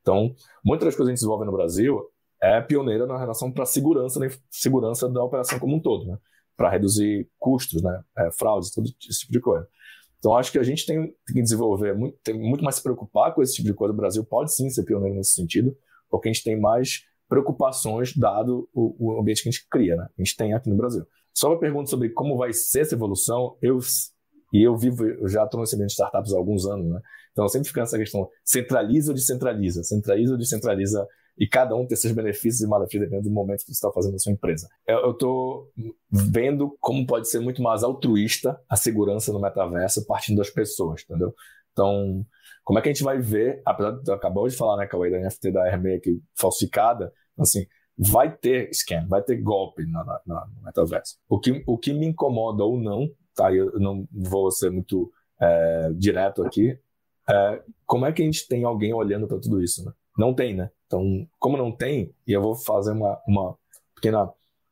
Então, 0.02 0.36
muitas 0.64 0.88
das 0.88 0.96
coisas 0.96 0.98
que 0.98 1.04
a 1.04 1.16
gente 1.16 1.20
desenvolve 1.20 1.46
no 1.46 1.52
Brasil 1.52 2.02
é 2.42 2.60
pioneira 2.60 3.08
na 3.08 3.18
relação 3.18 3.50
para 3.50 3.66
segurança, 3.66 4.20
né? 4.20 4.30
segurança 4.52 5.08
da 5.08 5.24
operação 5.24 5.58
como 5.60 5.78
um 5.78 5.80
todo, 5.80 6.06
né? 6.06 6.18
Para 6.58 6.70
reduzir 6.70 7.30
custos, 7.40 7.82
né? 7.82 8.04
É, 8.18 8.32
fraudes, 8.32 8.72
todo 8.72 8.86
esse 9.10 9.22
tipo 9.22 9.32
de 9.32 9.40
coisa. 9.40 9.68
Então, 10.20 10.36
acho 10.36 10.52
que 10.52 10.60
a 10.60 10.64
gente 10.64 10.86
tem, 10.86 11.02
tem 11.02 11.36
que 11.36 11.42
desenvolver, 11.42 11.94
muito, 11.94 12.18
tem 12.24 12.38
muito 12.38 12.64
mais 12.64 12.76
se 12.76 12.84
preocupar 12.84 13.34
com 13.34 13.42
esse 13.42 13.56
tipo 13.56 13.68
de 13.68 13.74
coisa. 13.74 13.94
O 13.94 13.98
Brasil 13.98 14.24
pode 14.26 14.54
sim 14.54 14.70
ser 14.70 14.84
pioneiro 14.84 15.16
nesse 15.16 15.34
sentido, 15.34 15.76
porque 16.10 16.30
a 16.30 16.34
gente 16.34 16.44
tem 16.44 16.60
mais 16.60 17.06
preocupações 17.28 18.16
dado 18.16 18.70
o, 18.74 18.96
o, 19.00 19.20
ambiente 19.20 19.44
que 19.44 19.50
a 19.50 19.52
gente 19.52 19.68
cria, 19.70 19.96
né? 19.96 20.08
A 20.18 20.22
gente 20.22 20.36
tem 20.36 20.54
aqui 20.54 20.70
no 20.70 20.76
Brasil. 20.76 21.06
Só 21.34 21.50
uma 21.50 21.60
pergunta 21.60 21.90
sobre 21.90 22.10
como 22.10 22.38
vai 22.38 22.54
ser 22.54 22.82
essa 22.82 22.96
evolução, 22.96 23.58
eu 23.62 23.80
e 24.54 24.62
eu 24.62 24.78
vivo, 24.78 25.04
eu 25.04 25.28
já 25.28 25.44
estou 25.44 25.60
nesse 25.60 25.76
ambiente 25.76 25.90
de 25.90 25.94
startups 25.94 26.32
há 26.32 26.38
alguns 26.38 26.68
anos, 26.68 26.88
né? 26.88 27.02
Então, 27.32 27.50
sempre 27.50 27.68
fica 27.68 27.82
nessa 27.82 27.98
questão, 27.98 28.30
centraliza 28.46 29.12
ou 29.12 29.16
descentraliza? 29.16 29.84
Centraliza 29.84 30.34
ou 30.34 30.38
descentraliza? 30.38 31.08
E 31.36 31.48
cada 31.48 31.76
um 31.76 31.88
tem 31.88 31.98
seus 31.98 32.14
benefícios 32.14 32.62
e 32.62 32.68
malefícios 32.68 33.02
dependendo 33.06 33.28
do 33.28 33.34
momento 33.34 33.62
que 33.62 33.66
você 33.66 33.72
está 33.72 33.92
fazendo 33.92 34.14
na 34.14 34.20
sua 34.20 34.32
empresa. 34.32 34.70
Eu 34.88 35.10
estou 35.10 35.72
vendo 36.12 36.78
como 36.80 37.08
pode 37.08 37.28
ser 37.28 37.40
muito 37.40 37.64
mais 37.64 37.84
altruísta 37.84 38.62
a 38.70 38.76
segurança 38.76 39.34
no 39.34 39.42
metaverso 39.42 40.06
partindo 40.06 40.38
das 40.38 40.52
pessoas, 40.52 41.02
entendeu? 41.04 41.34
Então, 41.72 42.24
como 42.64 42.80
é 42.80 42.82
que 42.82 42.90
a 42.90 42.94
gente 42.94 43.04
vai 43.04 43.20
ver, 43.20 43.62
apesar 43.66 43.92
de 43.92 44.12
acabou 44.12 44.48
de 44.48 44.56
falar, 44.56 44.78
né, 44.78 44.88
Cauê, 44.88 45.10
da 45.10 45.20
NFT 45.20 45.52
da 45.52 45.70
RME 45.70 45.96
aqui 45.96 46.22
falsificada, 46.36 47.12
assim, 47.38 47.66
vai 47.98 48.36
ter 48.36 48.70
scam, 48.74 49.08
vai 49.08 49.22
ter 49.22 49.38
golpe 49.38 49.86
na, 49.86 50.04
na, 50.04 50.22
na, 50.26 50.48
no 50.48 50.64
metaverso. 50.64 51.18
O 51.28 51.40
que, 51.40 51.64
o 51.68 51.78
que 51.78 51.94
me 51.94 52.08
incomoda 52.08 52.64
ou 52.64 52.80
não, 52.80 53.10
tá? 53.36 53.54
Eu 53.54 53.80
não 53.80 54.08
vou 54.12 54.50
ser 54.52 54.70
muito 54.72 55.12
é, 55.40 55.92
direto 55.96 56.44
aqui. 56.44 56.78
É, 57.30 57.62
como 57.86 58.06
é 58.06 58.12
que 58.12 58.22
a 58.22 58.26
gente 58.26 58.48
tem 58.48 58.64
alguém 58.64 58.94
olhando 58.94 59.28
para 59.28 59.40
tudo 59.40 59.62
isso, 59.62 59.84
né? 59.86 59.92
Não 60.18 60.34
tem, 60.34 60.56
né? 60.56 60.70
Então, 60.88 61.28
como 61.40 61.58
não 61.58 61.72
tem, 61.72 62.14
e 62.28 62.34
eu 62.34 62.42
vou 62.42 62.56
fazer 62.56 62.92
uma, 62.92 63.20
uma 63.28 63.58
pequena 63.96 64.30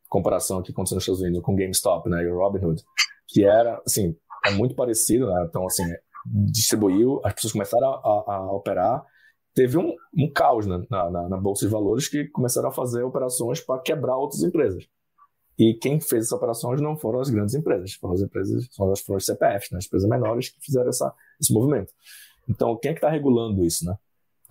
comparação 0.07 0.59
aqui 0.59 0.73
com 0.73 0.83
os 0.83 0.91
Estados 0.91 1.21
Unidos 1.21 1.41
com 1.41 1.55
GameStop, 1.55 2.09
né, 2.09 2.21
e 2.21 2.27
o 2.27 2.37
Robinhood, 2.37 2.83
que 3.27 3.45
era, 3.45 3.81
assim, 3.85 4.15
é 4.45 4.51
muito 4.51 4.75
parecido, 4.75 5.27
né? 5.27 5.45
Então, 5.47 5.65
assim, 5.65 5.83
distribuiu, 6.25 7.21
as 7.23 7.33
pessoas 7.33 7.53
começaram 7.53 7.87
a, 7.87 7.97
a, 8.27 8.35
a 8.35 8.51
operar 8.51 9.03
teve 9.53 9.77
um, 9.77 9.95
um 10.15 10.31
caos 10.31 10.65
na, 10.65 10.79
na, 10.89 11.29
na, 11.29 11.37
Bolsa 11.37 11.65
de 11.65 11.71
Valores 11.71 12.07
que 12.07 12.25
começaram 12.29 12.69
a 12.69 12.71
fazer 12.71 13.03
operações 13.03 13.59
para 13.59 13.81
quebrar 13.81 14.15
outras 14.15 14.43
empresas. 14.43 14.87
E 15.57 15.73
quem 15.73 15.99
fez 15.99 16.25
essas 16.25 16.31
operações 16.31 16.81
não 16.81 16.97
foram 16.97 17.19
as 17.19 17.29
grandes 17.29 17.53
empresas, 17.53 17.93
foram 17.93 18.15
as 18.15 18.21
empresas, 18.21 18.67
foram 18.75 18.93
as, 18.93 19.01
foram 19.01 19.17
as 19.17 19.25
CPFs, 19.25 19.71
né, 19.71 19.77
as 19.77 19.85
empresas 19.85 20.09
menores 20.09 20.49
que 20.49 20.59
fizeram 20.61 20.89
essa, 20.89 21.13
esse 21.39 21.53
movimento. 21.53 21.93
Então, 22.49 22.77
quem 22.77 22.91
é 22.91 22.93
que 22.93 22.99
está 22.99 23.09
regulando 23.09 23.63
isso, 23.63 23.85
né? 23.85 23.95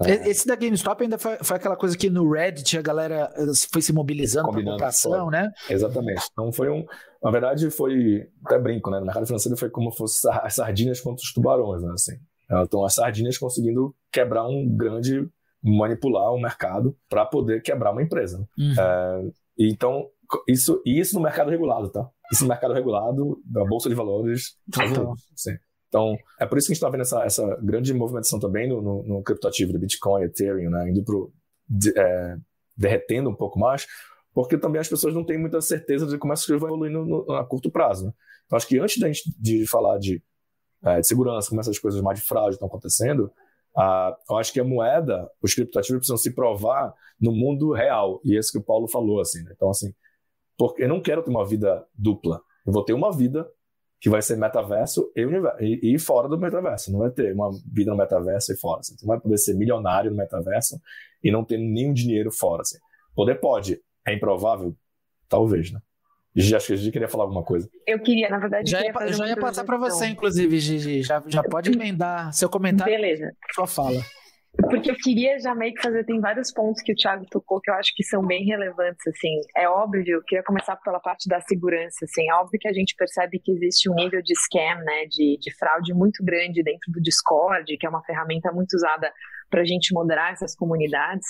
Esse 0.07 0.47
da 0.47 0.57
GameStop 0.57 1.03
ainda 1.03 1.19
foi, 1.19 1.37
foi, 1.43 1.57
aquela 1.57 1.77
coisa 1.77 1.97
que 1.97 2.09
no 2.09 2.31
Reddit 2.31 2.79
a 2.79 2.83
galera 2.83 3.31
eh, 3.37 3.53
foi 3.71 3.83
se 3.83 3.93
mobilizando 3.93 4.51
para 4.51 4.63
comparação, 4.63 5.31
né? 5.31 5.51
Exatamente. 5.69 6.23
Então 6.33 6.51
foi 6.53 6.71
um. 6.71 6.85
Na 7.23 7.31
verdade, 7.31 7.71
foi. 7.71 8.27
Até 8.45 8.59
brinco, 8.59 8.91
né? 8.91 8.99
No 8.99 9.07
mercado 9.07 9.27
financeiro 9.27 9.59
foi 9.59 9.69
como 9.69 9.93
fosse 9.93 10.27
as 10.29 10.55
sardinhas 10.55 11.01
contra 11.01 11.23
os 11.23 11.33
tubarões, 11.33 11.83
né? 11.83 11.93
Assim. 11.93 12.17
Então 12.63 12.85
as 12.85 12.95
sardinhas 12.95 13.37
conseguindo 13.37 13.95
quebrar 14.11 14.47
um 14.47 14.67
grande. 14.75 15.29
manipular 15.63 16.33
o 16.33 16.41
mercado 16.41 16.97
para 17.09 17.27
poder 17.27 17.63
quebrar 17.63 17.93
uma 17.93 18.03
empresa. 18.03 18.39
Né? 18.39 18.47
Uhum. 18.59 18.75
É, 18.79 19.31
então, 19.59 20.07
isso, 20.49 20.81
isso 20.87 21.15
no 21.17 21.23
mercado 21.23 21.51
regulado, 21.51 21.91
tá? 21.91 22.09
Isso 22.33 22.45
no 22.45 22.49
mercado 22.49 22.73
regulado 22.73 23.39
da 23.45 23.65
Bolsa 23.65 23.89
de 23.91 23.95
Valores. 23.95 24.57
Uhum. 24.79 25.15
Sim. 25.37 25.59
Então, 25.91 26.17
é 26.39 26.47
por 26.47 26.57
isso 26.57 26.69
que 26.69 26.73
a 26.73 26.75
gente 26.75 26.83
está 26.83 26.89
vendo 26.89 27.01
essa, 27.01 27.25
essa 27.25 27.57
grande 27.57 27.93
movimentação 27.93 28.39
também 28.39 28.69
no, 28.69 28.81
no, 28.81 29.03
no 29.03 29.23
criptoativo 29.25 29.73
do 29.73 29.79
Bitcoin, 29.79 30.23
Ethereum, 30.23 30.71
né? 30.71 30.89
Indo 30.89 31.03
pro, 31.03 31.33
de, 31.69 31.93
é, 31.99 32.37
derretendo 32.77 33.29
um 33.29 33.35
pouco 33.35 33.59
mais, 33.59 33.87
porque 34.33 34.57
também 34.57 34.81
as 34.81 34.89
pessoas 34.89 35.13
não 35.13 35.25
têm 35.25 35.37
muita 35.37 35.61
certeza 35.61 36.07
de 36.07 36.17
como 36.17 36.33
coisas 36.33 36.47
vão 36.47 36.69
evoluir 36.69 36.93
no, 36.93 37.05
no, 37.05 37.33
a 37.33 37.45
curto 37.45 37.71
prazo. 37.71 38.07
Né? 38.07 38.13
Então, 38.47 38.57
acho 38.57 38.69
que 38.69 38.79
antes 38.79 38.99
da 38.99 39.09
gente 39.09 39.35
de 39.37 39.67
falar 39.67 39.99
de, 39.99 40.23
é, 40.85 41.01
de 41.01 41.07
segurança, 41.07 41.49
como 41.49 41.61
essas 41.61 41.79
coisas 41.79 42.01
mais 42.01 42.21
de 42.21 42.25
fraude 42.25 42.55
estão 42.55 42.69
acontecendo, 42.69 43.33
eu 44.29 44.37
acho 44.37 44.53
que 44.53 44.61
a 44.61 44.65
moeda, 44.65 45.29
os 45.43 45.55
criptoativos 45.55 45.99
precisam 45.99 46.17
se 46.17 46.35
provar 46.35 46.95
no 47.21 47.33
mundo 47.33 47.73
real. 47.73 48.21
E 48.25 48.37
é 48.37 48.39
isso 48.39 48.53
que 48.53 48.59
o 48.59 48.63
Paulo 48.63 48.89
falou, 48.89 49.21
assim. 49.21 49.43
Né? 49.43 49.53
Então, 49.55 49.71
assim, 49.71 49.93
porque 50.57 50.85
eu 50.85 50.89
não 50.89 51.01
quero 51.01 51.23
ter 51.23 51.31
uma 51.31 51.47
vida 51.47 51.85
dupla. 51.95 52.41
Eu 52.67 52.73
vou 52.73 52.85
ter 52.85 52.93
uma 52.93 53.13
vida 53.13 53.49
que 54.01 54.09
vai 54.09 54.23
ser 54.23 54.37
metaverso 54.37 55.13
e, 55.15 55.23
e, 55.61 55.95
e, 55.95 55.99
fora 55.99 56.27
do 56.27 56.39
metaverso. 56.39 56.91
Não 56.91 57.01
vai 57.01 57.11
ter 57.11 57.35
uma 57.35 57.51
vida 57.71 57.91
no 57.91 57.97
metaverso 57.97 58.53
e 58.53 58.57
fora. 58.57 58.81
Assim. 58.81 58.97
Você 58.97 59.05
não 59.05 59.15
vai 59.15 59.21
poder 59.21 59.37
ser 59.37 59.55
milionário 59.55 60.11
no 60.11 60.17
metaverso 60.17 60.81
e 61.23 61.31
não 61.31 61.45
ter 61.45 61.59
nenhum 61.59 61.93
dinheiro 61.93 62.33
fora. 62.33 62.63
Assim. 62.63 62.79
Poder 63.15 63.35
pode. 63.37 63.79
É 64.07 64.15
improvável? 64.15 64.75
Talvez, 65.29 65.71
né? 65.71 65.81
Gigi, 66.35 66.55
acho 66.55 66.69
que 66.69 66.73
a 66.73 66.77
Gigi 66.77 66.93
queria 66.93 67.09
falar 67.09 67.25
alguma 67.25 67.43
coisa. 67.43 67.69
Eu 67.87 68.01
queria, 68.01 68.31
na 68.31 68.39
verdade. 68.39 68.71
Já 68.71 68.81
ia, 68.83 68.93
já 69.13 69.29
ia 69.29 69.37
passar 69.37 69.65
para 69.65 69.77
você, 69.77 70.07
inclusive, 70.07 70.59
Gigi. 70.59 71.03
Já, 71.03 71.23
já 71.27 71.43
pode 71.43 71.71
emendar 71.73 72.33
seu 72.33 72.49
comentário. 72.49 72.93
Beleza. 72.93 73.33
Sua 73.55 73.67
fala. 73.67 74.01
Porque 74.53 74.91
eu 74.91 74.97
queria 74.97 75.39
já 75.39 75.55
meio 75.55 75.73
que 75.73 75.81
fazer, 75.81 76.05
tem 76.05 76.21
vários 76.21 76.53
pontos 76.53 76.83
que 76.83 76.93
o 76.93 76.95
Thiago 76.97 77.25
tocou 77.31 77.61
que 77.61 77.71
eu 77.71 77.75
acho 77.75 77.93
que 77.95 78.03
são 78.03 78.27
bem 78.27 78.45
relevantes, 78.45 79.07
assim. 79.07 79.41
É 79.57 79.69
óbvio, 79.69 80.17
eu 80.17 80.23
queria 80.25 80.43
começar 80.43 80.77
pela 80.77 80.99
parte 80.99 81.29
da 81.29 81.41
segurança, 81.41 82.05
assim. 82.05 82.29
É 82.29 82.35
óbvio 82.35 82.59
que 82.59 82.69
a 82.69 82.73
gente 82.73 82.95
percebe 82.97 83.39
que 83.39 83.53
existe 83.53 83.89
um 83.89 83.95
nível 83.95 84.21
de 84.21 84.35
scam, 84.35 84.83
né, 84.85 85.07
de, 85.07 85.39
de 85.41 85.55
fraude 85.57 85.95
muito 85.95 86.25
grande 86.25 86.63
dentro 86.65 86.91
do 86.91 87.01
Discord, 87.01 87.77
que 87.77 87.87
é 87.87 87.89
uma 87.89 88.03
ferramenta 88.03 88.51
muito 88.53 88.75
usada 88.75 89.13
para 89.49 89.61
a 89.61 89.65
gente 89.65 89.95
moderar 89.95 90.33
essas 90.33 90.55
comunidades. 90.57 91.27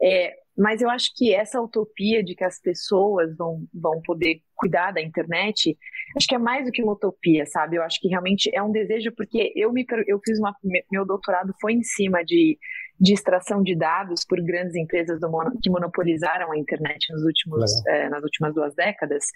É, 0.00 0.34
mas 0.58 0.82
eu 0.82 0.90
acho 0.90 1.12
que 1.14 1.32
essa 1.32 1.60
utopia 1.60 2.22
de 2.22 2.34
que 2.34 2.42
as 2.42 2.60
pessoas 2.60 3.36
vão, 3.36 3.64
vão 3.72 4.02
poder 4.02 4.40
cuidar 4.56 4.90
da 4.90 5.00
internet, 5.00 5.78
acho 6.16 6.26
que 6.26 6.34
é 6.34 6.38
mais 6.38 6.66
do 6.66 6.72
que 6.72 6.82
uma 6.82 6.94
utopia, 6.94 7.46
sabe? 7.46 7.76
Eu 7.76 7.82
acho 7.84 8.00
que 8.00 8.08
realmente 8.08 8.50
é 8.52 8.60
um 8.60 8.72
desejo, 8.72 9.12
porque 9.16 9.52
eu 9.54 9.72
me 9.72 9.86
eu 10.08 10.20
fiz 10.24 10.36
uma, 10.40 10.52
meu 10.90 11.06
doutorado 11.06 11.54
foi 11.60 11.74
em 11.74 11.82
cima 11.84 12.24
de, 12.24 12.58
de 12.98 13.14
extração 13.14 13.62
de 13.62 13.76
dados 13.76 14.24
por 14.28 14.42
grandes 14.42 14.74
empresas 14.74 15.20
do, 15.20 15.30
que 15.62 15.70
monopolizaram 15.70 16.50
a 16.50 16.58
internet 16.58 17.12
nos 17.12 17.22
últimos, 17.22 17.86
é, 17.86 18.08
nas 18.08 18.24
últimas 18.24 18.52
duas 18.52 18.74
décadas, 18.74 19.26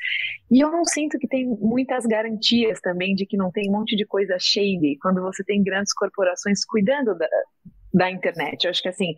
e 0.51 0.61
eu 0.61 0.73
não 0.73 0.85
sinto 0.85 1.19
que 1.21 1.29
tem 1.29 1.47
muitas 1.47 2.05
garantias 2.05 2.81
também 2.81 3.15
de 3.15 3.27
que 3.27 3.37
não 3.37 3.53
tem 3.53 3.69
um 3.69 3.73
monte 3.79 3.95
de 3.95 4.05
coisa 4.05 4.37
shady 4.41 4.99
quando 5.01 5.23
você 5.23 5.45
tem 5.45 5.63
grandes 5.63 5.95
corporações 5.95 6.65
cuidando 6.65 7.17
da, 7.17 7.29
da 7.95 8.11
internet. 8.11 8.65
Eu 8.65 8.71
acho 8.71 8.83
que 8.83 8.89
assim, 8.89 9.15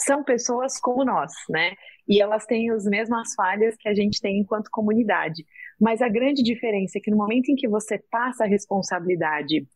são 0.00 0.22
pessoas 0.22 0.80
como 0.80 1.04
nós, 1.04 1.32
né? 1.48 1.74
E 2.08 2.22
elas 2.22 2.46
têm 2.46 2.70
as 2.70 2.84
mesmas 2.84 3.34
falhas 3.34 3.76
que 3.76 3.88
a 3.88 3.94
gente 3.94 4.20
tem 4.20 4.38
enquanto 4.38 4.70
comunidade. 4.70 5.44
Mas 5.80 6.00
a 6.00 6.08
grande 6.08 6.42
diferença 6.42 6.98
é 6.98 7.00
que 7.00 7.10
no 7.10 7.16
momento 7.16 7.50
em 7.50 7.56
que 7.56 7.68
você 7.68 7.98
passa 8.10 8.44
a 8.44 8.48
responsabilidade 8.48 9.66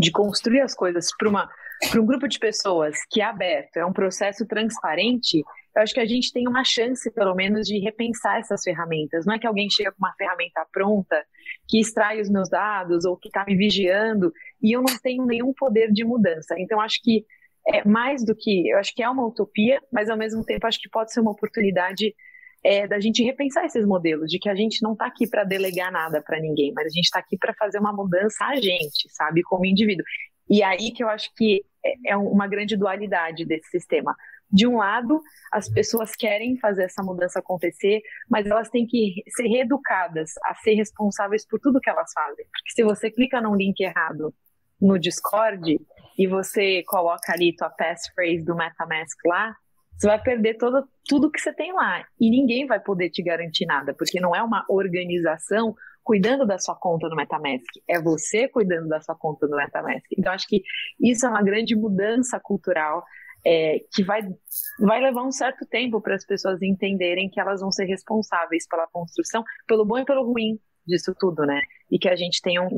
de 0.00 0.10
construir 0.10 0.60
as 0.60 0.74
coisas 0.74 1.08
para 1.16 2.00
um 2.00 2.06
grupo 2.06 2.28
de 2.28 2.38
pessoas 2.38 2.96
que 3.10 3.20
é 3.20 3.24
aberto, 3.24 3.76
é 3.76 3.86
um 3.86 3.92
processo 3.92 4.46
transparente, 4.46 5.42
eu 5.76 5.82
acho 5.82 5.92
que 5.92 6.00
a 6.00 6.06
gente 6.06 6.32
tem 6.32 6.48
uma 6.48 6.64
chance, 6.64 7.10
pelo 7.10 7.34
menos, 7.34 7.66
de 7.66 7.78
repensar 7.78 8.38
essas 8.38 8.62
ferramentas. 8.62 9.26
Não 9.26 9.34
é 9.34 9.38
que 9.38 9.46
alguém 9.46 9.68
chega 9.68 9.92
com 9.92 9.98
uma 9.98 10.14
ferramenta 10.14 10.66
pronta 10.72 11.22
que 11.68 11.78
extrai 11.78 12.20
os 12.20 12.30
meus 12.30 12.48
dados 12.48 13.04
ou 13.04 13.16
que 13.16 13.28
está 13.28 13.44
me 13.44 13.54
vigiando 13.54 14.32
e 14.62 14.74
eu 14.74 14.80
não 14.80 14.98
tenho 15.02 15.26
nenhum 15.26 15.52
poder 15.52 15.92
de 15.92 16.04
mudança. 16.04 16.54
Então, 16.58 16.80
acho 16.80 17.00
que 17.02 17.26
é 17.68 17.86
mais 17.86 18.24
do 18.24 18.34
que, 18.34 18.68
eu 18.68 18.78
acho 18.78 18.94
que 18.94 19.02
é 19.02 19.08
uma 19.08 19.26
utopia, 19.26 19.80
mas 19.92 20.08
ao 20.08 20.16
mesmo 20.16 20.44
tempo 20.44 20.66
acho 20.66 20.80
que 20.80 20.88
pode 20.88 21.12
ser 21.12 21.20
uma 21.20 21.32
oportunidade 21.32 22.14
é, 22.64 22.86
da 22.86 22.98
gente 22.98 23.22
repensar 23.22 23.64
esses 23.64 23.84
modelos, 23.86 24.30
de 24.30 24.38
que 24.38 24.48
a 24.48 24.54
gente 24.54 24.82
não 24.82 24.92
está 24.92 25.06
aqui 25.06 25.28
para 25.28 25.44
delegar 25.44 25.92
nada 25.92 26.22
para 26.22 26.40
ninguém, 26.40 26.72
mas 26.74 26.86
a 26.86 26.90
gente 26.90 27.04
está 27.04 27.18
aqui 27.18 27.36
para 27.38 27.54
fazer 27.54 27.78
uma 27.78 27.92
mudança 27.92 28.44
a 28.44 28.56
gente, 28.56 29.08
sabe, 29.10 29.42
como 29.42 29.66
indivíduo. 29.66 30.04
E 30.48 30.62
aí 30.62 30.92
que 30.92 31.02
eu 31.02 31.08
acho 31.08 31.30
que 31.36 31.62
é, 31.84 32.12
é 32.12 32.16
uma 32.16 32.46
grande 32.46 32.76
dualidade 32.76 33.44
desse 33.44 33.68
sistema. 33.70 34.14
De 34.50 34.66
um 34.66 34.76
lado, 34.76 35.20
as 35.52 35.68
pessoas 35.68 36.14
querem 36.14 36.56
fazer 36.58 36.84
essa 36.84 37.02
mudança 37.02 37.40
acontecer, 37.40 38.00
mas 38.30 38.46
elas 38.46 38.70
têm 38.70 38.86
que 38.86 39.22
ser 39.28 39.48
reeducadas 39.48 40.30
a 40.44 40.54
ser 40.54 40.74
responsáveis 40.74 41.44
por 41.46 41.58
tudo 41.58 41.80
que 41.80 41.90
elas 41.90 42.12
fazem. 42.12 42.44
Porque 42.44 42.72
se 42.74 42.84
você 42.84 43.10
clica 43.10 43.40
num 43.40 43.56
link 43.56 43.80
errado 43.80 44.32
no 44.80 44.98
Discord, 44.98 45.80
e 46.18 46.26
você 46.26 46.82
coloca 46.86 47.32
ali 47.32 47.54
tua 47.54 47.70
passphrase 47.70 48.44
do 48.44 48.56
MetaMask 48.56 49.16
lá, 49.26 49.54
você 49.96 50.06
vai 50.06 50.22
perder 50.22 50.54
todo, 50.58 50.86
tudo 51.06 51.30
que 51.30 51.40
você 51.40 51.52
tem 51.52 51.72
lá. 51.72 52.04
E 52.20 52.30
ninguém 52.30 52.66
vai 52.66 52.80
poder 52.80 53.10
te 53.10 53.22
garantir 53.22 53.66
nada, 53.66 53.94
porque 53.94 54.20
não 54.20 54.34
é 54.34 54.42
uma 54.42 54.64
organização 54.68 55.74
cuidando 56.02 56.46
da 56.46 56.58
sua 56.58 56.76
conta 56.76 57.08
no 57.08 57.16
MetaMask, 57.16 57.64
é 57.88 58.00
você 58.00 58.46
cuidando 58.46 58.88
da 58.88 59.00
sua 59.00 59.16
conta 59.16 59.46
no 59.48 59.56
MetaMask. 59.56 60.04
Então, 60.16 60.32
acho 60.32 60.46
que 60.46 60.62
isso 61.00 61.26
é 61.26 61.28
uma 61.28 61.42
grande 61.42 61.74
mudança 61.74 62.38
cultural 62.38 63.04
é, 63.44 63.80
que 63.92 64.04
vai, 64.04 64.22
vai 64.78 65.00
levar 65.00 65.24
um 65.24 65.32
certo 65.32 65.66
tempo 65.66 66.00
para 66.00 66.14
as 66.14 66.24
pessoas 66.24 66.62
entenderem 66.62 67.28
que 67.28 67.40
elas 67.40 67.60
vão 67.60 67.72
ser 67.72 67.86
responsáveis 67.86 68.68
pela 68.68 68.86
construção, 68.86 69.42
pelo 69.66 69.84
bom 69.84 69.98
e 69.98 70.04
pelo 70.04 70.24
ruim 70.24 70.58
disso 70.86 71.14
tudo, 71.18 71.44
né? 71.44 71.60
E 71.90 71.98
que 71.98 72.08
a 72.08 72.16
gente 72.16 72.40
tem 72.40 72.60
um, 72.60 72.68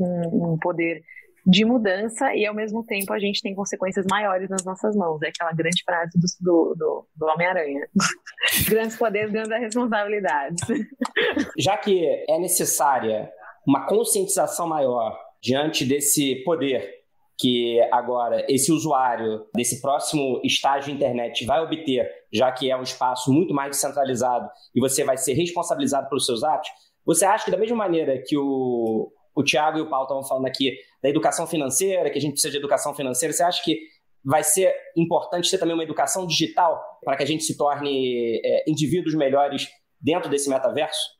um 0.53 0.57
poder 0.59 1.03
de 1.49 1.65
mudança 1.65 2.35
e 2.35 2.45
ao 2.45 2.53
mesmo 2.53 2.83
tempo 2.85 3.11
a 3.11 3.17
gente 3.17 3.41
tem 3.41 3.55
consequências 3.55 4.05
maiores 4.07 4.47
nas 4.49 4.63
nossas 4.63 4.95
mãos. 4.95 5.19
É 5.23 5.29
aquela 5.29 5.51
grande 5.51 5.83
frase 5.83 6.11
do, 6.39 6.75
do, 6.77 7.07
do, 7.15 7.25
Homem-Aranha. 7.25 7.87
Grandes 8.69 8.95
poderes, 8.95 9.31
grandes 9.31 9.59
responsabilidades. 9.59 10.61
Já 11.57 11.75
que 11.75 12.05
é 12.29 12.37
necessária 12.37 13.31
uma 13.65 13.87
conscientização 13.87 14.67
maior 14.67 15.19
diante 15.41 15.85
desse 15.85 16.35
poder 16.43 16.99
que 17.39 17.81
agora 17.91 18.45
esse 18.49 18.71
usuário 18.71 19.45
desse 19.55 19.81
próximo 19.81 20.41
estágio 20.43 20.91
de 20.91 20.97
internet 20.97 21.45
vai 21.45 21.61
obter, 21.61 22.05
já 22.31 22.51
que 22.51 22.69
é 22.69 22.77
um 22.77 22.83
espaço 22.83 23.31
muito 23.31 23.53
mais 23.53 23.71
descentralizado 23.71 24.47
e 24.75 24.79
você 24.79 25.03
vai 25.05 25.17
ser 25.17 25.33
responsabilizado 25.33 26.09
pelos 26.09 26.25
seus 26.25 26.43
atos, 26.43 26.69
você 27.05 27.25
acha 27.25 27.45
que 27.45 27.51
da 27.51 27.57
mesma 27.57 27.77
maneira 27.77 28.21
que 28.21 28.37
o, 28.37 29.09
o 29.33 29.43
Tiago 29.43 29.77
e 29.77 29.81
o 29.81 29.89
Paulo 29.89 30.03
estavam 30.03 30.23
falando 30.23 30.47
aqui 30.47 30.77
da 31.01 31.09
educação 31.09 31.47
financeira, 31.47 32.09
que 32.09 32.17
a 32.17 32.21
gente 32.21 32.33
precisa 32.33 32.51
de 32.51 32.57
educação 32.57 32.93
financeira. 32.93 33.33
Você 33.33 33.43
acha 33.43 33.63
que 33.63 33.79
vai 34.23 34.43
ser 34.43 34.73
importante 34.97 35.49
ter 35.49 35.57
também 35.57 35.73
uma 35.73 35.83
educação 35.83 36.27
digital 36.27 36.81
para 37.03 37.15
que 37.15 37.23
a 37.23 37.25
gente 37.25 37.43
se 37.43 37.57
torne 37.57 38.41
é, 38.43 38.69
indivíduos 38.69 39.15
melhores 39.15 39.67
dentro 40.01 40.29
desse 40.29 40.49
metaverso? 40.49 41.19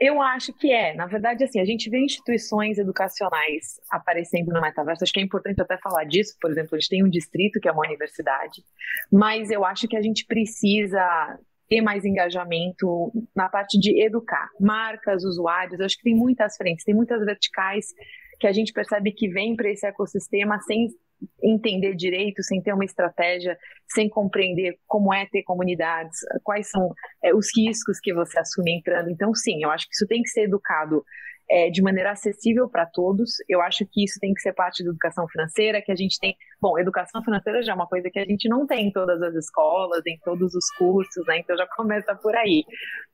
Eu 0.00 0.20
acho 0.20 0.52
que 0.52 0.72
é. 0.72 0.94
Na 0.94 1.06
verdade, 1.06 1.44
assim, 1.44 1.60
a 1.60 1.64
gente 1.64 1.88
vê 1.88 1.98
instituições 1.98 2.78
educacionais 2.78 3.80
aparecendo 3.90 4.52
no 4.52 4.60
metaverso. 4.60 5.04
Acho 5.04 5.12
que 5.12 5.20
é 5.20 5.22
importante 5.22 5.60
até 5.62 5.78
falar 5.78 6.04
disso. 6.04 6.36
Por 6.40 6.50
exemplo, 6.50 6.70
a 6.74 6.78
gente 6.78 6.88
tem 6.88 7.04
um 7.04 7.08
distrito 7.08 7.60
que 7.60 7.68
é 7.68 7.72
uma 7.72 7.86
universidade, 7.86 8.62
mas 9.12 9.50
eu 9.50 9.64
acho 9.64 9.86
que 9.86 9.96
a 9.96 10.02
gente 10.02 10.26
precisa 10.26 11.38
ter 11.68 11.80
mais 11.80 12.04
engajamento 12.04 13.12
na 13.36 13.48
parte 13.48 13.78
de 13.78 14.02
educar 14.02 14.48
marcas, 14.58 15.22
usuários. 15.22 15.80
Acho 15.80 15.96
que 15.96 16.04
tem 16.04 16.14
muitas 16.14 16.56
frentes, 16.56 16.84
tem 16.84 16.94
muitas 16.94 17.24
verticais 17.24 17.86
que 18.38 18.46
a 18.46 18.52
gente 18.52 18.72
percebe 18.72 19.12
que 19.12 19.28
vem 19.28 19.56
para 19.56 19.70
esse 19.70 19.86
ecossistema 19.86 20.60
sem 20.60 20.88
entender 21.42 21.94
direito, 21.94 22.42
sem 22.42 22.62
ter 22.62 22.72
uma 22.72 22.84
estratégia, 22.84 23.58
sem 23.88 24.08
compreender 24.08 24.78
como 24.86 25.12
é 25.12 25.26
ter 25.26 25.42
comunidades, 25.42 26.18
quais 26.44 26.70
são 26.70 26.92
é, 27.22 27.34
os 27.34 27.48
riscos 27.56 27.98
que 28.00 28.14
você 28.14 28.38
assume 28.38 28.72
entrando. 28.72 29.10
Então, 29.10 29.34
sim, 29.34 29.62
eu 29.62 29.70
acho 29.70 29.86
que 29.88 29.94
isso 29.94 30.06
tem 30.06 30.22
que 30.22 30.28
ser 30.28 30.42
educado 30.42 31.02
é, 31.50 31.70
de 31.70 31.82
maneira 31.82 32.12
acessível 32.12 32.68
para 32.68 32.86
todos. 32.86 33.32
Eu 33.48 33.60
acho 33.62 33.84
que 33.90 34.04
isso 34.04 34.20
tem 34.20 34.34
que 34.34 34.40
ser 34.40 34.52
parte 34.52 34.84
da 34.84 34.90
educação 34.90 35.26
financeira, 35.28 35.82
que 35.82 35.90
a 35.90 35.96
gente 35.96 36.18
tem. 36.20 36.36
Bom, 36.60 36.78
educação 36.78 37.22
financeira 37.22 37.62
já 37.62 37.72
é 37.72 37.74
uma 37.74 37.86
coisa 37.86 38.10
que 38.10 38.18
a 38.18 38.24
gente 38.24 38.48
não 38.48 38.66
tem 38.66 38.88
em 38.88 38.92
todas 38.92 39.20
as 39.22 39.34
escolas, 39.34 40.02
em 40.06 40.18
todos 40.24 40.54
os 40.54 40.70
cursos, 40.76 41.26
né? 41.26 41.38
Então 41.38 41.56
já 41.56 41.66
começa 41.66 42.14
por 42.14 42.36
aí. 42.36 42.64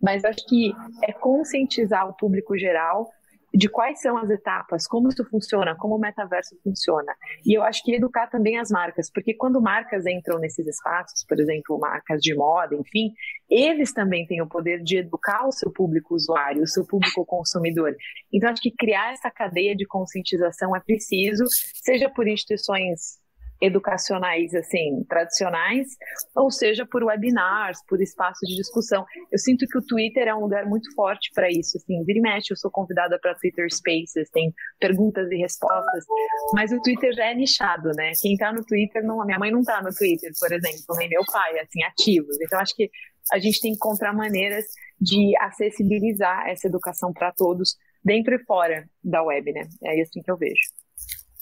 Mas 0.03 0.25
acho 0.25 0.45
que 0.49 0.73
é 1.05 1.13
conscientizar 1.13 2.09
o 2.09 2.17
público 2.17 2.59
geral 2.59 3.09
de 3.55 3.69
quais 3.69 4.01
são 4.01 4.19
as 4.19 4.29
etapas, 4.29 4.85
como 4.87 5.09
isso 5.09 5.25
funciona, 5.31 5.77
como 5.77 5.95
o 5.95 5.99
metaverso 5.99 6.57
funciona. 6.63 7.15
E 7.47 7.57
eu 7.57 7.63
acho 7.63 7.83
que 7.85 7.95
educar 7.95 8.27
também 8.27 8.59
as 8.59 8.69
marcas, 8.69 9.09
porque 9.11 9.33
quando 9.33 9.63
marcas 9.63 10.05
entram 10.07 10.41
nesses 10.41 10.67
espaços, 10.67 11.25
por 11.25 11.39
exemplo, 11.39 11.79
marcas 11.79 12.21
de 12.21 12.35
moda, 12.35 12.75
enfim, 12.75 13.13
eles 13.49 13.93
também 13.93 14.27
têm 14.27 14.43
o 14.43 14.49
poder 14.49 14.83
de 14.83 14.99
educar 14.99 15.47
o 15.47 15.53
seu 15.53 15.71
público 15.71 16.15
usuário, 16.15 16.63
o 16.63 16.69
seu 16.69 16.85
público 16.85 17.25
consumidor. 17.25 17.95
Então, 18.33 18.51
acho 18.51 18.61
que 18.61 18.73
criar 18.73 19.13
essa 19.13 19.31
cadeia 19.31 19.77
de 19.77 19.87
conscientização 19.87 20.75
é 20.75 20.81
preciso, 20.81 21.45
seja 21.75 22.11
por 22.11 22.27
instituições 22.27 23.23
educacionais 23.65 24.55
assim 24.55 25.05
tradicionais, 25.09 25.87
ou 26.35 26.51
seja 26.51 26.87
por 26.87 27.03
webinars, 27.03 27.79
por 27.89 28.01
espaços 28.01 28.49
de 28.49 28.57
discussão. 28.57 29.05
Eu 29.33 29.39
sinto 29.39 29.67
que 29.67 29.79
o 29.79 29.83
Twitter 29.83 30.29
é 30.29 30.35
um 30.35 30.41
lugar 30.41 30.67
muito 30.67 30.93
forte 30.95 31.31
para 31.35 31.49
isso. 31.49 31.77
Assim, 31.77 32.05
vira 32.05 32.19
e 32.19 32.23
mexe, 32.23 32.53
eu 32.53 32.57
sou 32.57 32.71
convidada 32.71 33.19
para 33.21 33.35
Twitter 33.35 33.67
Spaces, 33.73 34.31
tem 34.31 34.53
perguntas 34.79 35.31
e 35.31 35.37
respostas, 35.37 36.05
mas 36.53 36.73
o 36.73 36.81
Twitter 36.81 37.13
já 37.15 37.27
é 37.27 37.35
nichado, 37.35 37.91
né? 37.97 38.13
Quem 38.21 38.35
está 38.35 38.53
no 38.53 38.65
Twitter, 38.65 39.03
não, 39.05 39.21
a 39.23 39.25
minha 39.25 39.39
mãe 39.39 39.51
não 39.51 39.61
está 39.61 39.83
no 39.83 39.91
Twitter, 39.95 40.31
por 40.39 40.53
exemplo, 40.53 40.97
nem 40.99 41.09
meu 41.09 41.23
pai, 41.33 41.59
assim, 41.59 41.83
ativos. 41.85 42.37
Então 42.41 42.59
acho 42.59 42.75
que 42.75 42.91
a 43.33 43.39
gente 43.39 43.61
tem 43.61 43.71
que 43.73 43.77
encontrar 43.77 44.13
maneiras 44.13 44.65
de 45.01 45.33
acessibilizar 45.41 46.49
essa 46.49 46.69
educação 46.69 47.13
para 47.13 47.33
todos 47.33 47.77
dentro 48.05 48.35
e 48.35 48.45
fora 48.45 48.85
da 49.03 49.23
web, 49.23 49.53
né? 49.53 49.67
É 49.83 50.01
assim 50.03 50.23
que 50.23 50.31
eu 50.31 50.37
vejo. 50.37 50.84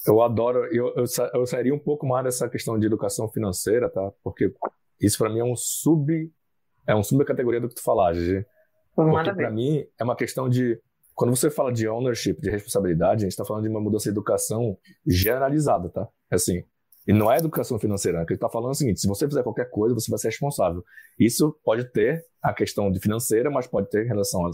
Eu 0.07 0.21
adoro, 0.21 0.67
eu, 0.67 0.95
eu, 0.97 1.05
eu 1.35 1.47
sairia 1.47 1.75
um 1.75 1.79
pouco 1.79 2.07
mais 2.07 2.25
dessa 2.25 2.49
questão 2.49 2.79
de 2.79 2.87
educação 2.87 3.29
financeira, 3.29 3.89
tá? 3.89 4.13
Porque 4.23 4.53
isso 5.01 5.19
para 5.19 5.31
mim 5.31 5.39
é 5.39 5.45
um 5.45 5.55
sub, 5.57 6.31
é 6.87 6.95
um 6.95 7.03
subcategoria 7.03 7.61
do 7.61 7.69
que 7.69 7.75
tu 7.75 7.83
falaste, 7.83 8.21
Gigi. 8.21 8.47
Porque 8.95 9.33
para 9.35 9.51
mim 9.51 9.87
é 9.99 10.05
uma 10.05 10.17
questão 10.17 10.49
de, 10.49 10.81
quando 11.15 11.35
você 11.35 11.51
fala 11.51 11.73
de 11.73 11.89
ownership, 11.89 12.35
de 12.41 12.51
responsabilidade, 12.51 13.23
a 13.23 13.27
gente 13.27 13.33
está 13.33 13.45
falando 13.45 13.63
de 13.63 13.69
uma 13.69 13.81
mudança 13.81 14.05
de 14.05 14.11
educação 14.11 14.77
generalizada, 15.07 15.89
tá? 15.89 16.09
Assim, 16.31 16.65
e 17.07 17.13
não 17.13 17.31
é 17.31 17.39
educação 17.39 17.79
financeira, 17.79 18.19
né? 18.19 18.25
que 18.25 18.33
ele 18.33 18.37
está 18.37 18.49
falando 18.49 18.71
é 18.71 18.73
o 18.73 18.75
seguinte: 18.75 19.01
se 19.01 19.09
você 19.09 19.27
fizer 19.27 19.43
qualquer 19.43 19.69
coisa, 19.71 19.95
você 19.95 20.11
vai 20.11 20.19
ser 20.19 20.29
responsável. 20.29 20.85
Isso 21.19 21.59
pode 21.65 21.91
ter 21.91 22.25
a 22.41 22.53
questão 22.53 22.91
de 22.91 23.01
financeira, 23.01 23.51
mas 23.51 23.67
pode 23.67 23.89
ter 23.89 24.07
relação 24.07 24.47
a 24.47 24.51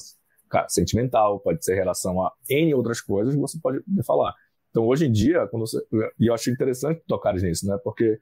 sentimental, 0.68 1.40
pode 1.40 1.60
ter 1.60 1.74
relação 1.74 2.22
a 2.22 2.32
N 2.48 2.74
outras 2.74 3.02
coisas 3.02 3.34
que 3.34 3.40
você 3.40 3.58
pode 3.60 3.82
falar. 4.06 4.34
Então, 4.70 4.86
hoje 4.86 5.06
em 5.06 5.12
dia, 5.12 5.46
quando 5.48 5.66
você, 5.66 5.78
e 6.18 6.26
eu 6.28 6.34
acho 6.34 6.50
interessante 6.50 7.02
tocar 7.06 7.34
nisso, 7.34 7.66
né? 7.66 7.78
Porque 7.82 8.18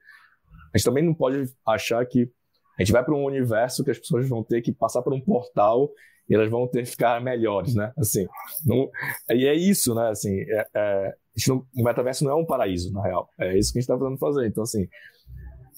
a 0.72 0.78
gente 0.78 0.84
também 0.84 1.04
não 1.04 1.14
pode 1.14 1.44
achar 1.66 2.04
que 2.06 2.30
a 2.78 2.82
gente 2.82 2.92
vai 2.92 3.04
para 3.04 3.14
um 3.14 3.24
universo 3.24 3.82
que 3.84 3.90
as 3.90 3.98
pessoas 3.98 4.28
vão 4.28 4.42
ter 4.42 4.60
que 4.62 4.72
passar 4.72 5.02
por 5.02 5.12
um 5.12 5.20
portal 5.20 5.90
e 6.28 6.34
elas 6.34 6.50
vão 6.50 6.66
ter 6.66 6.84
que 6.84 6.90
ficar 6.90 7.20
melhores, 7.20 7.74
né? 7.74 7.92
Assim, 7.96 8.26
não, 8.64 8.90
e 9.30 9.46
é 9.46 9.54
isso, 9.54 9.94
né? 9.94 10.08
Assim, 10.08 10.40
é, 10.40 10.66
é, 10.74 11.14
não, 11.48 11.66
o 11.76 11.84
metaverso 11.84 12.24
não 12.24 12.32
é 12.32 12.34
um 12.34 12.44
paraíso, 12.44 12.92
na 12.92 13.02
real. 13.02 13.28
É 13.38 13.56
isso 13.58 13.72
que 13.72 13.78
a 13.78 13.80
gente 13.80 13.90
está 13.90 13.94
tentando 13.94 14.18
fazer. 14.18 14.46
Então, 14.46 14.62
assim, 14.62 14.88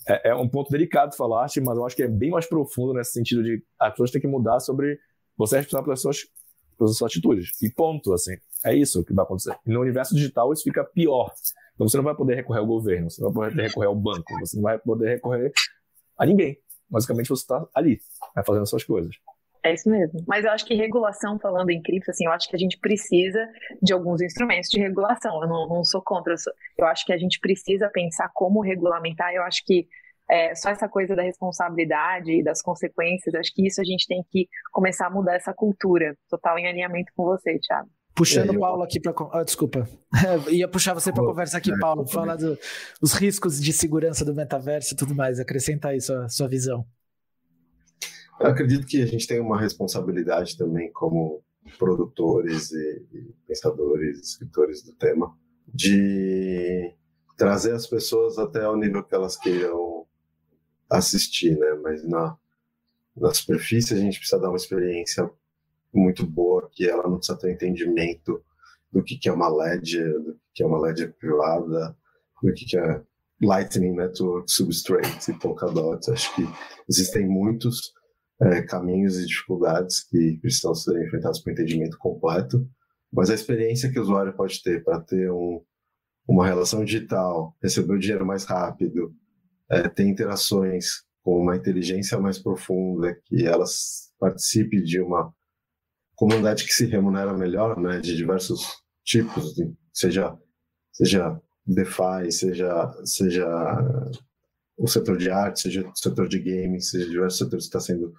é, 0.08 0.30
é, 0.30 0.34
um 0.34 0.48
ponto 0.48 0.70
delicado 0.70 1.14
falar, 1.14 1.42
mas 1.42 1.56
eu 1.76 1.86
acho 1.86 1.94
que 1.94 2.02
é 2.02 2.08
bem 2.08 2.30
mais 2.30 2.46
profundo 2.46 2.94
nesse 2.94 3.12
sentido 3.12 3.42
de 3.42 3.62
as 3.78 3.90
pessoas 3.90 4.10
têm 4.10 4.20
que 4.20 4.26
mudar 4.26 4.58
sobre 4.60 4.98
você 5.36 5.56
é 5.56 5.58
responsável 5.58 5.84
pelas 5.84 6.00
suas, 6.00 6.18
pelas 6.78 6.96
suas 6.96 7.10
atitudes. 7.10 7.50
E 7.62 7.70
ponto, 7.70 8.12
assim. 8.12 8.36
É 8.64 8.74
isso 8.74 9.04
que 9.04 9.12
vai 9.12 9.24
acontecer. 9.24 9.56
No 9.66 9.80
universo 9.80 10.14
digital 10.14 10.52
isso 10.52 10.62
fica 10.62 10.84
pior. 10.84 11.32
Então 11.74 11.88
você 11.88 11.96
não 11.96 12.04
vai 12.04 12.14
poder 12.14 12.34
recorrer 12.34 12.60
ao 12.60 12.66
governo, 12.66 13.10
você 13.10 13.22
não 13.22 13.32
vai 13.32 13.50
poder 13.50 13.62
recorrer 13.62 13.86
ao 13.86 13.94
banco, 13.94 14.38
você 14.40 14.56
não 14.56 14.62
vai 14.64 14.78
poder 14.78 15.08
recorrer 15.10 15.52
a 16.18 16.26
ninguém. 16.26 16.58
Basicamente 16.90 17.28
você 17.28 17.42
está 17.42 17.64
ali, 17.74 18.00
né, 18.34 18.42
fazendo 18.44 18.66
suas 18.66 18.82
coisas. 18.82 19.14
É 19.62 19.74
isso 19.74 19.88
mesmo. 19.88 20.24
Mas 20.26 20.44
eu 20.44 20.50
acho 20.50 20.64
que 20.64 20.74
regulação, 20.74 21.38
falando 21.38 21.70
em 21.70 21.82
cripto, 21.82 22.10
assim, 22.10 22.26
eu 22.26 22.32
acho 22.32 22.48
que 22.48 22.56
a 22.56 22.58
gente 22.58 22.78
precisa 22.78 23.46
de 23.82 23.92
alguns 23.92 24.20
instrumentos 24.22 24.70
de 24.70 24.80
regulação. 24.80 25.42
Eu 25.42 25.48
não, 25.48 25.68
não 25.68 25.84
sou 25.84 26.00
contra. 26.02 26.32
Eu, 26.32 26.38
sou, 26.38 26.52
eu 26.78 26.86
acho 26.86 27.04
que 27.04 27.12
a 27.12 27.18
gente 27.18 27.38
precisa 27.40 27.88
pensar 27.92 28.30
como 28.34 28.60
regulamentar. 28.60 29.32
Eu 29.34 29.42
acho 29.42 29.64
que 29.64 29.86
é, 30.30 30.54
só 30.54 30.70
essa 30.70 30.88
coisa 30.88 31.16
da 31.16 31.22
responsabilidade 31.22 32.30
e 32.32 32.44
das 32.44 32.60
consequências, 32.60 33.34
acho 33.34 33.52
que 33.54 33.66
isso 33.66 33.80
a 33.80 33.84
gente 33.84 34.06
tem 34.06 34.22
que 34.30 34.46
começar 34.70 35.06
a 35.06 35.10
mudar 35.10 35.34
essa 35.34 35.54
cultura. 35.54 36.14
Total 36.28 36.58
em 36.58 36.66
alinhamento 36.66 37.10
com 37.16 37.24
você, 37.24 37.58
Thiago. 37.58 37.88
Puxando 38.14 38.50
o 38.50 38.58
Paulo 38.58 38.82
aqui 38.82 39.00
para. 39.00 39.14
Ah, 39.32 39.44
desculpa. 39.44 39.88
ia 40.50 40.66
puxar 40.66 40.92
você 40.92 41.12
para 41.12 41.24
conversa 41.24 41.58
aqui, 41.58 41.72
é, 41.72 41.78
Paulo, 41.78 42.06
falar 42.06 42.36
dos 42.36 43.12
riscos 43.14 43.60
de 43.60 43.72
segurança 43.72 44.24
do 44.24 44.34
metaverso 44.34 44.92
e 44.92 44.96
tudo 44.96 45.14
mais. 45.14 45.38
Acrescenta 45.38 45.88
aí 45.88 46.00
sua, 46.00 46.28
sua 46.28 46.48
visão. 46.48 46.84
Eu 48.40 48.48
acredito 48.48 48.86
que 48.86 49.02
a 49.02 49.06
gente 49.06 49.26
tem 49.26 49.40
uma 49.40 49.58
responsabilidade 49.58 50.56
também 50.58 50.92
como 50.92 51.42
produtores 51.78 52.72
e, 52.72 53.06
e 53.12 53.34
pensadores, 53.46 54.20
escritores 54.20 54.82
do 54.82 54.92
tema, 54.94 55.32
de 55.66 56.92
trazer 57.36 57.72
as 57.72 57.86
pessoas 57.86 58.36
até 58.36 58.68
o 58.68 58.76
nível 58.76 59.04
que 59.04 59.14
elas 59.14 59.36
queiram 59.36 59.97
assistir, 60.90 61.58
né? 61.58 61.74
Mas 61.82 62.04
na, 62.04 62.36
na 63.16 63.32
superfície 63.34 63.94
a 63.94 63.96
gente 63.96 64.18
precisa 64.18 64.40
dar 64.40 64.48
uma 64.48 64.56
experiência 64.56 65.28
muito 65.92 66.26
boa, 66.26 66.68
que 66.72 66.88
ela 66.88 67.08
não 67.08 67.16
precisa 67.16 67.38
ter 67.38 67.52
entendimento 67.52 68.42
do 68.92 69.02
que, 69.02 69.16
que 69.18 69.28
é 69.28 69.32
uma 69.32 69.48
ledger, 69.48 70.12
do 70.20 70.38
que 70.54 70.62
é 70.62 70.66
uma 70.66 70.80
ledger 70.80 71.12
privada, 71.14 71.96
do 72.42 72.52
que, 72.52 72.64
que 72.64 72.78
é 72.78 73.02
Lightning 73.42 73.94
Network, 73.94 74.50
Substrate 74.50 75.30
e 75.30 75.38
Polkadot. 75.38 76.10
Acho 76.10 76.34
que 76.34 76.42
existem 76.88 77.26
muitos 77.26 77.92
é, 78.40 78.62
caminhos 78.62 79.18
e 79.18 79.26
dificuldades 79.26 80.04
que 80.04 80.38
precisam 80.40 80.74
ser 80.74 81.04
enfrentados 81.04 81.40
com 81.40 81.50
entendimento 81.50 81.98
completo, 81.98 82.68
mas 83.12 83.30
a 83.30 83.34
experiência 83.34 83.90
que 83.90 83.98
o 83.98 84.02
usuário 84.02 84.34
pode 84.34 84.62
ter 84.62 84.84
para 84.84 85.00
ter 85.00 85.30
um, 85.30 85.62
uma 86.26 86.46
relação 86.46 86.84
digital, 86.84 87.56
receber 87.62 87.94
o 87.94 87.98
dinheiro 87.98 88.26
mais 88.26 88.44
rápido, 88.44 89.14
é, 89.70 89.88
ter 89.88 90.04
interações 90.04 91.02
com 91.22 91.40
uma 91.42 91.56
inteligência 91.56 92.18
mais 92.18 92.38
profunda, 92.38 93.14
que 93.26 93.46
elas 93.46 94.12
participe 94.18 94.82
de 94.82 95.00
uma 95.00 95.32
comunidade 96.16 96.64
que 96.64 96.72
se 96.72 96.86
remunera 96.86 97.32
melhor, 97.36 97.78
né, 97.78 98.00
de 98.00 98.16
diversos 98.16 98.82
tipos, 99.04 99.54
seja 99.92 100.36
seja 100.92 101.40
DeFi, 101.64 102.32
seja 102.32 102.92
seja 103.04 103.46
o 104.76 104.88
setor 104.88 105.16
de 105.16 105.30
arte, 105.30 105.60
seja 105.60 105.86
o 105.86 105.96
setor 105.96 106.28
de 106.28 106.38
games, 106.38 106.90
seja 106.90 107.08
diversos 107.08 107.38
setores 107.38 107.64
que 107.64 107.76
está 107.76 107.80
sendo 107.80 108.14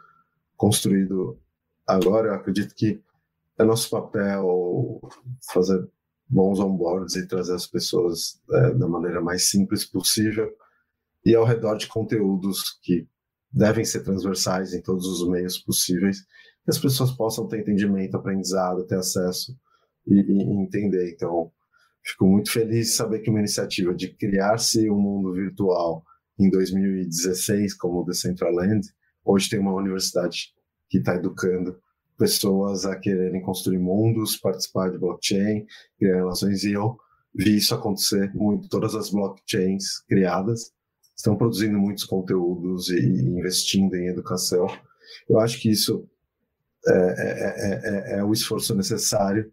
construído 0.56 1.40
agora. 1.88 2.30
Eu 2.30 2.34
acredito 2.36 2.76
que 2.76 3.02
é 3.58 3.64
nosso 3.64 3.90
papel 3.90 5.02
fazer 5.52 5.86
bons 6.28 6.60
onboards 6.60 7.16
e 7.16 7.28
trazer 7.28 7.56
as 7.56 7.66
pessoas 7.66 8.40
é, 8.52 8.74
da 8.76 8.88
maneira 8.88 9.20
mais 9.20 9.50
simples 9.50 9.84
possível 9.84 10.50
e 11.26 11.36
ao 11.36 11.46
redor 11.46 11.76
de 11.76 11.88
conteúdos 11.88 12.80
que 12.82 13.08
devem 13.52 13.84
ser 13.84 14.04
transversais 14.04 14.74
em 14.74 14.82
todos 14.82 15.06
os 15.06 15.28
meios 15.28 15.58
possíveis 15.58 16.22
que 16.64 16.70
as 16.70 16.78
pessoas 16.78 17.12
possam 17.12 17.48
ter 17.48 17.62
entendimento, 17.62 18.16
aprendizado, 18.16 18.86
ter 18.86 18.98
acesso 18.98 19.58
e, 20.06 20.14
e 20.14 20.44
entender. 20.62 21.12
Então, 21.14 21.52
fico 22.04 22.26
muito 22.26 22.52
feliz 22.52 22.88
de 22.88 22.94
saber 22.94 23.20
que 23.20 23.30
uma 23.30 23.40
iniciativa 23.40 23.94
de 23.94 24.14
criar-se 24.16 24.90
um 24.90 25.00
mundo 25.00 25.34
virtual 25.34 26.04
em 26.38 26.50
2016, 26.50 27.74
como 27.76 28.02
o 28.02 28.06
Decentraland, 28.06 28.88
hoje 29.26 29.50
tem 29.50 29.60
uma 29.60 29.74
universidade 29.74 30.54
que 30.90 31.00
está 31.00 31.16
educando 31.16 31.78
pessoas 32.18 32.86
a 32.86 32.98
quererem 32.98 33.42
construir 33.42 33.80
mundos, 33.80 34.38
participar 34.38 34.92
de 34.92 34.98
blockchain, 34.98 35.66
criar 35.98 36.16
relações, 36.16 36.64
e 36.64 36.74
eu 36.74 36.98
vi 37.34 37.58
isso 37.58 37.74
acontecer 37.74 38.34
muito. 38.34 38.68
Todas 38.70 38.96
as 38.96 39.10
blockchains 39.10 40.02
criadas 40.08 40.72
estão 41.20 41.36
produzindo 41.36 41.78
muitos 41.78 42.06
conteúdos 42.06 42.90
e 42.90 42.98
investindo 42.98 43.94
em 43.94 44.08
educação. 44.08 44.68
Eu 45.28 45.38
acho 45.38 45.60
que 45.60 45.70
isso 45.70 46.08
é, 46.88 46.94
é, 46.94 48.16
é, 48.16 48.20
é 48.20 48.24
o 48.24 48.32
esforço 48.32 48.74
necessário 48.74 49.52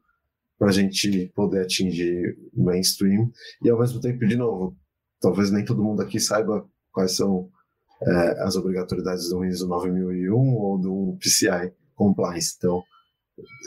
para 0.56 0.68
a 0.68 0.72
gente 0.72 1.30
poder 1.34 1.62
atingir 1.62 2.38
o 2.54 2.62
mainstream 2.62 3.32
e 3.62 3.68
ao 3.68 3.80
mesmo 3.80 4.00
tempo, 4.00 4.24
de 4.24 4.36
novo, 4.36 4.76
talvez 5.20 5.50
nem 5.50 5.64
todo 5.64 5.82
mundo 5.82 6.00
aqui 6.02 6.20
saiba 6.20 6.64
quais 6.92 7.16
são 7.16 7.50
é, 8.00 8.42
as 8.42 8.54
obrigatoriedades 8.54 9.28
do 9.28 9.44
ISO 9.44 9.66
9001 9.66 10.34
ou 10.36 10.78
do 10.78 11.18
PCI 11.18 11.74
Compliance. 11.96 12.54
Então, 12.56 12.80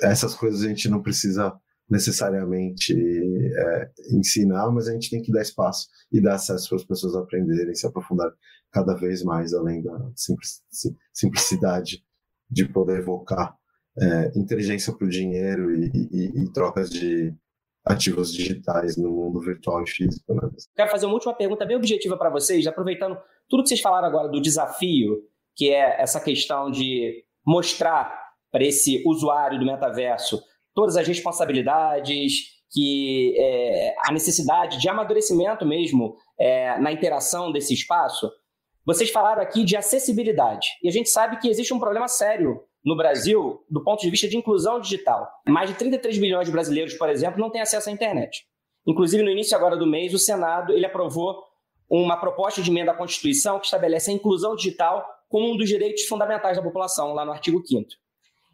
essas 0.04 0.34
coisas 0.34 0.64
a 0.64 0.70
gente 0.70 0.88
não 0.88 1.02
precisa 1.02 1.54
necessariamente 1.90 2.94
é, 2.94 3.92
ensinar, 4.12 4.70
mas 4.72 4.88
a 4.88 4.94
gente 4.94 5.10
tem 5.10 5.22
que 5.22 5.32
dar 5.32 5.42
espaço 5.42 5.88
e 6.12 6.22
dar 6.22 6.36
acesso 6.36 6.70
para 6.70 6.78
as 6.78 6.84
pessoas 6.84 7.16
aprenderem, 7.16 7.74
se 7.74 7.88
aprofundar 7.88 8.32
cada 8.72 8.94
vez 8.94 9.24
mais 9.24 9.54
além 9.54 9.82
da 9.82 10.12
simplicidade 11.12 12.04
de 12.50 12.66
poder 12.68 13.00
evocar 13.00 13.56
é, 13.98 14.32
inteligência 14.36 14.94
para 14.94 15.06
o 15.06 15.10
dinheiro 15.10 15.74
e, 15.74 15.92
e, 16.12 16.44
e, 16.44 16.54
trocas 16.54 16.90
de 16.90 17.34
ativos 17.86 18.32
digitais 18.32 18.96
no 18.96 19.10
mundo 19.10 19.40
virtual 19.40 19.84
e 19.84 19.90
físico. 19.90 20.34
Né? 20.34 20.42
Quero 20.76 20.92
fazer 20.92 21.06
uma 21.06 21.16
última 21.16 21.34
pergunta 21.34 21.66
bem 21.66 21.76
objetiva 21.76 22.18
para 22.18 22.30
vocês, 22.30 22.68
aproveitando 22.68 23.18
tudo 23.50 23.64
que 23.64 23.70
vocês 23.70 23.82
falaram 23.82 24.08
agora 24.08 24.30
do 24.30 24.42
desafio, 24.42 25.24
que 25.56 25.72
é 25.72 26.02
essa 26.02 26.20
questão 26.22 26.70
de 26.70 27.26
mostrar 27.46 28.30
para 28.52 28.64
esse 28.64 29.04
usuário 29.06 29.60
do 29.60 29.66
metaverso 29.66 30.42
todas 30.80 30.96
as 30.96 31.06
responsabilidades, 31.06 32.58
que 32.72 33.36
é, 33.38 33.96
a 34.08 34.14
necessidade 34.14 34.80
de 34.80 34.88
amadurecimento 34.88 35.66
mesmo 35.66 36.16
é, 36.40 36.80
na 36.80 36.90
interação 36.90 37.52
desse 37.52 37.74
espaço. 37.74 38.32
Vocês 38.86 39.10
falaram 39.10 39.42
aqui 39.42 39.66
de 39.66 39.76
acessibilidade. 39.76 40.70
E 40.82 40.88
a 40.88 40.92
gente 40.92 41.10
sabe 41.10 41.38
que 41.38 41.50
existe 41.50 41.74
um 41.74 41.80
problema 41.80 42.08
sério 42.08 42.64
no 42.82 42.96
Brasil 42.96 43.62
do 43.70 43.84
ponto 43.84 44.00
de 44.00 44.10
vista 44.10 44.30
de 44.30 44.38
inclusão 44.38 44.80
digital. 44.80 45.30
Mais 45.46 45.70
de 45.70 45.76
33 45.76 46.18
bilhões 46.18 46.46
de 46.46 46.52
brasileiros, 46.54 46.94
por 46.94 47.10
exemplo, 47.10 47.42
não 47.42 47.52
têm 47.52 47.60
acesso 47.60 47.90
à 47.90 47.92
internet. 47.92 48.46
Inclusive, 48.88 49.22
no 49.22 49.30
início 49.30 49.58
agora 49.58 49.76
do 49.76 49.86
mês, 49.86 50.14
o 50.14 50.18
Senado 50.18 50.72
ele 50.72 50.86
aprovou 50.86 51.44
uma 51.90 52.16
proposta 52.16 52.62
de 52.62 52.72
emenda 52.72 52.94
à 52.94 52.96
Constituição 52.96 53.60
que 53.60 53.66
estabelece 53.66 54.12
a 54.12 54.14
inclusão 54.14 54.56
digital 54.56 55.06
como 55.28 55.52
um 55.52 55.58
dos 55.58 55.68
direitos 55.68 56.06
fundamentais 56.06 56.56
da 56.56 56.64
população, 56.64 57.14
lá 57.14 57.26
no 57.26 57.34
artigo 57.34 57.62
5 57.68 57.86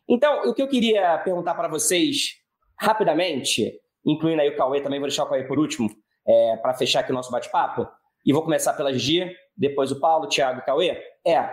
Então, 0.07 0.49
o 0.49 0.53
que 0.53 0.61
eu 0.61 0.67
queria 0.67 1.17
perguntar 1.19 1.55
para 1.55 1.67
vocês 1.67 2.35
rapidamente 2.79 3.79
incluindo 4.05 4.41
aí 4.41 4.49
o 4.49 4.55
Cauê 4.55 4.81
também, 4.81 4.99
vou 4.99 5.09
deixar 5.09 5.23
o 5.23 5.27
Cauê 5.27 5.43
por 5.43 5.57
último, 5.57 5.89
é, 6.27 6.57
para 6.57 6.73
fechar 6.73 6.99
aqui 6.99 7.11
o 7.11 7.15
nosso 7.15 7.31
bate-papo, 7.31 7.87
e 8.25 8.31
vou 8.31 8.43
começar 8.43 8.73
pela 8.73 8.93
Gigi, 8.93 9.35
depois 9.57 9.91
o 9.91 9.99
Paulo, 9.99 10.25
o 10.25 10.29
Thiago 10.29 10.59
e 10.59 10.65
Cauê, 10.65 11.01
é 11.25 11.51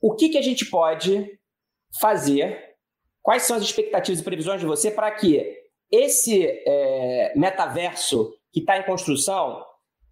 o 0.00 0.14
que, 0.14 0.30
que 0.30 0.38
a 0.38 0.42
gente 0.42 0.66
pode 0.66 1.38
fazer, 2.00 2.74
quais 3.22 3.44
são 3.44 3.56
as 3.56 3.62
expectativas 3.62 4.20
e 4.20 4.24
previsões 4.24 4.60
de 4.60 4.66
você 4.66 4.90
para 4.90 5.10
que 5.12 5.56
esse 5.90 6.44
é, 6.44 7.32
metaverso 7.36 8.34
que 8.52 8.60
está 8.60 8.78
em 8.78 8.84
construção, 8.84 9.64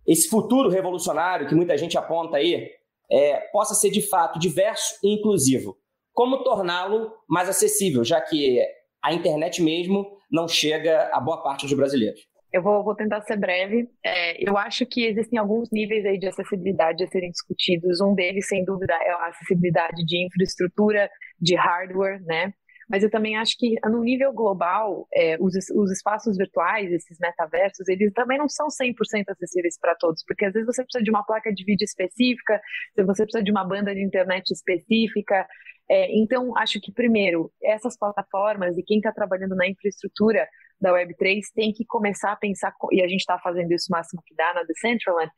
esse 0.06 0.28
futuro 0.28 0.68
revolucionário 0.68 1.48
que 1.48 1.54
muita 1.54 1.76
gente 1.76 1.98
aponta 1.98 2.36
aí, 2.36 2.70
é, 3.10 3.40
possa 3.52 3.74
ser 3.74 3.90
de 3.90 4.02
fato 4.02 4.38
diverso 4.38 4.94
e 5.02 5.14
inclusivo. 5.14 5.76
Como 6.20 6.44
torná-lo 6.44 7.14
mais 7.26 7.48
acessível, 7.48 8.04
já 8.04 8.20
que 8.20 8.60
a 9.02 9.10
internet 9.14 9.62
mesmo 9.62 10.06
não 10.30 10.46
chega 10.46 11.08
a 11.14 11.18
boa 11.18 11.42
parte 11.42 11.62
dos 11.62 11.72
brasileiros. 11.72 12.20
Eu 12.52 12.62
vou, 12.62 12.84
vou 12.84 12.94
tentar 12.94 13.22
ser 13.22 13.38
breve. 13.38 13.88
É, 14.04 14.46
eu 14.46 14.54
acho 14.58 14.84
que 14.84 15.06
existem 15.06 15.38
alguns 15.38 15.70
níveis 15.72 16.04
aí 16.04 16.18
de 16.18 16.26
acessibilidade 16.26 17.02
a 17.02 17.06
serem 17.06 17.30
discutidos. 17.30 18.02
Um 18.02 18.14
deles, 18.14 18.46
sem 18.46 18.62
dúvida, 18.66 18.92
é 18.92 19.10
a 19.12 19.28
acessibilidade 19.28 20.04
de 20.04 20.26
infraestrutura, 20.26 21.08
de 21.40 21.54
hardware, 21.54 22.22
né? 22.26 22.52
Mas 22.86 23.02
eu 23.02 23.10
também 23.10 23.38
acho 23.38 23.56
que, 23.56 23.76
no 23.86 24.02
nível 24.02 24.30
global, 24.30 25.08
é, 25.14 25.38
os, 25.40 25.54
os 25.74 25.90
espaços 25.90 26.36
virtuais, 26.36 26.92
esses 26.92 27.18
metaversos, 27.18 27.88
eles 27.88 28.12
também 28.12 28.36
não 28.36 28.48
são 28.48 28.66
100% 28.66 29.24
acessíveis 29.28 29.78
para 29.80 29.94
todos, 29.94 30.22
porque 30.26 30.44
às 30.44 30.52
vezes 30.52 30.66
você 30.66 30.82
precisa 30.82 31.02
de 31.02 31.10
uma 31.10 31.24
placa 31.24 31.50
de 31.50 31.64
vídeo 31.64 31.84
específica, 31.84 32.60
você 33.06 33.22
precisa 33.22 33.42
de 33.42 33.50
uma 33.50 33.64
banda 33.64 33.94
de 33.94 34.04
internet 34.04 34.50
específica, 34.50 35.46
é, 35.90 36.16
então, 36.16 36.56
acho 36.56 36.80
que, 36.80 36.92
primeiro, 36.92 37.50
essas 37.60 37.98
plataformas 37.98 38.78
e 38.78 38.82
quem 38.84 38.98
está 38.98 39.10
trabalhando 39.10 39.56
na 39.56 39.66
infraestrutura 39.66 40.46
da 40.80 40.92
Web3 40.92 41.40
tem 41.52 41.72
que 41.72 41.84
começar 41.84 42.30
a 42.30 42.36
pensar, 42.36 42.72
e 42.92 43.02
a 43.02 43.08
gente 43.08 43.18
está 43.18 43.36
fazendo 43.40 43.72
isso 43.72 43.88
o 43.90 43.96
máximo 43.96 44.22
que 44.24 44.32
dá 44.36 44.54
na 44.54 44.62
Decentraland, 44.62 45.32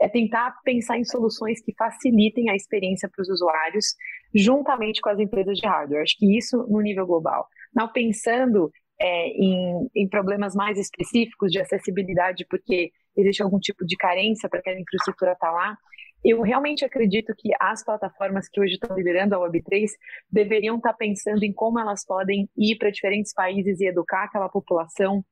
é 0.00 0.08
tentar 0.08 0.56
pensar 0.64 0.96
em 0.96 1.04
soluções 1.04 1.60
que 1.62 1.74
facilitem 1.76 2.48
a 2.48 2.56
experiência 2.56 3.06
para 3.06 3.20
os 3.20 3.28
usuários, 3.28 3.94
juntamente 4.34 5.02
com 5.02 5.10
as 5.10 5.18
empresas 5.18 5.58
de 5.58 5.66
hardware. 5.68 6.02
Acho 6.02 6.16
que 6.16 6.38
isso 6.38 6.66
no 6.70 6.80
nível 6.80 7.06
global. 7.06 7.46
Não 7.74 7.86
pensando 7.92 8.72
é, 8.98 9.28
em, 9.28 9.90
em 9.94 10.08
problemas 10.08 10.54
mais 10.54 10.78
específicos 10.78 11.52
de 11.52 11.60
acessibilidade, 11.60 12.46
porque 12.48 12.92
existe 13.14 13.42
algum 13.42 13.58
tipo 13.58 13.84
de 13.84 13.94
carência 13.96 14.48
para 14.48 14.60
aquela 14.60 14.80
infraestrutura 14.80 15.32
estar 15.32 15.48
tá 15.48 15.52
lá, 15.52 15.78
eu 16.24 16.42
realmente 16.42 16.84
acredito 16.84 17.34
que 17.36 17.50
as 17.60 17.84
plataformas 17.84 18.48
que 18.48 18.60
hoje 18.60 18.74
estão 18.74 18.96
liderando 18.96 19.34
a 19.34 19.38
Web3 19.38 19.88
deveriam 20.30 20.76
estar 20.76 20.94
pensando 20.94 21.42
em 21.42 21.52
como 21.52 21.78
elas 21.78 22.04
podem 22.04 22.48
ir 22.56 22.76
para 22.76 22.90
diferentes 22.90 23.32
países 23.32 23.80
e 23.80 23.86
educar 23.86 24.24
aquela 24.24 24.48
população, 24.48 25.24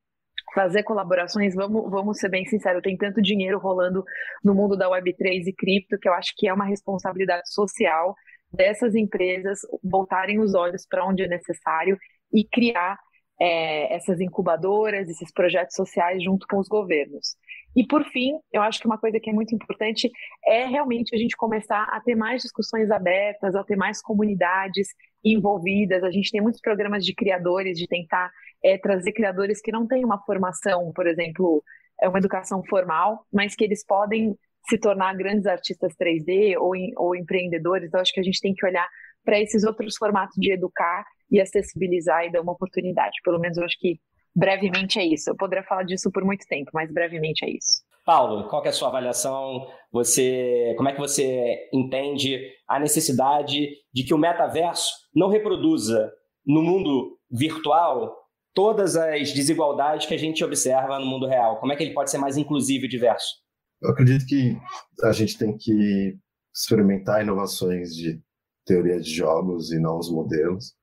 fazer 0.54 0.84
colaborações. 0.84 1.54
Vamos, 1.54 1.90
vamos 1.90 2.18
ser 2.18 2.28
bem 2.28 2.46
sinceros, 2.46 2.82
tem 2.82 2.96
tanto 2.96 3.20
dinheiro 3.20 3.58
rolando 3.58 4.04
no 4.44 4.54
mundo 4.54 4.76
da 4.76 4.88
Web3 4.88 5.46
e 5.46 5.52
cripto 5.52 5.98
que 5.98 6.08
eu 6.08 6.14
acho 6.14 6.32
que 6.36 6.48
é 6.48 6.52
uma 6.52 6.64
responsabilidade 6.64 7.52
social 7.52 8.14
dessas 8.52 8.94
empresas 8.94 9.60
voltarem 9.82 10.38
os 10.38 10.54
olhos 10.54 10.86
para 10.86 11.04
onde 11.04 11.24
é 11.24 11.28
necessário 11.28 11.98
e 12.32 12.44
criar 12.44 12.98
é, 13.40 13.94
essas 13.94 14.20
incubadoras, 14.20 15.08
esses 15.08 15.32
projetos 15.32 15.74
sociais 15.74 16.22
junto 16.22 16.46
com 16.46 16.58
os 16.58 16.68
governos. 16.68 17.36
E 17.74 17.86
por 17.86 18.04
fim, 18.04 18.32
eu 18.52 18.62
acho 18.62 18.80
que 18.80 18.86
uma 18.86 18.98
coisa 18.98 19.20
que 19.20 19.28
é 19.28 19.32
muito 19.32 19.54
importante 19.54 20.10
é 20.46 20.64
realmente 20.66 21.14
a 21.14 21.18
gente 21.18 21.36
começar 21.36 21.82
a 21.84 22.00
ter 22.00 22.14
mais 22.14 22.42
discussões 22.42 22.90
abertas, 22.90 23.54
a 23.54 23.62
ter 23.62 23.76
mais 23.76 24.00
comunidades 24.00 24.88
envolvidas. 25.22 26.02
A 26.02 26.10
gente 26.10 26.30
tem 26.30 26.40
muitos 26.40 26.60
programas 26.60 27.04
de 27.04 27.14
criadores, 27.14 27.78
de 27.78 27.86
tentar 27.86 28.30
é, 28.64 28.78
trazer 28.78 29.12
criadores 29.12 29.60
que 29.60 29.70
não 29.70 29.86
têm 29.86 30.04
uma 30.04 30.18
formação, 30.24 30.90
por 30.94 31.06
exemplo, 31.06 31.62
é 32.00 32.08
uma 32.08 32.18
educação 32.18 32.62
formal, 32.64 33.26
mas 33.32 33.54
que 33.54 33.64
eles 33.64 33.84
podem 33.84 34.34
se 34.68 34.78
tornar 34.78 35.14
grandes 35.14 35.46
artistas 35.46 35.94
3D 35.94 36.56
ou, 36.58 36.72
ou 36.96 37.14
empreendedores. 37.14 37.88
Então, 37.88 38.00
acho 38.00 38.12
que 38.12 38.20
a 38.20 38.24
gente 38.24 38.40
tem 38.40 38.54
que 38.54 38.66
olhar 38.66 38.88
para 39.26 39.40
esses 39.40 39.64
outros 39.64 39.96
formatos 39.96 40.36
de 40.38 40.52
educar 40.52 41.04
e 41.30 41.40
acessibilizar 41.40 42.24
e 42.24 42.32
dar 42.32 42.40
uma 42.40 42.52
oportunidade. 42.52 43.16
Pelo 43.24 43.40
menos 43.40 43.58
eu 43.58 43.64
acho 43.64 43.76
que 43.78 43.98
brevemente 44.34 44.98
é 44.98 45.04
isso. 45.04 45.28
Eu 45.28 45.36
poderia 45.36 45.64
falar 45.64 45.82
disso 45.82 46.10
por 46.12 46.24
muito 46.24 46.46
tempo, 46.46 46.70
mas 46.72 46.90
brevemente 46.92 47.44
é 47.44 47.50
isso. 47.50 47.84
Paulo, 48.04 48.48
qual 48.48 48.64
é 48.64 48.68
a 48.68 48.72
sua 48.72 48.88
avaliação? 48.88 49.66
Você, 49.90 50.74
como 50.76 50.88
é 50.88 50.92
que 50.92 51.00
você 51.00 51.68
entende 51.72 52.40
a 52.68 52.78
necessidade 52.78 53.68
de 53.92 54.04
que 54.04 54.14
o 54.14 54.18
metaverso 54.18 54.92
não 55.12 55.28
reproduza 55.28 56.12
no 56.46 56.62
mundo 56.62 57.18
virtual 57.28 58.16
todas 58.54 58.96
as 58.96 59.32
desigualdades 59.32 60.06
que 60.06 60.14
a 60.14 60.18
gente 60.18 60.44
observa 60.44 61.00
no 61.00 61.06
mundo 61.06 61.26
real? 61.26 61.58
Como 61.58 61.72
é 61.72 61.76
que 61.76 61.82
ele 61.82 61.94
pode 61.94 62.10
ser 62.10 62.18
mais 62.18 62.36
inclusivo 62.36 62.84
e 62.84 62.88
diverso? 62.88 63.34
Eu 63.82 63.90
acredito 63.90 64.24
que 64.24 64.56
a 65.02 65.12
gente 65.12 65.36
tem 65.36 65.56
que 65.58 66.16
experimentar 66.54 67.22
inovações 67.22 67.90
de 67.90 68.20
teoria 68.66 69.00
de 69.00 69.08
jogos 69.08 69.72
e 69.72 69.78
novos 69.78 70.10
modelos 70.10 70.74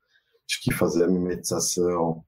de 0.47 0.59
que 0.61 0.73
fazer 0.73 1.03
a 1.03 1.07
mimetização 1.07 2.23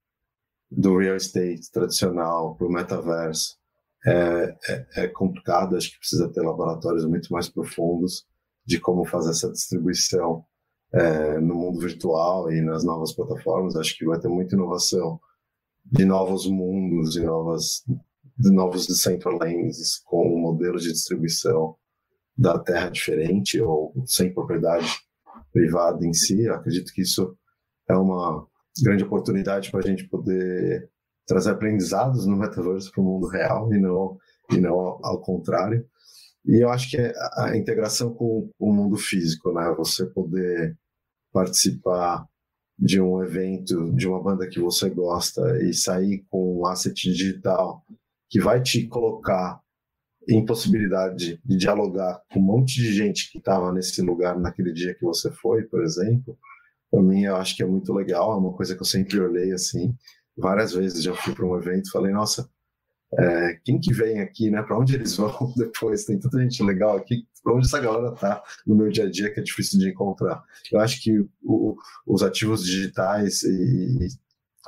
do 0.69 0.97
real 0.97 1.15
estate 1.15 1.71
tradicional 1.71 2.55
para 2.55 2.67
o 2.67 2.71
metaverso 2.71 3.57
é, 4.05 4.55
é, 4.67 4.87
é, 5.03 5.07
complicado. 5.07 5.75
Acho 5.75 5.91
que 5.91 5.99
precisa 5.99 6.29
ter 6.31 6.41
laboratórios 6.41 7.05
muito 7.05 7.31
mais 7.31 7.49
profundos 7.49 8.25
de 8.65 8.79
como 8.79 9.05
fazer 9.05 9.31
essa 9.31 9.51
distribuição 9.51 10.45
é, 10.93 11.39
no 11.39 11.55
mundo 11.55 11.79
virtual 11.79 12.51
e 12.51 12.61
nas 12.61 12.83
novas 12.83 13.13
plataformas. 13.13 13.75
Acho 13.75 13.97
que 13.97 14.05
vai 14.05 14.19
ter 14.19 14.27
muita 14.27 14.55
inovação 14.55 15.19
de 15.85 16.03
novos 16.03 16.47
mundos, 16.47 17.15
e 17.15 17.21
novas, 17.21 17.83
de 18.37 18.51
novos 18.51 18.87
Decentralands 18.87 19.99
com 20.05 20.39
modelos 20.39 20.83
de 20.83 20.91
distribuição 20.91 21.75
da 22.37 22.59
terra 22.59 22.89
diferente 22.89 23.61
ou 23.61 23.93
sem 24.05 24.33
propriedade 24.33 25.04
privada 25.55 26.05
em 26.05 26.13
si. 26.13 26.43
Eu 26.43 26.53
acredito 26.53 26.91
que 26.91 27.01
isso 27.01 27.33
é 27.89 27.95
uma 27.95 28.45
grande 28.83 29.05
oportunidade 29.05 29.71
para 29.71 29.79
a 29.79 29.87
gente 29.87 30.03
poder 30.09 30.89
trazer 31.25 31.51
aprendizados 31.51 32.25
no 32.25 32.35
metaverso 32.35 32.91
para 32.91 33.01
o 33.01 33.05
mundo 33.05 33.27
real 33.27 33.73
e 33.73 33.79
não, 33.79 34.17
e 34.51 34.57
não 34.57 34.73
ao 35.01 35.21
contrário. 35.21 35.87
E 36.45 36.61
eu 36.61 36.69
acho 36.69 36.89
que 36.89 36.97
é 36.97 37.13
a 37.37 37.55
integração 37.55 38.13
com 38.13 38.51
o 38.59 38.73
mundo 38.73 38.97
físico, 38.97 39.53
né? 39.53 39.73
Você 39.77 40.05
poder 40.05 40.77
participar 41.31 42.27
de 42.77 42.99
um 42.99 43.23
evento, 43.23 43.93
de 43.93 44.07
uma 44.07 44.21
banda 44.21 44.47
que 44.47 44.59
você 44.59 44.89
gosta 44.89 45.41
e 45.63 45.73
sair 45.73 46.25
com 46.29 46.59
um 46.59 46.65
asset 46.67 46.93
digital 46.93 47.81
que 48.29 48.41
vai 48.41 48.61
te 48.61 48.85
colocar 48.87 49.61
em 50.27 50.45
possibilidade 50.45 51.39
de 51.43 51.57
dialogar 51.57 52.21
com 52.31 52.39
um 52.39 52.43
monte 52.43 52.75
de 52.75 52.93
gente 52.93 53.31
que 53.31 53.37
estava 53.37 53.71
nesse 53.71 54.01
lugar 54.01 54.39
naquele 54.39 54.73
dia 54.73 54.95
que 54.95 55.03
você 55.03 55.31
foi, 55.31 55.63
por 55.63 55.83
exemplo, 55.83 56.37
para 56.91 57.01
mim 57.01 57.23
eu 57.23 57.35
acho 57.35 57.55
que 57.55 57.63
é 57.63 57.65
muito 57.65 57.93
legal, 57.93 58.33
é 58.33 58.37
uma 58.37 58.53
coisa 58.53 58.75
que 58.75 58.81
eu 58.81 58.85
sempre 58.85 59.19
olhei 59.19 59.51
assim. 59.51 59.95
Várias 60.37 60.73
vezes 60.73 61.03
já 61.03 61.13
fui 61.13 61.33
para 61.33 61.45
um 61.45 61.57
evento 61.57 61.91
falei, 61.91 62.11
nossa, 62.11 62.49
é, 63.17 63.59
quem 63.63 63.79
que 63.79 63.93
vem 63.93 64.19
aqui, 64.19 64.49
né? 64.49 64.61
Para 64.61 64.77
onde 64.77 64.95
eles 64.95 65.15
vão 65.17 65.53
depois? 65.55 66.05
Tem 66.05 66.19
tanta 66.19 66.39
gente 66.41 66.61
legal 66.63 66.97
aqui. 66.97 67.27
Para 67.43 67.53
onde 67.53 67.67
essa 67.67 67.79
galera 67.79 68.11
tá 68.11 68.43
no 68.65 68.75
meu 68.75 68.89
dia 68.89 69.05
a 69.05 69.09
dia 69.09 69.31
que 69.31 69.39
é 69.39 69.43
difícil 69.43 69.79
de 69.79 69.89
encontrar? 69.89 70.43
Eu 70.71 70.79
acho 70.79 71.01
que 71.01 71.19
o, 71.43 71.77
os 72.05 72.23
ativos 72.23 72.65
digitais 72.65 73.43
e, 73.43 74.07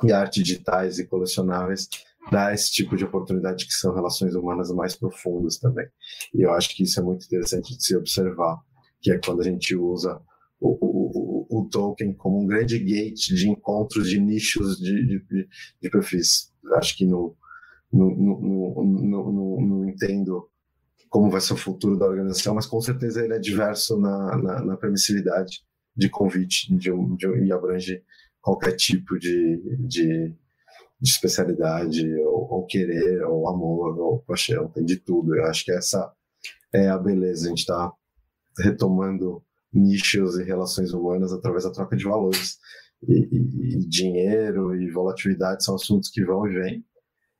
e 0.04 0.12
arte 0.12 0.42
digitais 0.42 0.98
e 0.98 1.06
colecionáveis 1.06 1.88
dá 2.30 2.52
esse 2.52 2.70
tipo 2.70 2.96
de 2.96 3.04
oportunidade 3.04 3.66
que 3.66 3.72
são 3.72 3.94
relações 3.94 4.34
humanas 4.34 4.70
mais 4.70 4.94
profundas 4.94 5.58
também. 5.58 5.86
E 6.34 6.42
eu 6.42 6.52
acho 6.52 6.74
que 6.74 6.82
isso 6.82 7.00
é 7.00 7.02
muito 7.02 7.24
interessante 7.26 7.76
de 7.76 7.84
se 7.84 7.96
observar, 7.96 8.58
que 9.00 9.10
é 9.10 9.18
quando 9.18 9.40
a 9.40 9.44
gente 9.44 9.74
usa 9.74 10.20
o, 10.60 10.76
o, 10.80 11.60
o 11.60 11.68
Tolkien 11.68 12.12
como 12.12 12.42
um 12.42 12.46
grande 12.46 12.78
gate 12.78 13.28
de 13.34 13.48
encontros 13.48 14.08
de 14.08 14.20
nichos 14.20 14.78
de, 14.78 15.06
de, 15.06 15.48
de 15.80 15.90
perfis. 15.90 16.52
Acho 16.74 16.96
que 16.96 17.06
no, 17.06 17.36
no, 17.92 18.14
no, 19.60 19.88
entendo 19.88 20.48
como 21.08 21.30
vai 21.30 21.40
ser 21.40 21.54
o 21.54 21.56
futuro 21.56 21.98
da 21.98 22.06
organização, 22.06 22.54
mas 22.54 22.66
com 22.66 22.80
certeza 22.80 23.24
ele 23.24 23.34
é 23.34 23.38
diverso 23.38 23.98
na, 23.98 24.36
na, 24.36 24.64
na 24.64 24.76
permissividade 24.76 25.62
de 25.96 26.08
convite 26.08 26.74
de 26.76 26.92
um, 26.92 27.16
de 27.16 27.26
um, 27.26 27.44
e 27.44 27.50
abrange 27.50 28.02
qualquer 28.40 28.72
tipo 28.72 29.18
de, 29.18 29.78
de, 29.80 30.34
de 31.00 31.10
especialidade, 31.10 32.12
ou, 32.20 32.48
ou, 32.50 32.66
querer, 32.66 33.22
ou 33.24 33.48
amor, 33.48 33.98
ou 33.98 34.18
paixão, 34.20 34.68
tem 34.68 34.84
de 34.84 34.96
tudo. 34.96 35.34
Eu 35.36 35.44
acho 35.44 35.64
que 35.64 35.72
essa 35.72 36.12
é 36.74 36.88
a 36.88 36.98
beleza, 36.98 37.46
a 37.46 37.48
gente 37.50 37.60
está 37.60 37.92
retomando 38.58 39.42
nichos 39.72 40.38
e 40.38 40.44
relações 40.44 40.92
humanas 40.92 41.32
através 41.32 41.64
da 41.64 41.72
troca 41.72 41.96
de 41.96 42.04
valores. 42.04 42.58
E, 43.06 43.12
e, 43.12 43.76
e, 43.76 43.88
dinheiro 43.88 44.74
e 44.74 44.90
volatilidade 44.90 45.64
são 45.64 45.76
assuntos 45.76 46.10
que 46.10 46.24
vão 46.24 46.48
e 46.48 46.54
vêm, 46.54 46.84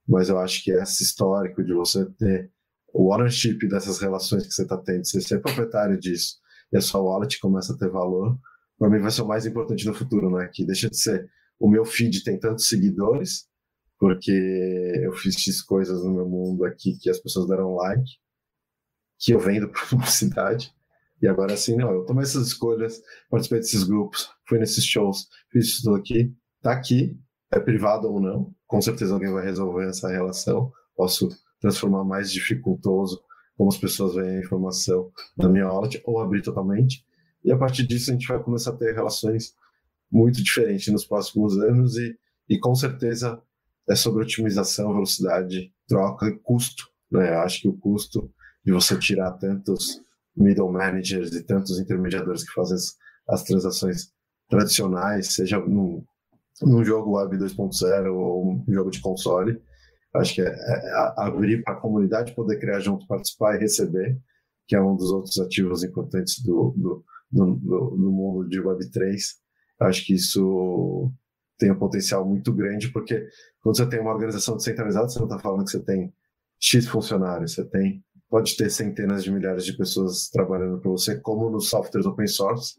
mas 0.07 0.29
eu 0.29 0.39
acho 0.39 0.63
que 0.63 0.71
esse 0.71 1.03
histórico 1.03 1.65
de 1.65 1.75
você 1.75 2.07
ter 2.13 2.53
o 2.95 3.13
ownership 3.13 3.59
dessas 3.69 3.99
relações 3.99 4.47
que 4.47 4.53
você 4.53 4.63
está 4.63 4.77
tendo, 4.77 5.05
você 5.05 5.21
ser 5.21 5.41
proprietário 5.41 5.99
disso 5.99 6.37
e 6.73 6.77
a 6.77 6.81
sua 6.81 7.01
wallet 7.01 7.41
começa 7.41 7.73
a 7.73 7.77
ter 7.77 7.91
valor, 7.91 8.39
para 8.79 8.89
mim 8.89 9.01
vai 9.01 9.11
ser 9.11 9.23
o 9.23 9.27
mais 9.27 9.47
importante 9.47 9.85
no 9.85 9.95
futuro, 9.95 10.31
né? 10.31 10.49
Que 10.53 10.65
deixa 10.65 10.89
de 10.89 10.97
ser 10.97 11.29
o 11.59 11.69
meu 11.69 11.85
feed 11.85 12.23
tem 12.23 12.39
tantos 12.39 12.69
seguidores, 12.69 13.48
porque 13.99 14.33
eu 15.03 15.13
fiz 15.13 15.63
coisas 15.63 16.05
no 16.05 16.13
meu 16.15 16.29
mundo 16.29 16.65
aqui 16.65 16.97
que 16.99 17.11
as 17.11 17.19
pessoas 17.19 17.49
deram 17.49 17.75
like, 17.75 18.11
que 19.19 19.33
eu 19.33 19.41
vendo 19.41 19.69
para 19.71 19.87
publicidade. 19.87 20.73
E 21.21 21.27
agora 21.27 21.55
assim, 21.55 21.77
não, 21.77 21.91
eu 21.93 22.05
tomei 22.05 22.23
essas 22.23 22.47
escolhas, 22.47 23.03
participei 23.29 23.59
desses 23.59 23.83
grupos, 23.83 24.31
fui 24.49 24.59
nesses 24.59 24.85
shows, 24.85 25.29
fiz 25.51 25.67
isso 25.67 25.83
tudo 25.83 25.97
aqui, 25.97 26.33
tá 26.63 26.73
aqui, 26.73 27.19
é 27.51 27.59
privado 27.59 28.09
ou 28.09 28.21
não, 28.21 28.55
com 28.67 28.81
certeza 28.81 29.15
alguém 29.15 29.33
vai 29.33 29.45
resolver 29.45 29.89
essa 29.89 30.09
relação, 30.09 30.71
posso 30.95 31.29
transformar 31.61 32.05
mais 32.05 32.31
dificultoso 32.31 33.21
como 33.57 33.71
as 33.71 33.77
pessoas 33.77 34.15
veem 34.15 34.37
a 34.37 34.41
informação 34.41 35.11
da 35.37 35.49
minha 35.49 35.67
wallet 35.67 36.01
ou 36.05 36.21
abrir 36.21 36.43
totalmente. 36.43 37.05
E 37.45 37.51
a 37.51 37.59
partir 37.59 37.85
disso 37.85 38.11
a 38.11 38.13
gente 38.13 38.29
vai 38.29 38.41
começar 38.41 38.71
a 38.71 38.77
ter 38.77 38.95
relações 38.95 39.53
muito 40.11 40.41
diferentes 40.43 40.93
nos 40.93 41.05
próximos 41.05 41.59
anos 41.59 41.97
e, 41.97 42.17
e 42.49 42.59
com 42.61 42.75
certeza 42.77 43.43
é 43.89 43.95
sobre 43.95 44.23
otimização, 44.23 44.93
velocidade, 44.93 45.73
troca 45.87 46.27
e 46.27 46.39
custo. 46.39 46.85
Né? 47.11 47.35
Eu 47.35 47.41
acho 47.41 47.63
que 47.63 47.69
o 47.69 47.77
custo 47.77 48.31
de 48.65 48.73
você 48.73 48.99
tirar 48.99 49.33
tantos 49.33 50.01
middle 50.37 50.71
managers 50.71 51.35
e 51.35 51.43
tantos 51.45 51.79
intermediadores 51.79 52.45
que 52.45 52.53
fazem 52.53 52.77
as, 52.77 52.95
as 53.29 53.43
transações 53.43 54.13
tradicionais, 54.49 55.35
seja 55.35 55.59
num, 55.59 56.05
num 56.63 56.85
jogo 56.85 57.17
Web 57.17 57.37
2.0 57.37 58.15
ou 58.15 58.53
um 58.53 58.65
jogo 58.69 58.91
de 58.91 59.01
console, 59.01 59.61
Acho 60.15 60.35
que 60.35 60.43
é, 60.43 60.47
é 60.47 60.93
abrir 61.17 61.63
para 61.63 61.75
a 61.75 61.81
comunidade 61.81 62.35
poder 62.35 62.59
criar 62.59 62.81
junto, 62.81 63.07
participar 63.07 63.57
e 63.57 63.61
receber, 63.61 64.19
que 64.67 64.75
é 64.75 64.81
um 64.81 64.97
dos 64.97 65.11
outros 65.11 65.39
ativos 65.39 65.85
importantes 65.85 66.43
do, 66.43 66.75
do, 66.77 67.05
do, 67.31 67.55
do 67.55 68.11
mundo 68.11 68.49
de 68.49 68.61
Web3. 68.61 69.17
Acho 69.81 70.05
que 70.05 70.15
isso 70.15 71.13
tem 71.59 71.71
um 71.71 71.79
potencial 71.79 72.25
muito 72.25 72.53
grande, 72.53 72.89
porque 72.89 73.27
quando 73.61 73.77
você 73.77 73.87
tem 73.87 74.01
uma 74.01 74.13
organização 74.13 74.57
descentralizada, 74.57 75.09
você 75.09 75.19
não 75.19 75.27
está 75.27 75.39
falando 75.39 75.65
que 75.65 75.71
você 75.71 75.81
tem 75.81 76.13
X 76.61 76.87
funcionários, 76.87 77.55
você 77.55 77.65
tem 77.65 78.03
pode 78.29 78.57
ter 78.57 78.71
centenas 78.71 79.25
de 79.25 79.31
milhares 79.31 79.65
de 79.65 79.73
pessoas 79.73 80.29
trabalhando 80.29 80.79
para 80.79 80.91
você, 80.91 81.19
como 81.19 81.49
nos 81.51 81.69
softwares 81.69 82.07
open 82.07 82.27
source, 82.27 82.75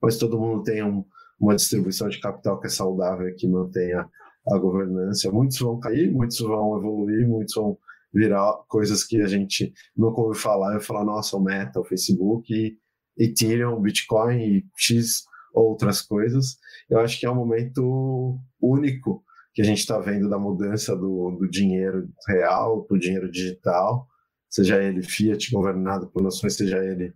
mas 0.00 0.16
todo 0.16 0.38
mundo 0.38 0.62
tem 0.62 0.82
um, 0.82 1.04
uma 1.38 1.54
distribuição 1.54 2.08
de 2.08 2.20
capital 2.20 2.58
que 2.58 2.66
é 2.66 2.70
saudável, 2.70 3.32
que 3.36 3.46
mantenha 3.46 4.08
a 4.50 4.58
governança. 4.58 5.30
Muitos 5.30 5.58
vão 5.58 5.78
cair, 5.78 6.10
muitos 6.10 6.38
vão 6.40 6.76
evoluir, 6.78 7.28
muitos 7.28 7.54
vão 7.54 7.78
virar 8.12 8.52
coisas 8.68 9.04
que 9.04 9.20
a 9.20 9.26
gente 9.26 9.72
nunca 9.96 10.20
ouviu 10.20 10.40
falar. 10.40 10.74
Eu 10.74 10.80
falar, 10.80 11.04
nossa, 11.04 11.36
o 11.36 11.42
Meta, 11.42 11.80
o 11.80 11.84
Facebook, 11.84 12.78
Ethereum, 13.16 13.80
Bitcoin 13.80 14.38
e 14.38 14.66
X 14.76 15.24
outras 15.54 16.02
coisas. 16.02 16.58
Eu 16.90 16.98
acho 16.98 17.18
que 17.18 17.26
é 17.26 17.30
um 17.30 17.36
momento 17.36 18.38
único 18.60 19.24
que 19.54 19.62
a 19.62 19.64
gente 19.64 19.78
está 19.78 19.98
vendo 20.00 20.28
da 20.28 20.38
mudança 20.38 20.96
do, 20.96 21.30
do 21.38 21.48
dinheiro 21.48 22.08
real 22.26 22.84
para 22.84 22.96
o 22.96 22.98
dinheiro 22.98 23.30
digital, 23.30 24.08
seja 24.50 24.82
ele 24.82 25.02
fiat 25.02 25.50
governado 25.52 26.08
por 26.08 26.22
nações, 26.22 26.56
seja 26.56 26.84
ele 26.84 27.14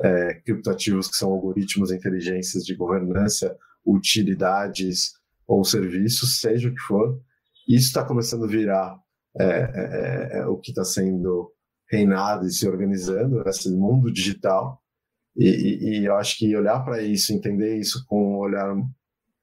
é, 0.00 0.34
criptoativos 0.34 1.08
que 1.08 1.16
são 1.16 1.30
algoritmos, 1.30 1.92
inteligências 1.92 2.64
de 2.64 2.74
governança, 2.74 3.56
utilidades, 3.86 5.12
ou 5.46 5.64
serviços, 5.64 6.40
seja 6.40 6.68
o 6.68 6.74
que 6.74 6.80
for. 6.80 7.20
Isso 7.68 7.86
está 7.86 8.04
começando 8.04 8.44
a 8.44 8.48
virar 8.48 8.98
é, 9.38 9.44
é, 9.44 10.30
é, 10.32 10.38
é 10.38 10.46
o 10.46 10.56
que 10.56 10.70
está 10.70 10.84
sendo 10.84 11.52
reinado 11.88 12.46
e 12.46 12.50
se 12.50 12.68
organizando, 12.68 13.48
esse 13.48 13.70
mundo 13.70 14.12
digital. 14.12 14.82
E, 15.36 15.48
e, 15.48 16.00
e 16.00 16.04
eu 16.06 16.16
acho 16.16 16.38
que 16.38 16.56
olhar 16.56 16.80
para 16.84 17.02
isso, 17.02 17.32
entender 17.32 17.76
isso 17.76 18.04
com 18.06 18.34
um 18.34 18.38
olhar 18.38 18.74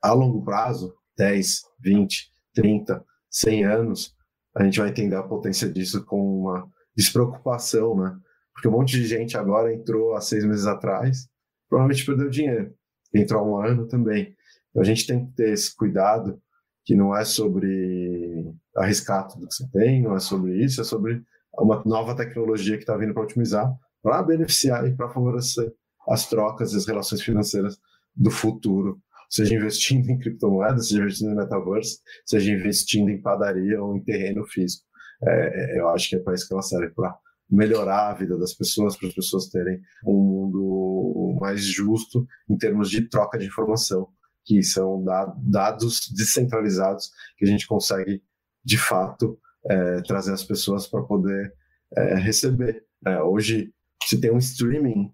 a 0.02 0.14
longo 0.14 0.44
prazo 0.44 0.94
10, 1.18 1.62
20, 1.80 2.32
30, 2.54 3.04
100 3.30 3.66
anos 3.66 4.16
a 4.56 4.64
gente 4.64 4.80
vai 4.80 4.90
entender 4.90 5.16
a 5.16 5.24
potência 5.24 5.68
disso 5.70 6.06
com 6.06 6.42
uma 6.42 6.70
despreocupação, 6.96 7.96
né? 7.96 8.16
Porque 8.54 8.68
um 8.68 8.72
monte 8.72 8.92
de 8.92 9.08
gente 9.08 9.36
agora 9.36 9.74
entrou 9.74 10.14
há 10.14 10.22
seis 10.22 10.46
meses 10.46 10.68
atrás, 10.68 11.28
provavelmente 11.68 12.06
perdeu 12.06 12.30
dinheiro. 12.30 12.74
Entrou 13.14 13.42
há 13.42 13.44
um 13.44 13.58
ano 13.58 13.88
também. 13.88 14.36
Então 14.70 14.82
a 14.82 14.86
gente 14.86 15.08
tem 15.08 15.26
que 15.26 15.34
ter 15.34 15.54
esse 15.54 15.76
cuidado 15.76 16.40
que 16.86 16.96
não 16.96 17.16
é 17.16 17.26
sobre 17.26 18.54
arriscar 18.76 19.28
tudo 19.28 19.48
que 19.48 19.56
você 19.56 19.68
tem, 19.72 20.04
não 20.04 20.16
é 20.16 20.20
sobre 20.20 20.64
isso, 20.64 20.82
é 20.82 20.84
sobre 20.84 21.24
uma 21.58 21.82
nova 21.86 22.16
tecnologia 22.16 22.76
que 22.76 22.84
está 22.84 22.96
vindo 22.96 23.14
para 23.14 23.24
otimizar, 23.24 23.72
para 24.04 24.22
beneficiar 24.22 24.86
e 24.88 24.96
para 24.96 25.10
favorecer 25.10 25.72
as 26.08 26.28
trocas 26.28 26.74
e 26.74 26.78
as 26.78 26.86
relações 26.86 27.22
financeiras 27.22 27.80
do 28.16 28.30
futuro, 28.30 29.02
seja 29.30 29.56
investindo 29.56 30.10
em 30.10 30.20
criptomoedas, 30.20 30.90
seja 30.90 31.02
investindo 31.02 31.32
em 31.32 31.36
metaverso, 31.36 32.00
seja 32.26 32.52
investindo 32.52 33.10
em 33.10 33.22
padaria 33.22 33.82
ou 33.82 33.96
em 33.96 34.04
terreno 34.04 34.46
físico. 34.46 34.86
É, 35.24 35.76
é 35.76 35.80
eu 35.80 35.90
acho 35.90 36.10
que 36.10 36.16
é 36.16 36.20
para 36.20 36.34
isso 36.34 36.48
que 36.48 36.54
ela 36.54 36.62
serve, 36.62 36.90
para 36.94 37.18
melhorar 37.50 38.10
a 38.10 38.14
vida 38.14 38.38
das 38.38 38.54
pessoas, 38.54 38.96
para 38.96 39.08
as 39.08 39.16
pessoas 39.16 39.48
terem 39.48 39.80
um 40.06 40.14
mundo 40.14 41.38
mais 41.40 41.64
justo 41.64 42.28
em 42.50 42.58
termos 42.58 42.90
de 42.90 43.08
troca 43.10 43.38
de 43.38 43.46
informação 43.46 44.08
que 44.46 44.62
são 44.62 45.04
dados 45.38 46.10
descentralizados 46.10 47.12
que 47.38 47.46
a 47.46 47.48
gente 47.48 47.66
consegue, 47.66 48.22
de 48.64 48.78
fato, 48.78 49.40
é, 49.66 50.02
trazer 50.02 50.34
as 50.34 50.44
pessoas 50.44 50.88
para 50.88 51.02
poder 51.04 51.54
é, 51.96 52.16
receber. 52.16 52.84
É, 53.06 53.22
hoje, 53.22 53.74
se 54.06 54.20
tem 54.20 54.32
um 54.32 54.38
streaming 54.38 55.12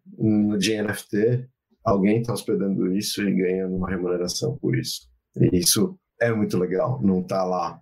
de 0.57 0.81
NFT, 0.81 1.47
alguém 1.83 2.21
está 2.21 2.33
hospedando 2.33 2.91
isso 2.95 3.21
e 3.21 3.33
ganhando 3.33 3.75
uma 3.75 3.89
remuneração 3.89 4.57
por 4.57 4.77
isso. 4.77 5.07
E 5.35 5.57
isso 5.57 5.97
é 6.19 6.31
muito 6.33 6.57
legal, 6.57 7.01
não 7.01 7.21
está 7.21 7.43
lá 7.43 7.79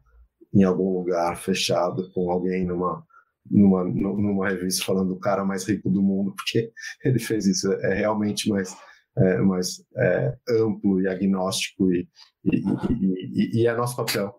em 0.53 0.63
algum 0.63 0.97
lugar 0.97 1.37
fechado 1.37 2.09
com 2.11 2.31
alguém 2.31 2.65
numa, 2.65 3.03
numa, 3.49 3.83
numa 3.83 4.49
revista 4.49 4.85
falando 4.85 5.09
do 5.09 5.19
cara 5.19 5.43
mais 5.43 5.67
rico 5.67 5.89
do 5.89 6.01
mundo, 6.01 6.33
porque 6.35 6.71
ele 7.03 7.19
fez 7.19 7.45
isso. 7.45 7.71
É 7.73 7.93
realmente 7.93 8.49
mais 8.49 8.75
é, 9.17 9.37
mais 9.39 9.83
é, 9.97 10.37
amplo 10.61 11.01
e 11.01 11.07
agnóstico 11.07 11.91
e, 11.91 12.07
e, 12.45 12.61
e, 13.31 13.61
e, 13.61 13.67
é 13.67 13.75
nosso 13.75 13.95
papel, 13.95 14.31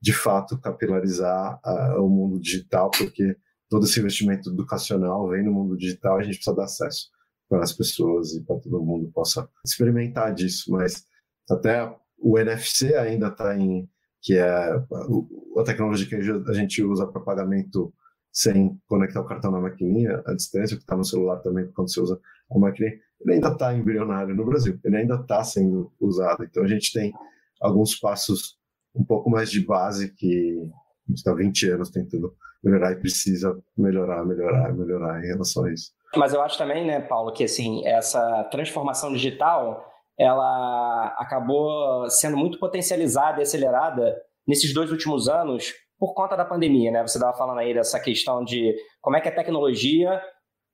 de 0.00 0.12
fato, 0.12 0.58
capilarizar 0.58 1.60
o 1.98 2.08
mundo 2.08 2.40
digital, 2.40 2.90
porque 2.90 3.36
todo 3.72 3.86
esse 3.86 3.98
investimento 3.98 4.50
educacional 4.50 5.26
vem 5.30 5.42
no 5.42 5.50
mundo 5.50 5.78
digital, 5.78 6.18
a 6.18 6.22
gente 6.22 6.34
precisa 6.34 6.54
dar 6.54 6.64
acesso 6.64 7.08
para 7.48 7.62
as 7.62 7.72
pessoas 7.72 8.34
e 8.34 8.44
para 8.44 8.60
todo 8.60 8.84
mundo 8.84 9.10
possa 9.14 9.48
experimentar 9.64 10.34
disso, 10.34 10.70
mas 10.70 11.06
até 11.50 11.90
o 12.18 12.38
NFC 12.38 12.94
ainda 12.94 13.28
está 13.28 13.56
em 13.56 13.88
que 14.20 14.34
é 14.34 14.46
a 14.46 15.64
tecnologia 15.64 16.06
que 16.06 16.14
a 16.14 16.52
gente 16.52 16.84
usa 16.84 17.06
para 17.06 17.22
pagamento 17.22 17.90
sem 18.30 18.78
conectar 18.86 19.22
o 19.22 19.26
cartão 19.26 19.50
na 19.50 19.58
maquininha, 19.58 20.22
a 20.26 20.34
distância, 20.34 20.76
que 20.76 20.82
está 20.82 20.94
no 20.94 21.04
celular 21.04 21.38
também, 21.38 21.66
quando 21.72 21.90
você 21.90 22.00
usa 22.00 22.20
a 22.50 22.58
maquininha, 22.58 23.00
ele 23.22 23.32
ainda 23.32 23.48
está 23.48 23.74
embrionário 23.74 24.36
no 24.36 24.44
Brasil, 24.44 24.78
ele 24.84 24.96
ainda 24.98 25.14
está 25.14 25.42
sendo 25.42 25.90
usado. 25.98 26.44
Então 26.44 26.62
a 26.62 26.68
gente 26.68 26.92
tem 26.92 27.10
alguns 27.58 27.98
passos 27.98 28.58
um 28.94 29.02
pouco 29.02 29.30
mais 29.30 29.50
de 29.50 29.64
base 29.64 30.12
que 30.12 30.70
a 31.06 31.10
gente 31.10 31.18
está 31.18 31.34
20 31.34 31.70
anos 31.70 31.90
tentando 31.90 32.34
melhorar 32.62 32.92
e 32.92 32.96
precisa 32.96 33.56
melhorar, 33.76 34.24
melhorar, 34.24 34.72
melhorar 34.72 35.22
em 35.22 35.26
relação 35.26 35.64
a 35.64 35.72
isso. 35.72 35.92
Mas 36.16 36.32
eu 36.32 36.42
acho 36.42 36.58
também, 36.58 36.86
né, 36.86 37.00
Paulo, 37.00 37.32
que 37.32 37.44
assim, 37.44 37.86
essa 37.86 38.44
transformação 38.44 39.12
digital, 39.12 39.84
ela 40.18 41.06
acabou 41.18 42.08
sendo 42.10 42.36
muito 42.36 42.58
potencializada 42.58 43.40
e 43.40 43.42
acelerada 43.42 44.16
nesses 44.46 44.72
dois 44.72 44.90
últimos 44.90 45.28
anos 45.28 45.72
por 45.98 46.14
conta 46.14 46.36
da 46.36 46.44
pandemia, 46.44 46.90
né? 46.90 47.02
Você 47.02 47.16
estava 47.16 47.36
falando 47.36 47.58
aí 47.58 47.72
dessa 47.72 47.98
questão 48.00 48.44
de 48.44 48.74
como 49.00 49.16
é 49.16 49.20
que 49.20 49.28
a 49.28 49.34
tecnologia 49.34 50.20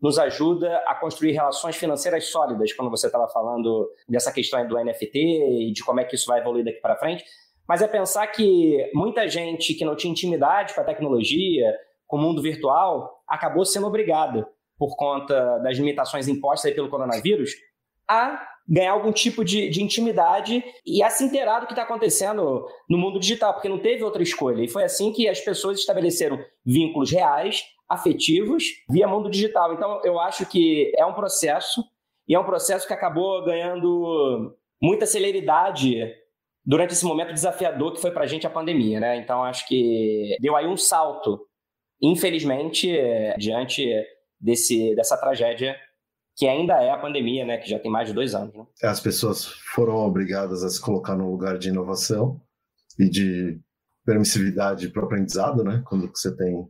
nos 0.01 0.19
ajuda 0.19 0.77
a 0.87 0.95
construir 0.95 1.33
relações 1.33 1.77
financeiras 1.77 2.31
sólidas, 2.31 2.73
quando 2.73 2.91
você 2.91 3.07
estava 3.07 3.29
falando 3.29 3.91
dessa 4.09 4.33
questão 4.33 4.67
do 4.67 4.83
NFT 4.83 5.19
e 5.19 5.73
de 5.73 5.85
como 5.85 6.01
é 6.01 6.05
que 6.05 6.15
isso 6.15 6.27
vai 6.27 6.41
evoluir 6.41 6.65
daqui 6.65 6.81
para 6.81 6.97
frente. 6.97 7.25
Mas 7.69 7.83
é 7.83 7.87
pensar 7.87 8.27
que 8.29 8.91
muita 8.95 9.29
gente 9.29 9.75
que 9.75 9.85
não 9.85 9.95
tinha 9.95 10.11
intimidade 10.11 10.75
com 10.75 10.81
a 10.81 10.85
tecnologia, 10.85 11.71
com 12.07 12.17
o 12.17 12.21
mundo 12.21 12.41
virtual, 12.41 13.23
acabou 13.29 13.65
sendo 13.65 13.87
obrigada, 13.87 14.49
por 14.79 14.97
conta 14.97 15.59
das 15.59 15.77
limitações 15.77 16.29
impostas 16.29 16.73
pelo 16.73 16.89
coronavírus, 16.89 17.51
a 18.09 18.43
ganhar 18.67 18.93
algum 18.93 19.13
tipo 19.13 19.45
de, 19.45 19.69
de 19.69 19.83
intimidade 19.83 20.65
e 20.87 21.03
a 21.03 21.11
se 21.11 21.25
inteirar 21.25 21.61
do 21.61 21.67
que 21.67 21.73
está 21.73 21.83
acontecendo 21.83 22.67
no 22.89 22.97
mundo 22.97 23.19
digital, 23.19 23.53
porque 23.53 23.69
não 23.69 23.79
teve 23.79 24.03
outra 24.03 24.23
escolha. 24.23 24.63
E 24.63 24.69
foi 24.69 24.85
assim 24.85 25.13
que 25.13 25.29
as 25.29 25.41
pessoas 25.41 25.79
estabeleceram 25.79 26.39
vínculos 26.65 27.11
reais, 27.11 27.65
afetivos, 27.89 28.65
via 28.89 29.09
mundo 29.09 29.31
digital. 29.31 29.75
Então, 29.75 30.01
eu 30.05 30.19
acho 30.21 30.47
que 30.47 30.93
é 30.97 31.05
um 31.05 31.15
processo, 31.15 31.83
e 32.27 32.35
é 32.35 32.39
um 32.39 32.45
processo 32.45 32.87
que 32.87 32.93
acabou 32.93 33.45
ganhando 33.45 34.55
muita 34.81 35.07
celeridade 35.07 36.07
durante 36.69 36.93
esse 36.93 37.07
momento 37.07 37.33
desafiador 37.33 37.95
que 37.95 38.01
foi 38.01 38.11
para 38.11 38.25
a 38.25 38.27
gente 38.27 38.47
a 38.47 38.51
pandemia, 38.51 39.01
né? 39.01 39.17
Então, 39.17 39.43
acho 39.43 39.67
que 39.67 40.37
deu 40.39 40.55
aí 40.55 40.67
um 40.67 40.77
salto, 40.77 41.49
infelizmente, 42.03 42.95
diante 43.39 43.91
desse, 44.39 44.95
dessa 44.95 45.17
tragédia 45.17 45.75
que 46.37 46.47
ainda 46.47 46.75
é 46.75 46.91
a 46.91 46.99
pandemia, 46.99 47.47
né? 47.47 47.57
Que 47.57 47.71
já 47.71 47.79
tem 47.79 47.91
mais 47.91 48.07
de 48.07 48.15
dois 48.15 48.35
anos. 48.35 48.55
Né? 48.55 48.67
As 48.83 49.01
pessoas 49.01 49.47
foram 49.75 49.97
obrigadas 49.97 50.63
a 50.63 50.69
se 50.69 50.79
colocar 50.79 51.17
num 51.17 51.31
lugar 51.31 51.57
de 51.57 51.71
inovação 51.71 52.39
e 52.99 53.09
de 53.09 53.59
permissividade 54.05 54.91
para 54.91 55.03
o 55.03 55.07
aprendizado, 55.07 55.65
né? 55.65 55.83
Quando 55.87 56.07
você 56.15 56.37
tem 56.37 56.69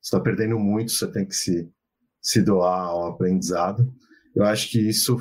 está 0.00 0.20
perdendo 0.20 0.60
muito, 0.60 0.92
você 0.92 1.10
tem 1.10 1.26
que 1.26 1.34
se 1.34 1.68
se 2.22 2.40
doar 2.40 2.90
ao 2.90 3.08
aprendizado. 3.08 3.92
Eu 4.34 4.44
acho 4.44 4.70
que 4.70 4.78
isso 4.78 5.18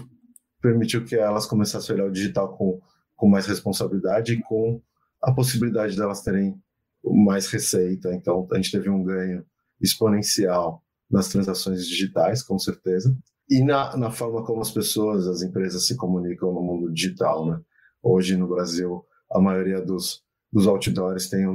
permitiu 0.62 1.04
que 1.04 1.16
elas 1.16 1.48
começassem 1.48 1.92
a 1.92 1.96
olhar 1.96 2.10
o 2.10 2.12
digital 2.12 2.56
com 2.56 2.80
com 3.20 3.28
mais 3.28 3.46
responsabilidade 3.46 4.34
e 4.34 4.42
com 4.42 4.82
a 5.22 5.34
possibilidade 5.34 5.96
delas 5.96 6.22
terem 6.22 6.56
mais 7.04 7.48
receita. 7.48 8.14
Então, 8.14 8.48
a 8.52 8.56
gente 8.56 8.72
teve 8.72 8.90
um 8.90 9.04
ganho 9.04 9.46
exponencial 9.82 10.84
nas 11.10 11.28
transações 11.28 11.88
digitais, 11.88 12.42
com 12.42 12.58
certeza 12.58 13.16
e 13.50 13.64
na, 13.64 13.98
na 13.98 14.12
forma 14.12 14.46
como 14.46 14.62
as 14.62 14.70
pessoas, 14.70 15.28
as 15.28 15.42
empresas 15.42 15.88
se 15.88 15.98
comunicam 15.98 16.54
no 16.54 16.62
mundo 16.62 16.94
digital, 16.94 17.50
né? 17.50 17.60
Hoje 18.02 18.38
no 18.38 18.48
Brasil, 18.48 19.04
a 19.32 19.42
maioria 19.42 19.82
dos, 19.82 20.24
dos 20.54 20.68
outdoors 20.68 21.30
tem 21.30 21.46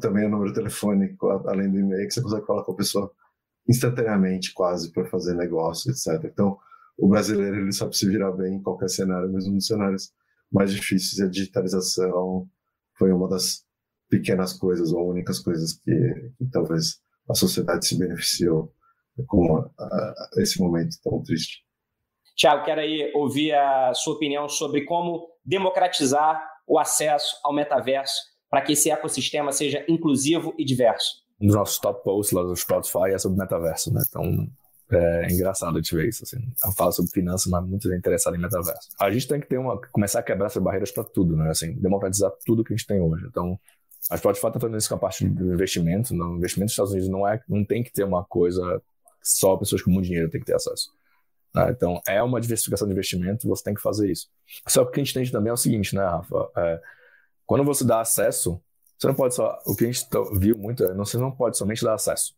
também 0.00 0.26
o 0.26 0.28
número 0.28 0.52
telefônico, 0.52 1.28
além 1.46 1.70
do 1.70 1.78
e-mail, 1.78 2.06
que 2.08 2.12
você 2.12 2.20
consegue 2.20 2.46
falar 2.46 2.64
com 2.64 2.72
a 2.72 2.76
pessoa 2.76 3.10
instantaneamente, 3.68 4.52
quase, 4.52 4.92
para 4.92 5.06
fazer 5.06 5.34
negócio, 5.34 5.90
etc. 5.90 6.24
Então, 6.24 6.58
o 6.98 7.08
brasileiro 7.08 7.56
ele 7.58 7.72
sabe 7.72 7.96
se 7.96 8.08
virar 8.08 8.32
bem 8.32 8.56
em 8.56 8.62
qualquer 8.62 8.88
cenário, 8.90 9.32
mesmo 9.32 9.54
nos 9.54 9.66
cenários 9.66 10.12
mais 10.52 10.72
difíceis. 10.72 11.20
A 11.20 11.30
digitalização 11.30 12.48
foi 12.94 13.12
uma 13.12 13.28
das 13.28 13.64
pequenas 14.08 14.52
coisas, 14.52 14.92
ou 14.92 15.10
únicas 15.10 15.38
coisas 15.38 15.72
que, 15.72 16.32
que 16.38 16.50
talvez 16.50 17.00
a 17.28 17.34
sociedade 17.34 17.86
se 17.86 17.98
beneficiou 17.98 18.72
com 19.26 19.58
a, 19.78 20.14
esse 20.38 20.60
momento 20.60 20.96
tão 21.02 21.22
triste. 21.22 21.64
Tiago, 22.36 22.64
quero 22.64 22.80
aí 22.80 23.10
ouvir 23.14 23.54
a 23.54 23.94
sua 23.94 24.14
opinião 24.14 24.48
sobre 24.48 24.84
como 24.84 25.26
democratizar 25.44 26.40
o 26.66 26.78
acesso 26.78 27.36
ao 27.42 27.54
metaverso 27.54 28.14
para 28.50 28.60
que 28.60 28.72
esse 28.72 28.90
ecossistema 28.90 29.52
seja 29.52 29.84
inclusivo 29.88 30.54
e 30.58 30.64
diverso. 30.64 31.24
Um 31.40 31.46
dos 31.46 31.56
nossos 31.56 31.78
top 31.78 32.02
posts 32.04 32.32
lá 32.32 32.42
do 32.42 32.54
Spotify 32.54 33.12
é 33.12 33.18
sobre 33.18 33.38
metaverso, 33.38 33.92
né? 33.92 34.02
Então, 34.08 34.48
é 34.90 35.32
engraçado 35.32 35.80
te 35.82 35.94
ver 35.94 36.08
isso. 36.08 36.24
Assim. 36.24 36.38
Eu 36.64 36.72
falo 36.72 36.92
sobre 36.92 37.10
finanças, 37.10 37.50
mas 37.50 37.64
muito 37.66 37.92
interessado 37.92 38.36
em 38.36 38.38
metaverso. 38.38 38.88
A 39.00 39.10
gente 39.10 39.26
tem 39.26 39.40
que 39.40 39.46
ter 39.46 39.58
uma, 39.58 39.80
começar 39.92 40.20
a 40.20 40.22
quebrar 40.22 40.46
essas 40.46 40.62
barreiras 40.62 40.90
para 40.90 41.04
tudo, 41.04 41.36
né? 41.36 41.50
Assim, 41.50 41.72
democratizar 41.74 42.30
tudo 42.44 42.62
que 42.62 42.72
a 42.72 42.76
gente 42.76 42.86
tem 42.86 43.00
hoje. 43.00 43.26
Então, 43.26 43.58
a 44.10 44.16
Spotify 44.16 44.46
está 44.46 44.60
fazendo 44.60 44.78
isso 44.78 44.88
com 44.88 44.94
a 44.94 44.98
parte 44.98 45.28
do 45.28 45.52
investimento. 45.52 46.14
No 46.14 46.36
investimento 46.36 46.66
dos 46.66 46.72
Estados 46.72 46.92
Unidos 46.92 47.08
não, 47.08 47.26
é, 47.26 47.42
não 47.48 47.64
tem 47.64 47.82
que 47.82 47.92
ter 47.92 48.04
uma 48.04 48.24
coisa 48.24 48.80
só 49.22 49.56
pessoas 49.56 49.82
com 49.82 49.90
muito 49.90 50.06
dinheiro 50.06 50.30
têm 50.30 50.40
que 50.40 50.46
ter 50.46 50.54
acesso. 50.54 50.90
Né? 51.52 51.70
Então, 51.70 52.00
é 52.06 52.22
uma 52.22 52.40
diversificação 52.40 52.86
de 52.86 52.92
investimento, 52.92 53.48
você 53.48 53.64
tem 53.64 53.74
que 53.74 53.80
fazer 53.80 54.10
isso. 54.10 54.28
Só 54.68 54.84
que 54.84 54.90
o 54.90 54.92
que 54.92 55.00
a 55.00 55.04
gente 55.04 55.14
tem 55.14 55.26
também 55.30 55.50
é 55.50 55.54
o 55.54 55.56
seguinte, 55.56 55.94
né, 55.96 56.04
Rafa? 56.04 56.48
É, 56.56 56.80
quando 57.44 57.64
você 57.64 57.84
dá 57.84 58.00
acesso, 58.00 58.60
você 58.96 59.08
não 59.08 59.14
pode 59.14 59.34
só. 59.34 59.58
O 59.66 59.74
que 59.74 59.84
a 59.84 59.90
gente 59.90 60.06
viu 60.38 60.56
muito 60.56 60.84
é 60.84 60.94
você 60.94 61.18
não 61.18 61.30
pode 61.30 61.58
somente 61.58 61.82
dar 61.82 61.94
acesso. 61.94 62.34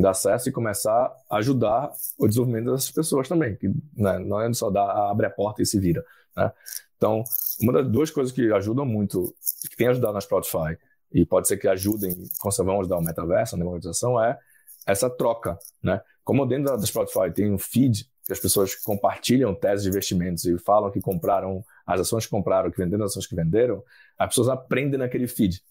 Dar 0.00 0.10
acesso 0.10 0.48
e 0.48 0.52
começar 0.52 1.14
a 1.30 1.36
ajudar 1.36 1.92
o 2.18 2.26
desenvolvimento 2.26 2.72
dessas 2.72 2.90
pessoas 2.90 3.28
também. 3.28 3.54
Que, 3.56 3.68
né, 3.96 4.18
não 4.18 4.40
é 4.40 4.52
só 4.52 4.70
dar, 4.70 5.10
abre 5.10 5.26
a 5.26 5.30
porta 5.30 5.62
e 5.62 5.66
se 5.66 5.78
vira. 5.78 6.04
Né? 6.36 6.50
Então, 6.96 7.22
uma 7.60 7.72
das 7.72 7.88
duas 7.88 8.10
coisas 8.10 8.32
que 8.32 8.52
ajudam 8.52 8.84
muito, 8.84 9.34
que 9.70 9.76
tem 9.76 9.88
ajudado 9.88 10.14
na 10.14 10.20
Spotify, 10.20 10.76
e 11.12 11.24
pode 11.24 11.46
ser 11.46 11.56
que 11.56 11.68
ajudem, 11.68 12.16
vão 12.58 12.80
ajudar 12.80 12.98
o 12.98 13.02
metaverso, 13.02 13.54
a 13.54 13.58
democratização, 13.58 14.22
é 14.22 14.38
essa 14.86 15.08
troca, 15.08 15.58
né? 15.82 16.00
Como 16.24 16.44
dentro 16.46 16.76
da 16.76 16.86
Spotify 16.86 17.30
tem 17.32 17.52
um 17.52 17.58
feed 17.58 18.08
que 18.24 18.32
as 18.32 18.40
pessoas 18.40 18.74
compartilham 18.74 19.54
teses 19.54 19.84
de 19.84 19.88
investimentos 19.88 20.44
e 20.44 20.58
falam 20.58 20.90
que 20.90 21.00
compraram 21.00 21.64
as 21.86 22.00
ações 22.00 22.24
que 22.24 22.30
compraram, 22.30 22.70
que 22.70 22.78
venderam 22.78 23.04
as 23.04 23.12
ações 23.12 23.26
que 23.26 23.36
venderam, 23.36 23.82
as 24.18 24.28
pessoas 24.28 24.48
aprendem 24.48 24.98
naquele 24.98 25.28
feed. 25.28 25.62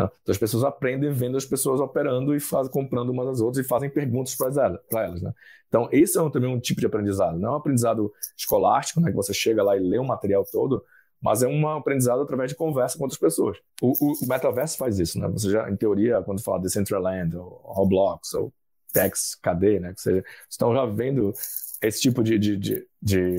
Né? 0.00 0.10
Então 0.22 0.32
as 0.32 0.38
pessoas 0.38 0.64
aprendem 0.64 1.10
vendo 1.10 1.36
as 1.36 1.44
pessoas 1.44 1.80
operando 1.80 2.34
e 2.34 2.40
faz, 2.40 2.68
comprando 2.68 3.10
umas 3.10 3.26
das 3.26 3.40
outras 3.40 3.64
e 3.64 3.68
fazem 3.68 3.90
perguntas 3.90 4.34
para 4.34 5.04
elas. 5.04 5.22
né? 5.22 5.32
Então 5.68 5.88
esse 5.92 6.18
é 6.18 6.22
um, 6.22 6.30
também 6.30 6.52
um 6.52 6.60
tipo 6.60 6.80
de 6.80 6.86
aprendizado. 6.86 7.38
Não 7.38 7.50
é 7.50 7.52
um 7.52 7.56
aprendizado 7.56 8.12
escolástico, 8.36 9.00
né, 9.00 9.10
que 9.10 9.16
você 9.16 9.32
chega 9.32 9.62
lá 9.62 9.76
e 9.76 9.80
lê 9.80 9.98
o 9.98 10.04
material 10.04 10.44
todo, 10.50 10.84
mas 11.22 11.42
é 11.42 11.46
um 11.46 11.68
aprendizado 11.68 12.22
através 12.22 12.50
de 12.50 12.56
conversa 12.56 12.96
com 12.96 13.04
outras 13.04 13.20
pessoas. 13.20 13.58
O, 13.82 13.88
o, 13.88 14.12
o 14.24 14.28
metaverso 14.28 14.78
faz 14.78 14.98
isso, 14.98 15.18
né? 15.20 15.28
Você 15.28 15.50
já, 15.50 15.70
em 15.70 15.76
teoria, 15.76 16.22
quando 16.22 16.42
fala 16.42 16.56
de 16.58 16.64
Decentraland, 16.64 17.36
ou 17.36 17.60
Roblox, 17.62 18.32
ou 18.32 18.50
Tex 18.90 19.34
KD, 19.34 19.80
né? 19.80 19.92
Que 19.92 20.00
seja, 20.00 20.24
estão 20.48 20.74
já 20.74 20.86
vendo 20.86 21.34
esse 21.82 22.00
tipo 22.00 22.22
de, 22.22 22.38
de, 22.38 22.56
de, 22.56 22.86
de 23.02 23.36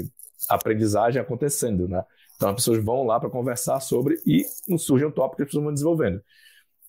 aprendizagem 0.48 1.20
acontecendo, 1.20 1.88
né? 1.88 2.04
Então 2.36 2.50
as 2.50 2.56
pessoas 2.56 2.84
vão 2.84 3.06
lá 3.06 3.20
para 3.20 3.30
conversar 3.30 3.80
sobre 3.80 4.20
e 4.26 4.44
surge 4.78 5.06
um 5.06 5.12
tópico 5.12 5.38
que 5.38 5.44
as 5.44 5.48
pessoas 5.48 5.64
vão 5.64 5.74
desenvolvendo. 5.74 6.22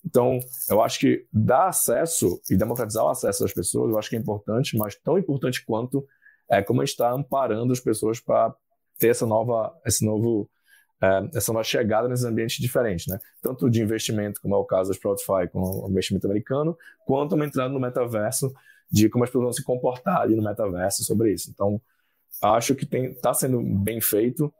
Então, 0.04 0.40
eu 0.68 0.82
acho 0.82 0.98
que 0.98 1.26
dar 1.32 1.68
acesso 1.68 2.40
e 2.50 2.56
democratizar 2.56 3.04
o 3.04 3.08
acesso 3.08 3.42
das 3.42 3.52
pessoas, 3.52 3.92
eu 3.92 3.98
acho 3.98 4.10
que 4.10 4.16
é 4.16 4.18
importante, 4.18 4.76
mas 4.76 4.96
tão 4.96 5.16
importante 5.16 5.64
quanto 5.64 6.06
é 6.50 6.62
como 6.62 6.80
a 6.80 6.84
gente 6.84 6.92
está 6.92 7.10
amparando 7.10 7.72
as 7.72 7.80
pessoas 7.80 8.20
para 8.20 8.54
ter 8.98 9.08
essa 9.08 9.26
nova, 9.26 9.72
esse 9.86 10.04
novo 10.04 10.50
é, 11.02 11.28
essa 11.34 11.52
nova 11.52 11.64
chegada 11.64 12.08
nesses 12.08 12.24
ambientes 12.24 12.58
diferentes, 12.58 13.08
né? 13.08 13.18
Tanto 13.42 13.68
de 13.68 13.82
investimento, 13.82 14.40
como 14.40 14.54
é 14.54 14.58
o 14.58 14.64
caso 14.64 14.90
da 14.90 14.94
Spotify, 14.94 15.48
com 15.52 15.60
o 15.60 15.90
investimento 15.90 16.26
americano, 16.26 16.78
quanto 17.04 17.34
uma 17.34 17.44
entrada 17.44 17.72
no 17.72 17.80
metaverso, 17.80 18.52
de 18.90 19.08
como 19.08 19.24
as 19.24 19.30
pessoas 19.30 19.44
vão 19.44 19.52
se 19.52 19.64
comportar 19.64 20.20
ali 20.20 20.36
no 20.36 20.42
metaverso 20.42 21.02
sobre 21.02 21.32
isso. 21.32 21.50
Então, 21.50 21.80
acho 22.40 22.74
que 22.76 22.84
está 22.96 23.34
sendo 23.34 23.60
bem 23.60 24.00
feito. 24.00 24.52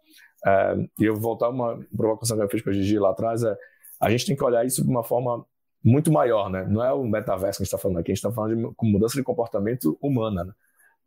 É, 0.45 0.74
e 0.99 1.05
eu 1.05 1.14
vou 1.14 1.22
voltar 1.22 1.49
uma 1.49 1.78
provocação 1.97 2.36
que 2.36 2.43
eu 2.43 2.49
fiz 2.49 2.62
com 2.62 2.70
a 2.70 2.72
Gigi 2.72 2.99
lá 2.99 3.11
atrás, 3.11 3.45
é 3.45 3.57
a 4.03 4.11
gente 4.11 4.26
tem 4.26 4.34
que 4.34 4.42
olhar 4.42 4.66
isso 4.66 4.82
de 4.82 4.90
uma 4.90 5.05
forma 5.05 5.46
muito 5.82 6.11
maior, 6.11 6.50
né? 6.50 6.66
Não 6.68 6.84
é 6.84 6.92
o 6.92 7.05
metaverso 7.05 7.59
que 7.59 7.62
a 7.62 7.64
gente 7.64 7.74
está 7.74 7.78
falando 7.78 7.98
aqui, 7.98 8.11
a 8.11 8.14
gente 8.14 8.24
está 8.24 8.32
falando 8.32 8.57
de 8.57 8.74
mudança 8.82 9.14
de 9.14 9.22
comportamento 9.22 9.96
humana, 10.03 10.44
né? 10.44 10.53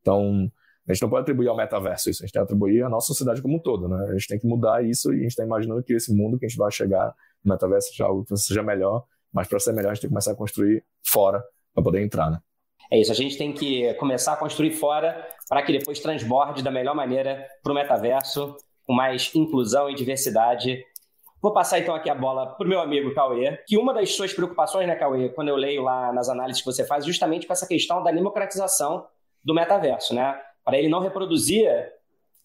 Então, 0.01 0.49
a 0.87 0.93
gente 0.93 1.01
não 1.01 1.09
pode 1.09 1.23
atribuir 1.23 1.49
ao 1.49 1.57
metaverso 1.57 2.09
isso, 2.09 2.23
a 2.23 2.25
gente 2.25 2.33
tem 2.33 2.41
que 2.41 2.43
atribuir 2.45 2.83
à 2.83 2.89
nossa 2.89 3.07
sociedade 3.07 3.41
como 3.41 3.57
um 3.57 3.59
todo, 3.59 3.89
né? 3.89 4.05
A 4.09 4.13
gente 4.13 4.27
tem 4.27 4.39
que 4.39 4.47
mudar 4.47 4.83
isso 4.83 5.11
e 5.13 5.17
a 5.17 5.21
gente 5.23 5.31
está 5.31 5.43
imaginando 5.43 5.83
que 5.83 5.93
esse 5.93 6.13
mundo 6.13 6.39
que 6.39 6.45
a 6.45 6.47
gente 6.47 6.57
vai 6.57 6.71
chegar 6.71 7.13
no 7.43 7.51
metaverso 7.51 7.89
seja 7.89 8.05
algo 8.05 8.23
que 8.23 8.37
seja 8.37 8.63
melhor, 8.63 9.03
mas 9.33 9.47
para 9.47 9.59
ser 9.59 9.73
melhor 9.73 9.91
a 9.91 9.93
gente 9.93 10.03
tem 10.03 10.09
que 10.09 10.13
começar 10.13 10.31
a 10.31 10.35
construir 10.35 10.83
fora 11.03 11.43
para 11.73 11.83
poder 11.83 12.01
entrar, 12.01 12.31
né? 12.31 12.39
É 12.89 12.99
isso, 12.99 13.11
a 13.11 13.15
gente 13.15 13.37
tem 13.37 13.51
que 13.51 13.93
começar 13.95 14.33
a 14.33 14.37
construir 14.37 14.71
fora 14.71 15.27
para 15.49 15.61
que 15.63 15.71
depois 15.71 15.99
transborde 15.99 16.63
da 16.63 16.71
melhor 16.71 16.95
maneira 16.95 17.45
para 17.61 17.71
o 17.71 17.75
metaverso, 17.75 18.55
com 18.85 18.93
mais 18.93 19.31
inclusão 19.33 19.89
e 19.89 19.95
diversidade. 19.95 20.83
Vou 21.45 21.53
passar 21.53 21.77
então 21.77 21.93
aqui 21.93 22.09
a 22.09 22.15
bola 22.15 22.55
para 22.55 22.65
o 22.65 22.67
meu 22.67 22.79
amigo 22.79 23.13
Cauê, 23.13 23.59
que 23.67 23.77
uma 23.77 23.93
das 23.93 24.15
suas 24.15 24.33
preocupações, 24.33 24.87
né, 24.87 24.95
Cauê, 24.95 25.29
quando 25.29 25.49
eu 25.49 25.55
leio 25.55 25.83
lá 25.83 26.11
nas 26.11 26.27
análises 26.27 26.59
que 26.59 26.65
você 26.65 26.83
faz, 26.83 27.05
justamente 27.05 27.45
com 27.45 27.53
essa 27.53 27.67
questão 27.67 28.01
da 28.01 28.11
democratização 28.11 29.05
do 29.43 29.53
metaverso, 29.53 30.15
né? 30.15 30.41
para 30.63 30.79
ele 30.79 30.89
não 30.89 30.99
reproduzir 30.99 31.69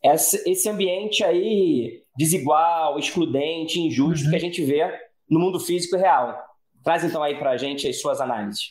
esse 0.05 0.69
ambiente 0.69 1.25
aí 1.25 2.03
desigual, 2.15 2.99
excludente, 2.99 3.81
injusto 3.81 4.27
uhum. 4.27 4.33
que 4.33 4.37
a 4.37 4.41
gente 4.41 4.63
vê 4.63 4.87
no 5.31 5.41
mundo 5.41 5.59
físico 5.59 5.97
e 5.97 5.99
real. 5.99 6.39
Traz 6.85 7.03
então 7.03 7.23
aí 7.23 7.39
para 7.39 7.53
a 7.53 7.57
gente 7.57 7.89
as 7.89 7.99
suas 7.99 8.21
análises. 8.21 8.65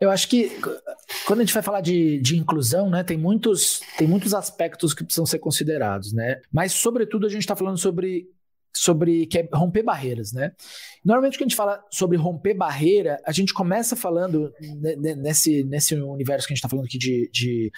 Eu 0.00 0.08
acho 0.12 0.28
que 0.28 0.52
quando 1.26 1.40
a 1.40 1.42
gente 1.42 1.52
vai 1.52 1.64
falar 1.64 1.80
de, 1.80 2.20
de 2.20 2.38
inclusão, 2.38 2.88
né, 2.88 3.02
tem 3.02 3.18
muitos, 3.18 3.80
tem 3.96 4.06
muitos 4.06 4.34
aspectos 4.34 4.94
que 4.94 5.02
precisam 5.02 5.26
ser 5.26 5.40
considerados, 5.40 6.12
né? 6.12 6.40
Mas, 6.52 6.74
sobretudo, 6.74 7.26
a 7.26 7.28
gente 7.28 7.40
está 7.40 7.56
falando 7.56 7.76
sobre 7.76 8.28
sobre 8.74 9.26
que 9.26 9.38
é 9.38 9.48
romper 9.52 9.82
barreiras, 9.82 10.32
né? 10.32 10.52
Normalmente 11.04 11.36
quando 11.36 11.46
a 11.46 11.48
gente 11.48 11.56
fala 11.56 11.84
sobre 11.90 12.16
romper 12.16 12.54
barreira, 12.54 13.20
a 13.24 13.32
gente 13.32 13.52
começa 13.52 13.96
falando 13.96 14.52
nesse, 15.18 15.64
nesse 15.64 15.94
universo 15.94 16.46
que 16.46 16.52
a 16.52 16.54
gente 16.54 16.58
está 16.58 16.68
falando 16.68 16.86
aqui 16.86 16.98
de, 16.98 17.30
de 17.32 17.72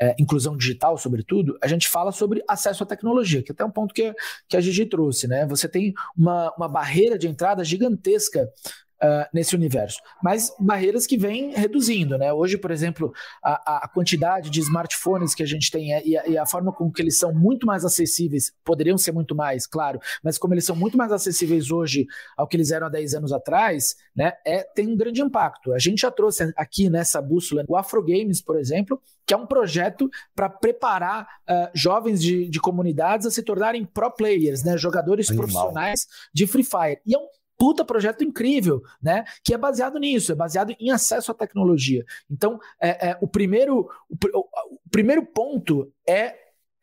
é, 0.00 0.16
inclusão 0.18 0.56
digital, 0.56 0.98
sobretudo, 0.98 1.56
a 1.62 1.68
gente 1.68 1.88
fala 1.88 2.10
sobre 2.10 2.42
acesso 2.48 2.82
à 2.82 2.86
tecnologia, 2.86 3.42
que 3.42 3.52
é 3.52 3.54
até 3.54 3.64
um 3.64 3.70
ponto 3.70 3.94
que, 3.94 4.12
que 4.48 4.56
a 4.56 4.60
Gigi 4.60 4.86
trouxe, 4.86 5.28
né? 5.28 5.46
Você 5.46 5.68
tem 5.68 5.92
uma, 6.16 6.52
uma 6.56 6.68
barreira 6.68 7.16
de 7.16 7.28
entrada 7.28 7.62
gigantesca 7.64 8.48
uh, 9.02 9.26
nesse 9.32 9.54
universo. 9.56 10.00
Mas 10.22 10.54
barreiras 10.58 11.06
que 11.06 11.18
vêm 11.18 11.52
reduzindo, 11.52 12.16
né? 12.16 12.32
Hoje, 12.32 12.56
por 12.56 12.70
exemplo, 12.70 13.12
a, 13.42 13.84
a 13.84 13.88
quantidade 13.88 14.48
de 14.48 14.60
smartphones 14.60 15.34
que 15.34 15.42
a 15.42 15.46
gente 15.46 15.70
tem 15.70 15.92
é, 15.94 16.06
e 16.06 16.16
a, 16.16 16.26
e 16.28 16.38
a, 16.38 16.46
forma 16.46 16.72
como 16.72 16.92
que 16.92 17.02
eles 17.02 17.18
são 17.18 17.34
muito 17.34 17.66
mais 17.66 17.84
acessíveis, 17.84 18.52
poderiam 18.64 18.96
ser 18.96 19.12
muito 19.12 19.34
mais, 19.34 19.66
claro, 19.66 20.00
mas 20.22 20.38
como 20.38 20.54
eles 20.54 20.64
são 20.64 20.76
muito 20.76 20.96
mais 20.96 21.10
acessíveis 21.10 21.70
hoje 21.70 22.06
ao 22.36 22.46
que 22.46 22.56
eles 22.56 22.70
eram 22.70 22.86
há 22.86 22.90
10 22.90 23.14
anos 23.14 23.32
atrás, 23.32 23.96
né? 24.14 24.32
É, 24.46 24.62
tem 24.74 24.88
um 24.88 24.96
grande 24.96 25.20
impacto. 25.20 25.72
A 25.72 25.78
gente 25.78 26.02
já 26.02 26.10
trouxe 26.10 26.52
aqui 26.56 26.88
nessa 26.88 27.20
bússola 27.20 27.64
o 27.68 27.76
Afro 27.76 28.02
Games, 28.02 28.40
por 28.40 28.58
exemplo, 28.58 29.00
que 29.26 29.34
é 29.34 29.36
um 29.36 29.46
projeto 29.46 30.10
para 30.34 30.48
preparar 30.48 31.26
uh, 31.48 31.70
jovens 31.74 32.20
de, 32.20 32.48
de, 32.48 32.60
comunidades 32.60 33.26
a 33.26 33.30
se 33.30 33.42
tornarem 33.42 33.84
pro 33.84 34.10
players, 34.10 34.62
né? 34.62 34.76
Jogadores 34.76 35.30
Animal. 35.30 35.46
profissionais 35.46 36.06
de 36.34 36.46
Free 36.46 36.64
Fire. 36.64 37.00
E 37.06 37.14
é 37.14 37.18
um 37.18 37.26
puta 37.62 37.84
projeto 37.84 38.24
incrível, 38.24 38.82
né? 39.00 39.22
Que 39.44 39.54
é 39.54 39.56
baseado 39.56 39.96
nisso, 39.96 40.32
é 40.32 40.34
baseado 40.34 40.74
em 40.80 40.90
acesso 40.90 41.30
à 41.30 41.34
tecnologia. 41.34 42.04
Então, 42.28 42.58
é, 42.80 43.10
é 43.10 43.18
o 43.20 43.28
primeiro 43.28 43.88
o, 44.10 44.16
o 44.40 44.90
primeiro 44.90 45.24
ponto 45.24 45.92
é 46.04 46.34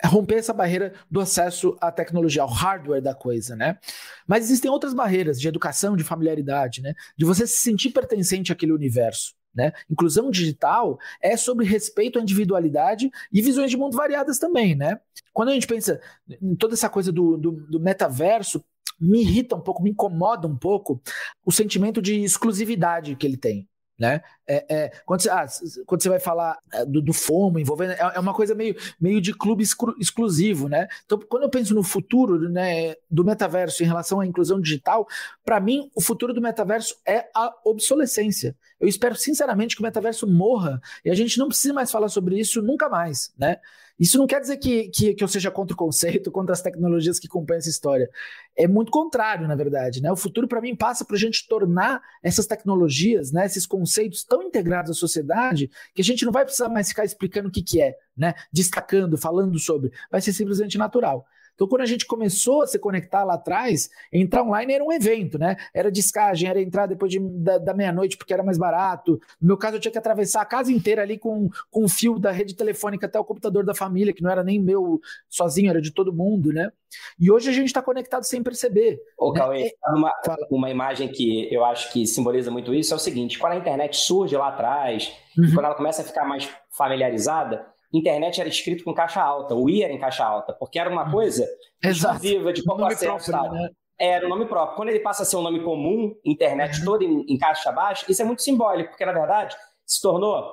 romper 0.06 0.36
essa 0.36 0.54
barreira 0.54 0.94
do 1.12 1.20
acesso 1.20 1.78
à 1.82 1.92
tecnologia, 1.92 2.44
ao 2.44 2.48
hardware 2.48 3.02
da 3.02 3.14
coisa, 3.14 3.58
né? 3.58 3.78
Mas 4.26 4.46
existem 4.46 4.72
outras 4.72 4.94
barreiras 4.94 5.38
de 5.38 5.50
educação, 5.50 5.98
de 5.98 6.04
familiaridade, 6.06 6.82
né? 6.82 6.94
De 7.18 7.26
você 7.26 7.46
se 7.46 7.58
sentir 7.58 7.90
pertencente 7.90 8.54
àquele 8.54 8.72
universo. 8.72 9.38
Né? 9.54 9.74
Inclusão 9.90 10.30
digital 10.30 10.98
é 11.20 11.36
sobre 11.36 11.66
respeito 11.66 12.20
à 12.20 12.22
individualidade 12.22 13.10
e 13.34 13.42
visões 13.42 13.72
de 13.72 13.76
mundo 13.76 13.98
variadas 13.98 14.38
também. 14.38 14.76
Né? 14.76 14.98
Quando 15.34 15.50
a 15.50 15.54
gente 15.54 15.68
pensa 15.68 16.00
em 16.42 16.56
toda 16.56 16.76
essa 16.76 16.88
coisa 16.88 17.12
do, 17.12 17.36
do, 17.36 17.52
do 17.52 17.80
metaverso, 17.80 18.64
me 19.00 19.22
irrita 19.22 19.56
um 19.56 19.62
pouco, 19.62 19.82
me 19.82 19.92
incomoda 19.92 20.48
um 20.48 20.56
pouco 20.56 21.02
o 21.46 21.52
sentimento 21.52 22.02
de 22.02 22.22
exclusividade 22.24 23.16
que 23.16 23.26
ele 23.26 23.38
tem. 23.38 23.68
Né? 24.00 24.22
É, 24.48 24.66
é, 24.74 24.92
quando, 25.06 25.22
você, 25.22 25.30
ah, 25.30 25.46
quando, 25.86 26.02
você, 26.02 26.08
vai 26.08 26.22
falar 26.22 26.58
é, 26.72 26.86
do, 26.86 27.02
do 27.02 27.12
FOMO 27.12 27.60
envolvendo, 27.60 27.92
é, 27.92 28.00
é, 28.16 28.20
uma 28.20 28.34
coisa 28.34 28.56
meio, 28.56 28.74
meio 29.00 29.20
de 29.20 29.34
clube 29.34 29.62
exclu, 29.62 29.94
exclusivo, 30.00 30.70
né? 30.70 30.88
Então, 31.04 31.20
quando 31.28 31.44
eu 31.44 31.50
penso 31.50 31.76
no 31.76 31.84
futuro 31.84 32.48
né, 32.50 32.96
do 33.12 33.26
metaverso 33.26 33.84
em 33.84 33.86
relação 33.86 34.22
à 34.22 34.26
inclusão 34.26 34.62
digital, 34.62 35.06
para 35.44 35.60
mim, 35.60 35.92
o 35.94 36.00
futuro 36.00 36.34
do 36.34 36.42
metaverso 36.42 36.96
é 37.06 37.30
a 37.36 37.54
obsolescência. 37.66 38.56
Eu 38.80 38.88
espero 38.88 39.18
sinceramente 39.18 39.76
que 39.76 39.82
o 39.82 39.86
metaverso 39.86 40.26
morra 40.26 40.80
e 41.04 41.10
a 41.10 41.16
gente 41.16 41.38
não 41.38 41.50
precisa 41.50 41.74
mais 41.74 41.92
falar 41.92 42.08
sobre 42.08 42.40
isso 42.40 42.62
nunca 42.62 42.88
mais, 42.88 43.34
né? 43.38 43.58
Isso 44.00 44.18
não 44.18 44.26
quer 44.26 44.40
dizer 44.40 44.58
que, 44.58 44.90
que, 44.90 45.14
que 45.14 45.24
eu 45.24 45.28
seja 45.28 45.52
contra 45.52 45.74
o 45.74 45.78
conceito, 45.78 46.32
contra 46.32 46.54
as 46.54 46.62
tecnologias 46.62 47.20
que 47.20 47.28
acompanham 47.28 47.60
essa 47.60 47.70
história. 47.70 48.10
É 48.56 48.68
muito 48.68 48.92
contrário, 48.92 49.48
na 49.48 49.56
verdade. 49.56 50.02
Né? 50.02 50.12
O 50.12 50.16
futuro, 50.16 50.48
para 50.48 50.62
mim, 50.62 50.76
passa 50.76 51.04
para 51.04 51.16
a 51.16 51.20
gente 51.20 51.48
tornar 51.48 52.02
essas 52.24 52.46
tecnologias, 52.46 53.32
né, 53.32 53.46
esses 53.46 53.66
conceitos 53.66 54.24
tão 54.24 54.42
integrados 54.44 54.92
à 54.92 54.94
sociedade 54.94 55.70
que 55.94 56.02
a 56.02 56.06
gente 56.06 56.26
não 56.26 56.32
vai 56.32 56.46
precisar 56.46 56.70
mais 56.70 56.90
ficar 56.90 57.04
explicando 57.04 57.50
o 57.50 57.52
que, 57.52 57.62
que 57.62 57.82
é, 57.82 57.96
né? 58.16 58.34
destacando, 58.52 59.18
falando 59.18 59.60
sobre. 59.60 59.92
Vai 60.10 60.22
ser 60.22 60.32
simplesmente 60.32 60.78
natural. 60.78 61.26
Então, 61.56 61.68
quando 61.68 61.82
a 61.82 61.86
gente 61.86 62.06
começou 62.06 62.62
a 62.62 62.68
se 62.68 62.80
conectar 62.80 63.24
lá 63.24 63.36
atrás, 63.36 63.90
entrar 64.12 64.44
online 64.44 64.74
era 64.74 64.84
um 64.84 64.92
evento, 64.92 65.38
né? 65.38 65.56
Era 65.74 65.92
descagem, 65.92 66.50
era 66.50 66.62
entrar 66.62 66.86
depois 66.86 67.12
de, 67.12 67.20
da, 67.20 67.58
da 67.58 67.74
meia-noite 67.74 68.18
porque 68.18 68.34
era 68.34 68.44
mais 68.44 68.58
barato. 68.58 69.20
No 69.42 69.48
meu 69.48 69.58
caso, 69.58 69.76
eu 69.76 69.80
tinha 69.80 69.92
que 69.92 69.98
atravessar 69.98 70.42
a 70.42 70.46
casa 70.46 70.72
inteira 70.72 71.02
ali 71.02 71.18
com, 71.18 71.50
com 71.70 71.84
o 71.84 71.90
fio 71.90 72.20
da 72.20 72.32
rede 72.32 72.56
telefônica 72.56 73.06
até 73.06 73.20
o 73.20 73.26
computador 73.26 73.66
da 73.66 73.76
família, 73.76 74.14
que 74.14 74.24
não 74.24 74.32
era 74.32 74.44
nem 74.44 74.60
meu 74.60 75.00
sozinho, 75.28 75.70
era 75.70 75.82
de 75.82 75.92
todo 75.92 76.14
mundo, 76.14 76.52
né? 76.52 76.72
E 77.20 77.32
hoje 77.32 77.50
a 77.50 77.54
gente 77.54 77.68
está 77.68 77.82
conectado 77.82 78.24
sem 78.24 78.42
perceber. 78.42 79.00
Ô, 79.18 79.32
né? 79.32 79.40
Cauê, 79.40 79.68
é... 79.68 79.90
uma, 79.92 80.14
uma 80.50 80.70
imagem 80.70 81.08
que 81.08 81.54
eu 81.54 81.64
acho 81.66 81.92
que 81.92 82.06
simboliza 82.08 82.50
muito 82.50 82.74
isso 82.74 82.94
é 82.94 82.98
o 82.98 83.00
seguinte: 83.00 83.38
quando 83.38 83.54
a 83.54 83.58
internet 83.58 83.98
surge 83.98 84.36
lá 84.36 84.50
atrás, 84.50 85.12
uhum. 85.38 85.54
quando 85.54 85.66
ela 85.66 85.76
começa 85.76 86.02
a 86.02 86.06
ficar 86.06 86.26
mais 86.26 86.50
familiarizada, 86.72 87.66
internet 87.92 88.40
era 88.40 88.50
escrito 88.50 88.84
com 88.84 88.94
caixa 88.94 89.22
alta, 89.22 89.56
o 89.56 89.70
I 89.70 89.84
era 89.84 89.94
em 89.94 90.00
caixa 90.00 90.24
alta, 90.24 90.54
porque 90.54 90.80
era 90.80 90.90
uma 90.90 91.06
uhum. 91.06 91.12
coisa 91.12 91.48
exclusiva 91.84 92.54
de 92.54 92.64
pouco 92.64 92.84
acesso. 92.84 93.32
Próprio, 93.32 93.52
né? 93.54 93.70
Era 94.00 94.26
o 94.26 94.30
nome 94.30 94.46
próprio. 94.46 94.78
Quando 94.78 94.90
ele 94.90 95.00
passa 95.00 95.24
a 95.24 95.26
ser 95.26 95.36
um 95.36 95.42
nome 95.42 95.62
comum, 95.62 96.16
internet 96.24 96.80
uhum. 96.80 96.86
toda 96.86 97.04
em, 97.04 97.26
em 97.28 97.38
caixa 97.38 97.72
baixa, 97.72 98.06
isso 98.08 98.22
é 98.22 98.26
muito 98.26 98.42
simbólico, 98.42 98.92
porque 98.92 99.06
na 99.06 99.12
verdade 99.12 99.56
se 99.86 100.02
tornou 100.02 100.50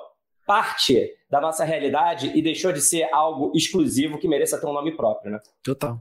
parte 0.46 1.10
da 1.28 1.40
nossa 1.40 1.64
realidade 1.64 2.32
e 2.34 2.42
deixou 2.42 2.72
de 2.72 2.80
ser 2.80 3.08
algo 3.12 3.52
exclusivo 3.54 4.18
que 4.18 4.28
mereça 4.28 4.60
ter 4.60 4.66
um 4.66 4.72
nome 4.72 4.96
próprio, 4.96 5.32
né? 5.32 5.40
Total. 5.62 6.00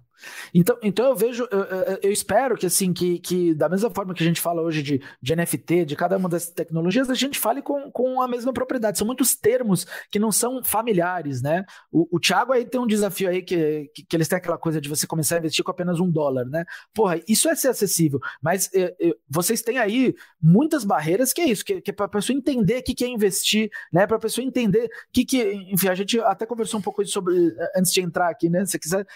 Então, 0.54 0.78
então 0.82 1.06
eu 1.08 1.16
vejo, 1.16 1.48
eu, 1.52 2.00
eu, 2.04 2.12
espero 2.12 2.56
que 2.56 2.66
assim, 2.66 2.94
que, 2.94 3.20
que 3.20 3.54
da 3.54 3.68
mesma 3.68 3.90
forma 3.90 4.14
que 4.14 4.24
a 4.24 4.26
gente 4.26 4.40
fala 4.40 4.62
hoje 4.62 4.82
de, 4.82 5.02
de 5.22 5.36
NFT, 5.36 5.86
de 5.86 5.96
cada 5.96 6.18
uma 6.18 6.30
dessas 6.30 6.50
tecnologias, 6.50 7.10
a 7.10 7.14
gente 7.14 7.40
fale 7.40 7.62
com, 7.62 7.92
com 7.92 8.22
a 8.22 8.28
mesma 8.28 8.54
propriedade. 8.54 8.98
São 8.98 9.08
muitos 9.08 9.36
termos 9.36 9.86
que 10.10 10.20
não 10.20 10.32
são 10.32 10.64
familiares, 10.64 11.42
né? 11.42 11.66
O, 11.92 12.16
o 12.16 12.20
Thiago 12.20 12.54
aí 12.54 12.66
tem 12.66 12.80
um 12.80 12.88
desafio 12.88 13.30
aí 13.30 13.42
que, 13.42 13.90
que, 13.94 14.06
que, 14.06 14.16
eles 14.16 14.28
têm 14.28 14.38
aquela 14.38 14.58
coisa 14.58 14.80
de 14.80 14.90
você 14.90 15.06
começar 15.06 15.36
a 15.36 15.40
investir 15.40 15.64
com 15.64 15.72
apenas 15.72 16.00
um 16.00 16.10
dólar, 16.10 16.46
né? 16.46 16.64
Porra, 16.94 17.20
isso 17.28 17.50
é 17.50 17.56
ser 17.56 17.70
acessível, 17.70 18.20
mas 18.42 18.70
é, 18.74 18.96
é, 19.02 19.14
vocês 19.30 19.62
têm 19.62 19.78
aí 19.78 20.16
muitas 20.42 20.84
barreiras 20.84 21.34
que 21.34 21.42
é 21.42 21.46
isso, 21.46 21.66
que, 21.66 21.82
que 21.82 21.92
é 21.92 21.94
para 21.94 22.06
a 22.06 22.10
pessoa 22.10 22.36
entender 22.36 22.80
o 22.80 22.84
que, 22.84 22.94
que 22.94 23.04
é 23.04 23.08
investir, 23.08 23.70
né? 23.92 24.08
Para 24.08 24.18
a 24.18 24.20
pessoa 24.20 24.46
entender 24.46 24.90
que, 25.16 25.24
que, 25.24 25.54
enfim, 25.72 25.88
a 25.88 25.96
gente 25.96 26.20
até 26.20 26.46
conversou 26.46 26.78
um 26.78 26.84
pouco 26.84 27.06
sobre 27.06 27.56
antes 27.74 27.94
de 27.94 28.02
entrar 28.02 28.30
aqui, 28.30 28.50
né? 28.50 28.66
Se 28.66 28.78
quiser 28.78 29.08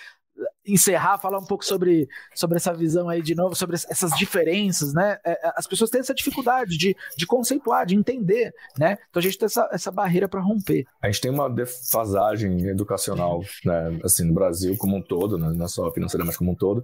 encerrar, 0.66 1.18
falar 1.18 1.40
um 1.40 1.46
pouco 1.46 1.66
sobre, 1.66 2.08
sobre 2.34 2.56
essa 2.56 2.74
visão 2.74 3.10
aí 3.10 3.22
de 3.22 3.36
novo, 3.36 3.54
sobre 3.54 3.76
essas 3.76 4.12
diferenças, 4.12 4.94
né? 4.94 5.18
É, 5.26 5.32
é, 5.32 5.52
as 5.58 5.68
pessoas 5.68 5.90
têm 5.90 6.00
essa 6.00 6.14
dificuldade 6.14 6.78
de, 6.78 6.96
de 7.18 7.28
conceituar, 7.28 7.86
de 7.86 7.96
entender, 7.96 8.54
né? 8.78 8.98
Então 9.10 9.20
a 9.20 9.22
gente 9.22 9.38
tem 9.38 9.48
essa, 9.48 9.68
essa 9.74 9.92
barreira 9.92 10.30
para 10.30 10.40
romper. 10.40 10.86
A 11.02 11.08
gente 11.08 11.20
tem 11.20 11.32
uma 11.32 11.50
defasagem 11.50 12.70
educacional, 12.70 13.44
né? 13.66 14.00
Assim, 14.02 14.24
no 14.24 14.34
Brasil 14.34 14.78
como 14.78 14.96
um 14.96 15.02
todo, 15.02 15.38
né? 15.38 15.52
não 15.54 15.66
é 15.66 15.68
só 15.68 15.92
financeira, 15.92 16.24
mas 16.24 16.38
como 16.38 16.52
um 16.52 16.56
todo. 16.56 16.82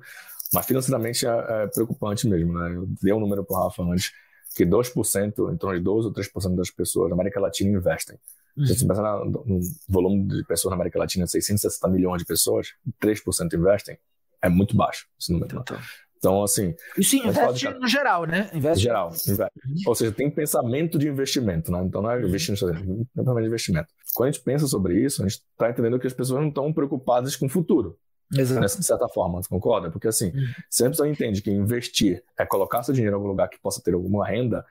Mas 0.51 0.65
financeiramente 0.65 1.25
é, 1.25 1.29
é 1.29 1.67
preocupante 1.67 2.27
mesmo, 2.27 2.51
né? 2.51 2.75
Eu 2.75 2.85
dei 3.01 3.13
um 3.13 3.19
número 3.21 3.45
para 3.45 3.57
o 3.57 3.63
Rafa 3.63 3.81
antes, 3.81 4.11
que 4.57 4.65
2%, 4.65 5.53
em 5.53 5.57
torno 5.57 5.77
de 5.77 5.83
2 5.83 6.05
ou 6.05 6.13
3% 6.13 6.53
das 6.53 6.69
pessoas 6.69 7.07
na 7.09 7.15
América 7.15 7.39
Latina 7.39 7.77
investem. 7.77 8.17
Uhum. 8.57 8.65
Se 8.65 8.79
você 8.79 8.87
pensar 8.87 9.25
no 9.25 9.59
volume 9.87 10.27
de 10.27 10.43
pessoas 10.45 10.71
na 10.71 10.75
América 10.75 10.97
Latina, 10.97 11.27
660 11.27 11.87
milhões 11.89 12.19
de 12.19 12.25
pessoas, 12.25 12.69
3% 13.01 13.53
investem, 13.53 13.97
é 14.41 14.49
muito 14.49 14.75
baixo 14.75 15.07
esse 15.19 15.31
número. 15.31 15.59
Então, 15.59 15.77
então 16.17 16.43
assim. 16.43 16.73
Isso 16.97 17.15
investe 17.17 17.69
no 17.69 17.87
geral, 17.87 18.25
né? 18.25 18.49
Investe. 18.53 18.83
Geral, 18.83 19.09
investe. 19.09 19.59
Uhum. 19.67 19.75
Ou 19.87 19.95
seja, 19.95 20.11
tem 20.11 20.29
pensamento 20.29 20.97
de 20.97 21.07
investimento, 21.07 21.71
né? 21.71 21.83
Então 21.83 22.01
não 22.01 22.11
é 22.11 22.21
investir 22.21 22.55
no 22.61 22.69
é 22.69 23.05
pensamento 23.15 23.41
de 23.41 23.47
investimento. 23.47 23.87
Quando 24.13 24.29
a 24.29 24.31
gente 24.31 24.43
pensa 24.43 24.67
sobre 24.67 25.03
isso, 25.03 25.21
a 25.21 25.27
gente 25.27 25.41
está 25.51 25.69
entendendo 25.69 25.99
que 25.99 26.07
as 26.07 26.13
pessoas 26.13 26.41
não 26.41 26.47
estão 26.47 26.71
preocupadas 26.71 27.35
com 27.35 27.47
o 27.47 27.49
futuro. 27.49 27.97
Exato. 28.33 28.59
Nessa, 28.59 28.79
de 28.79 28.85
certa 28.85 29.07
forma, 29.09 29.41
você 29.41 29.49
concorda? 29.49 29.91
Porque 29.91 30.07
assim, 30.07 30.27
uhum. 30.27 30.45
se 30.69 30.85
a 30.85 30.89
pessoa 30.89 31.07
entende 31.07 31.41
que 31.41 31.51
investir 31.51 32.23
é 32.39 32.45
colocar 32.45 32.81
seu 32.83 32.93
dinheiro 32.93 33.15
em 33.15 33.17
algum 33.17 33.27
lugar 33.27 33.49
que 33.49 33.59
possa 33.59 33.81
ter 33.83 33.93
alguma 33.93 34.25
renda, 34.25 34.65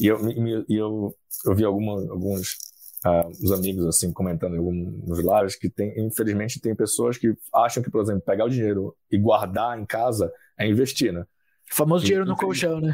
e 0.00 0.06
eu, 0.06 0.18
e 0.68 0.76
eu, 0.76 1.14
eu 1.44 1.54
vi 1.54 1.64
alguma, 1.64 1.92
alguns 2.10 2.56
uh, 3.06 3.28
os 3.28 3.52
amigos 3.52 3.86
assim 3.86 4.12
comentando 4.12 4.54
em 4.54 4.58
alguns 4.58 5.18
lives 5.18 5.56
que 5.56 5.68
tem, 5.68 5.94
infelizmente, 5.98 6.60
tem 6.60 6.74
pessoas 6.74 7.16
que 7.16 7.34
acham 7.54 7.82
que, 7.82 7.90
por 7.90 8.02
exemplo, 8.02 8.22
pegar 8.22 8.44
o 8.44 8.50
dinheiro 8.50 8.94
e 9.10 9.16
guardar 9.16 9.78
em 9.78 9.84
casa 9.84 10.32
é 10.58 10.66
investir, 10.66 11.12
né? 11.12 11.24
O 11.70 11.74
famoso 11.74 12.04
dinheiro 12.04 12.26
no 12.26 12.36
colchão, 12.36 12.80
né? 12.80 12.92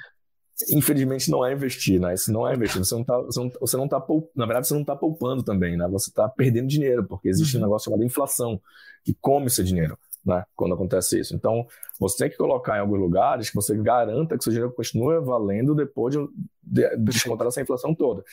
Infelizmente 0.70 1.30
não 1.30 1.44
é 1.44 1.52
investir, 1.52 2.01
né? 2.01 2.14
Isso 2.14 2.32
não 2.32 2.47
é 2.47 2.55
investir. 2.55 2.84
Você 2.84 2.94
não 2.94 3.05
tá, 3.05 3.18
você 3.18 3.40
não, 3.40 3.51
você 3.60 3.76
não 3.76 3.89
tá 3.89 4.06
na 4.36 4.47
verdade, 4.47 4.68
você 4.68 4.74
não 4.74 4.82
está 4.82 4.94
poupando 4.94 5.43
também, 5.43 5.76
né? 5.76 5.89
Você 5.89 6.10
está 6.10 6.28
perdendo 6.28 6.68
dinheiro, 6.68 7.05
porque 7.05 7.28
existe 7.28 7.56
uhum. 7.56 7.62
um 7.62 7.66
negócio 7.66 7.86
chamado 7.86 8.05
inflação, 8.05 8.60
que 9.05 9.14
come 9.20 9.51
seu 9.51 9.64
dinheiro 9.64 9.98
né, 10.24 10.44
quando 10.55 10.74
acontece 10.74 11.18
isso. 11.18 11.34
Então, 11.34 11.66
você 11.98 12.24
tem 12.24 12.30
que 12.30 12.36
colocar 12.36 12.76
em 12.76 12.80
alguns 12.80 12.98
lugares 12.98 13.51
que 13.51 13.56
você 13.56 13.76
garanta 13.76 14.36
que 14.36 14.44
seu 14.44 14.52
dinheiro 14.52 14.72
continue 14.72 15.20
valendo 15.20 15.74
depois 15.74 16.14
de, 16.14 16.20
de, 16.20 16.28
de 16.61 16.61
descontar 16.99 17.47
essa 17.47 17.61
inflação 17.61 17.94
toda. 17.94 18.24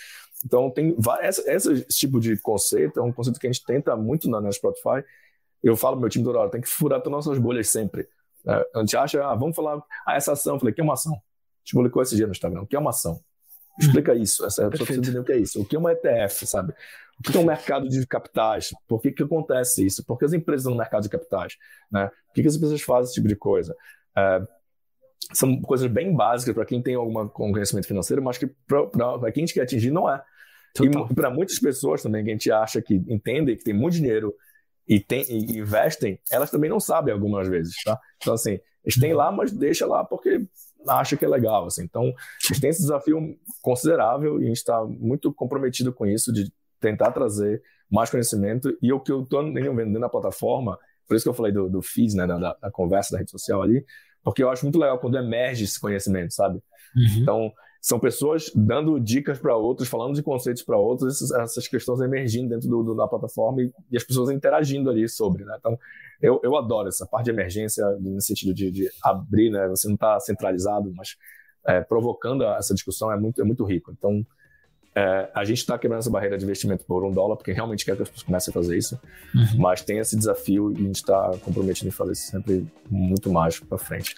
Então, 0.46 0.70
tem 0.72 0.96
várias, 0.98 1.38
esse, 1.40 1.86
tipo 1.88 2.20
de 2.20 2.38
conceito 2.38 3.00
é 3.00 3.04
um 3.04 3.12
conceito 3.12 3.40
que 3.40 3.48
a 3.48 3.52
gente 3.52 3.66
tenta 3.66 3.96
muito 3.96 4.30
na, 4.30 4.40
na 4.40 4.52
Spotify. 4.52 5.04
Eu 5.62 5.76
falo 5.76 6.00
meu 6.00 6.10
time 6.10 6.24
toda 6.24 6.40
hora, 6.40 6.50
tem 6.50 6.62
que 6.62 6.70
furar 6.70 7.02
todas 7.02 7.20
as 7.20 7.26
nossas 7.26 7.42
bolhas 7.42 7.70
sempre. 7.70 8.08
Né? 8.46 8.64
A 8.74 8.80
gente 8.80 8.96
acha, 8.96 9.24
ah, 9.26 9.36
vamos 9.36 9.56
falar, 9.56 9.84
ah, 10.06 10.16
essa 10.16 10.32
ação. 10.32 10.56
Eu 10.56 10.60
falei, 10.60 10.74
que 10.74 10.80
é 10.80 10.84
uma 10.84 10.94
ação? 10.94 11.14
A 11.14 11.60
gente 11.66 11.74
publicou 11.74 12.02
esse 12.02 12.16
dia 12.16 12.26
no 12.26 12.32
Instagram, 12.32 12.62
o 12.62 12.68
que 12.68 12.76
é 12.76 12.80
uma 12.80 12.92
ação? 12.92 13.22
Explica 13.80 14.14
isso, 14.14 14.46
essa 14.46 14.70
pessoa 14.70 14.86
precisa 14.86 15.00
entender 15.00 15.20
o 15.20 15.24
que 15.24 15.32
é 15.32 15.38
isso. 15.38 15.62
O 15.62 15.66
que 15.66 15.76
é 15.76 15.80
uma 15.80 15.94
ETF, 15.94 16.46
sabe? 16.46 16.74
O 17.20 17.24
que 17.24 17.38
é 17.38 17.40
um 17.40 17.46
mercado 17.46 17.88
de 17.88 18.06
capitais? 18.06 18.74
Por 18.88 19.02
que, 19.02 19.12
que 19.12 19.24
acontece 19.24 19.86
isso? 19.86 20.04
Por 20.06 20.18
que 20.18 20.26
as 20.26 20.34
empresas 20.34 20.66
no 20.66 20.78
mercado 20.78 21.04
de 21.04 21.10
capitais? 21.10 21.58
Né? 21.92 22.08
Por 22.08 22.34
que, 22.34 22.42
que 22.42 22.48
as 22.48 22.56
empresas 22.56 22.82
fazem 22.82 23.06
esse 23.06 23.14
tipo 23.14 23.28
de 23.28 23.36
coisa? 23.36 23.76
É, 24.18 24.42
são 25.34 25.62
coisas 25.62 25.90
bem 25.92 26.16
básicas 26.16 26.56
para 26.56 26.66
quem 26.66 26.82
tem 26.82 26.96
algum 26.96 27.28
conhecimento 27.28 27.88
financeiro, 27.88 28.22
mas 28.22 28.38
que 28.38 28.48
para 28.68 29.32
quem 29.32 29.44
a 29.44 29.46
gente 29.46 29.54
quer 29.54 29.62
atingir 29.62 29.92
não 29.92 30.10
é. 30.10 30.22
Total. 30.74 31.08
E 31.10 31.14
para 31.16 31.30
muitas 31.30 31.60
pessoas 31.60 32.02
também 32.02 32.24
que 32.24 32.30
a 32.30 32.34
gente 32.34 32.52
acha 32.52 32.82
que 32.82 32.96
entendem 33.08 33.56
que 33.56 33.64
tem 33.64 33.74
muito 33.74 33.96
dinheiro 33.96 34.34
e, 34.88 35.00
tem, 35.00 35.24
e 35.30 35.60
investem, 35.60 36.20
elas 36.32 36.50
também 36.50 36.70
não 36.70 36.80
sabem 36.80 37.14
algumas 37.14 37.48
vezes, 37.48 37.76
tá? 37.84 38.00
Então, 38.18 38.34
assim, 38.34 38.60
eles 38.84 39.00
têm 39.00 39.14
lá, 39.14 39.32
mas 39.32 39.52
deixa 39.52 39.86
lá 39.86 40.04
porque 40.04 40.48
acha 40.88 41.16
que 41.18 41.26
é 41.26 41.28
legal. 41.28 41.66
Assim. 41.66 41.84
Então, 41.84 42.04
a 42.04 42.48
gente 42.48 42.62
tem 42.62 42.70
esse 42.70 42.82
desafio 42.82 43.38
considerável 43.62 44.42
e 44.42 44.46
a 44.46 44.48
gente 44.48 44.58
está 44.58 44.84
muito 44.84 45.34
comprometido 45.34 45.94
com 45.94 46.06
isso, 46.06 46.34
de 46.34 46.52
tentar 46.80 47.12
trazer 47.12 47.62
mais 47.90 48.10
conhecimento. 48.10 48.76
E 48.82 48.92
o 48.92 49.00
que 49.00 49.12
eu 49.12 49.24
estou 49.24 49.44
vendendo 49.54 50.00
na 50.00 50.10
plataforma, 50.10 50.78
por 51.08 51.16
isso 51.16 51.24
que 51.24 51.30
eu 51.30 51.34
falei 51.34 51.52
do, 51.52 51.70
do 51.70 51.82
né, 52.16 52.28
da, 52.28 52.54
da, 52.54 52.72
conversa 52.72 53.12
da 53.12 53.20
rede 53.20 53.32
social 53.32 53.62
ali, 53.62 53.86
porque 54.24 54.44
eu 54.44 54.50
acho 54.50 54.66
muito 54.66 54.80
legal 54.80 55.00
quando 55.00 55.18
emerge 55.18 55.64
esse 55.64 55.80
conhecimento, 55.80 56.34
sabe? 56.34 56.62
Uhum. 56.96 57.22
Então, 57.22 57.54
são 57.82 58.00
pessoas 58.00 58.52
dando 58.54 59.00
dicas 59.00 59.40
para 59.40 59.56
outros, 59.56 59.88
falando 59.88 60.14
de 60.14 60.22
conceitos 60.22 60.62
para 60.64 60.78
outros, 60.78 61.16
essas, 61.16 61.32
essas, 61.32 61.68
questões 61.68 62.02
emergindo 62.02 62.50
dentro 62.50 62.68
do, 62.68 62.84
do, 62.84 62.96
da 62.96 63.08
plataforma 63.08 63.62
e, 63.62 63.72
e, 63.90 63.96
as 63.96 64.04
pessoas 64.04 64.30
interagindo 64.30 64.90
ali 64.90 65.08
sobre, 65.08 65.46
né? 65.46 65.56
Então, 65.58 65.80
eu, 66.22 66.42
eu 66.44 66.58
adoro 66.58 66.90
essa 66.90 67.06
parte 67.06 67.26
de 67.26 67.32
emergência, 67.32 67.86
no 68.00 68.20
sentido 68.20 68.54
de, 68.54 68.70
de 68.70 68.90
abrir, 69.02 69.50
né? 69.50 69.68
Você 69.70 69.88
não 69.88 69.96
está 69.96 70.20
centralizado, 70.20 70.92
mas 70.96 71.16
é, 71.66 71.80
provocando 71.80 72.44
essa 72.44 72.74
discussão 72.74 73.12
é 73.12 73.18
muito, 73.18 73.42
é 73.42 73.46
muito 73.46 73.64
rico. 73.64 73.92
Então, 73.98 74.26
é, 75.00 75.30
a 75.34 75.46
gente 75.46 75.60
está 75.60 75.78
quebrando 75.78 76.02
essa 76.02 76.10
barreira 76.10 76.38
de 76.38 76.44
investimento 76.44 76.84
por 76.84 77.06
um 77.06 77.12
dólar, 77.12 77.38
porque 77.38 77.54
realmente 77.54 77.86
quer 77.86 77.96
que 77.96 78.02
as 78.02 78.10
pessoas 78.10 78.24
comecem 78.24 78.52
a 78.52 78.54
fazer 78.54 78.78
isso, 78.78 79.00
uhum. 79.34 79.58
mas 79.58 79.82
tem 79.82 79.98
esse 79.98 80.18
desafio 80.18 80.74
e 80.74 80.76
a 80.76 80.88
gente 80.88 80.96
está 80.96 81.32
comprometido 81.42 81.88
em 81.88 81.92
fazer 81.92 82.12
isso 82.12 82.30
sempre 82.30 82.68
muito 82.90 83.32
mais 83.32 83.58
para 83.60 83.78
frente. 83.78 84.16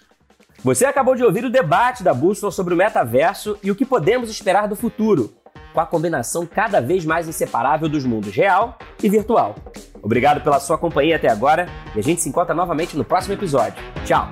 Você 0.63 0.85
acabou 0.85 1.15
de 1.15 1.23
ouvir 1.23 1.45
o 1.45 1.51
debate 1.51 2.03
da 2.03 2.15
Bússola 2.15 2.51
sobre 2.51 2.73
o 2.73 2.77
metaverso 2.77 3.59
e 3.63 3.69
o 3.69 3.75
que 3.75 3.85
podemos 3.85 4.29
esperar 4.31 4.67
do 4.67 4.75
futuro, 4.75 5.31
com 5.71 5.79
a 5.79 5.85
combinação 5.85 6.47
cada 6.47 6.81
vez 6.81 7.05
mais 7.05 7.27
inseparável 7.27 7.87
dos 7.87 8.03
mundos 8.03 8.33
real 8.33 8.77
e 9.03 9.07
virtual. 9.07 9.55
Obrigado 10.01 10.41
pela 10.41 10.59
sua 10.59 10.79
companhia 10.79 11.17
até 11.17 11.29
agora 11.29 11.67
e 11.95 11.99
a 11.99 12.03
gente 12.03 12.21
se 12.21 12.29
encontra 12.29 12.55
novamente 12.55 12.97
no 12.97 13.05
próximo 13.05 13.35
episódio. 13.35 13.81
Tchau! 14.03 14.31